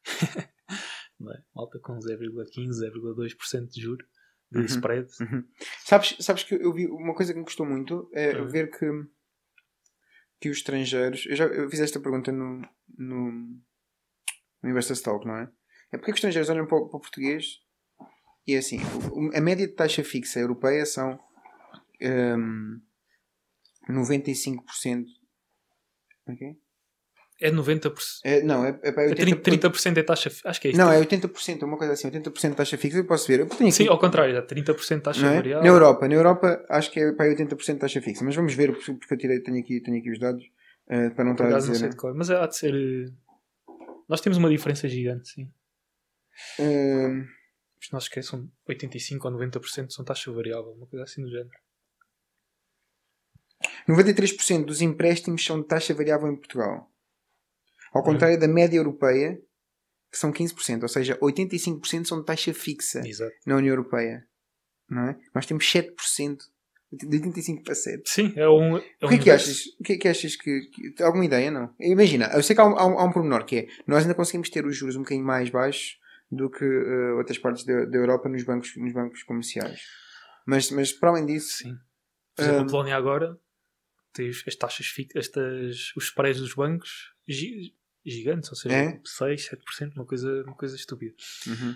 não 1.19 1.33
é? 1.33 1.43
Malta 1.55 1.79
com 1.81 1.99
0,15, 1.99 2.69
0,2% 2.93 3.69
de 3.71 3.81
juro 3.81 4.05
de 4.51 4.59
Uhum. 4.61 4.65
spread. 4.65 5.09
Uhum. 5.21 5.45
Sabes, 5.85 6.17
sabes 6.21 6.43
que 6.45 6.55
eu 6.55 6.73
vi 6.73 6.87
uma 6.87 7.15
coisa 7.15 7.33
que 7.33 7.39
me 7.39 7.45
custou 7.45 7.67
muito 7.67 8.09
é 8.15 8.37
Uhum. 8.37 8.49
ver 8.49 8.71
que 8.71 8.87
que 10.41 10.49
os 10.49 10.59
estrangeiros. 10.59 11.27
Eu 11.27 11.37
já 11.37 11.45
eu 11.47 11.69
fiz 11.69 11.81
esta 11.81 11.99
pergunta 12.01 12.31
no, 12.31 12.63
no, 12.97 13.31
no 14.63 14.71
Investors 14.71 15.01
Talk, 15.01 15.27
não 15.27 15.37
é? 15.37 15.51
É 15.93 15.97
porque 15.99 16.07
que 16.07 16.11
os 16.13 16.17
estrangeiros 16.19 16.49
olham 16.49 16.67
para 16.67 16.79
o, 16.79 16.89
para 16.89 16.97
o 16.97 17.01
português 17.01 17.59
e 18.47 18.55
é 18.55 18.59
assim: 18.59 18.79
a 19.35 19.41
média 19.41 19.67
de 19.67 19.75
taxa 19.75 20.05
fixa 20.05 20.39
europeia 20.39 20.87
são 20.87 21.19
hum, 22.03 22.81
95%. 23.89 25.05
Ok? 26.29 26.57
É 27.41 27.53
90%. 27.53 27.95
É, 28.25 28.43
não, 28.43 28.65
é, 28.65 28.71
é 28.83 28.91
para 28.93 29.05
É 29.05 29.11
80%. 29.15 29.43
30%, 29.43 29.43
30% 29.61 29.97
é 29.99 30.03
taxa. 30.03 30.31
Acho 30.45 30.61
que 30.61 30.69
é 30.69 30.71
isso. 30.73 30.81
Não, 30.81 30.91
é 30.91 31.01
80%, 31.01 31.63
uma 31.63 31.79
coisa 31.79 31.93
assim, 31.93 32.11
80% 32.11 32.51
de 32.51 32.57
taxa 32.57 32.77
fixa. 32.77 32.99
Eu 32.99 33.07
posso 33.07 33.29
ver. 33.29 33.41
Eu 33.41 33.47
tenho 33.47 33.71
Sim, 33.71 33.87
ao 33.87 33.99
contrário, 33.99 34.37
é 34.37 34.43
30% 34.43 35.01
taxa 35.03 35.23
não 35.23 35.29
é? 35.31 35.37
variável. 35.37 35.63
Na 35.63 35.69
Europa, 35.69 36.09
na 36.09 36.15
Europa 36.15 36.67
acho 36.69 36.91
que 36.91 36.99
é 37.01 37.13
para 37.13 37.27
aí 37.27 37.37
80% 37.37 37.75
de 37.75 37.79
taxa 37.79 38.03
fixa. 38.03 38.25
Mas 38.25 38.35
vamos 38.35 38.55
ver, 38.55 38.73
porque 38.73 39.15
eu 39.15 39.19
tirei, 39.19 39.41
tenho, 39.41 39.59
aqui, 39.61 39.81
tenho 39.81 39.99
aqui 39.99 40.11
os 40.11 40.19
dados 40.19 40.45
eh, 40.89 41.11
para 41.11 41.25
não 41.25 41.37
Por 41.37 41.45
estar 41.45 41.57
a 41.57 41.61
não 41.61 41.61
dizer. 41.61 41.77
sei 41.77 41.89
de 41.91 41.97
cor, 41.97 42.13
mas 42.15 42.29
há 42.29 42.45
de 42.45 42.57
ser. 42.57 42.75
eh, 42.75 43.13
Nós 44.09 44.21
temos 44.21 44.37
uma 44.37 44.51
diferença 44.51 44.89
gigante, 44.89 45.29
sim. 45.29 45.49
Hum, 46.59 47.25
Os 47.81 47.91
nossos 47.93 48.09
que 48.09 48.21
são 48.21 48.51
85% 48.69 49.25
ou 49.25 49.31
90% 49.31 49.93
são 49.93 50.05
taxa 50.05 50.33
variável, 50.33 50.73
uma 50.73 50.89
coisa 50.89 51.05
assim 51.05 51.23
do 51.23 51.31
género. 51.31 51.51
93% 53.89 54.65
dos 54.67 54.81
empréstimos 54.83 55.45
são 55.45 55.61
de 55.61 55.67
taxa 55.67 55.95
variável 55.95 56.29
em 56.29 56.37
Portugal. 56.37 56.91
Ao 57.93 58.03
contrário 58.03 58.39
da 58.39 58.47
média 58.47 58.77
europeia, 58.77 59.41
que 60.11 60.19
são 60.19 60.31
15%. 60.33 60.83
Ou 60.83 60.89
seja, 60.89 61.19
85% 61.19 62.07
são 62.07 62.21
de 62.21 62.27
taxa 62.27 62.53
fixa 62.53 63.01
Exato. 63.07 63.33
na 63.47 63.57
União 63.57 63.73
Europeia. 63.73 64.27
Não 64.89 65.09
é? 65.09 65.17
Nós 65.35 65.47
temos 65.47 65.65
7%. 65.65 66.39
De 66.91 67.07
85 67.19 67.63
para 67.65 67.75
7. 67.75 68.03
Sim, 68.09 68.33
é 68.35 68.49
um. 68.49 68.79
É 68.79 68.81
O 69.03 69.07
um 69.07 69.09
que 69.11 69.15
é 69.15 69.19
que 69.19 69.31
achas? 69.31 69.59
O 69.79 69.85
que 69.85 69.93
é 69.93 69.97
que 69.99 70.09
achas 70.09 70.37
que, 70.37 70.61
que- 70.71 71.03
Alguma 71.03 71.27
ideia, 71.27 71.51
não? 71.51 71.75
Imagina, 71.79 72.31
eu 72.33 72.43
sei 72.43 72.57
que 72.57 72.63
há 72.63 72.67
um, 72.67 72.79
há, 72.79 72.87
um, 72.87 72.99
há 72.99 73.05
um 73.05 73.13
pormenor 73.13 73.45
que 73.45 73.57
é 73.57 73.67
nós 73.87 74.05
ainda 74.05 74.15
conseguimos 74.15 74.49
ter 74.49 74.65
os 74.65 74.75
juros 74.75 74.97
um 74.97 75.01
bocadinho 75.01 75.27
mais 75.27 75.51
baixos 75.51 75.99
do 76.31 76.49
que 76.51 76.65
eh, 76.65 77.13
outras 77.19 77.37
partes 77.37 77.63
da, 77.67 77.85
da 77.85 77.99
Europa 77.99 78.31
nos 78.31 78.43
bancos, 78.43 78.75
nos 78.79 78.95
bancos 78.95 79.23
comerciais. 79.23 79.81
Mas, 80.47 80.71
mas 80.71 80.91
para 80.91 81.11
além 81.11 81.27
disso, 81.27 81.59
Sim. 81.59 81.75
Por 82.35 82.43
exemplo, 82.43 82.61
Hum. 82.61 82.63
a 82.65 82.71
Polónia 82.71 82.97
agora 82.97 83.39
tem 84.19 84.29
os- 84.31 84.45
as 84.47 84.55
taxas 84.55 84.93
estas, 85.15 85.93
os 85.97 86.05
spreads 86.05 86.41
dos 86.41 86.55
bancos 86.55 87.13
gi- 87.27 87.75
gigantes, 88.05 88.51
ou 88.51 88.57
seja, 88.57 88.75
É? 88.75 89.01
6, 89.05 89.47
7%, 89.49 89.95
uma 89.97 90.05
coisa, 90.07 90.43
uma 90.45 90.55
coisa 90.55 90.77
estúpida. 90.77 91.15
Uhum. 91.47 91.75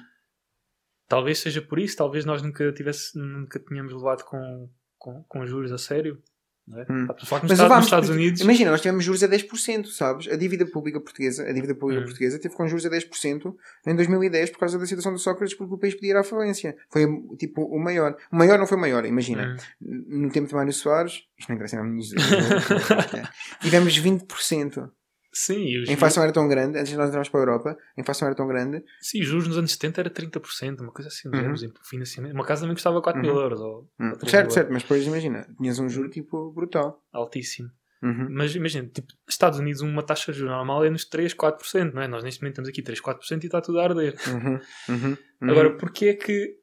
Talvez 1.08 1.38
seja 1.38 1.60
por 1.60 1.78
isso, 1.78 1.96
talvez 1.96 2.24
nós 2.24 2.42
nunca, 2.42 2.72
tivesse, 2.72 3.18
nunca 3.18 3.58
tínhamos 3.60 3.92
levado 3.92 4.24
com, 4.24 4.70
com, 4.98 5.22
com 5.24 5.46
juros 5.46 5.72
a 5.72 5.78
sério. 5.78 6.22
É? 6.70 6.92
Hum. 6.92 7.06
Mas 7.08 7.52
Estados, 7.58 7.88
vamos, 7.88 8.08
Unidos. 8.08 8.40
Imagina, 8.40 8.70
nós 8.70 8.80
tivemos 8.80 9.04
juros 9.04 9.22
a 9.24 9.28
10%, 9.28 9.86
sabes? 9.86 10.28
A 10.28 10.36
dívida 10.36 10.64
pública 10.64 11.00
portuguesa, 11.00 11.42
a 11.42 11.52
dívida 11.52 11.74
pública 11.74 12.00
Hum. 12.00 12.04
portuguesa 12.04 12.38
teve 12.38 12.54
com 12.54 12.68
juros 12.68 12.86
a 12.86 12.88
10% 12.90 13.54
em 13.86 13.96
2010 13.96 14.50
por 14.50 14.60
causa 14.60 14.78
da 14.78 14.86
situação 14.86 15.12
do 15.12 15.18
Sócrates 15.18 15.56
porque 15.56 15.74
o 15.74 15.78
país 15.78 15.94
pedia 15.94 16.20
à 16.20 16.22
falência. 16.24 16.76
Foi 16.88 17.04
tipo 17.36 17.62
o 17.64 17.78
maior. 17.82 18.16
O 18.30 18.36
maior 18.36 18.58
não 18.58 18.66
foi 18.66 18.78
o 18.78 18.80
maior, 18.80 19.04
imagina. 19.04 19.56
Hum. 19.82 20.22
No 20.24 20.30
tempo 20.30 20.46
de 20.48 20.54
Mário 20.54 20.72
Soares, 20.72 21.22
isto 21.36 21.48
não 21.48 21.56
interessa, 21.56 21.76
não 21.78 21.84
me 21.84 22.00
diz- 22.00 22.12
tivemos 23.60 23.98
20%. 23.98 24.88
Sim, 25.34 25.78
os, 25.82 25.88
A 25.88 25.92
inflação 25.92 26.22
era 26.22 26.32
tão 26.32 26.46
grande, 26.46 26.78
antes 26.78 26.90
de 26.90 26.96
nós 26.98 27.08
entrarmos 27.08 27.28
para 27.30 27.40
a 27.40 27.42
Europa, 27.42 27.78
a 27.96 28.00
inflação 28.00 28.26
era 28.28 28.34
tão 28.36 28.46
grande. 28.46 28.84
sim, 29.00 29.20
os 29.22 29.26
juros 29.26 29.48
nos 29.48 29.56
anos 29.56 29.72
70 29.72 30.00
era 30.02 30.10
30%, 30.10 30.80
uma 30.82 30.92
coisa 30.92 31.08
assim, 31.08 31.28
Uhum. 31.28 31.50
uhum. 31.52 31.72
financiamento. 31.88 32.34
Uma 32.34 32.44
casa 32.44 32.60
também 32.62 32.74
custava 32.74 33.00
4 33.00 33.20
mil 33.22 33.32
Uhum. 33.34 33.40
euros, 33.40 33.60
ou, 33.60 33.88
Hum, 33.98 34.12
3 34.12 34.30
certo, 34.30 34.46
mil 34.46 34.50
certo, 34.54 34.72
mas 34.72 34.82
depois 34.82 35.06
imagina, 35.06 35.46
tinhas 35.56 35.78
um 35.78 35.88
juro 35.88 36.10
tipo 36.10 36.52
brutal. 36.52 37.00
altíssimo. 37.12 37.70
Uhum. 38.02 38.26
Mas 38.30 38.52
imagina, 38.54 38.88
tipo, 38.88 39.06
Estados 39.28 39.58
Unidos, 39.60 39.80
uma 39.80 40.02
taxa 40.02 40.32
de 40.32 40.38
juros 40.38 40.52
normal 40.54 40.84
é 40.84 40.90
nos 40.90 41.04
3, 41.04 41.32
4%, 41.34 41.92
não 41.94 42.02
é? 42.02 42.08
Nós 42.08 42.24
neste 42.24 42.42
momento 42.42 42.56
temos 42.56 42.68
aqui 42.68 42.82
3, 42.82 43.00
4% 43.00 43.44
e 43.44 43.46
está 43.46 43.60
tudo 43.60 43.78
a 43.78 43.84
arder. 43.84 44.16
Uhum. 44.26 44.60
Uhum. 44.88 45.08
Uhum. 45.08 45.16
Agora, 45.50 45.76
porque 45.76 46.06
é 46.06 46.14
que, 46.14 46.56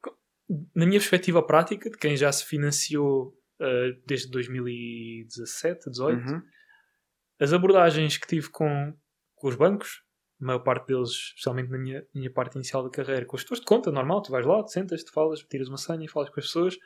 na 0.75 0.85
minha 0.85 0.99
perspectiva 0.99 1.41
prática, 1.41 1.89
de 1.89 1.97
quem 1.97 2.17
já 2.17 2.29
se 2.31 2.45
financiou 2.45 3.33
uh, 3.61 3.99
desde 4.05 4.29
2017, 4.29 5.89
18, 5.89 6.19
Uhum. 6.19 6.41
As 7.39 7.53
abordagens 7.53 8.17
que 8.17 8.27
tive 8.27 8.49
com, 8.49 8.93
com 9.35 9.47
os 9.47 9.55
bancos, 9.55 10.03
a 10.41 10.45
maior 10.45 10.59
parte 10.59 10.87
deles, 10.87 11.09
especialmente 11.09 11.69
na 11.69 11.77
minha, 11.77 12.05
minha 12.13 12.31
parte 12.31 12.55
inicial 12.55 12.83
da 12.83 12.89
carreira, 12.89 13.25
com 13.25 13.35
os 13.35 13.41
gestores 13.41 13.61
de 13.61 13.65
conta, 13.67 13.91
normal, 13.91 14.21
tu 14.21 14.31
vais 14.31 14.45
lá, 14.45 14.63
te 14.63 14.71
sentas, 14.71 15.03
te 15.03 15.11
falas, 15.11 15.41
tiras 15.43 15.67
uma 15.67 15.77
senha 15.77 16.05
e 16.05 16.07
falas 16.07 16.29
com 16.29 16.39
as 16.39 16.45
pessoas. 16.45 16.77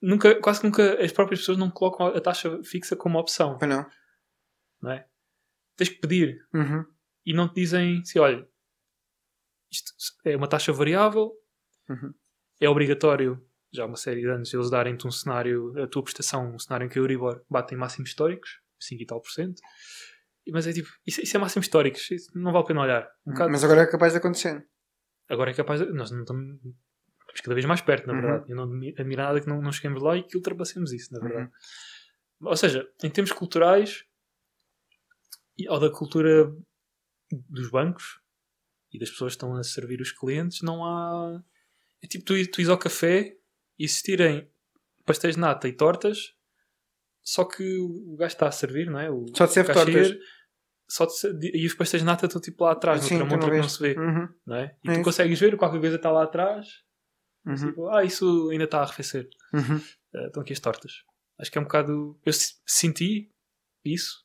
Nunca, 0.00 0.38
quase 0.40 0.60
que 0.60 0.66
nunca 0.66 1.02
as 1.02 1.12
próprias 1.12 1.40
pessoas 1.40 1.56
não 1.58 1.70
colocam 1.70 2.06
a 2.06 2.20
taxa 2.20 2.62
fixa 2.62 2.94
como 2.96 3.18
opção, 3.18 3.56
Pois 3.58 3.70
não. 3.70 3.86
não 4.82 4.90
é? 4.90 5.06
Tens 5.76 5.88
que 5.88 5.98
pedir 6.00 6.46
Uhum. 6.52 6.84
e 7.24 7.32
não 7.32 7.48
te 7.48 7.54
dizem 7.56 8.00
assim, 8.00 8.18
olha, 8.18 8.46
isto 9.70 9.92
é 10.24 10.36
uma 10.36 10.48
taxa 10.48 10.72
variável, 10.72 11.32
Uhum. 11.88 12.12
é 12.60 12.68
obrigatório, 12.68 13.42
já 13.72 13.82
há 13.82 13.86
uma 13.86 13.96
série 13.96 14.20
de 14.20 14.28
anos, 14.28 14.52
eles 14.52 14.70
darem-te 14.70 15.06
um 15.06 15.10
cenário, 15.10 15.72
a 15.82 15.86
tua 15.86 16.02
prestação, 16.02 16.54
um 16.54 16.58
cenário 16.58 16.86
em 16.86 16.88
que 16.88 16.98
a 16.98 17.02
Euribor 17.02 17.42
bate 17.50 17.74
em 17.74 17.78
máximos 17.78 18.10
históricos, 18.10 18.60
5 18.84 19.02
e 19.02 19.06
tal 19.06 19.20
por 19.20 19.30
cento, 19.30 19.60
mas 20.48 20.66
é 20.66 20.72
tipo, 20.72 20.88
isso, 21.06 21.20
isso 21.22 21.36
é 21.36 21.40
máximos 21.40 21.66
históricos, 21.66 22.10
isso 22.10 22.30
não 22.38 22.52
vale 22.52 22.64
a 22.64 22.66
pena 22.68 22.80
olhar. 22.82 23.10
Um 23.26 23.32
bocado, 23.32 23.50
Mas 23.50 23.64
agora 23.64 23.82
é 23.82 23.86
capaz 23.86 24.12
de 24.12 24.18
acontecer. 24.18 24.66
Agora 25.28 25.50
é 25.50 25.54
capaz 25.54 25.80
de, 25.80 25.86
nós 25.92 26.10
não 26.10 26.20
estamos, 26.20 26.56
estamos 26.56 27.40
cada 27.42 27.54
vez 27.54 27.64
mais 27.66 27.80
perto, 27.80 28.06
na 28.06 28.12
Uhum. 28.12 28.20
verdade. 28.20 28.50
Eu 28.50 28.56
não 28.56 28.64
admi- 28.64 28.94
admiro 28.98 29.22
nada 29.22 29.40
que 29.40 29.48
não, 29.48 29.62
não 29.62 29.72
cheguemos 29.72 30.02
lá 30.02 30.16
e 30.16 30.22
que 30.22 30.36
ultrapassemos 30.36 30.92
isso, 30.92 31.12
na 31.14 31.20
verdade. 31.20 31.50
Ou 32.40 32.56
seja, 32.56 32.86
em 33.02 33.08
termos 33.10 33.32
culturais, 33.32 34.04
ou 35.68 35.80
da 35.80 35.90
cultura 35.90 36.52
dos 37.30 37.70
bancos 37.70 38.20
e 38.92 38.98
das 38.98 39.10
pessoas 39.10 39.32
que 39.32 39.36
estão 39.36 39.56
a 39.56 39.62
servir 39.62 40.00
os 40.00 40.12
clientes, 40.12 40.60
não 40.62 40.84
há. 40.84 41.42
É 42.02 42.06
tipo, 42.06 42.24
tu, 42.24 42.34
tu 42.50 42.60
ires 42.60 42.68
ao 42.68 42.78
café 42.78 43.36
e 43.78 43.84
existirem 43.84 44.48
pastéis 45.06 45.34
de 45.36 45.40
nata 45.40 45.66
e 45.68 45.72
tortas, 45.72 46.34
só 47.24 47.44
que 47.44 47.78
o 47.78 48.16
gajo 48.16 48.34
está 48.34 48.46
a 48.48 48.52
servir, 48.52 48.90
não 48.90 48.98
é? 49.00 49.10
O, 49.10 49.24
Só 49.34 49.46
te 49.46 49.54
serve 49.54 49.72
tortas. 49.72 50.12
Só 50.86 51.06
te 51.06 51.26
e 51.54 51.66
os 51.66 51.74
pastéis 51.74 52.02
de 52.02 52.06
nata 52.06 52.26
estão 52.26 52.40
tipo 52.40 52.62
lá 52.64 52.72
atrás, 52.72 53.02
Sim, 53.02 53.18
montra 53.22 53.50
que 53.50 53.56
não 53.56 53.68
se 53.68 53.80
vê, 53.80 53.98
Uhum. 53.98 54.28
não 54.46 54.56
é? 54.56 54.76
E 54.84 54.88
É 54.90 54.92
tu 54.92 54.96
isso. 54.96 55.02
consegues 55.02 55.40
ver, 55.40 55.56
qualquer 55.56 55.80
coisa 55.80 55.96
está 55.96 56.10
lá 56.10 56.24
atrás, 56.24 56.68
Uhum. 57.46 57.54
tipo, 57.56 57.88
ah, 57.88 58.04
isso 58.04 58.50
ainda 58.50 58.64
está 58.64 58.80
a 58.80 58.82
arrefecer. 58.82 59.28
Uhum. 59.52 59.76
Uh, 60.14 60.26
estão 60.26 60.42
aqui 60.42 60.52
as 60.52 60.60
tortas. 60.60 60.92
Acho 61.38 61.50
que 61.50 61.56
é 61.58 61.60
um 61.60 61.64
bocado. 61.64 62.18
Eu 62.24 62.32
se- 62.32 62.54
senti 62.66 63.30
isso. 63.84 64.22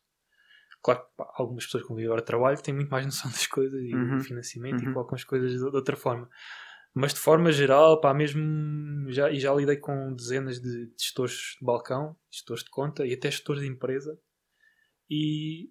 Claro 0.84 1.02
que 1.02 1.08
pá, 1.18 1.30
algumas 1.36 1.66
pessoas 1.66 1.84
com 1.84 1.98
agora 1.98 2.22
trabalho 2.22 2.62
têm 2.62 2.74
muito 2.74 2.90
mais 2.90 3.06
noção 3.06 3.30
das 3.32 3.48
coisas 3.48 3.82
e 3.82 3.94
Uhum. 3.96 4.18
do 4.18 4.24
financiamento 4.24 4.84
Uhum. 4.84 4.92
e 4.92 4.94
colocam 4.94 5.16
as 5.16 5.24
coisas 5.24 5.54
de 5.54 5.64
outra 5.64 5.96
forma. 5.96 6.30
Mas 6.94 7.14
de 7.14 7.20
forma 7.20 7.52
geral, 7.52 8.02
pá, 8.02 8.14
mesmo. 8.14 9.10
Já, 9.12 9.30
e 9.30 9.40
já 9.40 9.54
lidei 9.54 9.78
com 9.78 10.14
dezenas 10.14 10.60
de, 10.60 10.88
de 10.88 10.94
gestores 10.98 11.56
de 11.60 11.66
balcão, 11.66 12.16
gestores 12.32 12.64
de 12.64 12.70
conta 12.70 13.06
e 13.06 13.14
até 13.14 13.30
gestores 13.30 13.62
de 13.62 13.68
empresa. 13.68 14.20
E. 15.10 15.70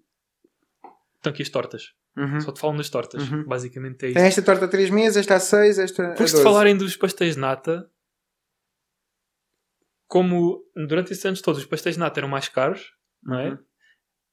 Estão 1.17 1.33
aqui 1.33 1.43
as 1.43 1.49
tortas. 1.49 1.95
Uhum. 2.17 2.41
Só 2.41 2.53
te 2.53 2.61
falam 2.61 2.77
das 2.77 2.91
tortas. 2.91 3.29
Uhum. 3.31 3.45
Basicamente 3.45 4.05
é 4.05 4.09
isso. 4.09 4.15
Tem 4.15 4.27
esta 4.27 4.43
torta 4.43 4.65
a 4.65 4.69
3 4.69 4.91
meses, 4.91 5.17
esta 5.17 5.37
a 5.37 5.41
6, 5.41 5.79
esta 5.79 6.05
a 6.05 6.11
Por 6.11 6.25
12. 6.25 6.37
se 6.37 6.43
falarem 6.43 6.77
dos 6.77 6.97
pastéis 6.97 7.35
de 7.35 7.41
nata, 7.41 7.91
como 10.07 10.65
durante 10.75 11.13
esses 11.13 11.25
anos 11.25 11.43
todos 11.43 11.61
os 11.61 11.67
pastéis 11.67 11.97
de 11.97 12.01
nata 12.01 12.19
eram 12.19 12.29
mais 12.29 12.49
caros, 12.49 12.93
não 13.23 13.39
é? 13.39 13.51
Uhum. 13.51 13.59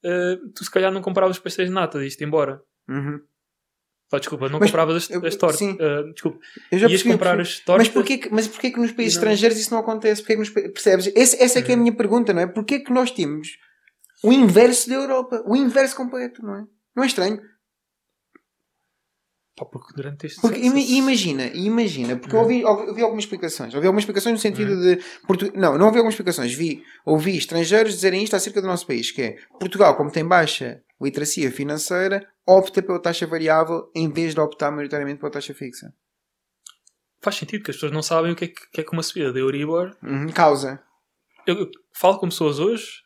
Eh, 0.03 0.37
tu 0.55 0.63
se 0.63 0.71
calhar 0.71 0.91
não 0.91 1.01
compravas 1.01 1.37
os 1.37 1.43
pastéis 1.43 1.69
de 1.69 1.75
nata, 1.75 2.03
isto 2.05 2.23
embora. 2.23 2.61
Uhum. 2.87 3.19
Oh, 4.13 4.19
desculpa, 4.19 4.47
não 4.49 4.59
Mas, 4.59 4.69
compravas 4.69 4.95
as, 5.09 5.23
as 5.23 5.35
tortas. 5.35 5.59
sim. 5.59 5.75
Eh, 5.79 6.03
desculpa, 6.13 6.39
Eu 6.71 6.77
já 6.79 6.85
ias 6.87 6.91
percebi, 7.01 7.11
comprar 7.13 7.39
as 7.39 7.59
tortas. 7.59 7.87
Mas 7.87 7.93
porquê, 7.93 8.17
que, 8.19 8.29
mas 8.29 8.47
porquê 8.47 8.71
que 8.71 8.79
nos 8.79 8.91
países 8.91 9.15
Não. 9.15 9.21
estrangeiros 9.23 9.57
isso 9.59 9.71
não 9.73 9.79
acontece? 9.81 10.21
Porquê 10.21 10.33
que 10.33 10.39
nos, 10.39 10.49
percebes? 10.49 11.07
Esse- 11.15 11.41
essa 11.43 11.59
é 11.59 11.61
que 11.61 11.71
é 11.71 11.73
a 11.73 11.77
Uhum. 11.77 11.83
minha 11.83 11.95
pergunta, 11.95 12.31
não 12.33 12.41
é? 12.41 12.47
Porquê 12.47 12.79
que 12.79 12.93
nós 12.93 13.09
temos 13.11 13.49
o 14.23 14.31
inverso 14.31 14.87
da 14.89 14.95
Europa? 14.95 15.43
O 15.45 15.55
inverso 15.55 15.95
completo, 15.95 16.43
não 16.45 16.55
é? 16.55 16.63
Não 16.95 17.03
é 17.03 17.07
estranho? 17.07 17.41
Pá, 19.57 19.65
porque 19.65 19.93
durante 19.95 20.25
estes 20.27 20.41
Porque 20.41 20.59
ima- 20.59 20.77
imagina, 20.79 21.47
imagina, 21.53 22.17
porque 22.17 22.35
eu 22.35 22.41
ouvi, 22.41 22.63
ouvi 22.65 23.01
algumas 23.01 23.23
explicações. 23.23 23.73
Ouvi 23.73 23.87
algumas 23.87 24.01
explicações 24.03 24.33
no 24.33 24.39
sentido 24.39 24.71
Uhum. 24.73 24.81
de. 24.81 24.99
Portu... 25.25 25.51
Não, 25.55 25.77
não 25.77 25.85
ouvi 25.87 25.97
algumas 25.97 26.13
explicações. 26.13 26.53
Vi, 26.53 26.83
ouvi 27.05 27.37
estrangeiros 27.37 27.93
dizerem 27.93 28.21
isto 28.21 28.35
acerca 28.35 28.61
do 28.61 28.67
nosso 28.67 28.85
país, 28.85 29.11
que 29.11 29.21
é 29.21 29.35
Portugal, 29.59 29.95
como 29.95 30.11
tem 30.11 30.25
baixa 30.27 30.81
literacia 31.05 31.51
financeira, 31.51 32.27
opta 32.45 32.81
pela 32.81 32.99
taxa 33.01 33.25
variável 33.27 33.89
em 33.95 34.11
vez 34.11 34.33
de 34.33 34.39
optar 34.41 34.71
maioritariamente 34.71 35.19
pela 35.19 35.31
taxa 35.31 35.53
fixa. 35.53 35.93
Faz 37.21 37.35
sentido 37.37 37.63
que 37.63 37.71
as 37.71 37.77
pessoas 37.77 37.91
não 37.91 38.03
sabem 38.03 38.31
o 38.31 38.35
que 38.35 38.45
é 38.45 38.47
que, 38.49 38.81
é 38.81 38.83
que 38.83 38.91
uma 38.91 39.01
subida 39.03 39.31
da 39.33 39.39
Euribor. 39.39 39.95
Uhum, 40.03 40.27
Causa. 40.31 40.83
Eu, 41.47 41.57
eu 41.59 41.71
falo 41.93 42.19
com 42.19 42.27
pessoas 42.29 42.59
hoje, 42.59 43.01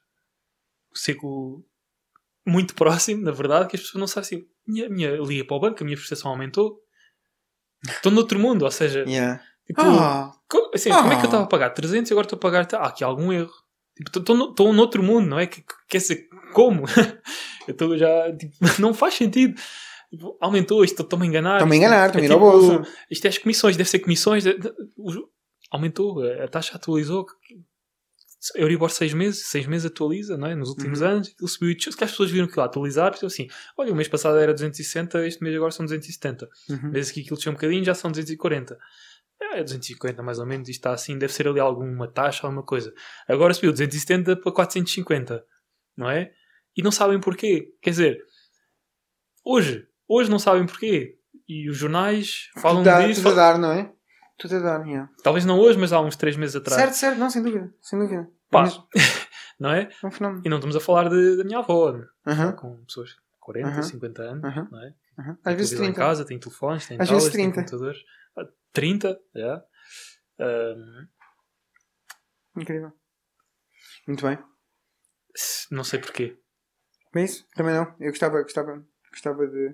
ciclo 0.93 1.63
muito 2.45 2.73
próximo, 2.73 3.23
na 3.23 3.31
verdade, 3.31 3.69
que 3.69 3.75
as 3.75 3.81
pessoas 3.83 3.99
não 3.99 4.07
sabem 4.07 4.25
assim. 4.39 4.47
Minha, 4.67 4.89
minha, 4.89 5.11
liga 5.17 5.45
para 5.45 5.55
o 5.57 5.59
banco, 5.59 5.81
a 5.81 5.85
minha 5.85 5.97
prestação 5.97 6.31
aumentou. 6.31 6.81
Estou 7.87 8.11
noutro 8.11 8.37
mundo, 8.39 8.63
ou 8.65 8.71
seja, 8.71 9.03
Yeah. 9.07 9.41
tipo, 9.65 9.81
Ah, 9.81 10.31
Co- 10.49 10.71
Assim, 10.73 10.89
como 10.89 11.07
é 11.07 11.15
que 11.15 11.15
eu 11.17 11.21
Ah. 11.21 11.25
estava 11.25 11.43
a 11.43 11.47
pagar 11.47 11.69
300 11.71 12.09
e 12.09 12.13
agora 12.13 12.25
estou 12.25 12.37
a 12.37 12.39
pagar. 12.39 12.67
Ah, 12.73 12.87
aqui 12.87 13.03
há 13.03 13.07
algum 13.07 13.31
erro. 13.31 13.53
Estou 14.05 14.73
noutro 14.73 15.03
mundo, 15.03 15.27
não 15.27 15.39
é? 15.39 15.45
Que, 15.47 15.61
que- 15.61 15.73
quer 15.89 15.97
dizer, 15.97 16.27
como? 16.53 16.83
eu 17.67 17.71
estou 17.71 17.97
já. 17.97 18.35
Tipo, 18.35 18.53
não 18.81 18.93
faz 18.93 19.13
sentido. 19.15 19.59
Tipo, 20.09 20.37
aumentou 20.41 20.83
isto, 20.83 21.01
estou-me 21.03 21.25
a 21.25 21.27
enganar. 21.29 21.55
Estão-me 21.57 21.75
a 21.75 21.77
enganar, 21.77 22.15
é 22.15 22.19
a 22.21 22.23
ir 22.25 22.31
ao 22.31 22.59
tipo-. 22.61 22.87
Isto 23.11 23.25
é 23.25 23.27
as 23.29 23.37
comissões, 23.37 23.77
deve 23.77 23.89
ser 23.89 23.99
comissões. 23.99 24.43
de- 24.43 24.57
de- 24.57 24.73
aumentou, 25.71 26.23
a 26.23 26.47
taxa 26.47 26.75
atualizou. 26.75 27.25
Euribor 28.55 28.89
6 28.89 29.13
meses, 29.13 29.47
6 29.47 29.67
meses 29.67 29.85
atualiza, 29.91 30.37
não 30.37 30.47
é? 30.47 30.55
Nos 30.55 30.69
últimos 30.69 31.01
Uhum. 31.01 31.07
anos, 31.09 31.27
aquilo 31.27 31.47
subiu. 31.49 31.75
Se 31.77 31.89
calhar 31.91 32.05
as 32.05 32.11
pessoas 32.11 32.31
viram 32.31 32.47
que 32.47 32.57
lá 32.57 32.65
atualizar, 32.65 33.13
então 33.15 33.27
assim, 33.27 33.47
olha, 33.77 33.91
o 33.91 33.95
mês 33.95 34.07
passado 34.07 34.37
era 34.37 34.53
260, 34.53 35.27
este 35.27 35.43
mês 35.43 35.53
agora 35.57 35.71
são 35.71 35.85
270. 35.85 36.47
Uhum. 36.69 36.89
Vezes 36.91 37.11
que 37.11 37.19
aquilo 37.19 37.35
desceu 37.35 37.51
um 37.51 37.55
bocadinho, 37.55 37.83
já 37.83 37.93
são 37.93 38.09
240. 38.09 38.79
É 39.53 39.63
250 39.63 40.21
mais 40.23 40.39
ou 40.39 40.45
menos, 40.45 40.69
isto 40.69 40.79
está 40.79 40.93
assim, 40.93 41.17
deve 41.17 41.33
ser 41.33 41.47
ali 41.47 41.59
alguma 41.59 42.07
taxa, 42.07 42.45
alguma 42.45 42.63
coisa. 42.63 42.93
Agora 43.27 43.53
subiu 43.53 43.71
270 43.71 44.35
para 44.35 44.51
450, 44.51 45.43
não 45.97 46.09
é? 46.09 46.31
E 46.77 46.81
não 46.83 46.91
sabem 46.91 47.19
porquê. 47.19 47.73
Quer 47.81 47.89
dizer, 47.91 48.21
hoje, 49.43 49.87
hoje 50.07 50.29
não 50.29 50.39
sabem 50.39 50.65
porquê. 50.65 51.17
E 51.47 51.69
os 51.69 51.77
jornais 51.77 52.49
falam 52.57 52.87
a- 52.87 53.07
disso. 53.07 53.21
tudo 53.23 53.31
a 53.33 53.35
dar, 53.35 53.57
não 53.57 53.71
é? 53.71 53.91
Tudo 54.37 54.55
a 54.55 54.59
dar, 54.59 54.87
yeah. 54.87 55.09
Talvez 55.23 55.45
não 55.45 55.59
hoje, 55.59 55.77
mas 55.77 55.91
há 55.91 55.99
uns 55.99 56.15
3 56.15 56.37
meses 56.37 56.55
atrás. 56.55 56.79
Certo, 56.81 56.93
certo, 56.93 57.17
não, 57.17 57.29
sem 57.29 57.41
dúvida, 57.41 57.73
sem 57.81 57.99
dúvida. 57.99 58.29
Pá. 58.49 58.61
Mas 58.63 58.79
Não 59.59 59.71
é? 59.73 59.89
é 60.01 60.07
um. 60.27 60.41
E 60.45 60.47
não 60.49 60.57
estamos 60.57 60.75
a 60.77 60.79
falar 60.79 61.09
de- 61.09 61.35
da 61.35 61.43
minha 61.43 61.59
avó, 61.59 61.91
né? 61.91 62.05
Aham, 62.25 62.53
com 62.53 62.77
pessoas 62.85 63.09
de 63.09 63.15
40, 63.41 63.67
Aham. 63.69 63.81
50 63.83 64.21
anos, 64.21 64.43
aham, 64.45 64.67
não 64.71 64.81
é? 64.81 64.93
Tem 65.23 65.37
Às 65.43 65.55
vezes 65.55 65.69
televisão 65.71 65.83
em 65.85 65.93
30. 65.93 65.99
casa, 65.99 66.25
tem 66.25 66.39
telefones, 66.39 66.87
tem 66.87 66.97
Às 66.99 67.07
tablets, 67.07 67.31
tem 67.31 67.51
30. 67.51 67.55
computadores. 67.55 67.99
Ah, 68.37 68.47
30, 68.73 69.19
já. 69.35 69.63
Ahm, 70.39 71.07
Incrível. 72.57 72.91
Muito 74.07 74.25
bem. 74.25 74.37
não 75.71 75.83
sei 75.83 75.99
porquê. 75.99 76.37
É 77.15 77.23
isso? 77.23 77.45
Também 77.55 77.73
não. 77.73 77.93
Eu 77.99 78.09
gostava, 78.09 78.41
gostava, 78.41 78.83
gostava 79.11 79.47
de, 79.47 79.73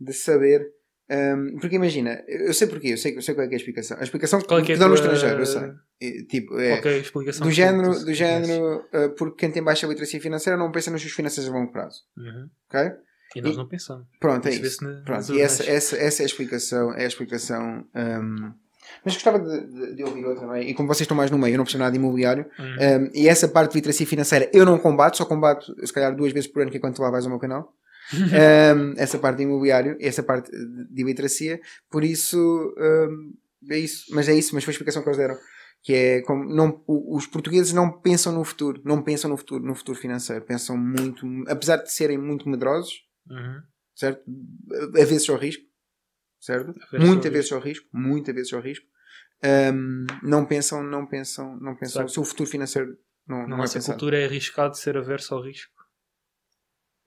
de 0.00 0.12
saber. 0.12 0.66
hum, 1.10 1.58
porque 1.60 1.76
imagina, 1.76 2.22
eu 2.26 2.52
sei 2.54 2.66
porquê, 2.66 2.88
eu 2.88 2.96
sei, 2.98 3.16
eu 3.16 3.22
sei 3.22 3.34
qual 3.34 3.46
é, 3.46 3.50
é 3.50 3.52
a 3.52 3.56
explicação. 3.56 3.98
A 3.98 4.02
explicação 4.02 4.40
Qual 4.40 4.60
é 4.60 4.64
que 4.64 4.72
é 4.72 4.76
dão 4.76 4.88
no 4.88 4.94
estrangeiro, 4.94 5.40
eu 5.40 5.46
sei. 5.46 5.72
É, 6.00 6.24
tipo, 6.24 6.58
é, 6.58 6.80
é 6.80 6.98
explicação 6.98 7.46
do 7.46 7.52
género, 7.52 7.92
tu 7.94 8.04
do 8.06 8.14
género 8.14 8.78
uh, 8.92 9.14
porque 9.16 9.36
quem 9.38 9.52
tem 9.52 9.62
baixa 9.62 9.86
literacia 9.86 10.20
financeira 10.20 10.56
não 10.58 10.72
pensa 10.72 10.90
nas 10.90 11.00
suas 11.00 11.12
finanças 11.12 11.48
a 11.48 11.52
longo 11.52 11.72
prazo. 11.72 12.02
Uhum. 12.16 12.50
Ok? 12.68 12.92
E 13.34 13.40
nós 13.40 13.54
E- 13.54 13.56
não 13.56 13.66
pensamos. 13.66 14.06
Pronto, 14.20 14.46
é 14.46 14.52
Isso 14.54 14.84
na- 14.84 15.02
Pronto, 15.04 15.32
e 15.34 15.40
essa, 15.40 15.64
essa, 15.68 15.96
essa 15.96 16.22
é 16.22 16.24
a 16.24 16.26
explicação. 16.26 16.92
É 16.94 17.04
a 17.04 17.08
explicação 17.08 17.84
hum, 17.94 18.52
mas 19.04 19.14
gostava 19.14 19.38
de, 19.40 19.66
de- 19.66 19.94
de 19.96 20.04
ouvir 20.04 20.24
outra, 20.24 20.58
é? 20.58 20.64
E 20.64 20.74
como 20.74 20.86
vocês 20.88 21.00
estão 21.02 21.16
mais 21.16 21.30
no 21.30 21.38
meio, 21.38 21.54
eu 21.54 21.58
não 21.58 21.64
percebo 21.64 21.82
nada 21.84 21.92
de 21.92 21.98
imobiliário. 21.98 22.46
Uhum. 22.58 23.04
hum, 23.06 23.10
e 23.14 23.28
essa 23.28 23.48
parte 23.48 23.70
de 23.72 23.78
literacia 23.78 24.06
financeira 24.06 24.48
eu 24.52 24.64
não 24.64 24.78
combato, 24.78 25.16
só 25.16 25.24
combato 25.24 25.74
se 25.86 25.92
calhar 25.92 26.14
duas 26.14 26.32
vezes 26.32 26.48
por 26.48 26.62
ano, 26.62 26.70
que 26.70 26.76
é 26.76 26.80
quando 26.80 26.94
tu 26.94 27.02
lá 27.02 27.10
vais 27.10 27.24
ao 27.24 27.30
meu 27.30 27.38
canal. 27.40 27.72
Um, 28.12 28.92
essa 28.98 29.18
parte 29.18 29.38
de 29.38 29.44
imobiliário, 29.44 29.96
essa 29.98 30.22
parte 30.22 30.50
de, 30.50 31.02
literacia, 31.02 31.58
por 31.90 32.04
isso 32.04 32.74
um, 32.78 33.32
é 33.70 33.78
isso, 33.78 34.04
mas 34.14 34.28
é 34.28 34.34
isso, 34.34 34.54
mas 34.54 34.62
foi 34.62 34.72
a 34.72 34.74
explicação 34.74 35.02
que 35.02 35.08
eles 35.08 35.16
deram. 35.18 35.36
Que 35.82 35.92
é 35.94 36.20
como 36.22 36.44
não, 36.44 36.82
os 36.86 37.26
portugueses 37.26 37.72
não 37.72 37.90
pensam 37.90 38.32
no 38.32 38.44
futuro, 38.44 38.80
não 38.84 39.00
pensam 39.02 39.30
no 39.30 39.36
futuro, 39.38 39.64
no 39.64 39.74
futuro 39.74 39.98
financeiro, 39.98 40.44
pensam 40.44 40.76
muito, 40.76 41.26
apesar 41.48 41.76
de 41.78 41.90
serem 41.92 42.18
muito 42.18 42.46
medrosos, 42.48 43.03
Uhum. 43.30 43.62
certo? 43.94 44.22
A 44.94 45.04
vezes 45.04 45.28
ao 45.30 45.36
risco, 45.36 45.64
certo? 46.40 46.72
vezes 46.92 47.06
Muitas 47.06 47.26
ao 47.26 47.32
vezes 47.32 47.52
ao 47.52 47.60
risco, 47.60 47.88
muitas 47.92 48.34
vezes 48.34 48.52
ao 48.52 48.60
risco. 48.60 48.86
Um, 49.44 50.06
não 50.22 50.46
pensam, 50.46 50.82
não 50.82 51.06
pensam, 51.06 51.56
não 51.60 51.74
pensam, 51.76 52.02
Certo. 52.02 52.08
o 52.08 52.12
seu 52.12 52.24
futuro 52.24 52.48
financeiro 52.48 52.96
não, 53.26 53.42
Na 53.42 53.46
não 53.48 53.56
é 53.56 53.60
nossa 53.60 53.74
pensado. 53.74 53.98
cultura 53.98 54.18
é 54.20 54.24
arriscado 54.24 54.76
ser 54.76 54.96
averso 54.96 55.34
ao 55.34 55.42
risco. 55.42 55.72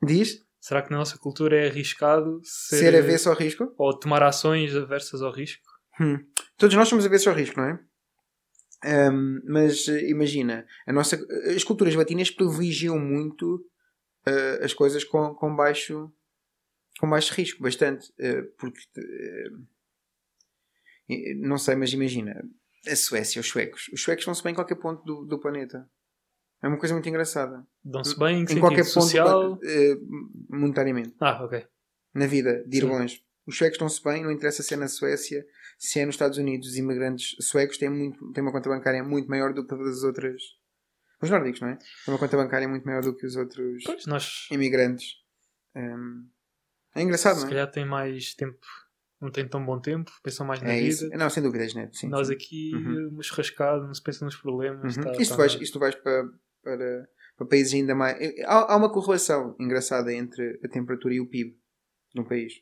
Diz? 0.04 0.46
Será 0.60 0.82
que 0.82 0.92
na 0.92 0.98
nossa 0.98 1.18
cultura 1.18 1.56
é 1.58 1.68
arriscado 1.70 2.40
ser, 2.44 2.78
Ser 2.78 2.96
avesso 2.96 3.30
ao 3.30 3.36
risco? 3.36 3.74
ou 3.78 3.98
tomar 3.98 4.22
ações 4.24 4.76
aversas 4.76 5.22
ao 5.22 5.32
risco? 5.32 5.64
Hum. 6.00 6.20
Todos 6.58 6.76
nós 6.76 6.88
somos 6.88 7.06
avessos 7.06 7.28
ao 7.28 7.34
risco, 7.36 7.60
não 7.60 7.68
é? 7.70 7.80
Ahm, 8.84 9.40
mas 9.48 9.88
imagina, 9.88 10.66
a 10.86 10.94
nossa, 10.94 11.18
as 11.56 11.64
culturas 11.64 11.96
latinas 11.96 12.30
privilegiam 12.30 13.00
muito 13.00 13.66
eh, 14.28 14.60
as 14.66 14.74
coisas 14.74 15.04
com, 15.04 15.34
com, 15.36 15.56
baixo, 15.56 16.12
com 17.00 17.10
baixo 17.10 17.34
risco, 17.34 17.62
bastante. 17.64 18.12
eh, 18.20 18.42
porque, 18.58 18.82
eh, 18.98 19.50
não 21.38 21.58
sei, 21.58 21.76
mas 21.76 21.94
imagina, 21.94 22.44
a 22.88 22.96
Suécia, 22.96 23.40
os 23.40 23.48
suecos. 23.48 23.90
Os 23.94 24.02
suecos 24.02 24.26
vão-se 24.26 24.44
bem 24.44 24.52
em 24.52 24.56
qualquer 24.56 24.76
ponto 24.76 25.04
do, 25.04 25.26
do 25.26 25.40
planeta. 25.40 25.90
É 26.62 26.68
uma 26.68 26.78
coisa 26.78 26.94
muito 26.94 27.08
engraçada. 27.08 27.66
Dão-se 27.84 28.18
bem 28.18 28.40
em, 28.40 28.44
em 28.44 28.60
qualquer 28.60 28.84
ponto, 28.84 28.90
social? 29.02 29.56
do, 29.56 29.66
eh, 29.66 29.96
monetariamente 30.50 31.16
Ah, 31.20 31.44
ok. 31.46 31.66
na 32.14 32.26
vida 32.26 32.64
de 32.68 32.78
ir 32.78 32.82
Sim. 32.82 32.88
longe. 32.88 33.24
Os 33.46 33.58
suecos 33.58 33.76
estão-se 33.76 34.04
bem, 34.04 34.24
não 34.24 34.32
interessa 34.32 34.62
se 34.62 34.74
é 34.74 34.78
na 34.78 34.88
Suécia, 34.90 35.46
se 35.78 36.00
é 36.00 36.06
nos 36.06 36.16
Estados 36.16 36.38
Unidos. 36.38 36.68
Os 36.70 36.76
imigrantes 36.78 37.36
suecos 37.46 37.78
têm, 37.78 37.90
muito, 37.90 38.32
têm 38.34 38.42
uma 38.44 38.52
conta 38.52 38.70
bancária 38.70 39.02
muito 39.04 39.30
maior 39.30 39.54
do 39.54 39.62
que 39.64 39.70
todas 39.70 39.98
as 40.00 40.04
outras. 40.04 40.42
Os 41.22 41.30
nórdicos, 41.30 41.62
não 41.62 41.70
é? 41.70 41.76
Têm 41.76 42.14
uma 42.14 42.18
conta 42.20 42.38
bancária 42.38 42.68
muito 42.68 42.86
maior 42.86 43.02
do 43.02 43.16
que 43.16 43.26
os 43.26 43.36
outros 43.36 43.84
Pois, 43.84 44.06
nós 44.06 44.48
imigrantes. 44.52 45.16
Hum, 45.76 46.28
é 46.96 47.02
engraçado, 47.02 47.36
se 47.36 47.42
não 47.42 47.48
é? 47.48 47.50
calhar 47.52 47.72
têm 47.72 47.86
mais 47.86 48.34
tempo, 48.36 48.66
não 49.20 49.32
têm 49.32 49.48
tão 49.48 49.64
bom 49.66 49.80
tempo, 49.80 50.12
pensam 50.24 50.46
mais 50.46 50.62
na 50.62 50.70
É 50.70 50.76
vida. 50.76 50.88
isso. 50.88 51.10
Não, 51.10 51.30
sem 51.30 51.42
dúvida, 51.42 51.66
é 51.66 51.70
genético. 51.70 51.98
Sim, 51.98 52.10
Nós 52.10 52.28
sim. 52.28 52.34
aqui, 52.34 52.72
Uhum. 52.76 53.10
uma 53.14 53.24
churrascada, 53.24 53.86
não 53.86 53.94
se 53.94 54.02
pensa 54.04 54.24
nos 54.26 54.36
problemas. 54.36 54.96
Uhum. 54.96 55.04
tá- 55.04 55.12
isto, 55.20 55.32
tá 55.32 55.38
vais, 55.38 55.56
na- 55.56 55.62
isto 55.62 55.80
vais 55.80 55.96
para, 55.96 56.30
para, 56.64 57.10
para 57.36 57.48
países 57.48 57.74
ainda 57.74 57.96
mais. 57.96 58.16
Há, 58.46 58.74
há 58.74 58.76
uma 58.78 58.92
correlação 58.92 59.56
engraçada 59.60 60.14
entre 60.14 60.60
a 60.64 60.68
temperatura 60.68 61.14
e 61.16 61.20
o 61.20 61.28
PIB 61.28 61.58
de 62.14 62.22
um 62.22 62.24
país. 62.26 62.54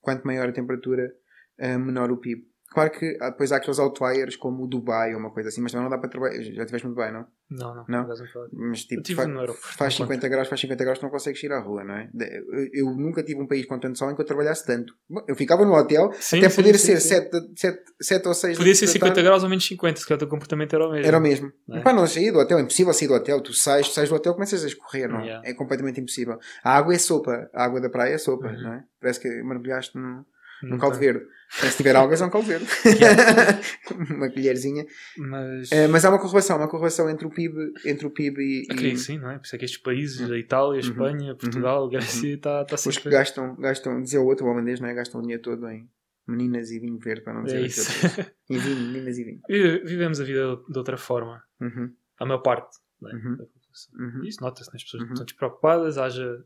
Quanto 0.00 0.26
maior 0.26 0.48
a 0.48 0.52
temperatura, 0.52 1.14
eh, 1.58 1.76
menor 1.76 2.10
o 2.10 2.16
PIB. 2.16 2.46
Claro 2.70 2.90
que 2.90 3.16
há- 3.20 3.30
depois 3.30 3.50
há 3.50 3.56
aqueles 3.56 3.78
outliers 3.78 4.36
como 4.36 4.64
o 4.64 4.66
Dubai 4.66 5.14
ou 5.14 5.18
uma 5.20 5.30
coisa 5.30 5.48
assim, 5.48 5.60
mas 5.62 5.72
também 5.72 5.84
não 5.84 5.90
dá 5.90 5.96
para 5.98 6.10
trabalhar. 6.10 6.34
Já 6.42 6.50
estiveste 6.62 6.86
no 6.86 6.90
Dubai, 6.94 7.10
não? 7.10 7.26
Não, 7.50 7.74
não. 7.74 7.84
Não? 7.88 8.08
Mas 8.52 8.84
tipo, 8.84 9.02
fa- 9.14 9.26
no 9.26 9.54
faz 9.54 9.98
não 9.98 10.06
50 10.06 10.28
graus, 10.28 10.48
faz 10.48 10.60
50 10.60 10.84
graus, 10.84 10.98
tu 10.98 11.02
não 11.04 11.10
consegues 11.10 11.42
ir 11.42 11.50
à 11.50 11.58
rua, 11.60 11.82
não 11.82 11.94
é? 11.94 12.10
Eu, 12.14 12.68
eu 12.90 12.94
nunca 12.94 13.22
tive 13.22 13.40
um 13.40 13.46
país 13.46 13.64
com 13.64 13.78
tanto 13.78 13.98
sol 13.98 14.10
em 14.10 14.14
que 14.14 14.20
eu 14.20 14.26
trabalhasse 14.26 14.66
tanto. 14.66 14.92
Eu 15.26 15.34
ficava 15.34 15.64
no 15.64 15.72
hotel, 15.72 16.12
Sim, 16.20 16.38
até 16.40 16.50
sim, 16.50 16.56
poder 16.56 16.78
sim, 16.78 16.86
ser 16.96 17.00
sim. 17.00 17.08
7, 17.56 17.82
7, 18.02 18.28
ou 18.28 18.34
6 18.34 18.58
Podia 18.58 18.74
ser 18.74 18.86
50 18.86 19.22
graus 19.22 19.42
ou 19.42 19.48
menos 19.48 19.66
50, 19.66 20.00
se 20.00 20.06
calhar 20.06 20.16
o 20.16 20.18
teu 20.18 20.28
comportamento 20.28 20.74
era 20.74 20.86
o 20.86 20.90
mesmo. 20.92 21.06
Era 21.06 21.18
o 21.18 21.20
mesmo. 21.22 21.52
Não 21.66 21.78
é? 21.78 21.80
Pá, 21.82 21.92
não 21.94 22.06
sair 22.06 22.30
do 22.32 22.38
hotel, 22.38 22.58
é 22.58 22.60
impossível 22.60 22.92
sair 22.92 23.08
do 23.08 23.14
hotel. 23.14 23.40
Tu 23.40 23.54
sais, 23.54 23.88
tu 23.88 23.94
sais 23.94 24.10
do 24.10 24.14
hotel 24.14 24.34
começas 24.34 24.62
a 24.62 24.66
escorrer, 24.66 25.08
não 25.08 25.20
é? 25.20 25.24
Yeah. 25.24 25.48
É 25.48 25.54
completamente 25.54 25.98
impossível. 26.00 26.38
A 26.62 26.76
água 26.76 26.94
é 26.94 26.98
sopa, 26.98 27.48
a 27.54 27.64
água 27.64 27.80
da 27.80 27.88
praia 27.88 28.14
é 28.14 28.18
sopa, 28.18 28.48
Uhum. 28.48 28.62
não 28.62 28.72
é? 28.74 28.84
Parece 29.00 29.20
que 29.20 29.28
mergulhaste 29.42 29.96
num, 29.96 30.22
num 30.62 30.70
Não 30.70 30.78
caldo 30.78 30.98
verde. 30.98 31.24
Se 31.50 31.76
tiver 31.76 31.96
algas, 31.96 32.20
é 32.20 32.26
um 32.26 32.30
caldo 32.30 32.46
verde. 32.48 32.66
uma 34.10 34.30
colherzinha. 34.30 34.84
Mas 35.16 35.72
Eh, 35.72 35.86
mas 35.88 36.04
há 36.04 36.10
uma 36.10 36.18
correlação, 36.18 36.56
uma 36.56 36.68
correlação 36.68 37.08
entre 37.08 37.26
o 37.26 37.30
PIB, 37.30 37.72
entre 37.84 38.06
o 38.06 38.10
PIB 38.10 38.40
e, 38.42 38.58
e 38.60 38.72
acredito 38.72 38.96
que 38.98 39.02
sim, 39.02 39.18
não 39.18 39.30
é? 39.30 39.38
Por 39.38 39.44
isso 39.46 39.56
é 39.56 39.58
que 39.58 39.64
estes 39.64 39.80
países, 39.80 40.30
a 40.30 40.36
Itália, 40.38 40.80
a 40.80 40.84
Uhum. 40.84 40.90
Espanha, 40.90 41.34
Portugal, 41.34 41.88
Grécia, 41.88 42.34
está 42.34 42.64
tá 42.64 42.74
os 42.74 42.84
que 42.84 42.92
sempre. 42.92 43.10
gastam, 43.10 43.56
gastam, 43.56 44.02
dizer 44.02 44.18
o 44.18 44.24
outro 44.26 44.46
o 44.46 44.50
holandês, 44.50 44.80
não 44.80 44.88
é? 44.88 44.94
Gastam 44.94 45.20
o 45.20 45.22
dinheiro 45.22 45.42
todo 45.42 45.68
em 45.68 45.88
meninas 46.26 46.70
e 46.70 46.78
vinho 46.78 46.98
verde, 46.98 47.22
para 47.22 47.32
não 47.34 47.44
dizer 47.44 47.58
É 47.58 47.66
isso. 47.66 47.88
Em 48.50 48.58
vinho, 48.58 48.76
meninas 48.92 49.16
e 49.18 49.24
vinho. 49.24 49.40
Vive- 49.48 49.84
Vivemos 49.84 50.20
a 50.20 50.24
vida 50.24 50.56
de 50.68 50.78
outra 50.78 50.96
forma. 50.98 51.42
Uhum, 51.60 51.90
A 52.20 52.24
maior 52.26 52.38
parte 52.40 52.76
é? 53.10 53.14
Uhum. 53.14 53.36
da 53.36 53.44
população. 53.46 53.94
uhum. 53.98 54.24
Isso 54.24 54.40
nota-se, 54.42 54.68
né? 54.70 54.76
as 54.76 54.84
pessoas 54.84 55.02
Uhum. 55.04 55.08
estão 55.12 55.24
despreocupadas, 55.24 55.96
haja, 55.98 56.44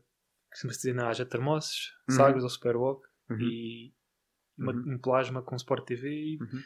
costuma-se 0.51 0.79
dizer, 0.79 0.93
não, 0.93 1.07
haja 1.07 1.25
termossos, 1.25 1.91
Uhum. 2.09 2.15
sagres 2.15 2.43
ou 2.43 2.49
superwalk 2.49 3.01
Uhum. 3.29 3.39
e 3.41 3.93
uma- 4.57 4.71
Uhum. 4.73 4.93
um 4.93 4.97
plasma 4.97 5.41
com 5.41 5.55
Sport 5.55 5.85
TV 5.85 6.09
e 6.09 6.37
Uhum. 6.41 6.61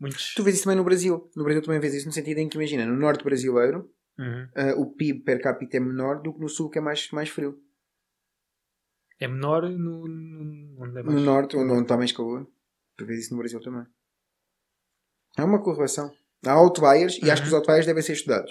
muitos. 0.00 0.34
Tu 0.34 0.42
vês 0.42 0.56
isso 0.56 0.64
também 0.64 0.76
no 0.76 0.84
Brasil. 0.84 1.30
No 1.36 1.44
Brasil 1.44 1.62
também 1.62 1.80
vês 1.80 1.94
isso 1.94 2.06
no 2.06 2.12
sentido 2.12 2.38
em 2.38 2.48
que, 2.48 2.56
imagina, 2.56 2.84
no 2.86 2.96
norte 2.96 3.22
brasileiro, 3.24 3.90
Uhum. 4.18 4.48
ah, 4.54 4.74
o 4.76 4.86
PIB 4.94 5.20
per 5.24 5.40
capita 5.42 5.76
é 5.76 5.80
menor 5.80 6.22
do 6.22 6.32
que 6.32 6.40
no 6.40 6.48
sul, 6.48 6.70
que 6.70 6.78
é 6.78 6.80
mais, 6.80 7.10
mais 7.10 7.28
frio. 7.28 7.58
É 9.18 9.26
menor 9.26 9.62
no, 9.70 10.06
no, 10.06 10.82
onde 10.82 10.98
é 10.98 11.02
mais. 11.02 11.16
No 11.18 11.20
norte, 11.24 11.56
onde, 11.56 11.72
onde 11.72 11.82
está 11.82 11.96
mais 11.96 12.12
calor. 12.12 12.46
Tu 12.96 13.06
vês 13.06 13.20
isso 13.20 13.32
no 13.32 13.38
Brasil 13.38 13.60
também. 13.60 13.86
Há 15.36 15.44
uma 15.44 15.62
correlação. 15.62 16.10
Há 16.46 16.52
outliers 16.52 17.18
e 17.22 17.30
acho 17.30 17.42
que 17.42 17.48
os 17.48 17.52
Uhum. 17.52 17.58
outliers 17.58 17.86
devem 17.86 18.02
ser 18.02 18.12
estudados. 18.12 18.50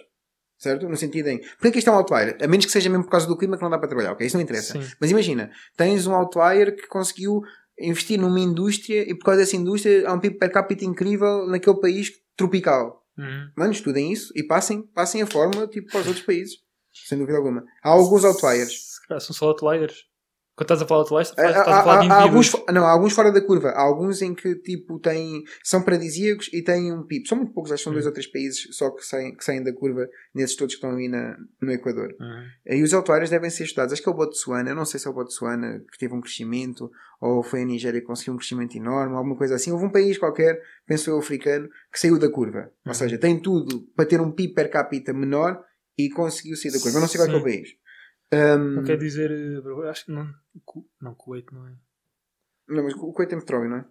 Certo? 0.57 0.88
No 0.88 0.95
sentido 0.95 1.27
em. 1.27 1.40
Porquê 1.40 1.72
que 1.72 1.80
isto 1.80 1.90
é 1.90 1.94
um 1.94 1.98
outlier? 1.98 2.38
A 2.41 2.48
menos 2.48 2.65
que 2.65 2.72
seja 2.72 2.90
mesmo 2.90 3.03
por 3.03 3.11
causa 3.11 3.27
do 3.27 3.38
clima 3.38 3.57
que 3.57 3.64
não 3.64 3.69
dá 3.69 3.77
para 3.77 3.88
trabalhar, 3.90 4.14
ok? 4.14 4.26
Isso 4.26 4.38
não 4.38 4.44
interessa. 4.44 4.82
Sim. 4.82 4.95
Mas 5.02 5.11
imagina, 5.11 5.52
tens 5.76 6.07
um 6.07 6.14
outlier 6.15 6.73
que 6.76 6.88
conseguiu 6.88 7.41
investir 7.80 8.19
numa 8.19 8.39
indústria 8.39 9.10
e 9.10 9.14
por 9.14 9.26
causa 9.26 9.41
dessa 9.41 9.56
indústria 9.56 10.07
há 10.07 10.14
um 10.14 10.19
PIB 10.19 10.38
per 10.38 10.52
capita 10.52 10.85
incrível 10.85 11.45
naquele 11.47 11.80
país 11.80 12.11
tropical. 12.35 13.03
Uhum. 13.18 13.49
Mano, 13.56 13.72
estudem 13.72 14.11
isso 14.11 14.31
e 14.35 14.43
passem, 14.43 14.81
passem 14.81 15.22
a 15.22 15.27
fórmula 15.27 15.68
tipo, 15.68 15.89
para 15.89 16.02
os 16.02 16.07
outros 16.07 16.26
países. 16.26 16.57
Sem 16.93 17.18
dúvida 17.18 17.38
alguma. 17.38 17.65
Há 17.84 17.89
alguns 17.89 18.23
outliers. 18.23 18.93
Se 18.93 19.07
calhar 19.07 19.22
são 19.22 19.35
só 19.35 19.47
outliers. 19.47 20.06
Quando 20.57 20.68
estás 20.68 20.82
a 20.82 20.88
falar 20.88 21.03
de 21.03 21.14
leste, 21.14 21.32
estás 21.32 21.53
a 21.57 21.84
falar 21.84 21.99
de 22.02 22.07
há- 22.10 22.14
há 22.15 22.22
alguns, 22.22 22.52
não, 22.72 22.86
há 22.86 22.91
alguns 22.91 23.11
fora 23.14 23.30
da 23.30 23.41
curva. 23.41 23.69
Há 23.72 23.82
alguns 23.82 24.22
em 24.22 24.34
que 24.34 24.56
tipo 24.56 24.98
têm, 24.99 25.44
são 25.61 25.82
paradisíacos 25.84 26.49
e 26.53 26.61
têm 26.64 26.94
um 26.94 27.03
PIB. 27.03 27.27
São 27.27 27.38
muito 27.38 27.52
poucos, 27.53 27.73
acho 27.73 27.82
que 27.82 27.84
são 27.84 27.91
Hum. 27.91 27.95
dois 27.95 28.06
ou 28.06 28.14
três 28.14 28.26
países 28.32 28.68
só 28.72 28.90
que 28.91 29.06
saem, 29.06 29.36
que 29.36 29.44
saem 29.44 29.61
da 29.61 29.73
curva 29.73 30.07
nesses 30.34 30.56
todos 30.56 30.73
que 30.76 30.77
estão 30.77 30.91
ali 30.95 31.10
na, 31.10 31.36
no 31.61 31.72
Equador. 31.73 32.07
Uhum. 32.19 32.44
E 32.77 32.82
os 32.84 32.94
autuários 32.94 33.30
devem 33.30 33.49
ser 33.49 33.65
estudados. 33.65 33.91
Acho 33.91 34.02
que 34.02 34.07
é 34.07 34.11
o 34.11 34.15
Botsuana, 34.15 34.69
eu 34.69 34.76
não 34.76 34.86
sei 34.86 34.98
se 34.98 35.07
é 35.07 35.10
o 35.10 35.14
Botsuana 35.14 35.84
que 35.91 35.98
teve 35.99 36.14
um 36.14 36.22
crescimento, 36.22 36.90
ou 37.19 37.44
foi 37.44 37.64
a 37.64 37.65
Nigéria 37.65 37.99
que 37.99 38.07
conseguiu 38.07 38.34
um 38.34 38.38
crescimento 38.38 38.77
enorme, 38.77 39.14
alguma 39.15 39.36
coisa 39.36 39.56
assim. 39.56 39.72
Houve 39.73 39.86
um 39.86 39.91
país 39.91 40.18
qualquer, 40.18 40.57
penso 40.88 41.10
eu, 41.10 41.18
africano, 41.19 41.68
que 41.91 41.99
saiu 41.99 42.18
da 42.18 42.30
curva. 42.30 42.72
Ou 42.86 42.91
Uhum. 42.91 42.94
seja, 42.94 43.18
tem 43.18 43.38
tudo 43.41 43.82
para 43.94 44.06
ter 44.06 44.22
um 44.22 44.32
PIB 44.32 44.53
per 44.53 44.69
capita 44.72 45.11
menor 45.11 45.60
e 45.98 46.10
conseguiu 46.10 46.56
sair 46.56 46.72
da 46.72 46.80
curva. 46.80 46.98
Eu 46.98 47.02
não 47.02 47.07
sei 47.10 47.19
qual 47.19 47.30
é, 47.30 47.34
é 47.34 47.38
o 47.38 47.44
país. 47.44 47.69
Um, 48.35 48.71
Não 48.75 48.83
quer 48.83 48.97
dizer. 48.97 49.31
eh, 49.31 49.89
Acho 49.89 50.05
que 50.05 50.11
não. 50.11 50.33
Não, 51.01 51.15
Kuwait 51.15 51.47
não 51.53 51.67
é. 51.67 51.75
Não, 52.67 52.83
mas 52.83 52.93
o 52.93 52.97
Kuwait 53.13 53.29
tem 53.29 53.39
petróleo, 53.39 53.69
não 53.69 53.77
é? 53.77 53.85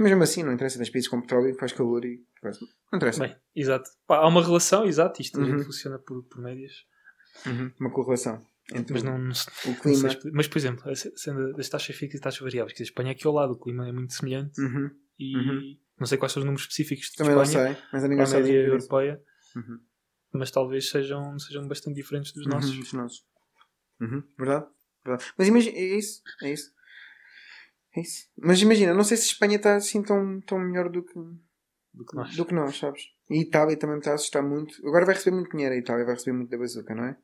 Mas 0.00 0.08
mesmo 0.10 0.22
assim, 0.24 0.42
não 0.42 0.52
interessa. 0.52 0.78
Tens 0.78 0.90
países 0.90 1.08
com 1.08 1.20
petróleo, 1.20 1.54
faz 1.56 1.72
calor 1.72 2.04
e. 2.04 2.24
Não 2.42 2.96
interessa. 2.96 3.20
Bem, 3.26 3.36
exato. 3.54 3.88
Pá, 4.06 4.18
há 4.18 4.26
uma 4.26 4.42
relação, 4.42 4.84
exato. 4.86 5.20
Isto 5.22 5.40
Uhum. 5.40 5.62
funciona 5.64 5.98
por, 5.98 6.22
por 6.24 6.40
médias. 6.40 6.72
Uhum. 7.46 7.72
Uma 7.80 7.90
correlação 7.90 8.44
entre 8.72 8.92
Mas 8.94 9.02
não, 9.02 9.18
não, 9.18 9.30
o 9.66 9.68
não 9.68 9.76
clima. 9.76 10.08
expli- 10.08 10.30
Mas, 10.32 10.48
por 10.48 10.58
exemplo, 10.58 10.96
cena 11.16 11.52
das 11.52 11.68
taxas 11.68 11.94
fixas 11.96 12.18
e 12.18 12.22
taxas 12.22 12.40
variáveis, 12.40 12.74
que 12.76 12.82
a 12.82 12.86
Espanha 12.86 13.12
aqui 13.12 13.26
ao 13.26 13.32
lado, 13.32 13.52
o 13.52 13.58
clima 13.58 13.86
é 13.88 13.92
muito 13.92 14.14
semelhante 14.14 14.58
Uhum. 14.60 14.90
e 15.18 15.36
Uhum. 15.36 15.76
não 16.00 16.06
sei 16.06 16.16
quais 16.18 16.32
são 16.32 16.40
os 16.40 16.44
números 16.46 16.62
específicos 16.62 17.10
de 17.10 17.16
Também 17.16 17.34
não 17.34 17.42
Espanha 17.42 17.74
sei, 17.74 17.82
mas 17.92 18.02
para 18.02 18.06
a 18.10 18.12
engraçado. 18.14 18.42
média 18.42 18.58
europeia, 18.66 19.22
Uhum. 19.56 19.78
mas 20.32 20.50
talvez 20.50 20.88
sejam, 20.90 21.38
sejam 21.38 21.66
bastante 21.68 21.96
diferentes 21.96 22.32
dos 22.32 22.46
Uhum, 22.46 22.52
nossos. 22.52 22.76
dos 22.78 22.92
nossos. 22.92 23.24
Uhum. 24.00 24.22
Verdade? 24.38 24.66
Verdade. 25.04 25.32
Mas 25.36 25.48
imagina, 25.48 25.76
é 25.76 25.82
isso. 25.82 26.22
É 26.42 26.52
isso. 26.52 26.74
É 27.96 28.00
isso. 28.00 28.28
Mas 28.36 28.60
imagina, 28.60 28.92
não 28.94 29.04
sei 29.04 29.16
se 29.16 29.26
Espanha 29.26 29.56
está 29.56 29.76
assim 29.76 30.02
tão, 30.02 30.40
tão 30.40 30.58
melhor 30.58 30.88
do 30.88 31.02
que, 31.02 31.14
Do 31.94 32.04
que 32.04 32.16
nós. 32.16 32.36
do 32.36 32.44
que 32.44 32.54
nós, 32.54 32.76
sabes? 32.76 33.12
E 33.30 33.40
Itália 33.40 33.76
também 33.76 33.98
está 33.98 34.12
a 34.12 34.14
assustar 34.14 34.42
muito. 34.42 34.86
Agora 34.86 35.06
vai 35.06 35.14
receber 35.14 35.36
muito 35.36 35.50
dinheiro 35.50 35.74
a 35.74 35.78
Itália, 35.78 36.04
vai 36.04 36.14
receber 36.14 36.36
muito 36.36 36.50
da 36.50 36.58
bazuca, 36.58 36.94
não 36.94 37.04
é? 37.04 37.16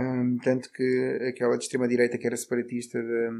Hum, 0.00 0.38
tanto 0.42 0.72
que 0.72 1.18
aquela 1.28 1.56
de 1.56 1.64
extrema-direita 1.64 2.18
que 2.18 2.26
era 2.26 2.36
separatista 2.36 3.02
da. 3.02 3.30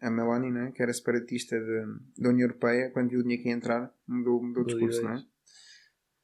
A 0.00 0.10
Meloni, 0.12 0.52
não 0.52 0.60
é? 0.62 0.70
Que 0.72 0.80
era 0.80 0.92
separatista 0.92 1.58
da, 1.58 1.86
da 2.18 2.28
União 2.28 2.46
Europeia, 2.46 2.88
quando 2.90 3.10
viu 3.10 3.18
o 3.18 3.22
dinheiro 3.22 3.42
que 3.42 3.48
ia 3.48 3.54
entrar, 3.54 3.92
mudou, 4.06 4.40
mudou 4.42 4.62
o 4.62 4.66
discurso, 4.66 5.02
não 5.02 5.14
é? 5.14 5.24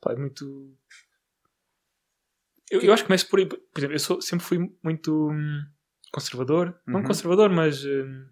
Pá, 0.01 0.12
é 0.12 0.16
muito. 0.16 0.76
Eu, 2.70 2.80
eu 2.80 2.92
acho 2.92 3.02
que 3.02 3.08
começo 3.08 3.28
por 3.28 3.38
aí. 3.38 3.46
Por 3.46 3.78
exemplo, 3.78 3.94
eu 3.94 3.98
sou- 4.00 4.20
sempre 4.22 4.44
fui 4.44 4.58
muito 4.82 5.30
hum, 5.30 5.62
conservador. 6.12 6.80
Não 6.86 7.00
Uhum. 7.00 7.06
conservador, 7.06 7.50
mas. 7.50 7.84
hum, 7.84 8.26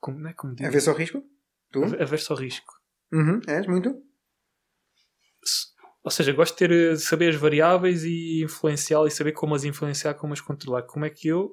como, 0.00 0.18
não 0.18 0.30
é 0.30 0.32
como 0.34 0.54
diz? 0.54 0.66
A 0.66 0.70
ver 0.70 0.80
só 0.80 0.92
risco? 0.92 1.22
Tu? 1.70 1.82
Averso 1.84 2.32
ao 2.32 2.38
risco. 2.38 2.72
Uhum. 3.12 3.40
És 3.46 3.66
muito? 3.66 4.02
Ou 6.04 6.10
seja, 6.10 6.32
gosto 6.32 6.54
de 6.54 6.58
ter, 6.58 6.70
eh, 6.72 6.96
saber 6.96 7.28
as 7.30 7.36
variáveis 7.36 8.02
e 8.04 8.42
influenciá 8.42 8.98
e 9.06 9.10
saber 9.10 9.32
como 9.32 9.54
as 9.54 9.62
influenciar, 9.64 10.14
como 10.14 10.32
as 10.32 10.40
controlar. 10.40 10.82
Como 10.82 11.04
é 11.04 11.10
que 11.10 11.28
eu 11.28 11.52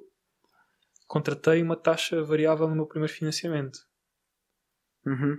contratei 1.07 1.61
uma 1.61 1.75
taxa 1.75 2.23
variável 2.23 2.67
no 2.67 2.75
meu 2.75 2.87
primeiro 2.87 3.13
financiamento? 3.13 3.79
Uhum. 5.05 5.37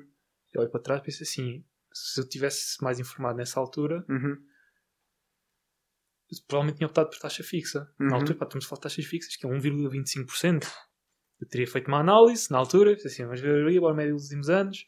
Eu 0.55 0.63
olho 0.63 0.71
para 0.71 0.81
trás 0.81 1.01
e 1.01 1.05
penso 1.05 1.23
assim: 1.25 1.65
se 1.93 2.21
eu 2.21 2.29
tivesse 2.29 2.83
mais 2.83 3.01
informado 3.01 3.37
nessa 3.39 3.59
altura, 3.59 4.05
Uhum. 4.09 4.37
Provavelmente 6.47 6.77
tinha 6.79 6.87
optado 6.87 7.11
por 7.11 7.19
taxa 7.19 7.43
fixa. 7.43 7.89
Uhum. 8.01 8.07
Na 8.09 8.17
altura, 8.17 8.39
pá, 8.39 8.45
estamos 8.47 8.65
a 8.65 8.69
falar 8.69 8.79
de 8.79 8.83
taxas 8.83 9.05
fixas, 9.05 9.37
que 9.37 9.47
é 9.47 9.49
1,25%. 9.51 10.67
Eu 11.41 11.49
teria 11.49 11.67
feito 11.67 11.89
uma 11.89 12.01
análise 12.01 12.51
na 12.51 12.59
altura, 12.59 12.93
assim, 12.93 13.25
vamos 13.25 13.41
ver 13.41 13.81
o 13.81 13.95
médio 13.95 14.15
dos 14.15 14.25
últimos 14.25 14.51
anos. 14.51 14.85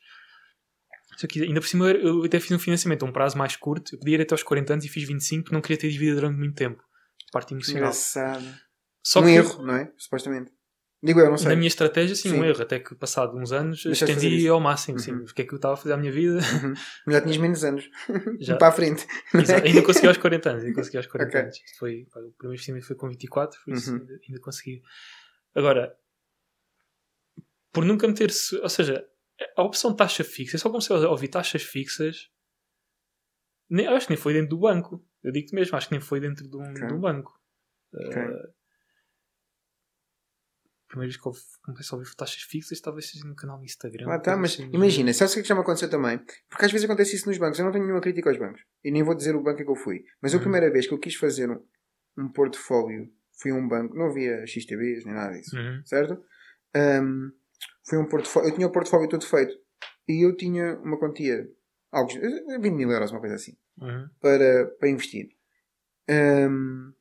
Eu 1.23 1.29
quiser- 1.29 1.47
ainda 1.47 1.61
por 1.61 1.67
cima, 1.67 1.91
eu 1.91 2.25
até 2.25 2.39
fiz 2.41 2.51
um 2.53 2.59
financiamento 2.59 3.05
a 3.05 3.09
um 3.09 3.13
prazo 3.13 3.37
mais 3.39 3.57
curto. 3.57 3.95
Eu 3.95 3.99
podia 3.99 4.17
ir 4.17 4.23
até 4.23 4.35
aos 4.35 4.43
40 4.43 4.73
anos 4.75 4.85
e 4.85 4.89
fiz 4.89 5.07
25 5.07 5.45
porque 5.45 5.55
não 5.55 5.63
queria 5.63 5.79
ter 5.79 5.89
dívida 5.91 6.15
durante 6.15 6.39
muito 6.39 6.55
tempo. 6.55 6.83
Parte 7.33 7.53
emocional. 7.55 7.83
Engraçado. 7.85 8.45
Só 9.05 9.21
um 9.21 9.25
que 9.25 9.31
erro, 9.31 9.63
não 9.65 9.77
é? 9.77 9.93
Supostamente. 9.97 10.53
Digo 11.05 11.19
eu, 11.19 11.31
não 11.31 11.37
sei. 11.37 11.49
na 11.49 11.57
minha 11.57 11.67
estratégia, 11.67 12.15
sim, 12.15 12.31
Sim. 12.31 12.39
um 12.41 12.45
erro. 12.45 12.63
Até 12.63 12.79
que 12.79 12.95
passado 12.95 13.37
uns 13.37 13.51
anos 13.51 13.83
Deixaste 13.83 14.15
estendi 14.15 14.47
ao 14.47 14.61
máximo. 14.61 15.01
Sim, 15.01 15.13
Uhum. 15.15 15.23
o 15.25 15.35
que 15.35 15.43
é 15.43 15.45
que 15.45 15.53
eu 15.53 15.57
estava 15.57 15.75
a 15.75 15.77
fazer 15.77 15.95
à 15.95 15.97
minha 15.97 16.13
vida? 16.13 16.39
Uhum. 16.39 16.75
Já 17.13 17.21
tinhas 17.21 17.37
menos 17.39 17.65
anos. 17.65 17.91
Já. 18.39 18.57
Para 18.57 18.69
a 18.69 18.73
frente. 18.73 19.05
Exato. 19.35 19.67
Ainda 19.67 19.83
consegui 19.87 20.07
aos 20.07 20.17
40 20.19 20.51
anos. 20.51 20.63
Ainda 20.63 20.75
consegui 20.77 20.97
aos 20.99 21.07
40 21.09 21.29
Ok. 21.31 21.41
anos. 21.41 21.57
Isto 21.57 21.79
foi, 21.79 22.03
o 22.03 22.11
primeiro 22.11 22.53
investimento 22.55 22.87
foi 22.87 22.95
com 22.97 23.09
24, 23.09 23.59
por 23.65 23.75
isso 23.75 23.91
Uhum. 23.93 23.99
ainda, 24.01 24.13
ainda 24.29 24.41
consegui. 24.41 24.83
Agora, 25.57 25.97
por 27.73 27.85
nunca 27.85 28.07
meter 28.07 28.31
se 28.31 28.57
ou 28.59 28.69
seja, 28.69 29.05
a 29.57 29.63
opção 29.65 29.95
taxa 29.97 30.23
fixa, 30.23 30.55
eu 30.57 30.61
só 30.61 30.71
comecei 30.71 30.95
a 30.95 31.09
ouvir 31.09 31.29
taxas 31.29 31.63
fixas, 31.63 32.29
nem, 33.69 33.87
acho 33.89 34.07
que 34.07 34.13
nem 34.13 34.21
foi 34.23 34.35
dentro 34.35 34.51
do 34.51 34.59
banco. 34.59 35.05
Eu 35.23 35.33
digo-te 35.33 35.55
mesmo, 35.55 35.77
acho 35.77 35.89
que 35.89 35.95
nem 35.95 36.01
foi 36.01 36.21
dentro 36.21 36.47
de 36.49 36.57
um, 36.57 36.71
Ok. 36.71 36.87
de 36.87 36.93
um 36.95 37.01
banco. 37.01 37.33
Ok. 37.95 38.23
Uh, 38.23 38.53
vez 41.01 41.17
que 41.17 41.27
eu 41.27 41.33
comecei 41.65 41.95
a 41.97 41.99
ouvir 41.99 42.15
taxas 42.15 42.43
fixas, 42.43 42.81
talvez 42.81 43.11
seja 43.11 43.25
no 43.27 43.35
canal 43.35 43.59
do 43.59 43.65
Instagram. 43.65 44.07
Ah, 44.11 44.19
tá, 44.19 44.37
mas 44.37 44.53
assim, 44.53 44.69
imagina, 44.73 45.13
sabes 45.13 45.33
o 45.33 45.35
que 45.35 45.41
é 45.41 45.43
que 45.43 45.49
já 45.49 45.55
me 45.55 45.61
aconteceu 45.63 45.89
também? 45.91 46.19
Porque 46.49 46.65
às 46.65 46.71
vezes 46.73 46.85
acontece 46.85 47.17
isso 47.17 47.29
nos 47.29 47.39
bancos. 47.39 47.59
Eu 47.59 47.65
não 47.65 47.73
tenho 47.73 47.85
nenhuma 47.85 48.01
crítica 48.03 48.29
aos 48.31 48.39
bancos. 48.39 48.63
E 48.85 48.91
nem 48.91 49.03
vou 49.03 49.15
dizer 49.15 49.35
o 49.35 49.43
banco 49.43 49.65
que 49.65 49.71
eu 49.71 49.75
fui. 49.77 50.05
Mas 50.21 50.33
a 50.33 50.37
Uhum. 50.37 50.43
primeira 50.43 50.71
vez 50.71 50.87
que 50.87 50.95
eu 50.95 50.99
quis 50.99 51.15
fazer 51.17 51.51
um, 51.51 51.63
um 52.19 52.29
portfólio, 52.31 53.11
fui 53.41 53.51
a 53.51 53.55
um 53.55 53.67
banco, 53.67 53.95
não 53.97 54.07
havia 54.07 54.47
XTBs 54.47 55.05
nem 55.05 55.15
nada 55.15 55.33
disso. 55.35 55.57
Uhum. 55.57 55.83
Certo? 55.85 56.23
Ahm, 56.75 57.31
foi 57.89 57.99
um 57.99 58.07
portfólio. 58.07 58.49
Eu 58.51 58.55
tinha 58.55 58.67
o 58.67 58.73
portfólio 58.73 59.09
todo 59.09 59.25
feito. 59.27 59.55
E 60.09 60.25
eu 60.27 60.37
tinha 60.37 60.77
uma 60.81 60.99
quantia, 60.99 61.49
algo, 61.91 62.11
20 62.61 62.71
mil 62.75 62.91
euros, 62.91 63.11
uma 63.13 63.21
coisa 63.21 63.37
assim. 63.37 63.57
Uhum. 63.81 64.07
para, 64.21 64.67
para 64.79 64.89
investir. 64.91 65.31
Ahm, 66.09 66.93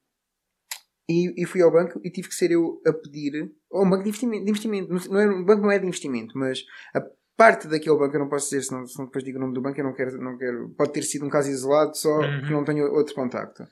e, 1.09 1.43
e 1.43 1.45
fui 1.45 1.61
ao 1.61 1.71
banco 1.71 1.99
e 2.03 2.09
tive 2.11 2.27
que 2.29 2.35
ser 2.35 2.51
eu 2.51 2.81
a 2.85 2.93
pedir. 2.93 3.51
Ou 3.69 3.85
um 3.85 3.89
banco 3.89 4.03
de 4.03 4.09
investimento. 4.09 4.43
De 4.45 4.49
investimento. 4.49 5.09
Não, 5.11 5.19
é, 5.19 5.27
um 5.27 5.43
banco 5.43 5.61
não 5.63 5.71
é 5.71 5.79
de 5.79 5.85
investimento, 5.85 6.37
mas 6.37 6.63
a 6.95 7.01
parte 7.37 7.67
daquele 7.67 7.97
banco, 7.97 8.15
eu 8.15 8.19
não 8.19 8.29
posso 8.29 8.45
dizer, 8.49 8.61
senão, 8.63 8.85
senão 8.85 9.05
depois 9.07 9.23
digo 9.23 9.37
o 9.37 9.41
nome 9.41 9.53
do 9.53 9.61
banco, 9.61 9.79
eu 9.79 9.83
não 9.83 9.93
quero, 9.93 10.17
não 10.21 10.37
quero. 10.37 10.69
Pode 10.77 10.93
ter 10.93 11.01
sido 11.03 11.25
um 11.25 11.29
caso 11.29 11.49
isolado, 11.49 11.95
só 11.97 12.19
Uhum. 12.19 12.41
que 12.45 12.51
não 12.53 12.63
tenho 12.63 12.85
outro 12.93 13.15
contacto. 13.15 13.65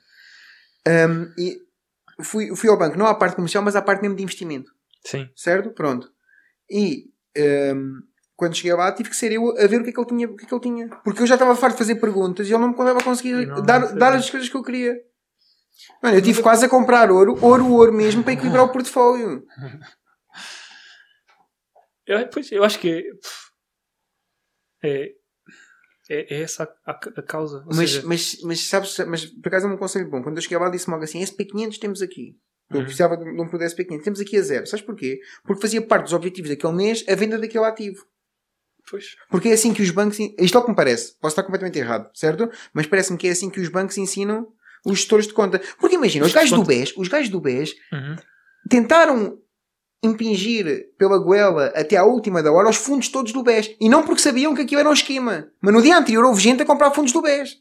Ahm, 0.86 1.26
e 1.38 1.58
fui, 2.22 2.54
fui 2.56 2.68
ao 2.68 2.78
banco, 2.78 2.98
não 2.98 3.06
à 3.06 3.14
parte 3.14 3.36
comercial, 3.36 3.62
mas 3.62 3.76
à 3.76 3.82
parte 3.82 4.00
mesmo 4.02 4.16
de 4.16 4.22
investimento 4.22 4.70
Sim. 5.04 5.28
certo? 5.36 5.70
Pronto. 5.70 6.10
E 6.70 7.04
ehm, 7.36 7.92
quando 8.34 8.56
cheguei 8.56 8.72
lá 8.74 8.90
tive 8.92 9.10
que 9.10 9.16
ser 9.16 9.30
eu 9.32 9.50
a 9.58 9.66
ver 9.66 9.80
o 9.80 9.84
que 9.84 9.90
é 9.90 9.92
que 9.92 10.00
ele 10.00 10.08
tinha, 10.08 10.26
o 10.28 10.36
que 10.36 10.44
é 10.44 10.48
que 10.48 10.54
ele 10.54 10.60
tinha. 10.62 10.88
Porque 11.04 11.22
eu 11.22 11.26
já 11.26 11.34
estava 11.34 11.54
farto 11.54 11.74
de 11.74 11.78
fazer 11.78 11.96
perguntas 11.96 12.48
e 12.48 12.52
ele 12.52 12.58
não 12.60 12.68
me 12.68 12.74
estava 12.74 12.98
a 12.98 13.04
conseguir 13.04 13.46
não- 13.46 13.62
dar, 13.62 13.80
não 13.80 13.96
dar 13.98 14.14
as 14.14 14.28
coisas 14.30 14.48
que 14.48 14.56
eu 14.56 14.62
queria. 14.62 14.96
Mano, 16.02 16.16
eu 16.16 16.22
tive 16.22 16.42
quase 16.42 16.64
a 16.64 16.68
comprar 16.68 17.10
ouro, 17.10 17.38
ouro, 17.42 17.70
ouro 17.72 17.92
mesmo 17.92 18.22
para 18.22 18.32
equilibrar 18.32 18.64
o 18.64 18.72
portfólio. 18.72 19.44
Eu, 22.06 22.28
pois, 22.28 22.50
eu 22.50 22.64
acho 22.64 22.78
que 22.78 23.08
é, 24.82 25.12
é, 25.12 25.14
é, 26.10 26.42
essa 26.42 26.64
a, 26.84 26.90
a- 26.92 27.00
a 27.16 27.22
causa. 27.22 27.62
Mas, 27.66 27.76
seja, 27.76 28.02
mas, 28.06 28.36
mas 28.42 28.66
sabes, 28.68 28.98
mas 29.06 29.26
por 29.26 29.48
acaso 29.48 29.66
é 29.66 29.70
um 29.70 29.76
conselho 29.76 30.08
bom. 30.10 30.22
Quando 30.22 30.36
eu 30.38 30.42
cheguei 30.42 30.58
lá 30.58 30.68
disse-me 30.68 30.92
logo 30.94 31.04
assim, 31.04 31.22
SP500 31.22 31.78
temos 31.78 32.02
aqui. 32.02 32.36
Eu 32.70 32.78
Uhum. 32.78 32.82
precisava 32.84 33.16
de 33.16 33.24
um 33.24 33.48
produto 33.48 33.62
SP500. 33.68 34.02
Temos 34.04 34.20
aqui 34.20 34.36
a 34.36 34.42
zero. 34.42 34.66
Sabes 34.66 34.84
porquê? 34.84 35.20
Porque 35.44 35.60
fazia 35.60 35.82
parte 35.84 36.04
dos 36.04 36.12
objetivos 36.12 36.48
daquele 36.50 36.72
mês 36.72 37.04
a 37.08 37.14
venda 37.16 37.36
daquele 37.38 37.64
ativo. 37.64 38.04
pois, 38.88 39.16
Porque 39.28 39.48
é 39.48 39.52
assim 39.52 39.74
que 39.74 39.82
os 39.82 39.90
bancos. 39.90 40.18
Isto 40.38 40.56
é 40.56 40.60
o 40.60 40.64
que 40.64 40.70
me 40.70 40.76
parece. 40.76 41.14
Posso 41.18 41.32
estar 41.32 41.42
completamente 41.42 41.78
errado, 41.78 42.10
certo? 42.14 42.48
Mas 42.72 42.86
parece-me 42.86 43.18
que 43.18 43.26
é 43.28 43.30
assim 43.30 43.50
que 43.50 43.60
os 43.60 43.68
bancos 43.68 43.98
ensinam 43.98 44.52
os 44.84 44.98
gestores 44.98 45.26
de 45.26 45.32
conta. 45.32 45.60
Porque 45.78 45.96
imagina, 45.96 46.24
os 46.24 46.30
Os 46.30 46.34
gajos 46.34 46.50
do 46.58 46.64
BES, 46.64 46.94
os 46.96 47.08
gajos 47.08 47.28
do 47.28 47.40
BES 47.40 47.74
uhum. 47.92 48.16
tentaram 48.68 49.38
impingir 50.02 50.86
pela 50.98 51.18
goela 51.18 51.66
até 51.74 51.96
à 51.96 52.04
última 52.04 52.42
da 52.42 52.50
hora 52.52 52.68
os 52.70 52.76
fundos 52.76 53.08
todos 53.08 53.32
do 53.32 53.42
BES. 53.42 53.76
E 53.80 53.88
não 53.88 54.02
porque 54.02 54.22
sabiam 54.22 54.54
que 54.54 54.62
aquilo 54.62 54.80
era 54.80 54.88
um 54.88 54.94
esquema. 54.94 55.48
Mas 55.60 55.74
no 55.74 55.82
dia 55.82 55.96
anterior 55.96 56.24
houve 56.24 56.40
gente 56.42 56.62
a 56.62 56.66
comprar 56.66 56.90
fundos 56.92 57.12
do 57.12 57.20
BES. 57.22 57.56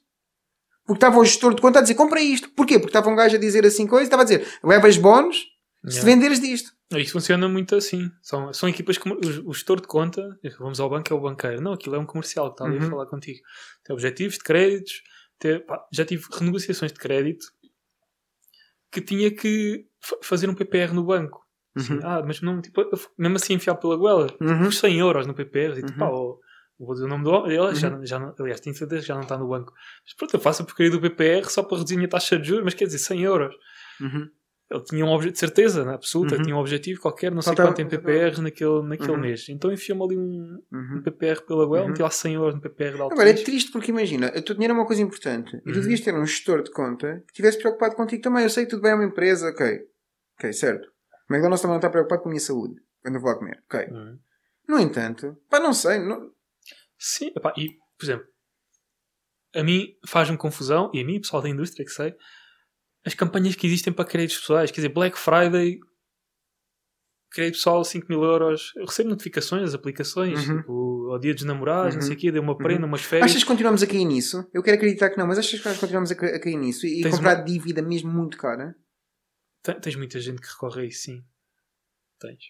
Porque 0.85 0.97
estava 0.97 1.19
o 1.19 1.25
gestor 1.25 1.53
de 1.53 1.61
conta 1.61 1.79
a 1.79 1.81
dizer 1.81 1.95
compra 1.95 2.21
isto. 2.21 2.49
Porquê? 2.51 2.79
Porque 2.79 2.89
estava 2.89 3.09
um 3.09 3.15
gajo 3.15 3.35
a 3.35 3.39
dizer 3.39 3.65
assim 3.65 3.85
coisa, 3.85 4.05
estava 4.05 4.23
a 4.23 4.25
dizer 4.25 4.47
levas 4.63 4.97
bónus 4.97 5.37
se 5.87 5.99
Yeah. 5.99 6.03
venderes 6.11 6.39
disto. 6.41 6.71
Isso 6.97 7.13
funciona 7.13 7.47
muito 7.47 7.73
assim. 7.75 8.09
São, 8.21 8.51
são 8.51 8.67
equipas 8.67 8.97
como 8.97 9.15
o, 9.15 9.49
o 9.49 9.53
gestor 9.53 9.79
de 9.79 9.87
conta, 9.87 10.27
vamos 10.59 10.79
ao 10.79 10.89
banco, 10.89 11.13
é 11.13 11.15
o 11.15 11.21
banqueiro. 11.21 11.61
Não, 11.61 11.71
aquilo 11.73 11.95
é 11.95 11.99
um 11.99 12.05
comercial 12.05 12.47
que 12.47 12.55
está 12.55 12.65
ali 12.65 12.79
Uhum. 12.79 12.87
a 12.87 12.89
falar 12.89 13.05
contigo. 13.05 13.39
Tem 13.85 13.93
objetivos 13.93 14.33
de 14.37 14.43
créditos. 14.43 15.01
Tem- 15.39 15.59
pá, 15.65 15.83
já 15.91 16.05
tive 16.05 16.25
renegociações 16.31 16.91
de 16.91 16.99
crédito 16.99 17.45
que 18.91 19.01
tinha 19.01 19.31
que 19.33 19.85
fa- 20.01 20.17
fazer 20.23 20.49
um 20.49 20.55
PPR 20.55 20.93
no 20.93 21.03
banco. 21.03 21.45
Assim, 21.75 21.93
Uhum. 21.93 21.99
ah, 22.03 22.23
mas 22.25 22.41
não, 22.41 22.61
tipo, 22.61 22.81
mesmo 23.17 23.35
assim 23.35 23.53
enfiar 23.53 23.75
pela 23.75 23.95
goela, 23.95 24.27
Uhum. 24.41 24.67
os 24.67 24.79
100 24.79 24.99
euros 24.99 25.27
no 25.27 25.33
PPR, 25.33 25.73
e 25.79 25.83
tipo, 25.83 25.91
Uhum. 25.91 25.97
pá, 25.97 26.09
ó, 26.09 26.35
vou 26.79 26.93
dizer 26.93 27.05
o 27.05 27.09
nome 27.09 27.23
do 27.23 27.29
homem, 27.31 27.55
ele 27.55 27.75
já, 27.75 27.89
Uhum. 27.89 28.05
já 28.05 28.19
não, 28.19 28.33
aliás, 28.39 28.59
tenho 28.59 28.75
certeza 28.75 29.01
que 29.01 29.07
já 29.07 29.13
não 29.15 29.21
está 29.21 29.37
no 29.37 29.47
banco. 29.47 29.71
Mas 30.03 30.13
pronto, 30.15 30.33
eu 30.33 30.39
faço 30.39 30.63
a 30.63 30.65
porcaria 30.65 30.91
do 30.91 30.99
PPR 30.99 31.47
só 31.49 31.61
para 31.63 31.77
reduzir 31.77 31.95
a 31.95 31.97
minha 31.97 32.09
taxa 32.09 32.37
de 32.39 32.47
juros, 32.47 32.63
mas 32.65 32.73
quer 32.73 32.85
dizer, 32.85 32.97
100 32.99 33.21
euros. 33.23 33.53
Uhum. 34.01 34.29
Ele 34.71 34.83
tinha 34.83 35.03
um 35.03 35.09
objetivo 35.09 35.33
de 35.33 35.39
certeza, 35.39 35.83
né, 35.83 35.93
absoluta, 35.95 36.35
Uhum. 36.35 36.43
tinha 36.43 36.55
um 36.55 36.59
objetivo 36.59 37.01
qualquer, 37.01 37.31
não 37.31 37.41
sei 37.41 37.49
Faltava- 37.55 37.69
quanto 37.69 37.81
em 37.81 37.87
PPR 37.87 38.39
naquele, 38.41 38.81
naquele 38.83 39.11
Uhum. 39.13 39.17
mês. 39.17 39.49
Então 39.49 39.71
enfiou-me 39.71 40.03
ali 40.03 40.17
um, 40.17 40.61
um 40.71 40.77
Uhum. 40.77 41.01
PPR 41.01 41.41
pela 41.45 41.65
goela, 41.65 41.83
Uhum. 41.85 41.89
meti 41.89 42.01
lá 42.03 42.11
100 42.11 42.33
euros 42.35 42.53
no 42.55 42.61
PPR 42.61 42.95
de 42.95 43.01
alto 43.01 43.13
Agora 43.13 43.29
é 43.29 43.33
triste 43.33 43.71
porque 43.71 43.89
imagina, 43.91 44.27
o 44.27 44.41
teu 44.43 44.53
dinheiro 44.53 44.73
é 44.73 44.77
uma 44.77 44.85
coisa 44.85 45.01
importante 45.01 45.55
e 45.57 45.61
tu 45.61 45.67
Uhum. 45.67 45.81
devias 45.81 46.01
ter 46.01 46.13
um 46.13 46.25
gestor 46.25 46.61
de 46.61 46.71
conta 46.71 47.15
que 47.25 47.31
estivesse 47.31 47.57
preocupado 47.57 47.95
contigo 47.95 48.21
também. 48.21 48.43
Eu 48.43 48.49
sei 48.49 48.65
que 48.65 48.69
tudo 48.69 48.81
bem, 48.83 48.91
é 48.91 48.95
uma 48.95 49.05
empresa, 49.05 49.49
ok. 49.49 49.79
Ok, 50.37 50.53
certo. 50.53 50.87
O 51.29 51.33
McDonald's 51.33 51.61
também 51.61 51.73
não 51.73 51.79
está 51.79 51.89
preocupado 51.89 52.21
com 52.21 52.29
a 52.29 52.31
minha 52.31 52.39
saúde 52.41 52.75
quando 53.01 53.15
eu 53.15 53.21
vou 53.21 53.31
lá 53.31 53.37
comer, 53.37 53.63
ok. 53.65 53.87
Uhum. 53.91 54.19
No 54.67 54.79
entanto, 54.79 55.35
pá, 55.49 55.59
não 55.59 55.73
sei, 55.73 55.97
não... 55.99 56.29
Sim, 56.97 57.31
epá, 57.35 57.53
e, 57.57 57.69
por 57.97 58.05
exemplo, 58.05 58.25
a 59.55 59.63
mim 59.63 59.87
faz-me 60.05 60.37
confusão, 60.37 60.91
e 60.93 61.01
a 61.01 61.05
mim, 61.05 61.19
pessoal 61.19 61.41
da 61.41 61.49
indústria, 61.49 61.83
que 61.83 61.91
sei, 61.91 62.13
as 63.05 63.13
campanhas 63.13 63.55
que 63.55 63.65
existem 63.67 63.93
para 63.93 64.05
créditos 64.05 64.39
pessoais. 64.39 64.71
Quer 64.71 64.77
dizer, 64.81 64.89
Black 64.93 65.17
Friday, 65.17 65.79
crédito 67.31 67.55
pessoal 67.55 67.83
5 67.83 68.07
mil 68.09 68.23
euros. 68.23 68.73
Eu 68.75 68.85
recebo 68.85 69.09
notificações 69.09 69.61
das 69.63 69.73
aplicações, 69.73 70.47
Uhum. 70.47 70.57
tipo, 70.59 71.09
ao 71.11 71.19
dia 71.19 71.33
dos 71.33 71.43
namorados, 71.43 71.95
não 71.95 72.01
Uhum. 72.01 72.07
sei 72.07 72.15
o 72.15 72.19
quê, 72.19 72.31
deu 72.31 72.41
uma 72.41 72.57
prenda, 72.57 72.81
Uhum. 72.81 72.87
umas 72.87 73.01
férias. 73.01 73.31
Achas 73.31 73.43
que 73.43 73.47
continuamos 73.47 73.83
a 73.83 73.87
cair 73.87 74.05
nisso? 74.05 74.49
Eu 74.53 74.63
quero 74.63 74.77
acreditar 74.77 75.09
que 75.09 75.17
não, 75.17 75.27
mas 75.27 75.37
achas 75.37 75.59
que 75.59 75.67
nós 75.67 75.77
continuamos 75.77 76.11
a, 76.11 76.15
ca- 76.15 76.35
a 76.35 76.39
cair 76.39 76.57
nisso 76.57 76.85
e, 76.85 77.01
Tens 77.01 77.15
comprar 77.15 77.37
uma- 77.37 77.43
dívida 77.45 77.81
mesmo 77.81 78.11
muito 78.11 78.37
cara? 78.37 78.75
Te- 79.63 79.79
Tens 79.79 79.95
muita 79.95 80.19
gente 80.19 80.41
que 80.41 80.47
recorre 80.47 80.81
a 80.81 80.85
isso, 80.85 81.03
sim. 81.03 81.23
Tens. 82.19 82.43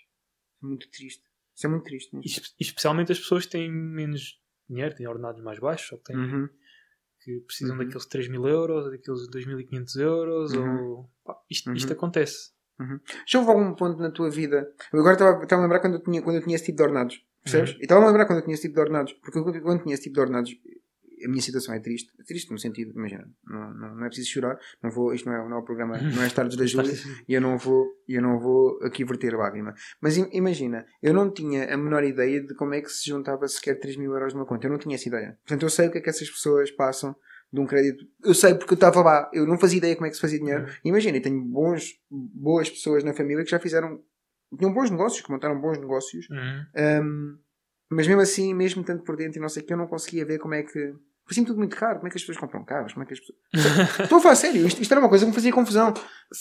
É 0.64 0.66
muito 0.66 0.90
triste. 0.90 1.24
Isso 1.56 1.68
é 1.68 1.70
muito 1.70 1.84
triste. 1.84 2.16
Mesmo. 2.16 2.42
e 2.60 2.64
especialmente 2.64 3.12
as 3.12 3.20
pessoas 3.20 3.46
que 3.46 3.52
têm 3.52 3.70
menos 3.72 4.40
dinheiro, 4.70 4.96
têm 4.96 5.08
ordenados 5.08 5.42
mais 5.44 5.60
baixos, 5.60 5.92
ou 5.92 5.98
que, 5.98 6.06
têm, 6.06 6.16
Uhum. 6.16 6.50
Que 7.24 7.40
precisam 7.42 7.76
Uhum. 7.78 7.84
daqueles 7.84 8.06
3 8.06 8.28
mil 8.30 8.48
euros, 8.48 8.86
ou 8.86 8.92
daqueles 8.92 9.28
2.500 9.30 9.96
euros, 9.98 10.54
Uhum. 10.54 10.84
ou... 10.90 11.10
pá, 11.26 11.36
isto, 11.50 11.70
Uhum. 11.70 11.76
isto 11.76 11.94
acontece. 11.94 12.52
Já 13.28 13.40
houve 13.40 13.52
algum 13.52 13.74
ponto 13.76 14.00
na 14.02 14.10
tua 14.10 14.30
vida? 14.30 14.72
Eu 14.94 15.00
agora 15.02 15.14
estava 15.44 15.62
a 15.62 15.64
lembrar 15.64 15.80
quando 15.82 15.96
eu 15.96 16.00
tinha, 16.04 16.22
quando 16.22 16.38
eu 16.38 16.44
tinha 16.44 16.56
esse 16.56 16.66
tipo 16.66 16.78
de 16.78 16.84
ordenados. 16.84 17.22
Percebes? 17.44 17.72
Uhum. 17.72 17.78
E 17.80 17.82
estava 17.84 18.04
a 18.04 18.08
lembrar 18.08 18.26
quando 18.26 18.40
eu 18.40 18.44
tinha 18.46 18.54
esse 18.54 18.64
tipo 18.64 18.76
de 18.76 18.80
ordenados. 18.82 19.14
Porque 19.14 19.38
eu, 19.38 19.44
quando 19.62 19.84
tinha 19.84 19.94
esse 19.94 20.04
tipo 20.04 20.14
de 20.16 20.20
ordenados, 20.22 20.52
a 21.26 21.30
minha 21.30 21.42
situação 21.42 21.74
é 21.74 21.80
triste. 21.80 22.12
É 22.20 22.24
triste 22.24 22.52
no 22.52 22.58
sentido, 22.60 22.92
imagina, 22.96 23.30
não, 23.46 23.74
não, 23.74 23.96
não 23.96 24.06
é 24.06 24.08
preciso 24.08 24.30
chorar. 24.30 24.60
Não 24.84 24.90
vou, 24.92 25.14
isto 25.14 25.28
não 25.30 25.36
é, 25.36 25.50
não 25.50 25.58
é 25.58 25.60
o 25.60 25.64
programa, 25.64 25.98
não 25.98 26.22
é 26.22 26.26
as 26.26 26.34
tardes 26.34 26.56
da 26.58 26.66
Júlia. 26.68 26.94
E 27.28 27.34
eu 27.34 27.42
não 27.42 27.58
vou, 27.58 27.88
eu 28.08 28.22
não 28.22 28.40
vou 28.40 28.80
aqui 28.84 29.04
verter 29.04 29.36
lágrima. 29.36 29.74
Mas 30.02 30.18
im- 30.18 30.30
imagina, 30.32 30.86
eu 31.02 31.14
não 31.14 31.32
tinha 31.32 31.74
a 31.74 31.78
menor 31.78 32.04
ideia 32.04 32.42
de 32.42 32.54
como 32.56 32.74
é 32.74 32.82
que 32.82 32.90
se 32.90 33.10
juntava 33.10 33.48
sequer 33.48 33.80
3 33.80 33.96
mil 33.98 34.12
euros 34.14 34.34
numa 34.34 34.46
conta. 34.46 34.68
Eu 34.68 34.72
não 34.72 34.78
tinha 34.80 34.96
essa 34.96 35.08
ideia. 35.08 35.38
Portanto, 35.46 35.64
eu 35.64 35.70
sei 35.70 35.88
o 35.88 35.92
que 35.92 35.98
é 35.98 36.02
que 36.02 36.10
essas 36.10 36.30
pessoas 36.30 36.72
passam 36.72 37.16
de 37.52 37.60
um 37.60 37.66
crédito. 37.66 38.06
Eu 38.24 38.34
sei 38.34 38.54
porque 38.54 38.74
eu 38.74 38.76
estava 38.76 39.02
lá. 39.02 39.30
Eu 39.34 39.46
não 39.48 39.58
fazia 39.58 39.78
ideia 39.80 39.96
como 39.96 40.06
é 40.06 40.10
que 40.10 40.16
se 40.16 40.22
fazia 40.22 40.38
dinheiro. 40.40 40.64
Uhum. 40.64 40.70
Imagina, 40.86 41.18
eu 41.18 41.22
tenho 41.22 41.42
bons, 41.42 41.94
boas 42.10 42.70
pessoas 42.70 43.04
na 43.04 43.14
família 43.14 43.44
que 43.44 43.50
já 43.50 43.60
fizeram. 43.60 44.00
tinham 44.58 44.74
bons 44.74 44.90
negócios, 44.92 45.22
que 45.26 45.32
montaram 45.32 45.60
bons 45.60 45.80
negócios. 45.80 46.30
Uhum. 46.30 46.66
Ahm, 46.76 47.38
mas 47.92 48.08
mesmo 48.08 48.22
assim, 48.22 48.54
mesmo 48.54 48.84
tanto 48.84 49.04
por 49.04 49.16
dentro 49.18 49.40
e 49.40 49.42
não 49.42 49.50
sei 49.50 49.64
o 49.64 49.66
que, 49.66 49.74
eu 49.74 49.78
não 49.78 49.88
conseguia 49.88 50.24
ver 50.26 50.38
como 50.38 50.54
é 50.54 50.62
que. 50.62 50.94
Parecia-me 51.30 51.46
tudo 51.46 51.60
muito 51.60 51.76
caro. 51.76 51.98
Como 51.98 52.08
é 52.08 52.10
que 52.10 52.18
as 52.18 52.24
pessoas 52.24 52.40
compram 52.40 52.66
carros? 52.66 52.92
Como 52.94 53.04
é 53.04 53.06
que 53.06 53.14
as 53.14 53.20
pessoas. 53.20 54.00
Estou 54.00 54.18
a 54.18 54.22
falar 54.22 54.34
sério. 54.36 54.66
Isto, 54.66 54.82
isto 54.82 54.92
era 54.92 55.00
uma 55.00 55.10
coisa 55.10 55.26
que 55.26 55.30
me 55.30 55.36
fazia 55.36 55.52
confusão. 55.54 55.94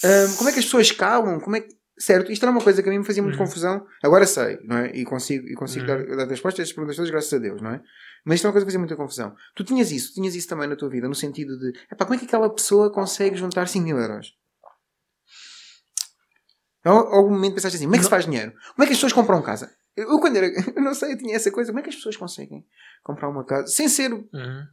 Ahm, 0.03 0.37
como 0.39 0.49
é 0.49 0.53
que 0.55 0.59
as 0.61 0.65
pessoas 0.65 0.87
escalam? 0.87 1.39
Como 1.41 1.57
é 1.57 1.61
que... 1.61 1.77
Certo, 1.99 2.33
isto 2.33 2.43
era 2.43 2.51
uma 2.53 2.63
coisa 2.63 2.83
que 2.83 2.89
a 2.89 2.93
mim 2.93 2.99
me 3.01 3.05
fazia 3.05 3.23
muito 3.23 3.39
Uhum. 3.39 3.45
confusão. 3.45 3.85
Agora 4.03 4.25
sei, 4.25 4.59
não 4.65 4.79
é? 4.79 4.93
E 4.97 5.05
consigo, 5.05 5.47
e 5.47 5.55
consigo 5.55 5.91
Uhum. 5.91 6.07
dar, 6.07 6.17
dar 6.17 6.27
respostas 6.29 6.61
a 6.61 6.63
estas 6.63 6.73
perguntas 6.73 6.97
todas, 6.97 7.11
graças 7.11 7.33
a 7.35 7.39
Deus, 7.39 7.61
não 7.61 7.71
é? 7.73 7.83
Mas 8.25 8.37
isto 8.37 8.45
é 8.45 8.49
uma 8.49 8.53
coisa 8.53 8.65
que 8.65 8.69
fazia 8.71 8.79
muita 8.79 8.97
confusão. 8.97 9.35
Tu 9.55 9.63
tinhas 9.65 9.91
isso, 9.93 10.15
tinhas 10.15 10.35
isso 10.35 10.49
também 10.49 10.69
na 10.69 10.77
tua 10.77 10.89
vida, 10.89 11.07
no 11.07 11.15
sentido 11.15 11.59
de 11.59 11.73
epá, 11.93 12.05
como 12.07 12.15
é 12.15 12.19
que 12.19 12.25
aquela 12.25 12.49
pessoa 12.49 12.91
consegue 12.91 13.37
juntar 13.37 13.69
5 13.69 13.85
mil 13.85 13.99
euros? 13.99 14.33
Al- 16.85 17.13
algum 17.15 17.31
momento 17.31 17.55
pensaste 17.55 17.77
assim, 17.77 17.85
como 17.87 17.97
é 17.97 17.99
que 17.99 18.05
se 18.05 18.11
Não. 18.11 18.17
faz 18.17 18.25
dinheiro? 18.25 18.53
Como 18.75 18.85
é 18.85 18.87
que 18.87 18.93
as 18.93 18.97
pessoas 18.99 19.13
compram 19.13 19.43
casa? 19.43 19.71
Eu, 19.97 20.09
eu 20.13 20.21
quando 20.21 20.37
era, 20.37 20.47
eu 20.77 20.83
não 20.83 20.95
sei, 20.95 21.13
eu 21.13 21.19
tinha 21.19 21.35
essa 21.37 21.51
coisa, 21.51 21.71
como 21.71 21.81
é 21.81 21.83
que 21.83 21.89
as 21.91 21.97
pessoas 21.97 22.17
conseguem 22.17 22.65
comprar 23.03 23.29
uma 23.29 23.45
casa? 23.45 23.67
Sem 23.67 23.89
ser, 23.89 24.13
Uhum. 24.13 24.67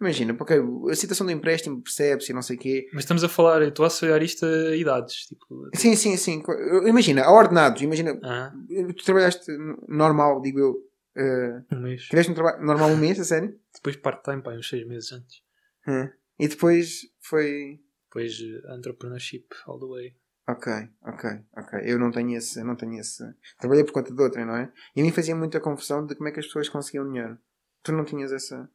Imagina, 0.00 0.34
porque 0.34 0.54
a 0.54 0.94
situação 0.94 1.26
do 1.26 1.32
empréstimo 1.32 1.82
percebe-se 1.82 2.30
e 2.32 2.34
não 2.34 2.42
sei 2.42 2.56
o 2.56 2.58
quê. 2.58 2.88
Mas 2.92 3.04
estamos 3.04 3.24
a 3.24 3.28
falar, 3.28 3.62
estou 3.62 3.84
a 3.84 3.86
associar 3.88 4.22
isto 4.22 4.44
a 4.46 4.76
idades. 4.76 5.26
Tipo, 5.26 5.68
Sim, 5.74 5.94
sim, 5.96 6.16
sim. 6.16 6.42
Imagina, 6.86 7.24
a 7.24 7.32
ordenados, 7.32 7.82
imagina, 7.82 8.18
ah, 8.22 8.52
tu 8.96 9.04
trabalhaste 9.04 9.50
normal, 9.88 10.40
digo 10.40 10.58
eu, 10.58 10.88
eh, 11.16 11.62
um 11.72 11.80
mês. 11.80 12.02
tiveste 12.04 12.30
um 12.30 12.34
trabalho 12.34 12.64
normal 12.64 12.90
um 12.90 12.96
mês, 12.96 13.18
a 13.18 13.24
sério? 13.24 13.58
Depois 13.74 13.96
part-time, 13.96 14.42
pá, 14.42 14.52
uns 14.52 14.68
seis 14.68 14.86
meses 14.86 15.12
antes. 15.12 15.42
Hum. 15.86 16.08
E 16.38 16.46
depois 16.48 17.00
foi. 17.20 17.80
Depois 18.08 18.38
eh, 18.40 18.76
entrepreneurship 18.76 19.46
all 19.66 19.78
the 19.78 19.86
way. 19.86 20.14
Ok, 20.48 20.72
ok, 21.04 21.30
ok. 21.56 21.80
Eu 21.82 21.98
não 21.98 22.10
tenho 22.10 22.36
esse. 22.36 22.60
eu 22.60 22.64
Não 22.64 22.74
tenho 22.76 22.98
esse. 22.98 23.22
Trabalhei 23.58 23.84
por 23.84 23.92
conta 23.92 24.14
de 24.14 24.22
outra, 24.22 24.44
não 24.46 24.56
é? 24.56 24.72
E 24.96 25.00
a 25.00 25.04
mim 25.04 25.12
fazia 25.12 25.36
muita 25.36 25.60
confusão 25.60 26.06
de 26.06 26.14
como 26.14 26.28
é 26.28 26.32
que 26.32 26.40
as 26.40 26.46
pessoas 26.46 26.68
conseguiam 26.68 27.06
dinheiro. 27.06 27.36
Tu 27.82 27.92
não 27.92 28.04
tinhas 28.04 28.32
essa. 28.32 28.70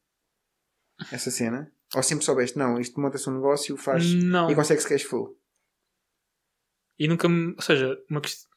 Essa 1.11 1.31
cena? 1.31 1.71
Ou 1.95 2.01
sempre 2.01 2.25
soubeste, 2.25 2.57
não, 2.57 2.79
isto 2.79 2.99
monta-se 2.99 3.29
um 3.29 3.35
negócio, 3.35 3.77
faz. 3.77 4.13
Não. 4.15 4.49
e 4.49 4.55
consegue-se 4.55 4.87
cash 4.87 5.03
flow. 5.03 5.37
E 6.97 7.07
nunca 7.07 7.29
me. 7.29 7.53
Ou 7.53 7.61
seja, 7.61 7.97
uma 8.09 8.21
questão. 8.21 8.51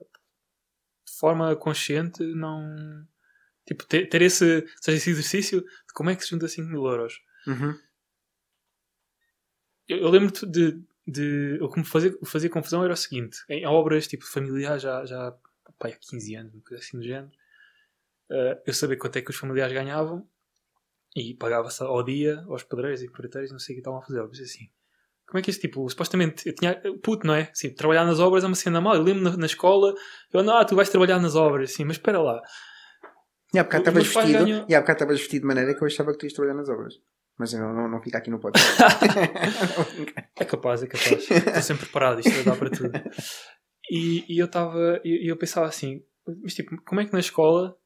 De 0.00 1.12
forma 1.18 1.54
consciente, 1.56 2.22
não. 2.22 3.06
Tipo, 3.66 3.84
ter, 3.84 4.08
ter 4.08 4.22
esse, 4.22 4.66
seja, 4.80 4.96
esse 4.96 5.10
exercício 5.10 5.60
de 5.60 5.92
como 5.92 6.08
é 6.08 6.16
que 6.16 6.22
se 6.22 6.30
junta 6.30 6.48
5 6.48 6.68
mil 6.68 6.86
euros. 6.86 7.20
Uhum. 7.46 7.78
Eu, 9.86 9.98
eu 9.98 10.08
lembro 10.08 10.46
de, 10.46 10.82
de. 11.06 11.58
O 11.60 11.68
que 11.68 11.78
me 11.78 11.84
fazia, 11.84 12.16
fazia 12.24 12.48
confusão 12.48 12.82
era 12.84 12.94
o 12.94 12.96
seguinte: 12.96 13.38
em 13.50 13.66
obras 13.66 14.06
tipo 14.06 14.24
familiares, 14.24 14.82
já, 14.82 15.04
já 15.04 15.32
pá, 15.78 15.88
há 15.88 15.92
15 15.92 16.34
anos, 16.36 16.54
uma 16.54 16.62
coisa 16.62 16.82
assim 16.82 16.98
do 16.98 17.04
género, 17.04 17.30
eh, 18.30 18.62
eu 18.66 18.72
sabia 18.72 18.96
quanto 18.96 19.16
é 19.16 19.22
que 19.22 19.30
os 19.30 19.36
familiares 19.36 19.74
ganhavam 19.74 20.26
e 21.18 21.34
pagava-se 21.34 21.82
ao 21.82 22.02
dia 22.02 22.42
aos 22.48 22.62
pedreiros 22.62 23.02
e 23.02 23.10
porteiros, 23.10 23.50
não 23.52 23.58
sei 23.58 23.74
o 23.74 23.76
que 23.76 23.80
estavam 23.80 23.98
a 24.00 24.02
fazer. 24.02 24.20
Eu 24.20 24.28
pensei 24.28 24.44
assim: 24.44 24.64
como 25.26 25.38
é 25.38 25.42
que 25.42 25.50
este 25.50 25.62
tipo, 25.68 25.88
supostamente, 25.88 26.46
eu 26.48 26.54
tinha. 26.54 26.80
Puto, 27.02 27.26
não 27.26 27.34
é? 27.34 27.50
Assim, 27.52 27.74
trabalhar 27.74 28.04
nas 28.04 28.18
obras 28.20 28.44
é 28.44 28.46
uma 28.46 28.54
cena 28.56 28.80
mal. 28.80 28.94
Eu 28.96 29.02
lembro 29.02 29.22
na, 29.22 29.36
na 29.36 29.46
escola, 29.46 29.94
eu 30.32 30.40
ando, 30.40 30.50
ah, 30.52 30.64
tu 30.64 30.74
vais 30.76 30.88
trabalhar 30.88 31.18
nas 31.20 31.34
obras, 31.34 31.70
assim, 31.72 31.84
mas 31.84 31.96
espera 31.96 32.20
lá. 32.20 32.40
E 33.54 33.58
há 33.58 33.64
bocado 33.64 33.82
estavas 33.82 34.06
vestido. 34.06 34.44
ganham- 34.44 34.66
E 34.68 34.74
há 34.74 34.80
bocado 34.80 34.96
estavas 34.96 35.18
vestido 35.18 35.40
de 35.42 35.46
maneira 35.48 35.74
que 35.74 35.82
eu 35.82 35.86
achava 35.86 36.12
que 36.12 36.18
tu 36.18 36.24
ias 36.26 36.32
trabalhar 36.34 36.56
nas 36.56 36.68
obras. 36.68 36.94
Mas 37.38 37.52
eu 37.52 37.60
não, 37.60 37.72
não, 37.72 37.88
não 37.88 38.02
fica 38.02 38.18
aqui 38.18 38.30
no 38.30 38.38
podcast. 38.40 38.68
É 40.40 40.44
capaz, 40.44 40.82
é 40.82 40.86
capaz. 40.86 41.30
Estou 41.30 41.62
sempre 41.62 41.84
preparado, 41.84 42.20
isto 42.20 42.44
dar 42.44 42.56
para 42.56 42.70
tudo. 42.70 42.90
E, 43.90 44.24
e 44.28 44.38
eu 44.38 44.46
estava, 44.46 45.00
e 45.04 45.26
e 45.26 45.28
eu 45.28 45.36
pensava 45.36 45.66
assim, 45.66 46.02
mas 46.42 46.54
tipo, 46.54 46.76
como 46.84 47.00
é 47.00 47.06
que 47.06 47.12
na 47.12 47.20
escola 47.20 47.76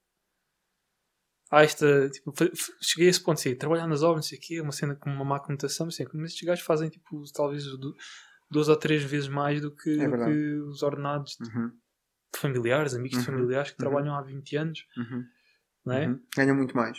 há 1.52 1.62
esta, 1.62 2.08
tipo, 2.10 2.32
cheguei 2.80 3.06
a 3.06 3.10
esse 3.10 3.22
ponto, 3.22 3.38
assim, 3.38 3.54
trabalhar 3.54 3.86
nas 3.86 4.02
obras, 4.02 4.24
não 4.24 4.28
sei 4.28 4.38
o 4.38 4.40
quê, 4.40 4.60
uma 4.60 4.72
cena 4.72 4.96
com 4.96 5.10
uma 5.10 5.24
má 5.24 5.38
conotação, 5.38 5.86
assim, 5.88 6.04
mas 6.14 6.30
estes 6.32 6.44
gajos 6.46 6.64
fazem, 6.64 6.88
tipo, 6.88 7.22
talvez 7.32 7.64
du- 7.64 7.94
duas 8.50 8.68
ou 8.68 8.76
três 8.76 9.02
vezes 9.04 9.28
mais 9.28 9.60
do 9.60 9.70
que, 9.74 9.90
É 10.00 10.08
do 10.08 10.16
que 10.24 10.54
os 10.62 10.82
ordenados 10.82 11.36
de 11.40 11.48
Uhum, 11.48 11.70
familiares, 12.34 12.94
amigos 12.94 13.18
de 13.22 13.26
Uhum, 13.28 13.36
familiares 13.36 13.70
que 13.70 13.76
uhum. 13.76 13.88
trabalham 13.90 14.14
há 14.16 14.22
20 14.22 14.56
anos, 14.56 14.84
uhum, 14.96 15.24
não 15.84 15.94
é? 15.94 16.06
uhum. 16.08 16.22
Ganham 16.36 16.56
muito 16.56 16.74
mais. 16.76 16.98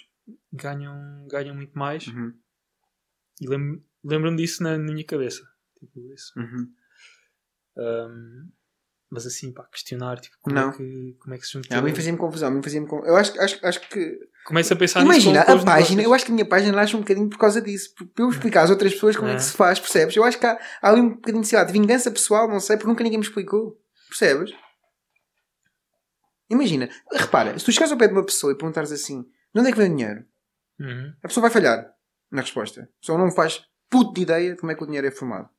Ganham, 0.53 1.27
ganham 1.27 1.55
muito 1.55 1.77
mais. 1.77 2.07
Uhum, 2.07 2.33
E 3.41 3.47
lembro- 3.49 3.83
lembro-me 4.03 4.37
disso 4.37 4.61
na, 4.63 4.77
na 4.77 4.93
minha 4.93 5.05
cabeça. 5.05 5.41
Tipo, 5.79 6.13
isso. 6.13 6.31
Um, 7.75 8.51
mas 9.13 9.25
assim, 9.27 9.53
pá, 9.53 9.63
questionar 9.71 10.19
tipo, 10.19 10.35
como, 10.41 10.55
Não. 10.55 10.69
É 10.69 10.73
que, 10.73 11.15
como 11.19 11.35
é 11.35 11.37
que 11.37 11.45
se 11.45 11.53
junta. 11.53 11.67
Ah, 11.75 11.77
a 11.79 11.81
mim 11.81 11.93
fazia-me 11.93 12.17
confusão. 12.17 12.47
A 12.47 12.51
mim 12.51 12.63
fazia-me 12.63 12.87
con- 12.87 13.03
Eu 13.05 13.15
acho, 13.15 13.39
acho, 13.39 13.59
acho 13.65 13.79
que. 13.89 14.19
Começa 14.45 14.73
a 14.73 14.77
pensar 14.77 15.01
Imagina, 15.01 15.41
a 15.41 15.45
página. 15.45 15.67
negócios. 15.69 16.03
Eu 16.03 16.13
acho 16.13 16.25
que 16.25 16.31
a 16.31 16.33
minha 16.33 16.45
página 16.47 16.71
nasce 16.75 16.95
um 16.95 16.99
bocadinho 16.99 17.29
por 17.29 17.37
causa 17.37 17.61
disso. 17.61 17.93
por- 17.95 18.07
Para 18.07 18.25
eu 18.25 18.29
explicar 18.29 18.63
às 18.63 18.69
outras 18.71 18.91
pessoas 18.93 19.15
como 19.15 19.29
é, 19.29 19.33
É. 19.33 19.35
que 19.35 19.43
se 19.43 19.53
faz, 19.53 19.79
percebes? 19.79 20.15
Eu 20.15 20.23
acho 20.23 20.37
que 20.39 20.45
há, 20.45 20.59
há 20.81 20.89
ali 20.89 21.01
um 21.01 21.09
bocadinho 21.11 21.43
sei 21.45 21.57
lá, 21.59 21.63
de 21.63 21.71
vingança 21.71 22.09
pessoal, 22.11 22.47
não 22.49 22.59
sei, 22.59 22.75
porque 22.75 22.89
nunca 22.89 23.03
ninguém 23.03 23.19
me 23.19 23.25
explicou. 23.25 23.79
Percebes? 24.09 24.51
Imagina, 26.49 26.89
repara, 27.11 27.57
se 27.57 27.65
tu 27.65 27.71
chegares 27.71 27.91
ao 27.91 27.97
pé 27.97 28.07
de 28.07 28.13
uma 28.13 28.25
pessoa 28.25 28.51
e 28.53 28.57
perguntares 28.57 28.91
assim: 28.91 29.23
de 29.53 29.59
onde 29.59 29.69
é 29.69 29.71
que 29.71 29.77
vem 29.77 29.91
o 29.91 29.95
dinheiro? 29.95 30.25
Uhum. 30.79 31.13
A 31.23 31.27
pessoa 31.27 31.41
vai 31.43 31.51
falhar 31.51 31.91
na 32.31 32.41
resposta. 32.41 32.81
A 32.81 32.99
pessoa 32.99 33.17
não 33.17 33.31
faz 33.31 33.63
puto 33.89 34.13
de 34.13 34.21
ideia 34.21 34.51
de 34.53 34.57
como 34.59 34.71
é 34.71 34.75
que 34.75 34.83
o 34.83 34.85
dinheiro 34.85 35.07
é 35.07 35.11
formado. 35.11 35.49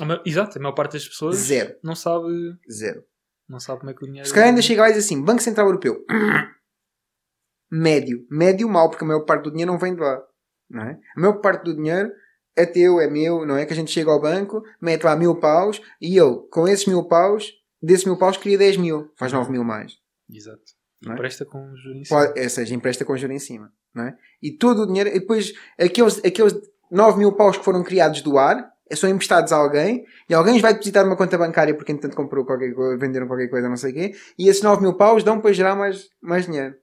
A 0.00 0.22
Exato, 0.24 0.58
a 0.58 0.62
maior 0.62 0.74
parte 0.74 0.92
das 0.92 1.06
pessoas 1.06 1.36
Zero. 1.36 1.76
não 1.82 1.94
sabe, 1.94 2.26
Zero. 2.70 3.04
não 3.48 3.60
sabe 3.60 3.80
como 3.80 3.90
é 3.90 3.94
que 3.94 4.02
o 4.02 4.06
dinheiro. 4.06 4.26
Se 4.26 4.32
calhar 4.34 4.48
ainda 4.48 4.62
chega 4.62 4.82
lá 4.82 4.90
e 4.90 4.94
diz 4.94 5.04
assim: 5.04 5.22
Banco 5.22 5.42
Central 5.42 5.66
Europeu. 5.66 6.04
Médio. 7.70 8.26
Médio 8.30 8.68
mal, 8.68 8.88
porque 8.90 9.04
a 9.04 9.06
maior 9.06 9.24
parte 9.24 9.44
do 9.44 9.50
dinheiro 9.50 9.70
não 9.70 9.78
vem 9.78 9.94
de 9.94 10.00
lá. 10.00 10.20
Não 10.68 10.82
é? 10.82 10.98
A 11.16 11.20
maior 11.20 11.34
parte 11.40 11.64
do 11.64 11.74
dinheiro 11.74 12.10
é 12.56 12.66
teu, 12.66 13.00
é 13.00 13.08
meu, 13.08 13.46
não 13.46 13.56
é? 13.56 13.64
Que 13.64 13.72
a 13.72 13.76
gente 13.76 13.90
chega 13.90 14.10
ao 14.10 14.20
banco, 14.20 14.62
mete 14.80 15.04
lá 15.04 15.14
mil 15.16 15.38
paus 15.38 15.80
e 16.00 16.16
eu, 16.16 16.48
com 16.50 16.66
esses 16.66 16.86
mil 16.86 17.04
paus, 17.04 17.52
desses 17.82 18.04
mil 18.04 18.16
paus, 18.16 18.36
queria 18.36 18.58
10 18.58 18.76
mil. 18.76 19.10
Faz 19.16 19.32
9 19.32 19.50
mil 19.50 19.64
mais. 19.64 19.98
Exato. 20.28 20.62
É? 21.08 21.14
Presta 21.14 21.44
com 21.44 21.74
juros 21.76 22.00
em 22.00 22.04
cima. 22.04 22.20
Pode, 22.26 22.40
ou 22.40 22.50
seja, 22.50 22.74
empresta 22.74 23.04
com 23.04 23.16
juros 23.16 23.36
em 23.36 23.38
cima. 23.38 23.72
Não 23.94 24.04
é? 24.04 24.16
E 24.42 24.52
todo 24.52 24.82
o 24.82 24.86
dinheiro, 24.86 25.08
e 25.10 25.20
depois 25.20 25.52
aqueles, 25.78 26.18
aqueles 26.24 26.54
9 26.90 27.18
mil 27.18 27.32
paus 27.32 27.56
que 27.56 27.64
foram 27.64 27.82
criados 27.82 28.20
do 28.22 28.38
ar, 28.38 28.70
são 28.96 29.08
emprestados 29.08 29.52
a 29.52 29.56
alguém 29.56 30.04
e 30.28 30.34
alguém 30.34 30.60
vai 30.60 30.72
depositar 30.72 31.04
numa 31.04 31.16
conta 31.16 31.38
bancária 31.38 31.74
porque 31.74 31.92
entretanto 31.92 32.16
comprou 32.16 32.44
qualquer 32.44 32.72
coisa, 32.74 32.98
venderam 32.98 33.26
qualquer 33.26 33.48
coisa, 33.48 33.68
não 33.68 33.76
sei 33.76 33.92
o 33.92 33.94
quê, 33.94 34.16
e 34.38 34.48
esses 34.48 34.62
9 34.62 34.82
mil 34.82 34.96
paus 34.96 35.22
dão 35.22 35.40
para 35.40 35.52
gerar 35.52 35.76
mais, 35.76 36.08
mais 36.20 36.46
dinheiro. 36.46 36.74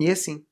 E 0.00 0.08
é 0.08 0.12
assim. 0.12 0.44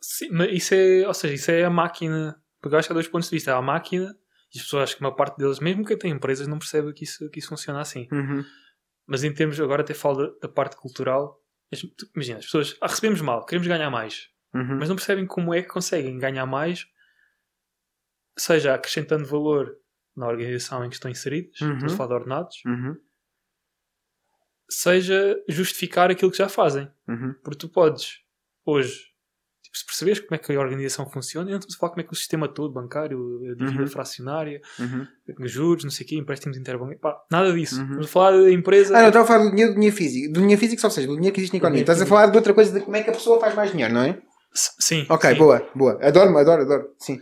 Sim, 0.00 0.30
mas 0.32 0.50
isso 0.52 0.74
é, 0.74 1.06
ou 1.06 1.14
seja, 1.14 1.34
isso 1.34 1.50
é 1.50 1.64
a 1.64 1.70
máquina. 1.70 2.36
Porque 2.60 2.74
eu 2.74 2.78
acho 2.78 2.88
que 2.88 2.92
há 2.92 2.94
dois 2.94 3.08
pontos 3.08 3.28
de 3.28 3.36
vista. 3.36 3.54
Há 3.54 3.58
a 3.58 3.62
máquina, 3.62 4.14
e 4.54 4.58
as 4.58 4.64
pessoas, 4.64 4.84
acho 4.84 4.96
que 4.96 5.02
uma 5.02 5.14
parte 5.14 5.36
deles, 5.36 5.60
mesmo 5.60 5.84
que 5.84 5.96
têm 5.96 6.10
empresas, 6.10 6.46
não 6.46 6.58
percebe 6.58 6.92
que 6.92 7.04
isso, 7.04 7.28
que 7.30 7.38
isso 7.38 7.48
funciona 7.48 7.80
assim. 7.80 8.08
Uhum. 8.10 8.44
Mas 9.06 9.24
em 9.24 9.32
termos, 9.32 9.60
agora 9.60 9.82
até 9.82 9.94
falo 9.94 10.26
da, 10.26 10.32
da 10.42 10.48
parte 10.48 10.76
cultural. 10.76 11.38
Imagina, 12.14 12.38
as 12.38 12.46
pessoas, 12.46 12.76
ah, 12.80 12.88
recebemos 12.88 13.20
mal, 13.20 13.44
queremos 13.44 13.68
ganhar 13.68 13.90
mais. 13.90 14.28
Uhum. 14.52 14.78
Mas 14.78 14.88
não 14.88 14.96
percebem 14.96 15.26
como 15.26 15.54
é 15.54 15.62
que 15.62 15.68
conseguem 15.68 16.18
ganhar 16.18 16.46
mais, 16.46 16.86
seja 18.40 18.74
acrescentando 18.74 19.24
valor 19.26 19.76
na 20.16 20.26
organização 20.28 20.84
em 20.84 20.88
que 20.88 20.94
estão 20.94 21.10
inseridos, 21.10 21.60
Uhum. 21.60 21.72
estamos 21.74 21.92
a 21.92 21.96
falar 21.96 22.08
de 22.08 22.14
ordenados, 22.14 22.56
Uhum. 22.66 22.96
seja 24.68 25.36
justificar 25.48 26.10
aquilo 26.10 26.30
que 26.30 26.38
já 26.38 26.48
fazem. 26.48 26.88
Uhum. 27.08 27.34
Porque 27.42 27.58
tu 27.58 27.68
podes, 27.68 28.18
hoje, 28.64 28.94
tipo, 29.62 29.76
se 29.76 29.84
perceberes 29.86 30.20
como 30.20 30.34
é 30.34 30.38
que 30.38 30.52
a 30.52 30.60
organização 30.60 31.08
funciona, 31.08 31.48
e 31.48 31.52
não 31.52 31.58
estamos 31.58 31.74
a 31.76 31.78
falar 31.78 31.90
como 31.90 32.00
é 32.02 32.04
que 32.04 32.12
o 32.12 32.16
sistema 32.16 32.48
todo, 32.48 32.72
bancário, 32.72 33.40
a 33.50 33.54
dívida 33.54 33.82
Uhum. 33.82 33.86
fracionária, 33.88 34.60
Uhum. 34.78 35.06
juros, 35.46 35.84
não 35.84 35.90
sei 35.90 36.04
o 36.06 36.08
quê, 36.08 36.16
empréstimos 36.16 36.56
interbancários, 36.58 37.00
nada 37.30 37.52
disso. 37.52 37.76
Uhum. 37.76 37.82
Estamos 37.84 38.06
a 38.06 38.10
falar 38.10 38.30
da 38.32 38.50
empresa. 38.50 38.96
Ah, 38.96 39.00
não, 39.02 39.08
estava 39.08 39.24
a 39.24 39.28
falar 39.28 39.44
do 39.44 39.50
dinheiro, 39.50 39.72
do 39.72 39.74
dinheiro 39.76 39.96
físico. 39.96 40.32
Do 40.32 40.40
dinheiro 40.40 40.60
físico, 40.60 40.80
só 40.80 40.90
seja, 40.90 41.06
do 41.08 41.14
dinheiro 41.14 41.34
que 41.34 41.40
existe 41.40 41.52
na 41.54 41.58
economia. 41.58 41.80
Estás 41.82 42.00
a 42.02 42.06
falar 42.06 42.26
de 42.28 42.36
outra 42.36 42.54
coisa, 42.54 42.72
de 42.78 42.84
como 42.84 42.96
é 42.96 43.02
que 43.02 43.10
a 43.10 43.12
pessoa 43.12 43.40
faz 43.40 43.54
mais 43.54 43.70
dinheiro, 43.72 43.92
não 43.94 44.02
é? 44.02 44.20
S- 44.54 44.72
Sim. 44.80 45.06
Ok, 45.08 45.30
sim. 45.30 45.36
boa, 45.38 45.68
boa. 45.74 45.98
Adoro, 46.04 46.36
adoro, 46.36 46.62
adoro. 46.62 46.94
Sim. 46.98 47.20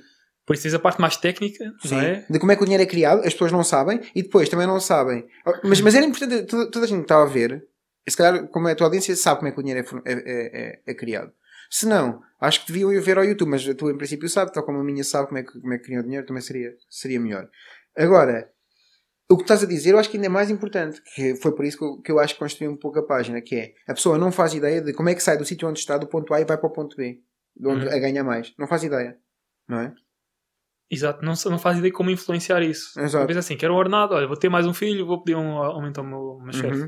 Por 0.49 0.55
isso 0.55 0.63
tens 0.65 0.75
a 0.75 0.79
parte 0.81 1.01
mais 1.01 1.17
técnica, 1.17 1.73
Sim. 1.85 2.01
é? 2.01 2.27
De 2.29 2.39
como 2.41 2.51
é 2.51 2.57
que 2.57 2.63
o 2.63 2.65
dinheiro 2.65 2.83
é 2.83 2.87
criado, 2.87 3.21
as 3.21 3.33
pessoas 3.35 3.53
não 3.53 3.63
sabem 3.63 4.01
e 4.15 4.23
depois 4.23 4.49
também 4.49 4.67
não 4.67 4.81
sabem. 4.81 5.25
Mas, 5.63 5.81
mas 5.81 5.95
era 5.95 6.05
importante, 6.05 6.43
toda, 6.47 6.69
toda 6.71 6.85
a 6.87 6.89
gente 6.89 6.99
que 6.99 7.05
estava 7.05 7.23
a 7.23 7.27
ver, 7.33 7.65
se 8.09 8.17
calhar, 8.17 8.49
como 8.49 8.67
é 8.67 8.73
a 8.73 8.75
tua 8.75 8.87
audiência, 8.89 9.15
sabe 9.15 9.39
como 9.39 9.49
é 9.49 9.53
que 9.53 9.61
o 9.61 9.63
dinheiro 9.63 9.87
é, 10.05 10.13
é, 10.13 10.15
é, 10.15 10.61
é- 10.63 10.81
é 10.87 10.95
criado. 10.95 11.31
Se 11.71 11.87
não, 11.87 12.21
acho 12.41 12.63
que 12.65 12.73
deviam 12.73 12.91
ir 12.93 13.01
ver 13.01 13.19
ao 13.19 13.25
YouTube, 13.25 13.51
mas 13.51 13.69
a 13.69 13.75
tua 13.75 13.93
em 13.93 13.97
princípio 13.99 14.29
sabe, 14.29 14.53
tal 14.53 14.65
como 14.65 14.79
a 14.79 14.83
minha 14.85 15.05
sabe 15.05 15.29
como 15.29 15.39
é 15.39 15.43
que, 15.45 15.61
como 15.61 15.73
é 15.75 15.79
que 15.79 15.85
criam 15.85 16.01
o 16.01 16.03
dinheiro, 16.05 16.27
também 16.27 16.41
seria, 16.43 16.75
seria 16.89 17.21
melhor. 17.21 17.47
Agora, 17.95 18.51
o 19.31 19.37
que 19.37 19.43
estás 19.43 19.63
a 19.63 19.67
dizer 19.67 19.91
eu 19.91 19.99
acho 19.99 20.09
que 20.09 20.17
ainda 20.17 20.27
é 20.29 20.31
mais 20.31 20.49
importante, 20.49 21.03
que 21.15 21.37
foi 21.37 21.55
por 21.55 21.67
isso 21.67 21.77
que 21.77 21.85
eu, 21.85 22.01
que 22.01 22.11
eu 22.11 22.19
acho 22.19 22.33
que 22.33 22.41
construí 22.41 22.67
um 22.67 22.77
pouco 22.77 22.99
a 23.01 23.07
página, 23.07 23.43
que 23.43 23.55
é 23.55 23.73
a 23.87 23.93
pessoa 23.93 24.17
não 24.17 24.33
faz 24.33 24.55
ideia 24.55 24.81
de 24.81 24.95
como 24.95 25.11
é 25.11 25.15
que 25.15 25.23
sai 25.23 25.37
do 25.37 25.45
sítio 25.45 25.69
onde 25.69 25.79
está, 25.79 25.99
do 25.99 26.07
ponto 26.07 26.33
A 26.33 26.41
e 26.41 26.47
vai 26.47 26.57
para 26.57 26.67
o 26.67 26.73
ponto 26.73 26.97
B, 26.97 27.21
de 27.55 27.69
onde 27.69 27.85
Uhum. 27.87 27.93
a 27.93 27.99
ganha 27.99 28.25
mais. 28.25 28.55
Não 28.59 28.67
faz 28.67 28.83
ideia. 28.85 29.19
Não 29.69 29.81
é? 29.81 29.93
Exato, 30.91 31.23
não, 31.25 31.35
não 31.51 31.59
faz 31.59 31.79
ideia 31.79 31.93
como 31.93 32.11
influenciar 32.11 32.63
isso. 32.63 32.99
Exato. 32.99 33.27
Pensa 33.27 33.41
assim, 33.41 33.57
quero 33.57 33.75
um 33.75 33.77
ordenado, 33.77 34.15
olha, 34.15 34.27
vou 34.27 34.37
ter 34.37 34.49
mais 34.49 34.67
um 34.67 34.73
filho, 34.73 35.05
vou 35.07 35.23
pedir 35.23 35.37
um 35.37 35.59
aumento 35.59 35.99
ao 35.99 36.05
meu, 36.07 36.39
meu 36.43 36.53
chefe. 36.53 36.81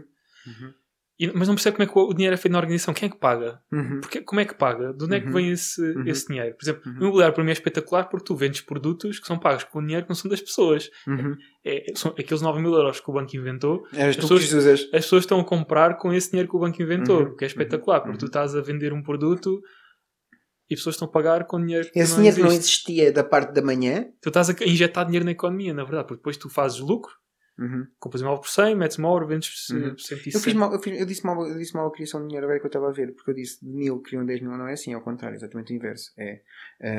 Uhum. 0.47 0.73
E- 1.19 1.31
Mas 1.35 1.49
não 1.49 1.55
percebe 1.55 1.77
como 1.77 1.87
é 1.87 1.93
que 1.93 1.99
o 1.99 2.15
dinheiro 2.15 2.33
é 2.33 2.37
feito 2.39 2.53
na 2.53 2.59
organização. 2.59 2.95
Quem 2.95 3.07
é 3.07 3.13
que 3.13 3.19
paga? 3.19 3.61
Uhum. 3.71 4.01
Porque, 4.01 4.23
como 4.23 4.41
é 4.41 4.47
que 4.47 4.55
paga? 4.55 4.95
De 4.95 5.05
onde 5.05 5.17
é 5.17 5.21
que 5.21 5.27
Uhum. 5.27 5.33
vem 5.35 5.51
esse, 5.51 5.83
Uhum. 5.83 6.05
esse 6.07 6.27
dinheiro? 6.27 6.57
Por 6.57 6.65
exemplo, 6.65 6.83
Uhum. 6.87 6.95
o 6.95 7.03
imobiliário 7.03 7.35
para 7.35 7.45
mim 7.45 7.51
é 7.51 7.53
espetacular 7.53 8.05
porque 8.09 8.25
tu 8.25 8.35
vendes 8.35 8.63
produtos 8.63 9.19
que 9.21 9.27
são 9.27 9.39
pagos 9.39 9.65
com 9.65 9.83
dinheiro 9.83 10.05
que 10.07 10.09
não 10.09 10.17
são 10.17 10.31
das 10.31 10.41
pessoas. 10.41 10.89
Uhum. 11.07 11.37
É, 11.63 11.93
são 11.95 12.11
aqueles 12.13 12.41
9 12.41 12.59
mil 12.63 12.73
euros 12.73 13.01
que 13.01 13.11
o 13.11 13.13
banco 13.13 13.37
inventou. 13.37 13.87
Eras 13.93 14.17
tu 14.17 14.23
pessoas-. 14.23 14.55
As 14.65 14.85
pessoas 14.87 15.25
estão 15.25 15.39
a 15.39 15.45
comprar 15.45 15.99
com 15.99 16.11
esse 16.11 16.31
dinheiro 16.31 16.49
que 16.49 16.57
o 16.57 16.61
banco 16.61 16.81
inventou, 16.81 17.21
Uhum. 17.25 17.37
que 17.37 17.45
é 17.45 17.47
espetacular, 17.49 18.01
porque 18.01 18.17
tu 18.17 18.23
Uhum. 18.23 18.27
estás 18.29 18.57
a 18.57 18.63
vender 18.63 18.95
um 18.95 19.03
produto 19.03 19.61
e 20.71 20.75
as 20.75 20.81
pessoas 20.81 20.95
estão 20.95 21.09
a 21.09 21.11
pagar 21.11 21.45
com 21.47 21.61
dinheiro 21.61 21.91
que 21.91 21.99
Esse 21.99 22.13
não 22.13 22.19
dinheiro 22.19 22.37
que 22.37 22.43
não 22.43 22.49
existe. 22.53 22.91
existia 22.93 23.13
da 23.13 23.25
parte 23.25 23.53
da 23.53 23.61
manhã. 23.61 24.07
Tu 24.23 24.29
estás 24.29 24.49
a 24.49 24.55
injetar 24.65 25.05
dinheiro 25.05 25.25
na 25.25 25.33
economia, 25.33 25.75
na 25.75 25.83
verdade, 25.83 26.07
porque 26.07 26.19
depois 26.21 26.37
tu 26.37 26.49
fazes 26.49 26.79
lucro, 26.79 27.13
Uhum. 27.59 27.87
compras 27.99 28.23
imóvel 28.23 28.41
por 28.41 28.49
100, 28.49 28.75
metes 28.75 28.97
uma 28.97 29.09
hora, 29.11 29.27
vendes 29.27 29.51
por 29.69 29.75
Uhum. 29.77 29.91
por 29.91 30.01
160. 30.01 30.37
Eu, 30.39 30.41
fiz 30.41 30.55
mal, 30.55 30.73
eu, 30.73 30.81
fiz- 30.81 30.99
eu 31.01 31.05
disse 31.05 31.27
mal, 31.27 31.47
eu 31.47 31.59
disse 31.59 31.75
mal 31.75 31.89
a 31.89 31.93
criação 31.93 32.21
de 32.23 32.29
dinheiro 32.29 32.47
agora 32.47 32.59
que 32.61 32.65
eu 32.65 32.69
estava 32.69 32.89
a 32.89 32.93
ver, 32.93 33.13
porque 33.15 33.31
eu 33.31 33.35
disse 33.35 33.63
de 33.63 33.71
mil 33.71 34.01
criam 34.01 34.25
10 34.25 34.41
mil, 34.41 34.51
não 34.53 34.67
é 34.69 34.73
assim, 34.73 34.93
é 34.93 34.95
ao 34.95 35.03
contrário, 35.03 35.37
exatamente 35.37 35.73
o 35.73 35.77
inverso. 35.77 36.11
É 36.19 36.41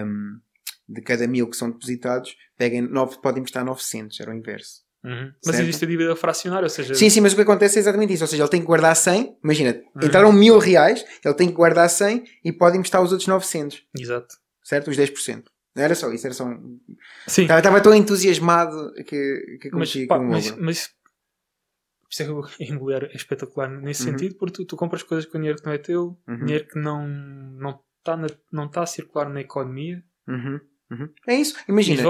um, 0.04 0.40
de 0.88 1.02
cada 1.02 1.26
mil 1.28 1.50
que 1.50 1.56
são 1.58 1.72
depositados, 1.72 2.36
peguem 2.58 2.82
9, 2.82 3.20
podem 3.22 3.40
emprestar 3.40 3.64
900, 3.66 4.20
era 4.20 4.30
o 4.30 4.34
inverso. 4.36 4.82
Uhum. 5.04 5.34
Mas 5.46 5.60
existe 5.60 5.84
a 5.84 5.88
dívida 5.88 6.16
fracionária, 6.16 6.66
ou 6.66 6.70
seja, 6.70 6.94
Sim, 6.94 7.10
sim, 7.10 7.22
mas 7.22 7.34
o 7.34 7.36
que 7.36 7.42
acontece 7.42 7.78
é 7.78 7.80
exatamente 7.80 8.14
isso, 8.14 8.24
ou 8.24 8.28
seja, 8.28 8.44
ele 8.44 8.50
tem 8.52 8.62
que 8.62 8.68
guardar 8.68 8.96
100, 8.96 9.38
imagina, 9.44 9.82
Uhum. 9.96 10.06
entraram 10.08 10.32
mil 10.32 10.60
reais, 10.60 11.04
ele 11.26 11.34
tem 11.34 11.48
que 11.48 11.54
guardar 11.56 11.90
100 11.90 12.24
e 12.46 12.52
pode 12.54 12.78
emprestar 12.78 13.02
os 13.02 13.12
outros 13.12 13.28
900, 13.28 13.84
exato. 14.00 14.36
certo? 14.64 14.90
Os 14.92 14.98
10%. 14.98 15.44
Não 15.76 15.84
era 15.84 15.96
só 15.96 16.12
isso, 16.12 16.28
era 16.28 16.34
só 16.34 16.46
um... 16.46 16.80
Sim, 17.28 17.44
Estava, 17.44 17.60
estava 17.62 17.82
tão 17.82 17.96
entusiasmado 17.96 18.94
que, 19.08 19.58
que 19.62 19.70
mas, 19.72 19.96
pá, 20.06 20.20
um 20.20 20.28
mas, 20.30 20.52
mas 20.58 20.88
por 20.88 22.10
isso 22.12 22.24
é 22.24 22.26
que 22.26 22.32
o 22.32 22.46
imobiliário 22.60 23.10
é 23.12 23.16
espetacular 23.16 23.70
nesse 23.70 24.04
Uhum. 24.06 24.12
sentido, 24.12 24.36
porque 24.36 24.54
tu, 24.54 24.66
tu 24.66 24.76
compras 24.76 25.02
coisas 25.02 25.26
com 25.26 25.38
dinheiro 25.40 25.58
que 25.60 25.66
não 25.66 25.72
é 25.74 25.78
teu, 25.78 26.18
Uhum. 26.28 26.40
dinheiro 26.46 26.68
que 26.68 26.78
não 26.78 27.08
não 27.08 27.80
está 28.00 28.18
não 28.52 28.68
tá 28.70 28.84
a 28.84 28.86
circular 28.86 29.30
na 29.30 29.40
economia. 29.42 30.04
Uhum, 30.28 30.60
uhum. 30.92 31.10
É 31.28 31.36
isso, 31.36 31.56
imagina. 31.70 32.04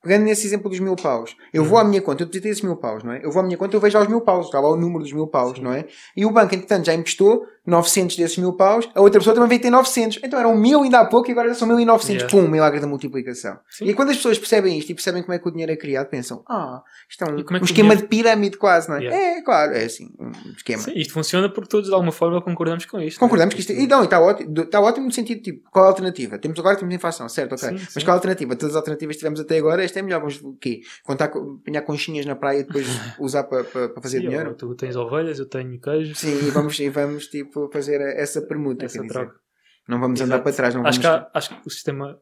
Pegando 0.00 0.24
nesse 0.24 0.46
exemplo 0.46 0.70
dos 0.70 0.78
mil 0.78 0.94
paus, 0.94 1.36
eu 1.52 1.64
vou 1.64 1.76
à 1.76 1.82
minha 1.82 2.00
conta, 2.00 2.22
eu 2.22 2.26
depositei 2.26 2.52
esses 2.52 2.62
mil 2.62 2.76
paus, 2.76 3.02
não 3.02 3.12
é? 3.12 3.20
Eu 3.24 3.32
vou 3.32 3.40
à 3.40 3.44
minha 3.44 3.56
conta, 3.56 3.74
eu 3.74 3.80
vejo 3.80 3.98
lá 3.98 4.04
os 4.04 4.08
mil 4.08 4.20
paus, 4.20 4.46
está 4.46 4.60
lá 4.60 4.70
o 4.70 4.76
número 4.76 5.00
dos 5.00 5.12
mil 5.12 5.26
paus, 5.26 5.56
Sim. 5.56 5.64
não 5.64 5.72
é? 5.72 5.86
E 6.16 6.24
o 6.24 6.30
banco, 6.30 6.54
entretanto, 6.54 6.86
já 6.86 6.94
emprestou 6.94 7.44
900 7.68 8.16
desses 8.16 8.38
mil 8.38 8.52
paus, 8.54 8.88
a 8.94 9.00
outra 9.00 9.20
pessoa 9.20 9.34
também 9.34 9.48
veio 9.48 9.60
ter 9.60 9.70
900. 9.70 10.20
Então 10.24 10.38
eram 10.40 10.56
mil 10.56 10.82
ainda 10.82 11.00
há 11.00 11.04
pouco 11.04 11.28
e 11.28 11.32
agora 11.32 11.48
já 11.48 11.54
são 11.54 11.68
1900. 11.68 12.22
Yeah. 12.22 12.28
Pum, 12.30 12.48
milagre 12.50 12.80
da 12.80 12.86
multiplicação. 12.86 13.58
Sim. 13.68 13.84
E 13.86 13.94
quando 13.94 14.10
as 14.10 14.16
pessoas 14.16 14.38
percebem 14.38 14.78
isto 14.78 14.90
e 14.90 14.94
percebem 14.94 15.22
como 15.22 15.34
é 15.34 15.38
que 15.38 15.46
o 15.46 15.50
dinheiro 15.50 15.70
é 15.72 15.76
criado, 15.76 16.08
pensam, 16.08 16.42
ah, 16.48 16.82
isto 17.08 17.24
é 17.24 17.26
um, 17.26 17.30
é 17.30 17.32
um 17.34 17.64
esquema 17.64 17.64
dinheiro- 17.94 17.96
de 18.02 18.06
pirâmide 18.08 18.56
quase, 18.56 18.88
não 18.88 18.96
é? 18.96 19.00
Yeah. 19.02 19.38
É, 19.38 19.42
claro, 19.42 19.72
é 19.72 19.84
assim, 19.84 20.10
um 20.18 20.30
esquema. 20.56 20.82
Sim, 20.82 20.92
isto 20.96 21.12
funciona 21.12 21.48
porque 21.48 21.68
todos 21.68 21.88
de 21.88 21.94
alguma 21.94 22.12
forma 22.12 22.40
concordamos 22.40 22.84
com 22.86 23.00
isto. 23.00 23.18
Concordamos 23.20 23.54
né? 23.54 23.56
que 23.56 23.60
isto 23.60 23.72
e 23.72 23.86
não, 23.86 24.04
está 24.04 24.20
ótimo, 24.20 24.52
está 24.62 24.80
ótimo 24.80 25.06
no 25.06 25.12
sentido 25.12 25.42
tipo, 25.42 25.70
qual 25.70 25.84
a 25.84 25.88
alternativa? 25.88 26.38
Temos 26.38 26.58
agora 26.58 26.76
temos 26.76 26.94
inflação, 26.94 27.28
certo, 27.28 27.54
ok. 27.54 27.68
Sim, 27.68 27.74
Mas 27.74 27.92
sim. 27.92 28.00
qual 28.00 28.12
a 28.12 28.14
alternativa? 28.14 28.56
Todas 28.56 28.74
as 28.74 28.76
alternativas 28.76 29.16
que 29.16 29.20
tivemos 29.20 29.40
até 29.40 29.58
agora, 29.58 29.84
esta 29.84 29.98
é 29.98 30.02
melhor. 30.02 30.20
Vamos 30.20 30.40
o 30.42 30.54
quê? 30.60 30.80
Contar, 31.04 31.26
apanhar 31.26 31.82
conchinhas 31.82 32.24
na 32.26 32.34
praia 32.34 32.60
e 32.60 32.62
depois 32.64 32.86
usar 33.20 33.44
para 33.44 33.64
para 33.64 33.88
para 33.88 34.02
fazer 34.02 34.20
dinheiro? 34.20 34.50
ó, 34.50 34.54
Tu 34.54 34.74
tens 34.74 34.96
ovelhas, 34.96 35.38
eu 35.38 35.46
tenho 35.46 35.78
queijo. 35.80 36.14
Sim, 36.14 36.46
e 36.46 36.50
vamos, 36.50 36.78
e 36.78 36.88
vamos 36.88 37.26
tipo 37.26 37.57
fazer 37.72 38.00
essa 38.16 38.40
permuta. 38.42 38.84
Essa 38.84 39.00
dizer. 39.00 39.12
troca. 39.12 39.40
Não 39.88 39.98
vamos 40.00 40.20
andar 40.20 40.34
Exato. 40.36 40.42
para 40.44 40.56
trás, 40.56 40.74
não 40.74 40.86
acho, 40.86 41.00
vamos. 41.00 41.18
que 41.20 41.26
há- 41.26 41.30
acho 41.34 41.60
que 41.62 41.66
o 41.66 41.70
sistema, 41.70 42.20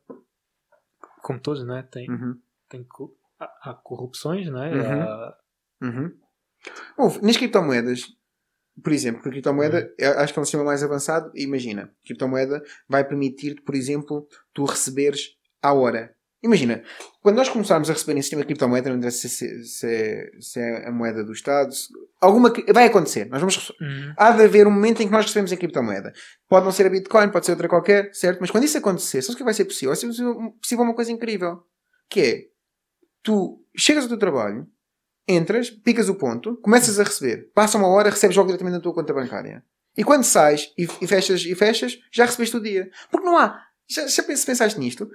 como 1.22 1.40
todos, 1.40 1.66
né, 1.66 1.82
tem, 1.90 2.08
Uhum, 2.10 2.40
tem 2.68 2.86
há, 3.40 3.70
há 3.70 3.74
corrupções, 3.74 4.48
né? 4.50 4.70
Uhum. 4.72 5.02
Há- 5.02 5.36
uhum. 5.82 6.18
Houve, 6.96 7.20
nas 7.22 7.36
criptomoedas, 7.36 8.06
por 8.82 8.92
exemplo, 8.92 9.22
que 9.22 9.28
a 9.28 9.32
criptomoeda, 9.32 9.80
Uhum. 9.80 9.94
eu 9.98 10.18
acho 10.20 10.32
que 10.32 10.38
é 10.38 10.42
um 10.42 10.44
sistema 10.44 10.64
mais 10.64 10.82
avançado. 10.82 11.30
Imagina, 11.34 11.82
a 11.84 12.06
criptomoeda 12.06 12.62
vai 12.88 13.04
permitir-te, 13.06 13.62
por 13.62 13.74
exemplo, 13.74 14.26
tu 14.54 14.64
receberes 14.64 15.36
à 15.60 15.72
hora. 15.72 16.14
Imagina, 16.42 16.82
quando 17.22 17.36
nós 17.36 17.48
começarmos 17.48 17.88
a 17.90 17.92
receber 17.94 18.16
em 18.18 18.22
sistema 18.22 18.42
de 18.42 18.46
criptomoeda, 18.46 18.90
não 18.90 18.98
interessa 18.98 19.26
se, 19.26 19.28
se, 19.28 19.64
se, 19.64 19.86
é- 19.88 20.30
se 20.38 20.60
é 20.60 20.86
a 20.88 20.92
moeda 20.92 21.24
do 21.24 21.32
Estado, 21.32 21.72
se- 21.74 21.88
alguma 22.20 22.50
cri- 22.52 22.70
vai 22.72 22.86
acontecer. 22.86 23.24
Nós 23.26 23.40
vamos 23.40 23.70
Uhum. 23.80 24.12
há 24.16 24.30
de 24.32 24.44
haver 24.44 24.66
um 24.66 24.70
momento 24.70 25.02
em 25.02 25.06
que 25.06 25.12
nós 25.12 25.24
recebemos 25.24 25.50
em 25.50 25.56
criptomoeda. 25.56 26.12
Pode 26.48 26.64
não 26.64 26.72
ser 26.72 26.86
a 26.86 26.90
Bitcoin, 26.90 27.30
pode 27.30 27.46
ser 27.46 27.52
outra 27.52 27.68
qualquer, 27.68 28.14
certo? 28.14 28.38
Mas 28.40 28.50
quando 28.50 28.64
isso 28.64 28.78
acontecer, 28.78 29.22
sabes 29.22 29.34
o 29.34 29.38
que 29.38 29.44
vai 29.44 29.54
ser 29.54 29.64
possível? 29.64 29.88
Vai 29.88 29.96
ser 29.96 30.06
possível 30.60 30.84
uma 30.84 30.94
coisa 30.94 31.10
incrível. 31.10 31.62
Que 32.08 32.20
é, 32.20 32.44
tu 33.22 33.60
chegas 33.76 34.04
ao 34.04 34.08
teu 34.10 34.18
trabalho, 34.18 34.66
entras, 35.26 35.70
picas 35.70 36.08
o 36.08 36.14
ponto, 36.14 36.56
começas 36.58 37.00
a 37.00 37.02
receber. 37.02 37.50
Passa 37.54 37.78
uma 37.78 37.88
hora, 37.88 38.10
recebes 38.10 38.36
logo 38.36 38.46
diretamente 38.48 38.74
na 38.76 38.80
tua 38.80 38.94
conta 38.94 39.12
bancária. 39.12 39.64
E 39.96 40.04
quando 40.04 40.22
sais 40.22 40.70
e, 40.78 40.84
e 41.00 41.06
fechas, 41.06 41.44
e 41.44 41.54
fechas, 41.54 41.98
já 42.12 42.26
recebeste 42.26 42.56
o 42.56 42.60
dia. 42.62 42.90
Porque 43.10 43.26
não 43.26 43.36
há... 43.38 43.60
Já, 43.88 44.06
já 44.06 44.22
pens- 44.22 44.44
pensaste 44.44 44.78
nisto? 44.78 45.10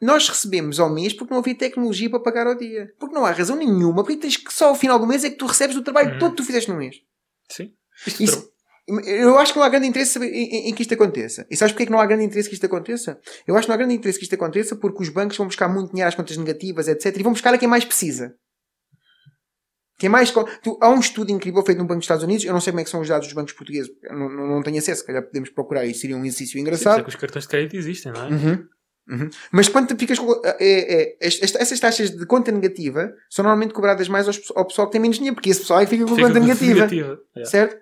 Nós 0.00 0.28
recebemos 0.28 0.78
ao 0.78 0.90
mês 0.92 1.12
porque 1.14 1.32
não 1.32 1.40
havia 1.40 1.54
tecnologia 1.54 2.10
para 2.10 2.20
pagar 2.20 2.46
ao 2.46 2.54
dia. 2.54 2.92
Porque 2.98 3.14
não 3.14 3.24
há 3.24 3.30
razão 3.30 3.56
nenhuma. 3.56 4.02
Porque 4.04 4.18
tens 4.18 4.36
que 4.36 4.52
só 4.52 4.68
ao 4.68 4.74
final 4.74 4.98
do 4.98 5.06
mês 5.06 5.24
é 5.24 5.30
que 5.30 5.36
tu 5.36 5.46
recebes 5.46 5.74
o 5.76 5.82
trabalho 5.82 6.12
Uhum. 6.12 6.18
todo 6.18 6.30
que 6.32 6.36
tu 6.36 6.44
fizeste 6.44 6.70
no 6.70 6.76
mês. 6.76 6.96
Sim. 7.48 7.72
Isto 8.06 8.22
Isso- 8.22 8.50
eu 9.06 9.36
acho 9.38 9.52
que 9.52 9.58
não 9.58 9.64
há 9.66 9.68
grande 9.68 9.86
interesse 9.88 10.16
em, 10.22 10.72
que 10.74 10.82
isto 10.82 10.94
aconteça. 10.94 11.46
E 11.50 11.56
sabes 11.56 11.72
porque 11.72 11.84
é 11.84 11.86
que 11.86 11.92
não 11.92 11.98
há 11.98 12.06
grande 12.06 12.24
interesse 12.24 12.48
que 12.48 12.54
isto 12.54 12.66
aconteça? 12.66 13.18
Eu 13.46 13.56
acho 13.56 13.64
que 13.66 13.68
não 13.68 13.74
há 13.74 13.78
grande 13.78 13.94
interesse 13.94 14.18
que 14.18 14.24
isto 14.24 14.34
aconteça 14.34 14.76
porque 14.76 15.02
os 15.02 15.08
bancos 15.08 15.36
vão 15.36 15.46
buscar 15.46 15.66
muito 15.68 15.90
dinheiro 15.90 16.08
às 16.08 16.14
contas 16.14 16.36
negativas, 16.36 16.86
etc. 16.88 17.16
E 17.18 17.22
vão 17.22 17.32
buscar 17.32 17.52
a 17.54 17.58
quem 17.58 17.66
mais 17.68 17.84
precisa. 17.84 18.34
Quem 19.98 20.10
mais. 20.10 20.30
Tu, 20.30 20.78
há 20.82 20.90
um 20.90 21.00
estudo 21.00 21.32
incrível 21.32 21.64
feito 21.64 21.78
no 21.78 21.84
Banco 21.84 22.00
dos 22.00 22.04
Estados 22.04 22.22
Unidos. 22.22 22.44
Eu 22.44 22.52
não 22.52 22.60
sei 22.60 22.70
como 22.70 22.80
é 22.80 22.84
que 22.84 22.90
são 22.90 23.00
os 23.00 23.08
dados 23.08 23.26
dos 23.26 23.34
bancos 23.34 23.54
portugueses. 23.54 23.90
Não, 24.10 24.28
não, 24.28 24.46
não 24.46 24.62
tenho 24.62 24.76
acesso. 24.78 25.00
Se 25.00 25.06
calhar 25.06 25.22
podemos 25.22 25.48
procurar. 25.48 25.86
Isso 25.86 26.00
seria 26.00 26.16
um 26.16 26.20
exercício 26.24 26.52
Sim, 26.52 26.60
engraçado. 26.60 27.00
é 27.00 27.02
que 27.02 27.08
os 27.08 27.16
cartões 27.16 27.44
de 27.44 27.48
crédito 27.48 27.76
existem, 27.76 28.12
não 28.12 28.26
é? 28.26 28.28
Uhum. 28.28 28.66
Uhum. 29.08 29.30
Mas 29.52 29.68
quando 29.68 29.96
ficas 29.98 30.18
com. 30.18 30.40
É, 30.44 30.56
é, 30.60 31.26
est- 31.28 31.56
essas 31.56 31.78
taxas 31.78 32.10
de 32.10 32.26
conta 32.26 32.50
negativa 32.50 33.12
são 33.30 33.42
normalmente 33.44 33.72
cobradas 33.72 34.08
mais 34.08 34.26
aos- 34.26 34.42
ao 34.56 34.64
pessoal 34.66 34.88
que 34.88 34.92
tem 34.92 35.00
menos 35.00 35.16
dinheiro, 35.16 35.34
porque 35.36 35.50
esse 35.50 35.60
pessoal 35.60 35.80
é 35.80 35.84
que 35.84 35.90
fica 35.90 36.04
com 36.04 36.14
Fica 36.16 36.26
conta 36.28 36.40
negativa. 36.40 36.74
negativa. 36.74 37.18
Yeah. 37.36 37.50
Certo? 37.50 37.76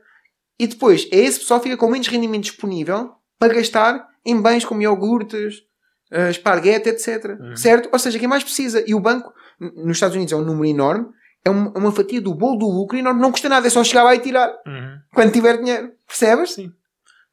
E 0.58 0.66
depois, 0.66 1.08
é 1.10 1.16
esse 1.18 1.40
pessoal 1.40 1.60
que 1.60 1.64
fica 1.70 1.76
com 1.78 1.90
menos 1.90 2.06
rendimento 2.08 2.42
disponível 2.44 3.12
para 3.38 3.54
gastar 3.54 4.06
em 4.24 4.40
bens 4.40 4.64
como 4.64 4.82
iogurtes, 4.82 5.62
eh, 6.12 6.30
esparguete, 6.30 6.88
etc. 6.90 7.36
Uhum. 7.40 7.56
Certo? 7.56 7.88
Ou 7.92 7.98
seja, 7.98 8.18
quem 8.18 8.28
mais 8.28 8.44
precisa. 8.44 8.84
E 8.86 8.94
o 8.94 9.00
banco, 9.00 9.32
nos 9.58 9.96
Estados 9.96 10.14
Unidos 10.16 10.32
é 10.32 10.36
um 10.36 10.44
número 10.44 10.66
enorme, 10.66 11.06
é 11.44 11.50
um- 11.50 11.72
é 11.74 11.78
uma 11.78 11.90
fatia 11.92 12.20
do 12.20 12.34
bolo 12.34 12.56
do 12.58 12.66
lucro 12.66 12.96
enorme, 12.98 13.20
não 13.20 13.30
custa 13.32 13.48
nada, 13.48 13.66
é 13.66 13.70
só 13.70 13.82
chegar 13.82 14.02
lá 14.04 14.14
e 14.14 14.18
tirar 14.20 14.48
Uhum. 14.66 14.98
quando 15.12 15.32
tiver 15.32 15.56
dinheiro. 15.58 15.90
Percebes? 16.06 16.52
Sim. 16.54 16.70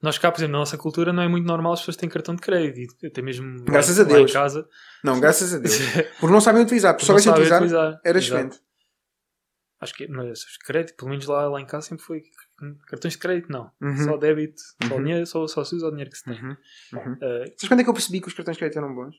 Nós 0.02 0.18
cá, 0.18 0.32
por 0.32 0.40
exemplo, 0.40 0.54
na 0.54 0.60
nossa 0.60 0.78
cultura 0.78 1.14
não 1.14 1.22
é 1.22 1.28
muito 1.28 1.46
normal 1.46 1.74
as 1.74 1.80
pessoas 1.82 1.96
terem 1.98 2.10
cartão 2.12 2.34
de 2.36 2.42
crédito. 2.42 2.96
Até 3.06 3.22
mesmo 3.22 3.64
Graças 3.64 3.98
lá, 3.98 4.04
a 4.04 4.08
Deus. 4.08 4.30
em 4.32 4.34
casa. 4.34 4.68
Não, 5.04 5.20
graças 5.20 5.54
a 5.54 5.60
Deus. 5.60 5.78
Porque 6.20 6.34
não 6.34 6.42
sabem 6.42 6.64
utilizar, 6.64 6.94
porque 6.94 7.06
só 7.06 7.18
sabem 7.20 7.34
utilizar, 7.44 7.60
utilizar. 7.62 8.02
era 8.04 8.18
excelente. 8.18 8.60
Acho 9.80 9.94
que 9.96 10.08
mas 10.08 10.44
os 10.44 10.58
crédito, 10.58 10.96
pelo 10.96 11.10
menos 11.10 11.26
lá, 11.26 11.48
lá 11.48 11.60
em 11.60 11.66
casa 11.66 11.88
sempre 11.88 12.04
foi 12.06 12.22
cartões 12.88 13.14
de 13.14 13.20
crédito, 13.20 13.52
não. 13.52 13.72
Uhum. 13.82 13.98
Só 13.98 14.18
débito, 14.18 14.62
só 14.88 14.96
Uhum. 14.96 15.04
dinheiro, 15.04 15.26
só, 15.26 15.48
só 15.48 15.64
se 15.64 15.76
usa 15.76 15.88
o 15.88 15.90
dinheiro 15.90 16.12
que 16.12 16.18
se 16.18 16.24
tem. 16.24 16.34
Uhum. 16.34 16.56
Uhum. 16.94 17.14
Uh, 17.14 17.46
Sabes 17.58 17.68
quando 17.68 17.80
é 17.80 17.84
que 17.84 17.90
eu 17.90 17.94
percebi 17.94 18.22
que 18.22 18.28
os 18.28 18.34
cartões 18.34 18.58
de 18.58 18.60
crédito 18.60 18.78
eram 18.78 18.94
bons? 18.94 19.16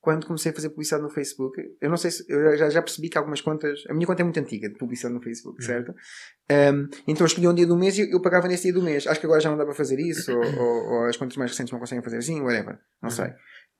Quando 0.00 0.26
comecei 0.26 0.52
a 0.52 0.54
fazer 0.54 0.68
publicidade 0.70 1.02
no 1.02 1.10
Facebook, 1.10 1.60
eu 1.80 1.90
não 1.90 1.96
sei 1.96 2.10
se 2.12 2.24
eu 2.28 2.56
já, 2.56 2.70
já 2.70 2.80
percebi 2.80 3.08
que 3.08 3.18
algumas 3.18 3.40
contas, 3.40 3.82
a 3.90 3.94
minha 3.94 4.06
conta 4.06 4.22
é 4.22 4.24
muito 4.24 4.38
antiga 4.38 4.68
de 4.68 4.76
publicidade 4.78 5.14
no 5.14 5.20
Facebook, 5.20 5.60
Uhum. 5.60 5.66
certo? 5.66 5.90
Um, 6.50 6.88
então 7.06 7.24
eu 7.24 7.26
escolhi 7.26 7.48
um 7.48 7.54
dia 7.54 7.66
do 7.66 7.76
mês 7.76 7.98
e 7.98 8.10
eu 8.10 8.22
pagava 8.22 8.46
nesse 8.46 8.64
dia 8.64 8.72
do 8.72 8.82
mês. 8.82 9.06
Acho 9.06 9.18
que 9.20 9.26
agora 9.26 9.40
já 9.40 9.50
não 9.50 9.58
dá 9.58 9.64
para 9.64 9.74
fazer 9.74 9.98
isso, 9.98 10.32
ou, 10.32 10.44
ou- 10.44 10.84
ou 10.92 11.04
as 11.06 11.16
contas 11.16 11.36
mais 11.36 11.50
recentes 11.50 11.72
não 11.72 11.80
conseguem 11.80 12.02
fazer 12.02 12.18
assim, 12.18 12.40
whatever, 12.40 12.78
não 13.02 13.10
Uhum. 13.10 13.16
sei. 13.16 13.32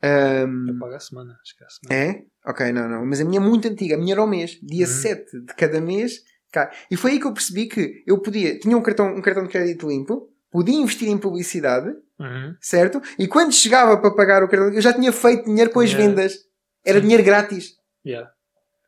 Um, 0.05 0.69
eu 0.69 0.79
pago 0.79 0.95
a 0.95 1.01
semana, 1.01 1.37
acho 1.43 1.57
que 1.57 1.65
é 1.65 1.67
a 1.67 1.71
semana. 1.71 2.11
é? 2.19 2.51
Ok, 2.51 2.73
não, 2.73 2.89
não. 2.89 3.07
Mas 3.07 3.21
a 3.21 3.25
minha 3.25 3.39
é 3.41 3.43
muito 3.43 3.67
antiga. 3.69 3.95
A 3.97 3.99
minha 3.99 4.13
era 4.15 4.21
ao 4.21 4.27
mês. 4.29 4.59
Dia 4.63 4.87
Uhum. 4.87 4.93
7 4.93 5.41
de 5.45 5.55
cada 5.55 5.81
mês. 5.81 6.21
Cá. 6.53 6.71
E 6.91 6.97
foi 6.97 7.13
aí 7.13 7.21
que 7.21 7.27
eu 7.27 7.33
percebi 7.33 7.67
que 7.67 8.03
eu 8.07 8.21
podia. 8.23 8.59
Tinha 8.59 8.77
um 8.77 8.83
cartão, 8.83 9.07
um 9.15 9.21
cartão 9.21 9.43
de 9.45 9.51
crédito 9.51 9.89
limpo. 9.89 10.31
Podia 10.51 10.77
investir 10.77 11.09
em 11.09 11.19
publicidade. 11.19 11.89
Uhum. 12.19 12.55
Certo? 12.61 13.01
E 13.19 13.29
quando 13.29 13.53
chegava 13.53 13.97
para 13.97 14.11
pagar 14.15 14.43
o 14.43 14.49
cartão, 14.49 14.73
eu 14.73 14.81
já 14.81 14.93
tinha 14.93 15.13
feito 15.13 15.45
dinheiro 15.45 15.71
com 15.71 15.81
as 15.81 15.91
Yeah. 15.91 16.09
vendas. 16.09 16.39
Era 16.85 16.97
Sim. 16.99 17.03
dinheiro 17.03 17.23
grátis. 17.23 17.75
Yeah. 18.05 18.31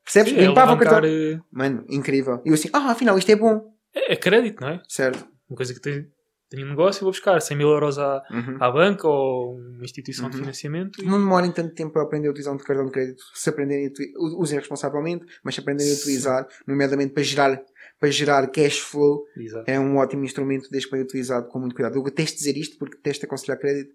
Percebes? 0.05 0.33
Sim, 0.33 0.39
é 0.39 0.43
Limpava 0.47 0.73
o 0.73 0.75
levantar, 0.75 1.03
cartão. 1.03 1.11
eh, 1.11 1.41
Mano, 1.53 1.85
incrível. 1.89 2.41
E 2.45 2.49
eu 2.49 2.55
assim, 2.55 2.69
ah, 2.73 2.91
afinal 2.91 3.17
isto 3.19 3.31
é 3.31 3.37
bom. 3.37 3.73
É, 3.95 4.15
é 4.15 4.17
crédito, 4.17 4.61
não 4.63 4.69
é? 4.71 4.83
Certo. 4.89 5.25
Uma 5.49 5.57
coisa 5.57 5.73
que 5.75 5.81
tem, 5.81 6.09
tenho 6.49 6.67
um 6.67 6.71
negócio 6.71 7.01
e 7.01 7.05
vou 7.05 7.13
buscar 7.13 7.41
100 7.41 7.57
mil 7.57 7.69
euros 7.69 7.99
à, 7.99 8.23
Uhum. 8.31 8.57
à 8.59 8.71
banca 8.71 9.07
ou 9.07 9.57
uma 9.57 9.85
instituição 9.85 10.29
de 10.31 10.37
Uhum. 10.37 10.43
financiamento 10.43 11.01
e 11.03 11.07
Não 11.07 11.19
demorem 11.19 11.53
tanto 11.53 11.75
tempo 11.75 11.97
a 11.99 12.03
aprender 12.03 12.27
a 12.29 12.31
utilizar 12.31 12.53
um 12.55 12.59
cartão 12.59 12.87
de 12.87 12.91
crédito. 12.93 13.23
Se 13.35 13.49
aprenderem 13.51 13.93
usem 14.17 14.59
responsavelmente, 14.59 15.25
mas 15.45 15.55
se 15.55 15.61
aprenderem 15.61 15.93
a 15.93 15.97
utilizar, 15.97 16.49
nomeadamente 16.67 17.13
para 17.13 17.23
gerar, 17.23 17.63
para 18.01 18.11
gerar 18.11 18.47
cash 18.51 18.79
flow, 18.81 19.25
Exato. 19.37 19.71
é 19.71 19.79
um 19.79 19.97
ótimo 19.99 20.25
instrumento 20.25 20.69
desde 20.71 20.89
que 20.89 20.97
bem 20.97 21.05
utilizado 21.05 21.47
com 21.49 21.59
muito 21.61 21.75
cuidado. 21.75 21.97
Eu 21.97 22.03
detesto 22.03 22.39
dizer 22.39 22.57
isto 22.57 22.79
porque 22.79 22.97
detesto 22.97 23.27
aconselhar 23.27 23.59
crédito. 23.59 23.95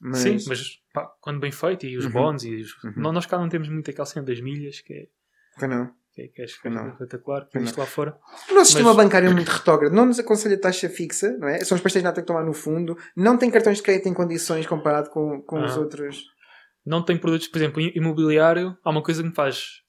Mas, 0.00 0.18
Sim, 0.20 0.38
mas 0.48 0.78
pá, 0.92 1.06
quando 1.20 1.38
bem 1.38 1.52
feito, 1.52 1.86
e 1.86 1.96
os 1.96 2.06
Uhum. 2.06 2.10
bons, 2.12 2.42
e 2.44 2.56
os... 2.56 2.82
Uhum. 2.82 2.92
Nó- 2.96 3.12
nós 3.12 3.26
cá 3.26 3.38
não 3.38 3.48
temos 3.48 3.68
muito 3.68 3.88
aquela 3.90 4.06
cena 4.06 4.24
das 4.26 4.40
milhas, 4.40 4.80
que 4.80 4.92
é, 4.94 5.06
que 5.60 5.66
não. 5.68 5.92
que 6.14 6.22
é, 6.22 6.28
que 6.28 6.42
é, 6.42 6.44
espetacular, 6.46 7.46
que 7.48 7.58
existe 7.58 7.78
lá 7.78 7.86
fora. 7.86 8.18
O 8.50 8.54
nosso 8.54 8.66
sistema 8.72 8.92
Mas- 8.94 8.96
bancário 9.04 9.28
é 9.28 9.32
muito 9.32 9.48
retrógrado. 9.48 9.92
Não 9.92 10.06
nos 10.06 10.18
aconselha 10.18 10.58
taxa 10.58 10.88
fixa, 10.88 11.36
não 11.38 11.46
é? 11.46 11.62
São 11.64 11.76
os 11.76 11.82
pastéis 11.82 12.02
de 12.02 12.08
nata 12.08 12.20
que 12.20 12.26
tomar 12.26 12.44
no 12.44 12.52
fundo. 12.54 12.96
Não 13.14 13.36
tem 13.38 13.50
cartões 13.50 13.76
de 13.76 13.82
crédito 13.84 14.08
em 14.08 14.14
condições 14.14 14.66
comparado 14.66 15.10
com, 15.10 15.40
com 15.42 15.62
os 15.62 15.72
Ah. 15.76 15.80
outros. 15.80 16.24
Não 16.84 17.04
tem 17.04 17.16
produtos, 17.16 17.46
por 17.48 17.58
exemplo, 17.58 17.80
im- 17.80 17.92
imobiliário, 17.94 18.76
há 18.82 18.90
uma 18.90 19.02
coisa 19.02 19.22
que 19.22 19.28
me 19.28 19.34
faz 19.34 19.82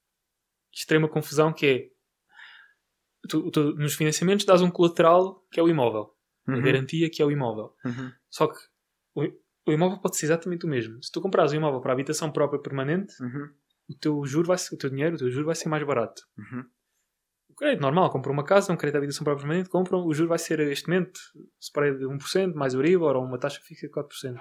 extrema 0.72 1.07
confusão 1.07 1.52
que 1.52 1.65
é 1.65 1.88
tu, 3.29 3.51
tu, 3.51 3.75
nos 3.75 3.95
financiamentos 3.95 4.45
dás 4.45 4.61
um 4.61 4.69
colateral 4.71 5.43
que 5.51 5.59
é 5.59 5.63
o 5.63 5.69
imóvel, 5.69 6.13
a 6.47 6.59
garantia 6.59 7.09
que 7.09 7.21
é 7.21 7.25
o 7.25 7.31
imóvel. 7.31 7.73
Uhum. 7.85 8.11
Só 8.29 8.47
que 8.47 8.59
o, 9.15 9.23
o 9.65 9.71
imóvel 9.71 9.97
pode 9.99 10.17
ser 10.17 10.25
exatamente 10.27 10.65
o 10.65 10.69
mesmo. 10.69 11.01
Se 11.03 11.11
tu 11.11 11.21
comprares 11.21 11.53
um 11.53 11.55
imóvel 11.57 11.81
para 11.81 11.93
habitação 11.93 12.31
própria 12.31 12.59
permanente, 12.59 13.13
Uhum. 13.21 13.49
o 13.89 13.95
teu 13.95 14.25
juro 14.25 14.47
vai 14.47 14.57
ser, 14.57 14.75
o 14.75 14.77
teu 14.77 14.89
dinheiro, 14.89 15.15
o 15.15 15.19
teu 15.19 15.29
juro 15.31 15.45
vai 15.45 15.55
ser 15.55 15.69
mais 15.69 15.83
barato. 15.85 16.21
Uhum. 16.37 16.65
O 17.49 17.55
crédito 17.55 17.81
normal, 17.81 18.09
compra 18.09 18.31
uma 18.31 18.43
casa, 18.43 18.73
um 18.73 18.75
crédito 18.75 18.93
de 18.93 18.97
habitação 18.97 19.23
própria 19.23 19.45
permanente, 19.45 19.69
compram, 19.69 20.05
o 20.05 20.13
juro 20.13 20.29
vai 20.29 20.39
ser 20.39 20.59
este 20.61 20.89
momento, 20.89 21.19
spread 21.61 21.99
de 21.99 22.05
1%, 22.05 22.55
mais 22.55 22.73
Euribor 22.73 23.15
ou 23.15 23.23
uma 23.23 23.37
taxa 23.37 23.61
fixa 23.61 23.87
de 23.87 23.93
4%. 23.93 24.39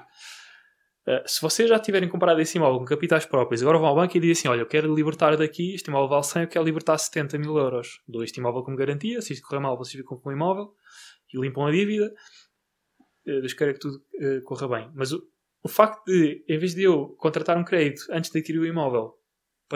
Uh, 1.07 1.27
se 1.27 1.41
vocês 1.41 1.69
já 1.69 1.79
tiverem 1.81 2.09
comprado 2.09 2.41
esse 2.41 2.57
imóvel 2.57 2.79
com 2.79 2.85
capitais 2.85 3.27
próprios, 3.27 3.61
agora 3.61 3.79
vão 3.79 3.89
ao 3.89 3.95
banco 3.97 4.17
e 4.17 4.21
dizem 4.21 4.33
assim: 4.33 4.49
Olha, 4.49 4.61
eu 4.61 4.67
quero 4.67 4.95
libertar 4.95 5.37
daqui, 5.37 5.75
este 5.75 5.89
imóvel 5.89 6.09
vale 6.09 6.23
100, 6.23 6.43
eu 6.43 6.49
quero 6.49 6.65
libertar 6.65 6.97
70 6.97 7.39
mil 7.39 7.57
euros. 7.57 8.01
Dou 8.07 8.23
este 8.23 8.39
imóvel 8.39 8.63
como 8.63 8.77
garantia, 8.77 9.21
se 9.21 9.33
isto 9.33 9.47
correr 9.47 9.61
mal, 9.61 9.77
vocês 9.77 10.01
ficam 10.01 10.19
com 10.19 10.29
o 10.29 10.33
imóvel 10.33 10.73
e 11.33 11.41
limpam 11.41 11.67
a 11.67 11.73
dívida. 11.73 12.13
Uh, 13.27 13.41
Deus 13.41 13.53
queira 13.53 13.73
que 13.73 13.81
tudo 13.81 13.97
uh, 13.97 14.43
corra 14.45 14.69
bem. 14.69 14.91
Mas 14.95 15.13
o, 15.13 15.23
o 15.65 15.69
facto 15.69 16.05
de, 16.05 16.45
em 16.49 16.59
vez 16.59 16.75
de 16.75 16.85
eu 16.85 17.09
contratar 17.19 17.57
um 17.59 17.65
crédito 17.65 18.03
antes 18.11 18.31
de 18.31 18.39
adquirir 18.39 18.61
o 18.61 18.67
imóvel 18.67 19.17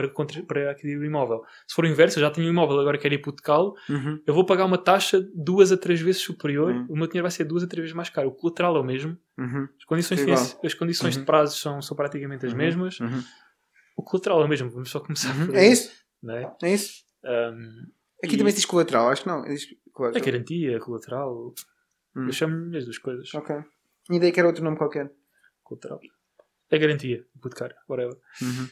para, 0.04 0.44
para 0.46 0.70
adquirir 0.70 0.98
o 0.98 1.04
imóvel, 1.04 1.42
se 1.66 1.74
for 1.74 1.84
o 1.84 1.88
inverso, 1.88 2.18
eu 2.18 2.20
já 2.22 2.30
tenho 2.30 2.46
o 2.46 2.50
imóvel, 2.50 2.78
agora 2.78 2.98
quero 2.98 3.14
hipotecá-lo, 3.14 3.74
Uhum. 3.88 4.20
eu 4.26 4.34
vou 4.34 4.44
pagar 4.44 4.64
uma 4.66 4.78
taxa 4.78 5.20
duas 5.34 5.72
a 5.72 5.76
três 5.76 6.00
vezes 6.00 6.20
superior, 6.20 6.70
Uhum. 6.72 6.86
o 6.90 6.96
meu 6.96 7.06
dinheiro 7.06 7.22
vai 7.24 7.30
ser 7.30 7.44
duas 7.44 7.62
a 7.62 7.66
três 7.66 7.82
vezes 7.84 7.96
mais 7.96 8.10
caro. 8.10 8.28
O 8.28 8.32
colateral 8.32 8.76
é 8.76 8.80
o 8.80 8.84
mesmo, 8.84 9.16
Uhum. 9.38 9.66
as 9.78 9.84
condições, 9.84 10.20
financi- 10.20 10.56
as 10.64 10.74
condições 10.74 11.14
Uhum. 11.14 11.20
de 11.22 11.26
prazos 11.26 11.60
são, 11.60 11.80
são 11.80 11.96
praticamente 11.96 12.44
as 12.46 12.52
Uhum. 12.52 12.58
mesmas. 12.58 13.00
Uhum. 13.00 13.22
O 13.96 14.02
colateral 14.02 14.42
é 14.42 14.44
o 14.44 14.48
mesmo, 14.48 14.68
vamos 14.70 14.90
só 14.90 15.00
começar 15.00 15.32
por 15.46 15.54
É 15.56 15.66
isso? 15.66 15.90
Não 16.22 16.36
é? 16.36 16.54
É 16.62 16.74
isso? 16.74 17.02
Um, 17.24 17.86
Aqui 18.24 18.34
E- 18.34 18.38
também 18.38 18.50
se 18.52 18.56
diz 18.60 18.64
colateral, 18.66 19.08
acho 19.10 19.22
que 19.24 19.28
não. 19.28 19.42
Diz 19.44 19.66
colateral. 19.92 20.24
garantia, 20.26 20.78
colateral, 20.80 21.54
Hum. 22.16 22.26
eu 22.26 22.32
chamo-lhe 22.32 22.78
as 22.78 22.84
duas 22.84 22.98
coisas. 22.98 23.32
Ok. 23.34 23.54
Tinha 24.04 24.16
ideia 24.16 24.32
que 24.32 24.40
era 24.40 24.46
outro 24.48 24.64
nome 24.64 24.76
qualquer. 24.78 25.12
Colateral. 25.62 26.00
A 26.72 26.76
garantia, 26.78 27.24
hipotecária, 27.36 27.76
whatever. 27.88 28.16
Uhum. 28.42 28.68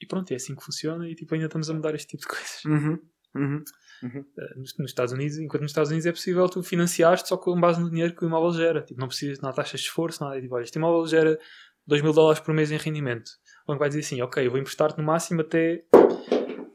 E 0.00 0.06
pronto, 0.06 0.30
é 0.32 0.36
assim 0.36 0.54
que 0.54 0.64
funciona 0.64 1.08
e 1.08 1.14
tipo, 1.14 1.34
ainda 1.34 1.46
estamos 1.46 1.68
a 1.68 1.74
mudar 1.74 1.94
este 1.94 2.08
tipo 2.16 2.22
de 2.22 2.28
coisas. 2.28 2.64
Uhum. 2.64 2.98
Uhum. 3.34 3.62
Uh, 4.02 4.58
nos, 4.58 4.76
nos 4.78 4.90
Estados 4.90 5.12
Unidos, 5.12 5.36
enquanto 5.38 5.62
nos 5.62 5.70
Estados 5.72 5.90
Unidos 5.90 6.06
é 6.06 6.12
possível 6.12 6.48
tu 6.48 6.62
financiaste 6.62 7.28
só 7.28 7.36
com 7.36 7.60
base 7.60 7.78
no 7.80 7.90
dinheiro 7.90 8.14
que 8.14 8.24
o 8.24 8.28
imóvel 8.28 8.52
gera. 8.52 8.82
Tipo, 8.82 8.98
não 9.00 9.08
precisas, 9.08 9.42
há 9.44 9.52
taxas 9.52 9.80
de 9.80 9.86
esforço, 9.86 10.24
nada. 10.24 10.40
Tipo, 10.40 10.54
olha, 10.54 10.62
este 10.64 10.76
imóvel 10.78 11.06
gera 11.06 11.38
2 11.86 12.00
mil 12.02 12.12
dólares 12.14 12.40
por 12.40 12.54
mês 12.54 12.70
em 12.70 12.78
rendimento. 12.78 13.28
O 13.64 13.72
banco 13.72 13.80
vai 13.80 13.88
dizer 13.88 14.00
assim, 14.00 14.22
ok, 14.22 14.46
eu 14.46 14.50
vou 14.50 14.58
emprestar-te 14.58 14.96
no 14.98 15.04
máximo 15.04 15.42
até... 15.42 15.84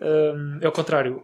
um, 0.01 0.59
é 0.61 0.67
o 0.67 0.71
contrário. 0.71 1.23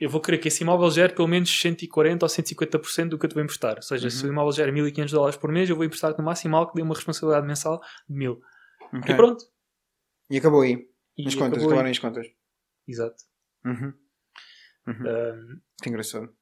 Eu 0.00 0.08
vou 0.10 0.20
querer 0.20 0.38
que 0.38 0.48
esse 0.48 0.62
imóvel 0.64 0.90
gere 0.90 1.14
pelo 1.14 1.28
menos 1.28 1.48
140 1.60 2.24
ou 2.24 2.28
150% 2.28 3.08
do 3.10 3.18
que 3.18 3.26
eu 3.26 3.28
te 3.30 3.34
vou 3.34 3.42
emprestar. 3.42 3.76
Ou 3.76 3.82
seja, 3.82 4.10
se 4.10 4.22
o 4.24 4.26
Uhum. 4.26 4.32
imóvel 4.32 4.52
gera 4.52 4.72
1500 4.72 5.12
dólares 5.12 5.36
por 5.36 5.52
mês, 5.52 5.68
eu 5.70 5.76
vou 5.76 5.84
emprestar-te 5.84 6.18
no 6.18 6.24
máximo 6.24 6.56
algo 6.56 6.70
que 6.72 6.76
dê 6.76 6.82
uma 6.82 6.94
responsabilidade 6.94 7.46
mensal 7.46 7.78
de 8.08 8.16
1000. 8.16 8.40
Ok. 8.94 9.14
E 9.14 9.16
pronto. 9.16 9.44
E 10.30 10.38
acabou 10.38 10.62
aí. 10.62 10.88
E 11.16 11.26
As 11.28 11.34
contas, 11.34 11.62
aí. 11.66 11.90
as 11.90 11.98
contas. 11.98 12.26
Exato. 12.88 13.16
Uhum. 13.64 13.92
Uhum. 14.86 14.94
Um, 15.06 15.60
Que 15.82 15.88
engraçado. 15.90 16.34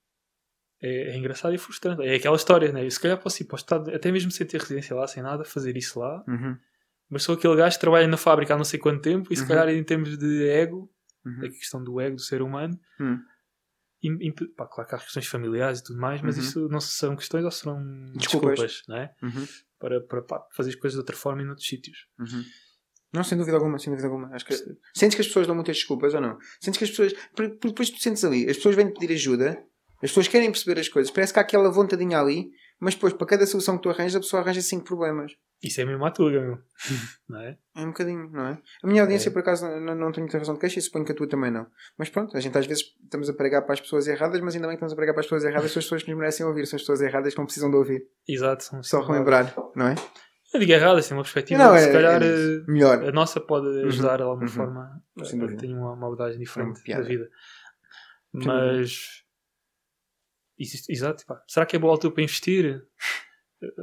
é, 0.80 1.10
é 1.12 1.16
engraçado 1.16 1.54
e 1.54 1.58
frustrante. 1.58 2.02
É 2.02 2.14
aquela 2.14 2.36
história, 2.36 2.72
né? 2.72 2.84
Eu, 2.86 2.90
se 2.90 3.00
calhar 3.00 3.18
posso 3.20 3.42
ir 3.42 3.46
para 3.46 3.54
o 3.56 3.58
estado, 3.58 3.94
até 3.94 4.10
mesmo 4.10 4.30
sem 4.30 4.46
ter 4.46 4.60
residência 4.60 4.94
lá, 4.96 5.06
sem 5.06 5.22
nada, 5.22 5.44
fazer 5.44 5.76
isso 5.76 5.98
lá. 5.98 6.24
Uhum. 6.26 6.56
Mas 7.08 7.24
sou 7.24 7.34
aquele 7.34 7.56
gajo 7.56 7.76
que 7.76 7.80
trabalha 7.80 8.06
na 8.06 8.16
fábrica 8.16 8.54
há 8.54 8.56
não 8.56 8.64
sei 8.64 8.78
quanto 8.78 9.02
tempo 9.02 9.32
e 9.32 9.36
se 9.36 9.42
Uhum. 9.42 9.48
calhar 9.48 9.68
em 9.68 9.82
termos 9.84 10.16
de 10.16 10.48
ego, 10.48 10.90
Uhum. 11.26 11.40
a 11.44 11.48
questão 11.50 11.82
do 11.84 12.00
ego 12.00 12.16
do 12.16 12.22
ser 12.22 12.40
humano, 12.40 12.78
Hum. 13.00 13.20
im- 14.02 14.28
imp- 14.28 14.54
pá, 14.56 14.66
claro 14.66 14.88
que 14.88 14.94
há 14.94 14.98
questões 14.98 15.26
familiares 15.26 15.80
e 15.80 15.84
tudo 15.84 16.00
mais, 16.00 16.22
mas 16.22 16.36
Uhum. 16.38 16.42
isso 16.42 16.68
não 16.68 16.80
serão 16.80 17.16
questões 17.16 17.44
ou 17.44 17.50
serão 17.50 17.76
Desculpas. 18.16 18.58
desculpas, 18.60 18.82
não 18.88 18.96
é? 18.96 19.14
Uhum. 19.22 19.46
Para, 19.78 20.00
para 20.00 20.22
pá, 20.22 20.46
fazer 20.56 20.70
as 20.70 20.76
coisas 20.76 20.94
de 20.94 21.00
outra 21.00 21.16
forma 21.16 21.42
e 21.42 21.44
noutros 21.44 21.66
sítios. 21.66 22.06
Uhum. 22.18 22.42
Não, 23.12 23.24
sem 23.24 23.36
dúvida 23.36 23.56
alguma, 23.56 23.78
sem 23.78 23.90
dúvida 23.92 24.06
alguma. 24.08 24.28
Acho 24.34 24.44
que... 24.46 24.54
Sentes 24.94 25.14
que 25.16 25.20
as 25.20 25.26
pessoas 25.26 25.46
dão 25.46 25.54
muitas 25.54 25.76
desculpas 25.76 26.14
ou 26.14 26.20
não? 26.20 26.38
Sentes 26.60 26.78
que 26.78 26.84
as 26.84 26.90
pessoas. 26.90 27.12
Porque 27.34 27.68
depois 27.68 27.90
tu 27.90 27.98
sentes 28.00 28.24
ali, 28.24 28.48
as 28.48 28.56
pessoas 28.56 28.76
vêm 28.76 28.92
pedir 28.92 29.12
ajuda, 29.14 29.62
as 30.02 30.10
pessoas 30.10 30.28
querem 30.28 30.50
perceber 30.50 30.80
as 30.80 30.88
coisas, 30.88 31.10
parece 31.10 31.32
que 31.32 31.38
há 31.38 31.42
aquela 31.42 31.70
vontadinha 31.70 32.18
ali, 32.20 32.50
mas 32.78 32.94
depois 32.94 33.12
para 33.12 33.26
cada 33.26 33.46
solução 33.46 33.76
que 33.76 33.82
tu 33.82 33.90
arranjas, 33.90 34.16
a 34.16 34.20
pessoa 34.20 34.42
arranja 34.42 34.62
cinco 34.62 34.84
problemas. 34.84 35.32
Isso 35.62 35.78
é 35.78 35.84
mesmo 35.84 36.02
a 36.06 36.10
tuga, 36.10 36.40
meu. 36.40 36.58
não 37.28 37.40
é? 37.40 37.58
É 37.76 37.80
um 37.82 37.88
bocadinho, 37.88 38.30
não 38.30 38.46
é? 38.46 38.58
A 38.82 38.86
minha 38.86 39.02
audiência, 39.02 39.28
É. 39.28 39.32
por 39.32 39.40
acaso, 39.40 39.66
não, 39.66 39.94
não 39.94 40.10
tenho 40.10 40.24
muita 40.24 40.38
razão 40.38 40.54
de 40.54 40.60
queixa 40.60 40.78
e 40.78 40.82
suponho 40.82 41.04
que 41.04 41.12
a 41.12 41.14
tua 41.14 41.28
também 41.28 41.50
não. 41.50 41.66
Mas 41.98 42.08
pronto, 42.08 42.34
a 42.34 42.40
gente 42.40 42.56
às 42.56 42.64
vezes 42.64 42.84
estamos 43.04 43.28
a 43.28 43.34
pregar 43.34 43.62
para 43.62 43.74
as 43.74 43.80
pessoas 43.82 44.06
erradas, 44.08 44.40
mas 44.40 44.54
ainda 44.54 44.66
bem 44.68 44.76
que 44.76 44.78
estamos 44.78 44.94
a 44.94 44.96
pregar 44.96 45.12
para 45.14 45.20
as 45.20 45.26
pessoas 45.26 45.44
erradas, 45.44 45.70
são 45.72 45.80
as 45.80 45.84
pessoas 45.84 46.02
que 46.02 46.10
nos 46.10 46.18
merecem 46.18 46.46
ouvir, 46.46 46.66
são 46.66 46.76
as 46.78 46.82
pessoas 46.82 47.02
erradas 47.02 47.34
que 47.34 47.38
não 47.38 47.44
precisam 47.44 47.70
de 47.70 47.76
ouvir. 47.76 48.06
Exato. 48.26 48.70
Só 48.82 49.02
relembrar, 49.02 49.54
não 49.76 49.88
é? 49.88 49.96
Eu 50.52 50.60
digo 50.60 50.72
errado, 50.72 51.00
tem 51.00 51.16
uma 51.16 51.22
perspectiva 51.22 51.62
Não, 51.62 51.74
é, 51.74 51.78
se 51.80 51.92
calhar 51.92 52.22
é 52.22 52.26
eh, 52.26 52.64
melhor. 52.66 53.04
a 53.04 53.12
nossa 53.12 53.40
pode 53.40 53.68
ajudar 53.84 54.16
de 54.16 54.22
alguma 54.24 54.42
uhum. 54.42 54.48
forma 54.48 55.02
dúvida. 55.16 55.56
ter 55.56 55.68
uma, 55.72 55.92
uma 55.92 56.06
abordagem 56.06 56.38
diferente 56.40 56.82
piada. 56.82 57.02
da 57.02 57.08
vida. 57.08 57.28
Mas 58.32 59.22
isso- 60.58 60.90
exato, 60.90 61.24
pá. 61.26 61.42
será 61.46 61.64
que 61.66 61.76
é 61.76 61.78
boa 61.78 61.92
altura 61.92 62.14
para 62.14 62.22
investir? 62.22 62.82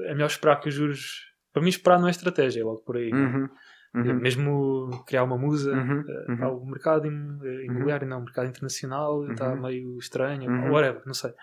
É 0.05 0.13
melhor 0.13 0.27
esperar 0.27 0.59
que 0.59 0.69
os 0.69 0.75
juros. 0.75 1.25
Para 1.53 1.61
mim, 1.61 1.69
esperar 1.69 1.99
não 1.99 2.07
é 2.07 2.11
estratégia, 2.11 2.61
é 2.61 2.63
logo 2.63 2.81
por 2.81 2.97
aí. 2.97 3.11
Uhum. 3.11 3.49
Uhum. 3.95 4.13
Mesmo 4.15 5.03
criar 5.07 5.23
uma 5.23 5.37
musa, 5.37 5.71
Uhum. 5.71 6.03
eh, 6.07 6.31
Uhum. 6.31 6.37
pá, 6.37 6.47
o 6.49 6.65
mercado 6.65 7.07
eh, 7.07 7.65
imobiliário, 7.65 8.07
não, 8.07 8.19
o 8.19 8.23
mercado 8.23 8.47
internacional 8.47 9.25
está 9.31 9.53
Uhum. 9.53 9.61
meio 9.61 9.97
estranho, 9.97 10.51
Uhum. 10.51 10.71
whatever, 10.71 11.01
não 11.05 11.13
sei. 11.13 11.33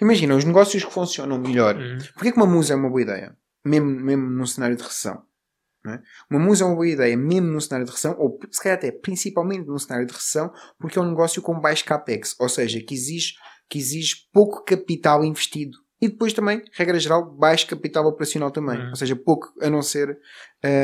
Imagina, 0.00 0.34
os 0.36 0.44
negócios 0.44 0.82
que 0.84 0.90
funcionam 0.92 1.38
melhor. 1.38 1.76
Uhum. 1.76 1.98
Porquê 2.14 2.30
que 2.32 2.36
uma 2.38 2.46
musa 2.46 2.72
é 2.72 2.76
uma 2.76 2.88
boa 2.88 3.02
ideia? 3.02 3.36
Mesmo, 3.64 3.88
mesmo 3.88 4.30
num 4.30 4.46
cenário 4.46 4.76
de 4.76 4.82
recessão. 4.82 5.22
é? 5.86 6.00
Uma 6.30 6.40
musa 6.40 6.64
é 6.64 6.66
uma 6.66 6.74
boa 6.74 6.88
ideia, 6.88 7.16
mesmo 7.16 7.48
num 7.48 7.60
cenário 7.60 7.84
de 7.84 7.92
recessão, 7.92 8.16
ou 8.18 8.38
se 8.50 8.62
calhar 8.62 8.78
até 8.78 8.90
principalmente 8.90 9.66
num 9.66 9.78
cenário 9.78 10.06
de 10.06 10.12
recessão, 10.12 10.52
porque 10.78 10.98
é 10.98 11.02
um 11.02 11.08
negócio 11.08 11.42
com 11.42 11.58
baixo 11.60 11.84
capex, 11.84 12.34
ou 12.38 12.48
seja, 12.48 12.80
que 12.80 12.94
exige, 12.94 13.34
que 13.68 13.78
exige 13.78 14.28
pouco 14.32 14.64
capital 14.64 15.24
investido. 15.24 15.76
E 16.00 16.08
depois 16.08 16.32
também, 16.32 16.62
regra 16.72 16.98
geral, 16.98 17.30
baixo 17.30 17.66
capital 17.66 18.06
operacional 18.06 18.50
também. 18.50 18.78
Uhum. 18.78 18.88
Ou 18.90 18.96
seja, 18.96 19.14
pouco 19.14 19.52
a 19.60 19.68
não 19.68 19.82
ser 19.82 20.18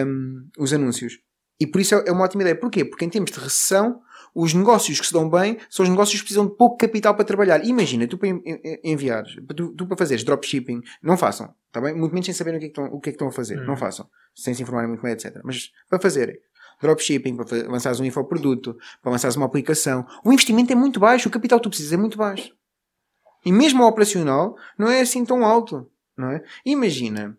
hum, 0.07 0.47
os 0.59 0.73
anúncios. 0.73 1.19
E 1.59 1.67
por 1.67 1.81
isso 1.81 1.95
é 1.95 2.05
é 2.07 2.13
uma 2.13 2.25
ótima 2.25 2.43
ideia. 2.43 2.55
Porquê? 2.55 2.85
Porque 2.85 3.05
em 3.05 3.09
tempos 3.09 3.33
de 3.33 3.41
recessão, 3.41 4.03
os 4.39 4.53
negócios 4.53 5.01
que 5.01 5.07
se 5.07 5.13
dão 5.13 5.29
bem 5.31 5.57
são 5.71 5.83
os 5.85 5.89
negócios 5.89 6.21
que 6.21 6.25
precisam 6.27 6.47
de 6.47 6.55
pouco 6.55 6.77
capital 6.77 7.15
para 7.15 7.25
trabalhar. 7.25 7.65
Imagina, 7.65 8.07
tu 8.07 8.19
para 8.19 8.29
en- 8.29 8.43
en- 8.45 8.81
enviares, 8.85 9.35
tu, 9.57 9.73
tu 9.75 9.87
para 9.87 9.97
fazeres 9.97 10.23
dropshipping, 10.25 10.83
não 11.03 11.17
façam, 11.17 11.55
tá 11.73 11.81
bem? 11.81 11.95
Muito 11.95 12.13
menos 12.13 12.27
sem 12.27 12.35
saberem 12.35 12.59
o 12.59 12.61
que 12.61 12.67
é 12.67 12.69
que 12.69 12.81
estão, 12.81 12.95
o 12.97 13.01
que 13.01 13.09
é 13.09 13.13
que 13.13 13.17
estão 13.17 13.29
a 13.29 13.33
fazer. 13.33 13.59
Hum. 13.59 13.65
Não 13.67 13.77
façam. 13.77 14.07
Sem 14.35 14.53
se 14.53 14.63
informarem 14.63 14.89
muito 14.91 15.03
bem, 15.03 15.13
etc. 15.13 15.41
Mas 15.43 15.71
para 15.89 15.99
fazerem 15.99 16.37
dropshipping, 16.83 17.37
para 17.37 17.69
lançares 17.69 17.99
um 17.99 18.05
infoproduto, 18.05 18.77
para 19.03 19.11
lançares 19.11 19.35
uma 19.37 19.47
aplicação, 19.47 20.07
o 20.23 20.31
investimento 20.33 20.71
é 20.71 20.77
muito 20.77 21.01
baixo, 21.01 21.29
o 21.29 21.33
capital 21.33 21.59
que 21.59 21.63
tu 21.65 21.71
precisas 21.71 21.95
é 21.95 21.97
muito 21.97 22.19
baixo. 22.19 22.55
E 23.45 23.51
mesmo 23.53 23.83
o 23.83 23.87
operacional 23.89 24.57
não 24.79 24.89
é 24.91 25.01
assim 25.01 25.25
tão 25.25 25.45
alto, 25.45 25.91
não 26.17 26.31
é? 26.31 26.43
Imagina. 26.65 27.39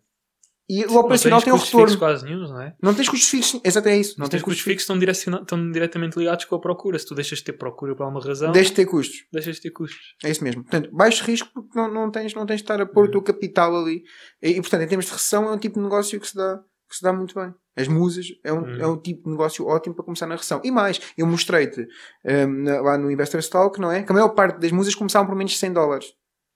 E 0.70 0.86
o 0.86 0.98
operacional 0.98 1.40
não 1.40 1.44
tem 1.46 1.54
um 1.54 1.58
tens 1.58 1.70
custos 1.70 1.80
fixos 1.80 1.94
retorno. 1.96 1.98
quase 2.00 2.26
nenhum, 2.26 2.40
não 2.50 2.62
é? 2.62 2.76
Não 2.84 2.94
tens 2.94 3.08
custos 3.10 3.30
fixos. 3.30 3.62
Exato, 3.64 3.88
é 3.88 3.98
isso. 3.98 4.20
Não 4.20 4.28
tens 4.28 4.44
custos 4.44 4.64
fixos 4.64 4.82
estão, 4.84 5.00
direciona- 5.00 5.40
estão 5.42 5.72
diretamente 5.72 6.18
ligados 6.20 6.44
com 6.46 6.56
a 6.56 6.60
procura. 6.60 7.00
Se 7.00 7.06
tu 7.06 7.16
deixas 7.16 7.40
de 7.40 7.46
ter 7.46 7.54
procura 7.54 7.96
por 7.96 8.04
alguma 8.04 8.22
razão, 8.22 8.52
Deixa 8.52 8.72
de 8.72 8.76
ter 8.76 8.86
custos. 8.86 9.18
deixas 9.32 9.56
de 9.56 9.62
ter 9.62 9.72
custos. 9.72 10.16
É 10.24 10.30
isso 10.30 10.44
mesmo. 10.44 10.64
Portanto, 10.64 10.90
baixo 10.92 11.24
risco 11.24 11.50
porque 11.54 11.70
não, 11.80 11.90
não, 11.94 12.12
tens, 12.12 12.34
não 12.34 12.46
tens 12.46 12.58
de 12.58 12.64
estar 12.64 12.82
a 12.82 12.86
pôr 12.86 13.06
o 13.06 13.12
teu 13.12 13.22
capital 13.22 13.76
ali. 13.78 14.04
E, 14.42 14.50
e, 14.52 14.62
portanto, 14.62 14.82
em 14.82 14.88
termos 14.88 15.06
de 15.06 15.12
recessão, 15.14 15.48
é 15.48 15.52
um 15.54 15.58
tipo 15.58 15.76
de 15.76 15.84
negócio 15.84 16.20
que 16.20 16.28
se 16.28 16.36
dá, 16.36 16.60
que 16.90 16.96
se 16.98 17.02
dá 17.02 17.14
muito 17.14 17.34
bem. 17.34 17.54
As 17.78 17.88
musas 17.88 18.26
é 18.44 18.52
um, 18.52 18.58
Uhum. 18.62 18.82
é 18.82 18.88
um 18.88 18.98
tipo 18.98 19.24
de 19.26 19.30
negócio 19.30 19.66
ótimo 19.68 19.96
para 19.96 20.04
começar 20.04 20.26
na 20.28 20.36
recessão. 20.36 20.60
E 20.66 20.72
mais, 20.72 21.00
eu 21.18 21.26
mostrei-te 21.28 21.86
na- 22.26 22.82
lá 22.82 22.98
no 22.98 23.10
Investor 23.12 23.42
Talk, 23.48 23.80
não 23.80 23.92
é? 23.92 24.04
Que 24.04 24.12
a 24.12 24.16
maior 24.16 24.30
parte 24.30 24.60
das 24.60 24.72
musas 24.72 24.96
começavam 24.96 25.28
por 25.28 25.36
menos 25.38 25.54
de 25.54 25.60
100 25.60 25.72
dólares. 25.74 26.08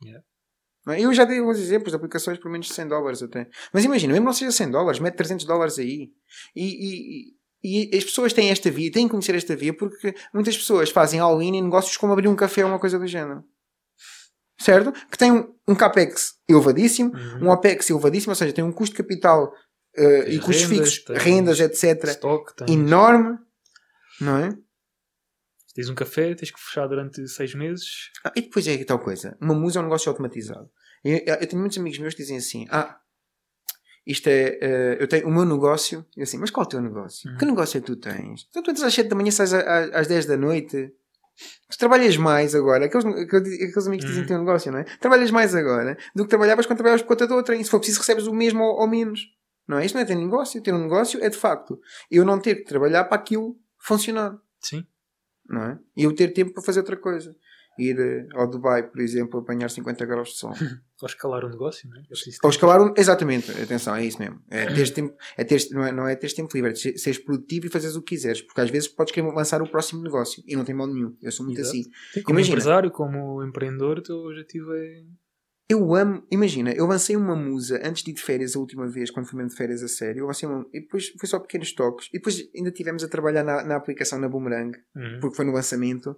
Yeah. 0.04 0.24
É? 0.90 1.00
Eu 1.00 1.14
já 1.14 1.26
dei 1.26 1.40
alguns 1.40 1.60
exemplos 1.60 1.92
de 1.92 1.96
aplicações 1.96 2.38
por 2.40 2.50
menos 2.52 2.68
de 2.68 2.74
100 2.74 2.88
dólares 2.88 3.22
até. 3.22 3.48
Mas 3.72 3.84
imagina, 3.86 4.14
mesmo 4.14 4.26
não 4.26 4.34
seja 4.34 4.52
100 4.52 4.72
dólares, 4.72 5.00
mete 5.00 5.16
300 5.16 5.46
dólares 5.46 5.78
aí. 5.78 6.10
E, 6.56 7.34
e, 7.64 7.90
e 7.92 7.98
as 7.98 8.04
pessoas 8.04 8.34
têm 8.34 8.50
esta 8.50 8.72
via, 8.72 8.92
têm 8.92 9.06
que 9.06 9.12
conhecer 9.12 9.36
esta 9.36 9.56
via, 9.56 9.74
porque 9.76 10.16
muitas 10.34 10.58
pessoas 10.58 10.90
fazem 10.90 11.20
all-in 11.20 11.56
em 11.56 11.62
negócios 11.62 11.96
como 11.98 12.14
abrir 12.14 12.28
um 12.28 12.36
café 12.36 12.64
ou 12.64 12.72
uma 12.72 12.80
coisa 12.80 12.98
do 12.98 13.06
género. 13.06 13.44
Certo? 14.60 14.92
Que 15.10 15.18
tem 15.18 15.32
um, 15.32 15.54
um 15.68 15.76
capex 15.76 16.34
elevadíssimo, 16.48 17.12
Uhum. 17.16 17.48
um 17.48 17.50
OPEX 17.50 17.90
elevadíssimo, 17.90 18.32
ou 18.32 18.36
seja, 18.36 18.54
tem 18.54 18.64
um 18.64 18.72
custo 18.72 18.96
de 18.96 19.02
capital 19.04 19.52
Tens 19.94 20.36
e 20.36 20.40
custos 20.40 20.64
fixos, 20.66 21.04
rendas, 21.18 21.60
etc. 21.60 22.04
Stock, 22.10 22.54
enorme. 22.70 23.38
Não 24.20 24.38
é? 24.38 24.50
Se 25.72 25.76
tens 25.76 25.88
um 25.90 25.96
café, 25.96 26.36
tens 26.36 26.52
que 26.52 26.60
fechar 26.60 26.86
durante 26.86 27.26
seis 27.30 27.56
meses. 27.56 28.12
Ah, 28.26 28.34
e 28.36 28.42
depois 28.42 28.68
é 28.68 28.84
tal 28.84 29.00
coisa. 29.00 29.38
Uma 29.40 29.56
musa 29.56 29.80
é 29.80 29.82
um 29.82 29.86
negócio 29.86 30.10
automatizado. 30.10 30.70
Eu, 31.02 31.18
eu 31.26 31.48
tenho 31.48 31.62
muitos 31.62 31.78
amigos 31.78 31.98
meus 31.98 32.14
que 32.14 32.22
dizem 32.22 32.36
assim: 32.38 32.68
Ah, 32.70 33.00
isto 34.06 34.28
é. 34.28 34.58
eh, 34.62 34.98
eu 35.00 35.08
tenho 35.08 35.26
o 35.30 35.32
meu 35.32 35.46
negócio. 35.46 36.06
E 36.18 36.24
assim, 36.24 36.38
mas 36.38 36.52
qual 36.52 36.66
é 36.66 36.68
o 36.68 36.70
teu 36.70 36.82
negócio? 36.82 37.32
Uhum. 37.32 37.38
Que 37.38 37.46
negócio 37.46 37.78
é 37.78 37.80
que 37.80 37.88
tu 37.88 37.96
tens? 37.96 38.48
Então 38.50 38.62
tu 38.62 38.70
entras 38.72 38.86
às 38.86 38.94
7 38.94 39.08
da 39.08 39.16
manhã, 39.16 39.32
sais 39.32 39.54
às 39.54 40.08
10 40.08 40.26
da 40.26 40.36
noite. 40.36 40.92
Tu 41.70 41.78
trabalhas 41.78 42.18
mais 42.18 42.54
agora. 42.54 42.88
Aqueles, 42.88 43.06
aqueles, 43.06 43.88
amigos 43.88 44.04
que 44.04 44.12
dizem 44.12 44.18
Uhum. 44.18 44.22
que 44.24 44.28
têm 44.28 44.36
um 44.36 44.42
negócio, 44.42 44.72
não 44.74 44.80
é? 44.80 44.84
Trabalhas 45.00 45.32
mais 45.32 45.56
agora 45.56 45.98
do 46.14 46.24
que 46.26 46.30
trabalhavas 46.30 46.66
quando 46.66 46.80
trabalhavas 46.80 47.02
por 47.04 47.08
conta 47.08 47.28
de 47.28 47.34
outra. 47.34 47.56
E 47.56 47.64
se 47.64 47.70
for 47.70 47.80
preciso, 47.80 48.00
recebes 48.00 48.28
o 48.28 48.34
mesmo 48.34 48.62
ou, 48.62 48.82
ou 48.82 48.88
menos. 48.90 49.22
Não 49.66 49.78
é? 49.80 49.86
Isto 49.86 49.96
não 49.96 50.02
é 50.02 50.06
ter 50.06 50.16
negócio. 50.16 50.62
Ter 50.62 50.74
um 50.74 50.82
negócio 50.82 51.24
é 51.24 51.30
de 51.30 51.38
facto 51.38 51.80
eu 52.12 52.26
não 52.26 52.38
ter 52.42 52.56
que 52.56 52.64
trabalhar 52.66 53.06
para 53.06 53.16
aquilo 53.16 53.58
funcionar 53.80 54.38
Sim. 54.60 54.86
Não 55.52 55.64
é? 55.64 55.80
E 55.96 56.04
eu 56.04 56.16
ter 56.16 56.30
tempo 56.30 56.54
para 56.54 56.64
fazer 56.64 56.80
outra 56.80 56.98
coisa. 56.98 57.36
Ir 57.80 57.98
eh, 57.98 58.28
ao 58.34 58.50
Dubai, 58.50 58.84
por 58.84 59.00
exemplo, 59.00 59.40
apanhar 59.40 59.70
50 59.70 60.06
graus 60.06 60.30
de 60.30 60.36
sol. 60.36 60.52
Ou 61.02 61.08
escalar 61.08 61.44
um 61.46 61.50
negócio, 61.50 61.90
não 61.90 61.98
é? 61.98 62.04
Ou 62.44 62.50
escalar 62.50 62.82
um... 62.82 62.94
Exatamente, 62.96 63.50
atenção, 63.52 63.96
é 63.96 64.06
isso 64.06 64.20
mesmo. 64.20 64.40
É 64.50 64.66
teres 64.68 64.92
tempo, 64.92 65.16
é 65.36 65.44
teres, 65.44 65.72
não, 65.72 65.84
é, 65.84 65.92
não 65.92 66.08
é 66.08 66.16
teres 66.16 66.36
tempo 66.36 66.50
livre, 66.54 66.72
é 66.72 66.76
seres 66.76 67.18
produtivo 67.18 67.66
e 67.66 67.70
fazeres 67.70 67.96
o 67.96 68.02
que 68.02 68.16
quiseres. 68.16 68.42
Porque 68.42 68.62
às 68.62 68.70
vezes 68.70 68.88
podes 68.88 69.14
querer 69.14 69.28
lançar 69.34 69.62
o 69.62 69.68
próximo 69.68 70.04
negócio 70.04 70.44
e 70.46 70.56
não 70.56 70.64
tem 70.64 70.76
mal 70.76 70.86
nenhum. 70.86 71.16
Eu 71.22 71.32
sou 71.32 71.46
muito 71.46 71.60
Exato. 71.60 71.78
assim. 71.78 71.90
Sim, 72.14 72.22
como 72.24 72.38
Imagina. 72.38 72.56
empresário, 72.56 72.92
como 72.92 73.44
empreendedor, 73.44 74.00
o 74.00 74.04
teu 74.04 74.18
objetivo 74.18 74.74
é. 74.76 75.04
Eu 75.72 75.96
amo, 75.96 76.22
imagina, 76.30 76.74
eu 76.74 76.86
lancei 76.86 77.16
uma 77.16 77.34
musa 77.34 77.80
antes 77.82 78.04
de 78.04 78.12
ir 78.12 78.14
de 78.14 78.22
férias 78.22 78.58
a 78.58 78.60
última 78.60 78.90
vez, 78.90 79.10
quando 79.10 79.28
fui 79.28 79.38
mesmo 79.38 79.52
de 79.52 79.56
férias 79.56 79.82
a 79.82 79.88
sério. 79.88 80.20
Eu 80.20 80.28
lancei 80.28 80.48
uma, 80.48 80.66
e 80.74 80.82
depois 80.82 81.08
foi 81.18 81.30
só 81.30 81.40
pequenos 81.40 81.72
toques. 81.72 82.08
E 82.10 82.18
depois 82.18 82.44
ainda 82.54 82.72
tivemos 82.72 83.06
a 83.06 83.08
trabalhar 83.08 83.42
na, 83.42 83.64
na 83.64 83.78
aplicação 83.78 84.20
na 84.20 84.28
Boomerang. 84.28 84.78
Uhum. 84.94 85.20
porque 85.22 85.38
foi 85.38 85.46
no 85.46 85.54
lançamento. 85.54 86.14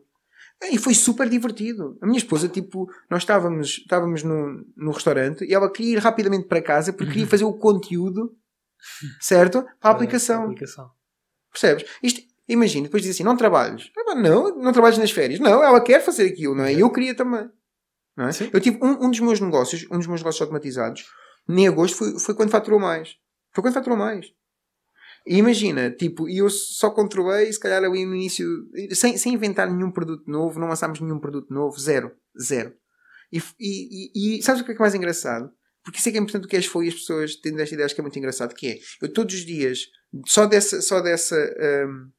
E 0.71 0.77
foi 0.79 0.95
super 0.95 1.29
divertido. 1.29 1.97
A 2.01 2.05
minha 2.07 2.17
esposa, 2.17 2.47
tipo, 2.47 2.87
nós 3.11 3.21
estávamos, 3.21 3.79
estávamos 3.79 4.23
no, 4.23 4.65
no 4.75 4.91
restaurante 4.91 5.45
e 5.45 5.53
ela 5.53 5.71
queria 5.71 5.97
ir 5.97 5.99
rapidamente 5.99 6.47
para 6.47 6.61
casa 6.61 6.91
porque 6.91 7.11
queria 7.11 7.27
fazer 7.27 7.43
o 7.43 7.53
conteúdo, 7.53 8.35
certo? 9.21 9.63
Para 9.79 9.91
a 9.91 9.93
aplicação. 9.93 10.45
aplicação. 10.45 10.89
Percebes? 11.51 11.85
Isto, 12.01 12.21
imagina, 12.49 12.85
depois 12.85 13.03
diz 13.03 13.13
assim: 13.13 13.23
não 13.23 13.37
trabalhas. 13.37 13.91
Ah, 13.95 14.15
Não, 14.15 14.57
não 14.57 14.71
trabalhas 14.73 14.97
nas 14.97 15.11
férias. 15.11 15.39
Não, 15.39 15.63
ela 15.63 15.79
quer 15.79 16.03
fazer 16.03 16.25
aquilo, 16.25 16.55
não 16.55 16.63
é? 16.63 16.73
E 16.73 16.79
eu 16.79 16.89
queria 16.91 17.13
também. 17.13 17.47
É? 18.17 18.55
Eu 18.55 18.59
tive 18.59 18.77
um, 18.81 19.05
um 19.05 19.09
dos 19.09 19.19
meus 19.19 19.39
negócios, 19.39 19.85
um 19.91 19.97
dos 19.97 20.07
meus 20.07 20.21
negócios 20.21 20.41
automatizados, 20.41 21.05
em 21.49 21.67
agosto 21.67 21.97
foi, 21.97 22.19
foi 22.19 22.35
quando 22.35 22.51
faturou 22.51 22.79
mais. 22.79 23.15
Foi 23.53 23.63
quando 23.63 23.73
faturou 23.73 23.97
mais. 23.97 24.27
E 25.25 25.37
imagina, 25.37 25.89
tipo, 25.89 26.27
e 26.27 26.39
eu 26.39 26.49
só 26.49 26.89
controlei, 26.89 27.51
se 27.51 27.59
calhar 27.59 27.83
ali 27.83 28.05
no 28.05 28.13
início, 28.13 28.45
sem, 28.91 29.17
sem 29.17 29.33
inventar 29.33 29.69
nenhum 29.71 29.89
produto 29.89 30.29
novo, 30.29 30.59
não 30.59 30.67
lançámos 30.67 30.99
nenhum 30.99 31.19
produto 31.19 31.53
novo, 31.53 31.79
zero, 31.79 32.11
zero. 32.39 32.73
E, 33.31 33.41
e, 33.59 34.11
e, 34.13 34.39
e 34.39 34.43
sabes 34.43 34.61
o 34.61 34.65
que 34.65 34.71
é 34.71 34.75
que 34.75 34.81
é 34.81 34.83
mais 34.83 34.95
engraçado? 34.95 35.49
Porque 35.83 35.99
isso 35.99 36.09
é 36.09 36.11
que 36.11 36.17
é 36.17 36.21
importante 36.21 36.45
o 36.45 36.47
que 36.47 36.55
és 36.55 36.65
foi 36.65 36.85
e 36.85 36.89
as 36.89 36.95
pessoas 36.95 37.35
tendo 37.35 37.59
esta 37.59 37.73
ideia, 37.73 37.85
acho 37.85 37.95
que 37.95 38.01
é 38.01 38.03
muito 38.03 38.19
engraçado, 38.19 38.53
que 38.53 38.67
é, 38.67 38.79
eu 39.01 39.11
todos 39.11 39.33
os 39.33 39.45
dias, 39.45 39.87
só 40.25 40.45
dessa, 40.45 40.81
só 40.81 41.01
dessa, 41.01 41.35
hum, 41.87 42.09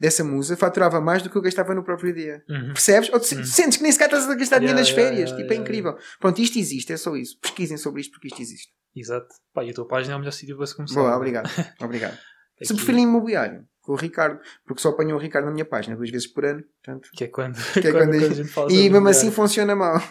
dessa 0.00 0.24
musa, 0.24 0.56
faturava 0.56 1.00
mais 1.00 1.22
do 1.22 1.28
que 1.28 1.36
eu 1.36 1.42
gastava 1.42 1.74
no 1.74 1.84
próprio 1.84 2.12
dia. 2.14 2.42
Uhum. 2.48 2.72
Percebes? 2.72 3.10
Ou 3.12 3.20
te 3.20 3.34
Hum. 3.36 3.44
sentes 3.44 3.76
que 3.76 3.82
nem 3.82 3.92
sequer 3.92 4.06
estás 4.06 4.24
a 4.28 4.34
gastar 4.34 4.58
dinheiro 4.58 4.78
Yeah, 4.78 4.80
nas 4.80 4.88
yeah, 4.88 5.02
férias. 5.10 5.30
yeah, 5.30 5.42
tipo, 5.42 5.52
é 5.52 5.56
incrível. 5.62 5.96
Pronto, 6.18 6.40
isto 6.40 6.58
existe, 6.58 6.92
é 6.92 6.96
só 6.96 7.14
isso. 7.16 7.38
Pesquisem 7.40 7.76
sobre 7.76 8.00
isto 8.00 8.12
porque 8.12 8.28
isto 8.28 8.40
existe. 8.40 8.68
Exato. 8.96 9.28
Pá, 9.52 9.62
e 9.62 9.70
a 9.70 9.74
tua 9.74 9.86
página 9.86 10.14
é 10.14 10.16
o 10.16 10.18
melhor 10.18 10.32
sítio 10.32 10.56
para 10.56 10.66
se 10.66 10.74
começar. 10.74 10.98
Boa, 11.00 11.12
é? 11.12 11.16
obrigado. 11.16 11.48
Obrigado. 11.80 12.14
Aqui, 12.56 12.66
Se 12.66 12.74
preferem 12.74 13.04
imobiliário, 13.04 13.64
com 13.82 13.92
o 13.92 13.96
Ricardo, 13.96 14.40
porque 14.66 14.82
só 14.82 14.88
apanham 14.88 15.16
o 15.16 15.20
Ricardo 15.20 15.44
na 15.46 15.52
minha 15.52 15.64
página 15.64 15.94
duas 15.96 16.10
vezes 16.10 16.26
por 16.26 16.44
ano. 16.44 16.62
Portanto, 16.82 17.08
Que 17.14 17.24
é 17.24 17.28
quando, 17.28 17.56
é 17.58 17.62
quando, 17.62 17.82
quando- 17.92 18.10
quando 18.10 18.14
a 18.24 18.34
gente 18.34 18.48
fala 18.48 18.72
e 18.72 18.90
mesmo 18.90 19.08
assim 19.08 19.30
funciona 19.30 19.76
mal. 19.76 20.02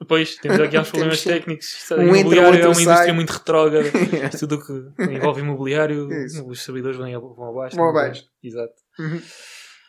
Depois 0.00 0.36
temos 0.36 0.60
aqui 0.60 0.78
uns 0.78 0.88
problemas 0.92 1.24
técnicos. 1.24 1.90
Um 1.90 2.14
imobiliário 2.14 2.60
é 2.60 2.66
uma 2.68 2.72
indústria 2.72 2.96
sai. 2.96 3.12
muito 3.12 3.30
retrógrada. 3.30 3.90
Tudo 4.38 4.54
o 4.54 4.64
que 4.64 5.02
envolve 5.12 5.40
imobiliário, 5.40 6.08
Isso. 6.24 6.46
os 6.46 6.62
servidores 6.62 6.96
vão, 6.96 7.10
vão 7.34 7.50
abaixo. 7.50 7.76
Vão 7.76 7.90
abaixo. 7.90 8.24
Exato. 8.42 8.74
Uhum. 8.98 9.22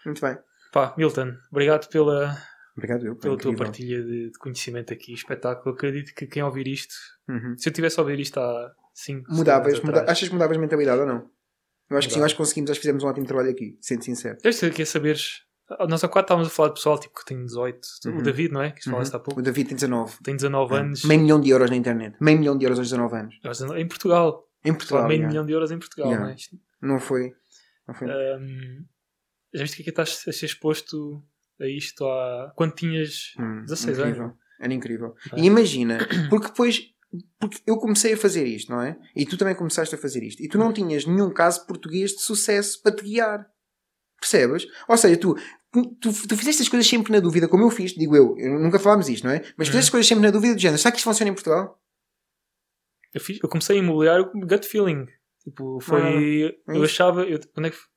Muito 0.06 0.22
bem. 0.22 0.38
Pá, 0.72 0.94
Milton, 0.98 1.34
obrigado 1.52 1.88
pela, 1.90 2.38
Obrigado, 2.78 3.06
eu. 3.06 3.16
pela 3.16 3.38
tua 3.38 3.56
partilha 3.56 4.02
de, 4.04 4.30
de 4.32 4.38
conhecimento 4.40 4.94
aqui. 4.94 5.14
Espetáculo. 5.14 5.76
Acredito 5.76 6.14
que 6.14 6.28
quem 6.28 6.44
ouvir 6.44 6.68
isto, 6.68 6.94
Uhum. 7.28 7.56
se 7.58 7.68
eu 7.70 7.74
tivesse 7.74 8.00
a 8.00 8.04
ouvir 8.04 8.20
isto 8.20 8.40
há 8.40 8.72
5 8.94 9.32
Mudavas, 9.34 9.80
muda... 9.82 10.04
achas 10.10 10.28
que 10.28 10.34
mudavas 10.34 10.58
mentalidade 10.58 11.02
ou 11.02 11.08
não? 11.08 11.30
Eu 11.90 11.98
acho 11.98 12.08
que 12.08 12.14
sim, 12.14 12.20
eu 12.20 12.26
acho 12.26 12.36
que 12.36 12.38
conseguimos, 12.38 12.70
acho 12.70 12.80
que 12.80 12.84
fizemos 12.84 13.04
um 13.04 13.08
ótimo 13.08 13.26
trabalho 13.26 13.50
aqui, 13.50 13.78
sendo 13.82 14.04
sincero. 14.04 14.38
Deve 14.44 14.54
ser 14.56 14.72
que 14.74 14.84
é 14.84 14.86
saberes. 14.86 15.42
Nós 15.88 16.04
há 16.04 16.08
quatro 16.08 16.26
estávamos 16.28 16.48
a 16.48 16.52
falar 16.52 16.70
de 16.70 16.76
pessoal 16.76 17.00
tipo, 17.00 17.14
que 17.20 17.26
tem 17.26 17.44
18. 17.46 17.80
O 18.06 18.10
Uhum. 18.10 18.24
David, 18.24 18.52
não 18.54 18.62
é? 18.62 18.72
Que 18.72 18.90
Uhum. 18.90 19.00
há 19.00 19.20
pouco. 19.20 19.40
O 19.40 19.44
David 19.44 19.68
tem 19.70 19.76
19. 19.76 20.18
Tem 20.24 20.36
19 20.36 20.76
anos. 20.76 21.04
Meio 21.04 21.22
milhão 21.22 21.40
de 21.42 21.50
euros 21.50 21.70
na 21.70 21.76
internet. 21.76 22.16
Meio 22.22 22.40
milhão 22.40 22.58
de 22.58 22.66
euros 22.66 22.80
aos 22.80 22.90
19 22.90 23.16
anos. 23.18 23.36
Em 23.76 23.88
Portugal. 23.88 24.48
Em 24.64 24.74
Portugal. 24.74 25.08
meio 25.08 25.18
yeah. 25.20 25.30
milhão 25.30 25.46
de 25.46 25.52
euros 25.54 25.72
em 25.72 25.78
Portugal, 25.80 26.08
Yeah. 26.10 26.26
não 26.26 26.34
é? 26.34 26.36
Não 26.82 27.00
foi. 27.00 27.34
Não 27.88 27.94
foi. 27.96 28.08
Ahm, 28.10 28.86
já 29.54 29.62
viste 29.64 29.76
que 29.78 29.82
aqui 29.84 29.90
estás 29.90 30.24
a 30.28 30.32
ser 30.32 30.46
exposto 30.46 31.24
a 31.60 31.68
isto 31.68 32.06
há. 32.06 32.52
Quando 32.56 32.74
tinhas. 32.76 33.34
Hum, 33.40 33.62
16 33.64 33.98
incrível. 34.00 34.24
anos. 34.26 34.38
Era 34.62 34.74
incrível. 34.74 35.16
É. 35.34 35.40
E 35.40 35.46
imagina, 35.46 35.98
porque 36.30 36.48
depois 36.48 36.82
porque 37.40 37.58
eu 37.66 37.78
comecei 37.78 38.14
a 38.14 38.18
fazer 38.18 38.46
isto, 38.46 38.72
não 38.72 38.82
é? 38.84 38.96
E 39.16 39.26
tu 39.26 39.36
também 39.36 39.56
começaste 39.56 39.96
a 39.96 39.98
fazer 39.98 40.22
isto. 40.24 40.44
E 40.44 40.48
tu 40.48 40.60
não 40.60 40.72
tinhas 40.72 41.06
nenhum 41.08 41.32
caso 41.34 41.66
português 41.66 42.12
de 42.12 42.22
sucesso 42.22 42.80
para 42.84 42.96
te 42.96 43.04
guiar. 43.04 43.50
Percebes? 44.20 44.68
Ou 44.88 44.96
seja, 44.96 45.18
tu, 45.18 45.36
tu, 45.72 46.12
tu 46.28 46.38
fizeste 46.38 46.62
as 46.62 46.70
coisas 46.70 46.88
sempre 46.88 47.12
na 47.12 47.20
dúvida, 47.20 47.48
como 47.48 47.64
eu 47.64 47.72
fiz, 47.72 47.94
digo 47.94 48.16
eu, 48.16 48.36
nunca 48.60 48.78
falámos 48.78 49.10
isto, 49.10 49.24
não 49.26 49.32
é? 49.34 49.40
Mas 49.58 49.68
Uhum. 49.68 49.72
fizeste 49.72 49.78
as 49.80 49.90
coisas 49.90 50.08
sempre 50.08 50.24
na 50.26 50.30
dúvida 50.30 50.54
do 50.54 50.60
género. 50.62 50.78
Será 50.78 50.92
que 50.92 50.98
isto 50.98 51.06
funciona 51.10 51.32
em 51.32 51.34
Portugal? 51.34 51.82
Eu, 53.14 53.22
fiz, 53.22 53.40
eu 53.42 53.50
comecei 53.50 53.78
a 53.78 53.80
imobiliário 53.80 54.30
com 54.32 54.40
gut 54.42 54.68
feeling. 54.68 55.08
Tipo, 55.44 55.80
foi. 55.82 56.02
Ah, 56.02 56.12
é 56.74 56.78
eu 56.78 56.84
isso. 56.84 56.94
achava. 56.94 57.24
Eu, 57.24 57.40
quando 57.54 57.66
é 57.68 57.70
que. 57.72 57.76
f- 57.78 57.88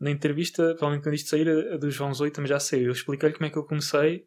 Na 0.00 0.10
entrevista, 0.10 0.62
provavelmente 0.74 1.02
quando 1.04 1.14
isto 1.14 1.28
sair, 1.30 1.48
a, 1.48 1.74
a 1.74 1.76
do 1.76 1.90
João 1.90 2.12
Zoito 2.14 2.36
também 2.36 2.48
já 2.48 2.60
saiu. 2.60 2.86
Eu 2.86 2.92
expliquei-lhe 2.92 3.34
como 3.34 3.46
é 3.46 3.50
que 3.50 3.56
eu 3.58 3.64
comecei 3.64 4.26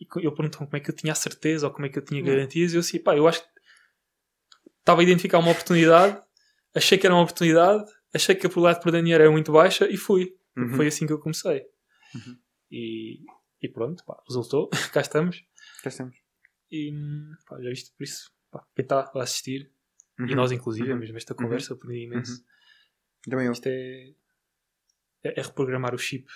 e 0.00 0.04
ele 0.18 0.30
perguntou 0.30 0.58
como 0.66 0.76
é 0.76 0.80
que 0.80 0.90
eu 0.90 0.94
tinha 0.94 1.12
a 1.12 1.16
certeza 1.16 1.66
ou 1.66 1.72
como 1.72 1.86
é 1.86 1.88
que 1.88 1.98
eu 1.98 2.04
tinha 2.04 2.20
Hum. 2.22 2.26
garantias. 2.26 2.72
E 2.72 2.76
eu 2.76 2.80
assim, 2.80 2.98
pá, 2.98 3.16
eu 3.16 3.26
acho 3.26 3.42
que 3.42 3.48
estava 4.80 5.00
a 5.00 5.04
identificar 5.04 5.38
uma 5.38 5.50
oportunidade, 5.50 6.20
achei 6.74 6.98
que 6.98 7.06
era 7.06 7.14
uma 7.14 7.22
oportunidade, 7.22 7.84
achei 8.14 8.34
que 8.34 8.46
a 8.46 8.50
probabilidade 8.50 8.80
de 8.80 8.84
perder 8.84 9.02
dinheiro 9.02 9.22
era 9.24 9.32
muito 9.32 9.52
baixa 9.52 9.88
e 9.90 9.96
fui. 9.96 10.34
Uhum. 10.56 10.74
Foi 10.74 10.86
assim 10.86 11.06
que 11.06 11.12
eu 11.12 11.18
comecei. 11.18 11.62
Uhum. 12.14 12.38
E, 12.70 13.20
e 13.62 13.68
pronto, 13.68 14.04
pá, 14.04 14.20
resultou. 14.28 14.68
Cá 14.92 15.00
estamos. 15.00 15.42
Cá 15.82 15.88
estamos. 15.88 16.16
E 16.70 16.92
pá, 17.48 17.60
já 17.62 17.68
viste 17.70 17.92
por 17.96 18.04
isso. 18.04 18.30
Pá, 18.50 18.62
quem 18.74 18.82
está 18.82 19.10
a 19.14 19.22
assistir, 19.22 19.70
e 20.18 20.22
Uhum. 20.22 20.34
nós 20.36 20.52
inclusive, 20.52 20.92
Uhum. 20.92 20.98
mesmo 20.98 21.16
esta 21.16 21.34
conversa, 21.34 21.74
aprendi 21.74 22.04
imenso. 22.04 22.42
Também 23.28 23.46
eu. 23.46 23.52
Isto 23.52 23.66
é, 23.68 24.12
é, 25.22 25.38
é 25.40 25.42
reprogramar 25.42 25.94
o 25.94 25.98
chip. 25.98 26.26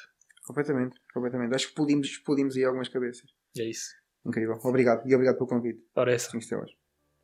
Completamente. 0.46 0.96
Completamente. 1.12 1.54
Acho 1.54 1.66
que 1.66 1.70
explodimos, 1.70 2.06
explodimos 2.08 2.56
aí 2.56 2.64
algumas 2.64 2.88
cabeças. 2.88 3.30
É 3.56 3.64
isso. 3.64 3.94
Incrível. 4.24 4.58
Obrigado. 4.62 5.08
E 5.08 5.14
obrigado 5.14 5.36
pelo 5.36 5.48
convite. 5.48 5.84
Ora, 5.94 6.12
é 6.12 6.14
essa. 6.14 6.30
5 6.30 6.38
estrelas. 6.38 6.70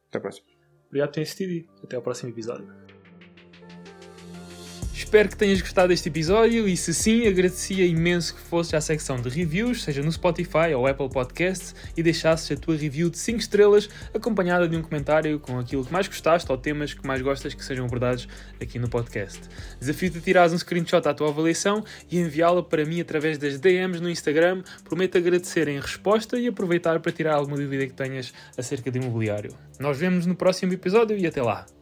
Até 0.08 0.18
a 0.18 0.20
próxima. 0.20 0.46
Obrigado 0.86 1.08
por 1.08 1.14
terem 1.14 1.24
assistido 1.24 1.50
e 1.50 1.68
até 1.84 1.96
ao 1.96 2.02
próximo 2.02 2.30
episódio. 2.30 2.97
Espero 4.98 5.28
que 5.28 5.36
tenhas 5.36 5.60
gostado 5.60 5.88
deste 5.88 6.08
episódio 6.08 6.68
e 6.68 6.76
se 6.76 6.92
sim, 6.92 7.28
agradecia 7.28 7.86
imenso 7.86 8.34
que 8.34 8.40
fosses 8.40 8.74
à 8.74 8.80
secção 8.80 9.16
de 9.16 9.28
reviews, 9.28 9.84
seja 9.84 10.02
no 10.02 10.10
Spotify 10.10 10.74
ou 10.76 10.88
Apple 10.88 11.08
Podcasts, 11.08 11.72
e 11.96 12.02
deixasses 12.02 12.50
a 12.50 12.60
tua 12.60 12.76
review 12.76 13.08
de 13.08 13.16
5 13.16 13.38
estrelas 13.38 13.88
acompanhada 14.12 14.68
de 14.68 14.76
um 14.76 14.82
comentário 14.82 15.38
com 15.38 15.56
aquilo 15.56 15.84
que 15.84 15.92
mais 15.92 16.08
gostaste 16.08 16.50
ou 16.50 16.58
temas 16.58 16.94
que 16.94 17.06
mais 17.06 17.22
gostas 17.22 17.54
que 17.54 17.64
sejam 17.64 17.86
abordados 17.86 18.26
aqui 18.60 18.76
no 18.76 18.88
podcast. 18.88 19.40
Desafio-te 19.78 20.18
a 20.18 20.20
tirares 20.20 20.52
um 20.52 20.58
screenshot 20.58 21.08
à 21.08 21.14
tua 21.14 21.28
avaliação 21.28 21.84
e 22.10 22.18
enviá-la 22.18 22.64
para 22.64 22.84
mim 22.84 23.00
através 23.00 23.38
das 23.38 23.56
DMs 23.60 24.02
no 24.02 24.10
Instagram. 24.10 24.64
Prometo 24.82 25.16
agradecer 25.16 25.68
em 25.68 25.78
resposta 25.78 26.36
e 26.36 26.48
aproveitar 26.48 26.98
para 26.98 27.12
tirar 27.12 27.36
alguma 27.36 27.56
dúvida 27.56 27.86
que 27.86 27.94
tenhas 27.94 28.34
acerca 28.58 28.90
de 28.90 28.98
imobiliário. 28.98 29.54
Nós 29.78 29.96
vemos 29.96 30.26
no 30.26 30.34
próximo 30.34 30.72
episódio 30.72 31.16
e 31.16 31.24
até 31.24 31.40
lá! 31.40 31.77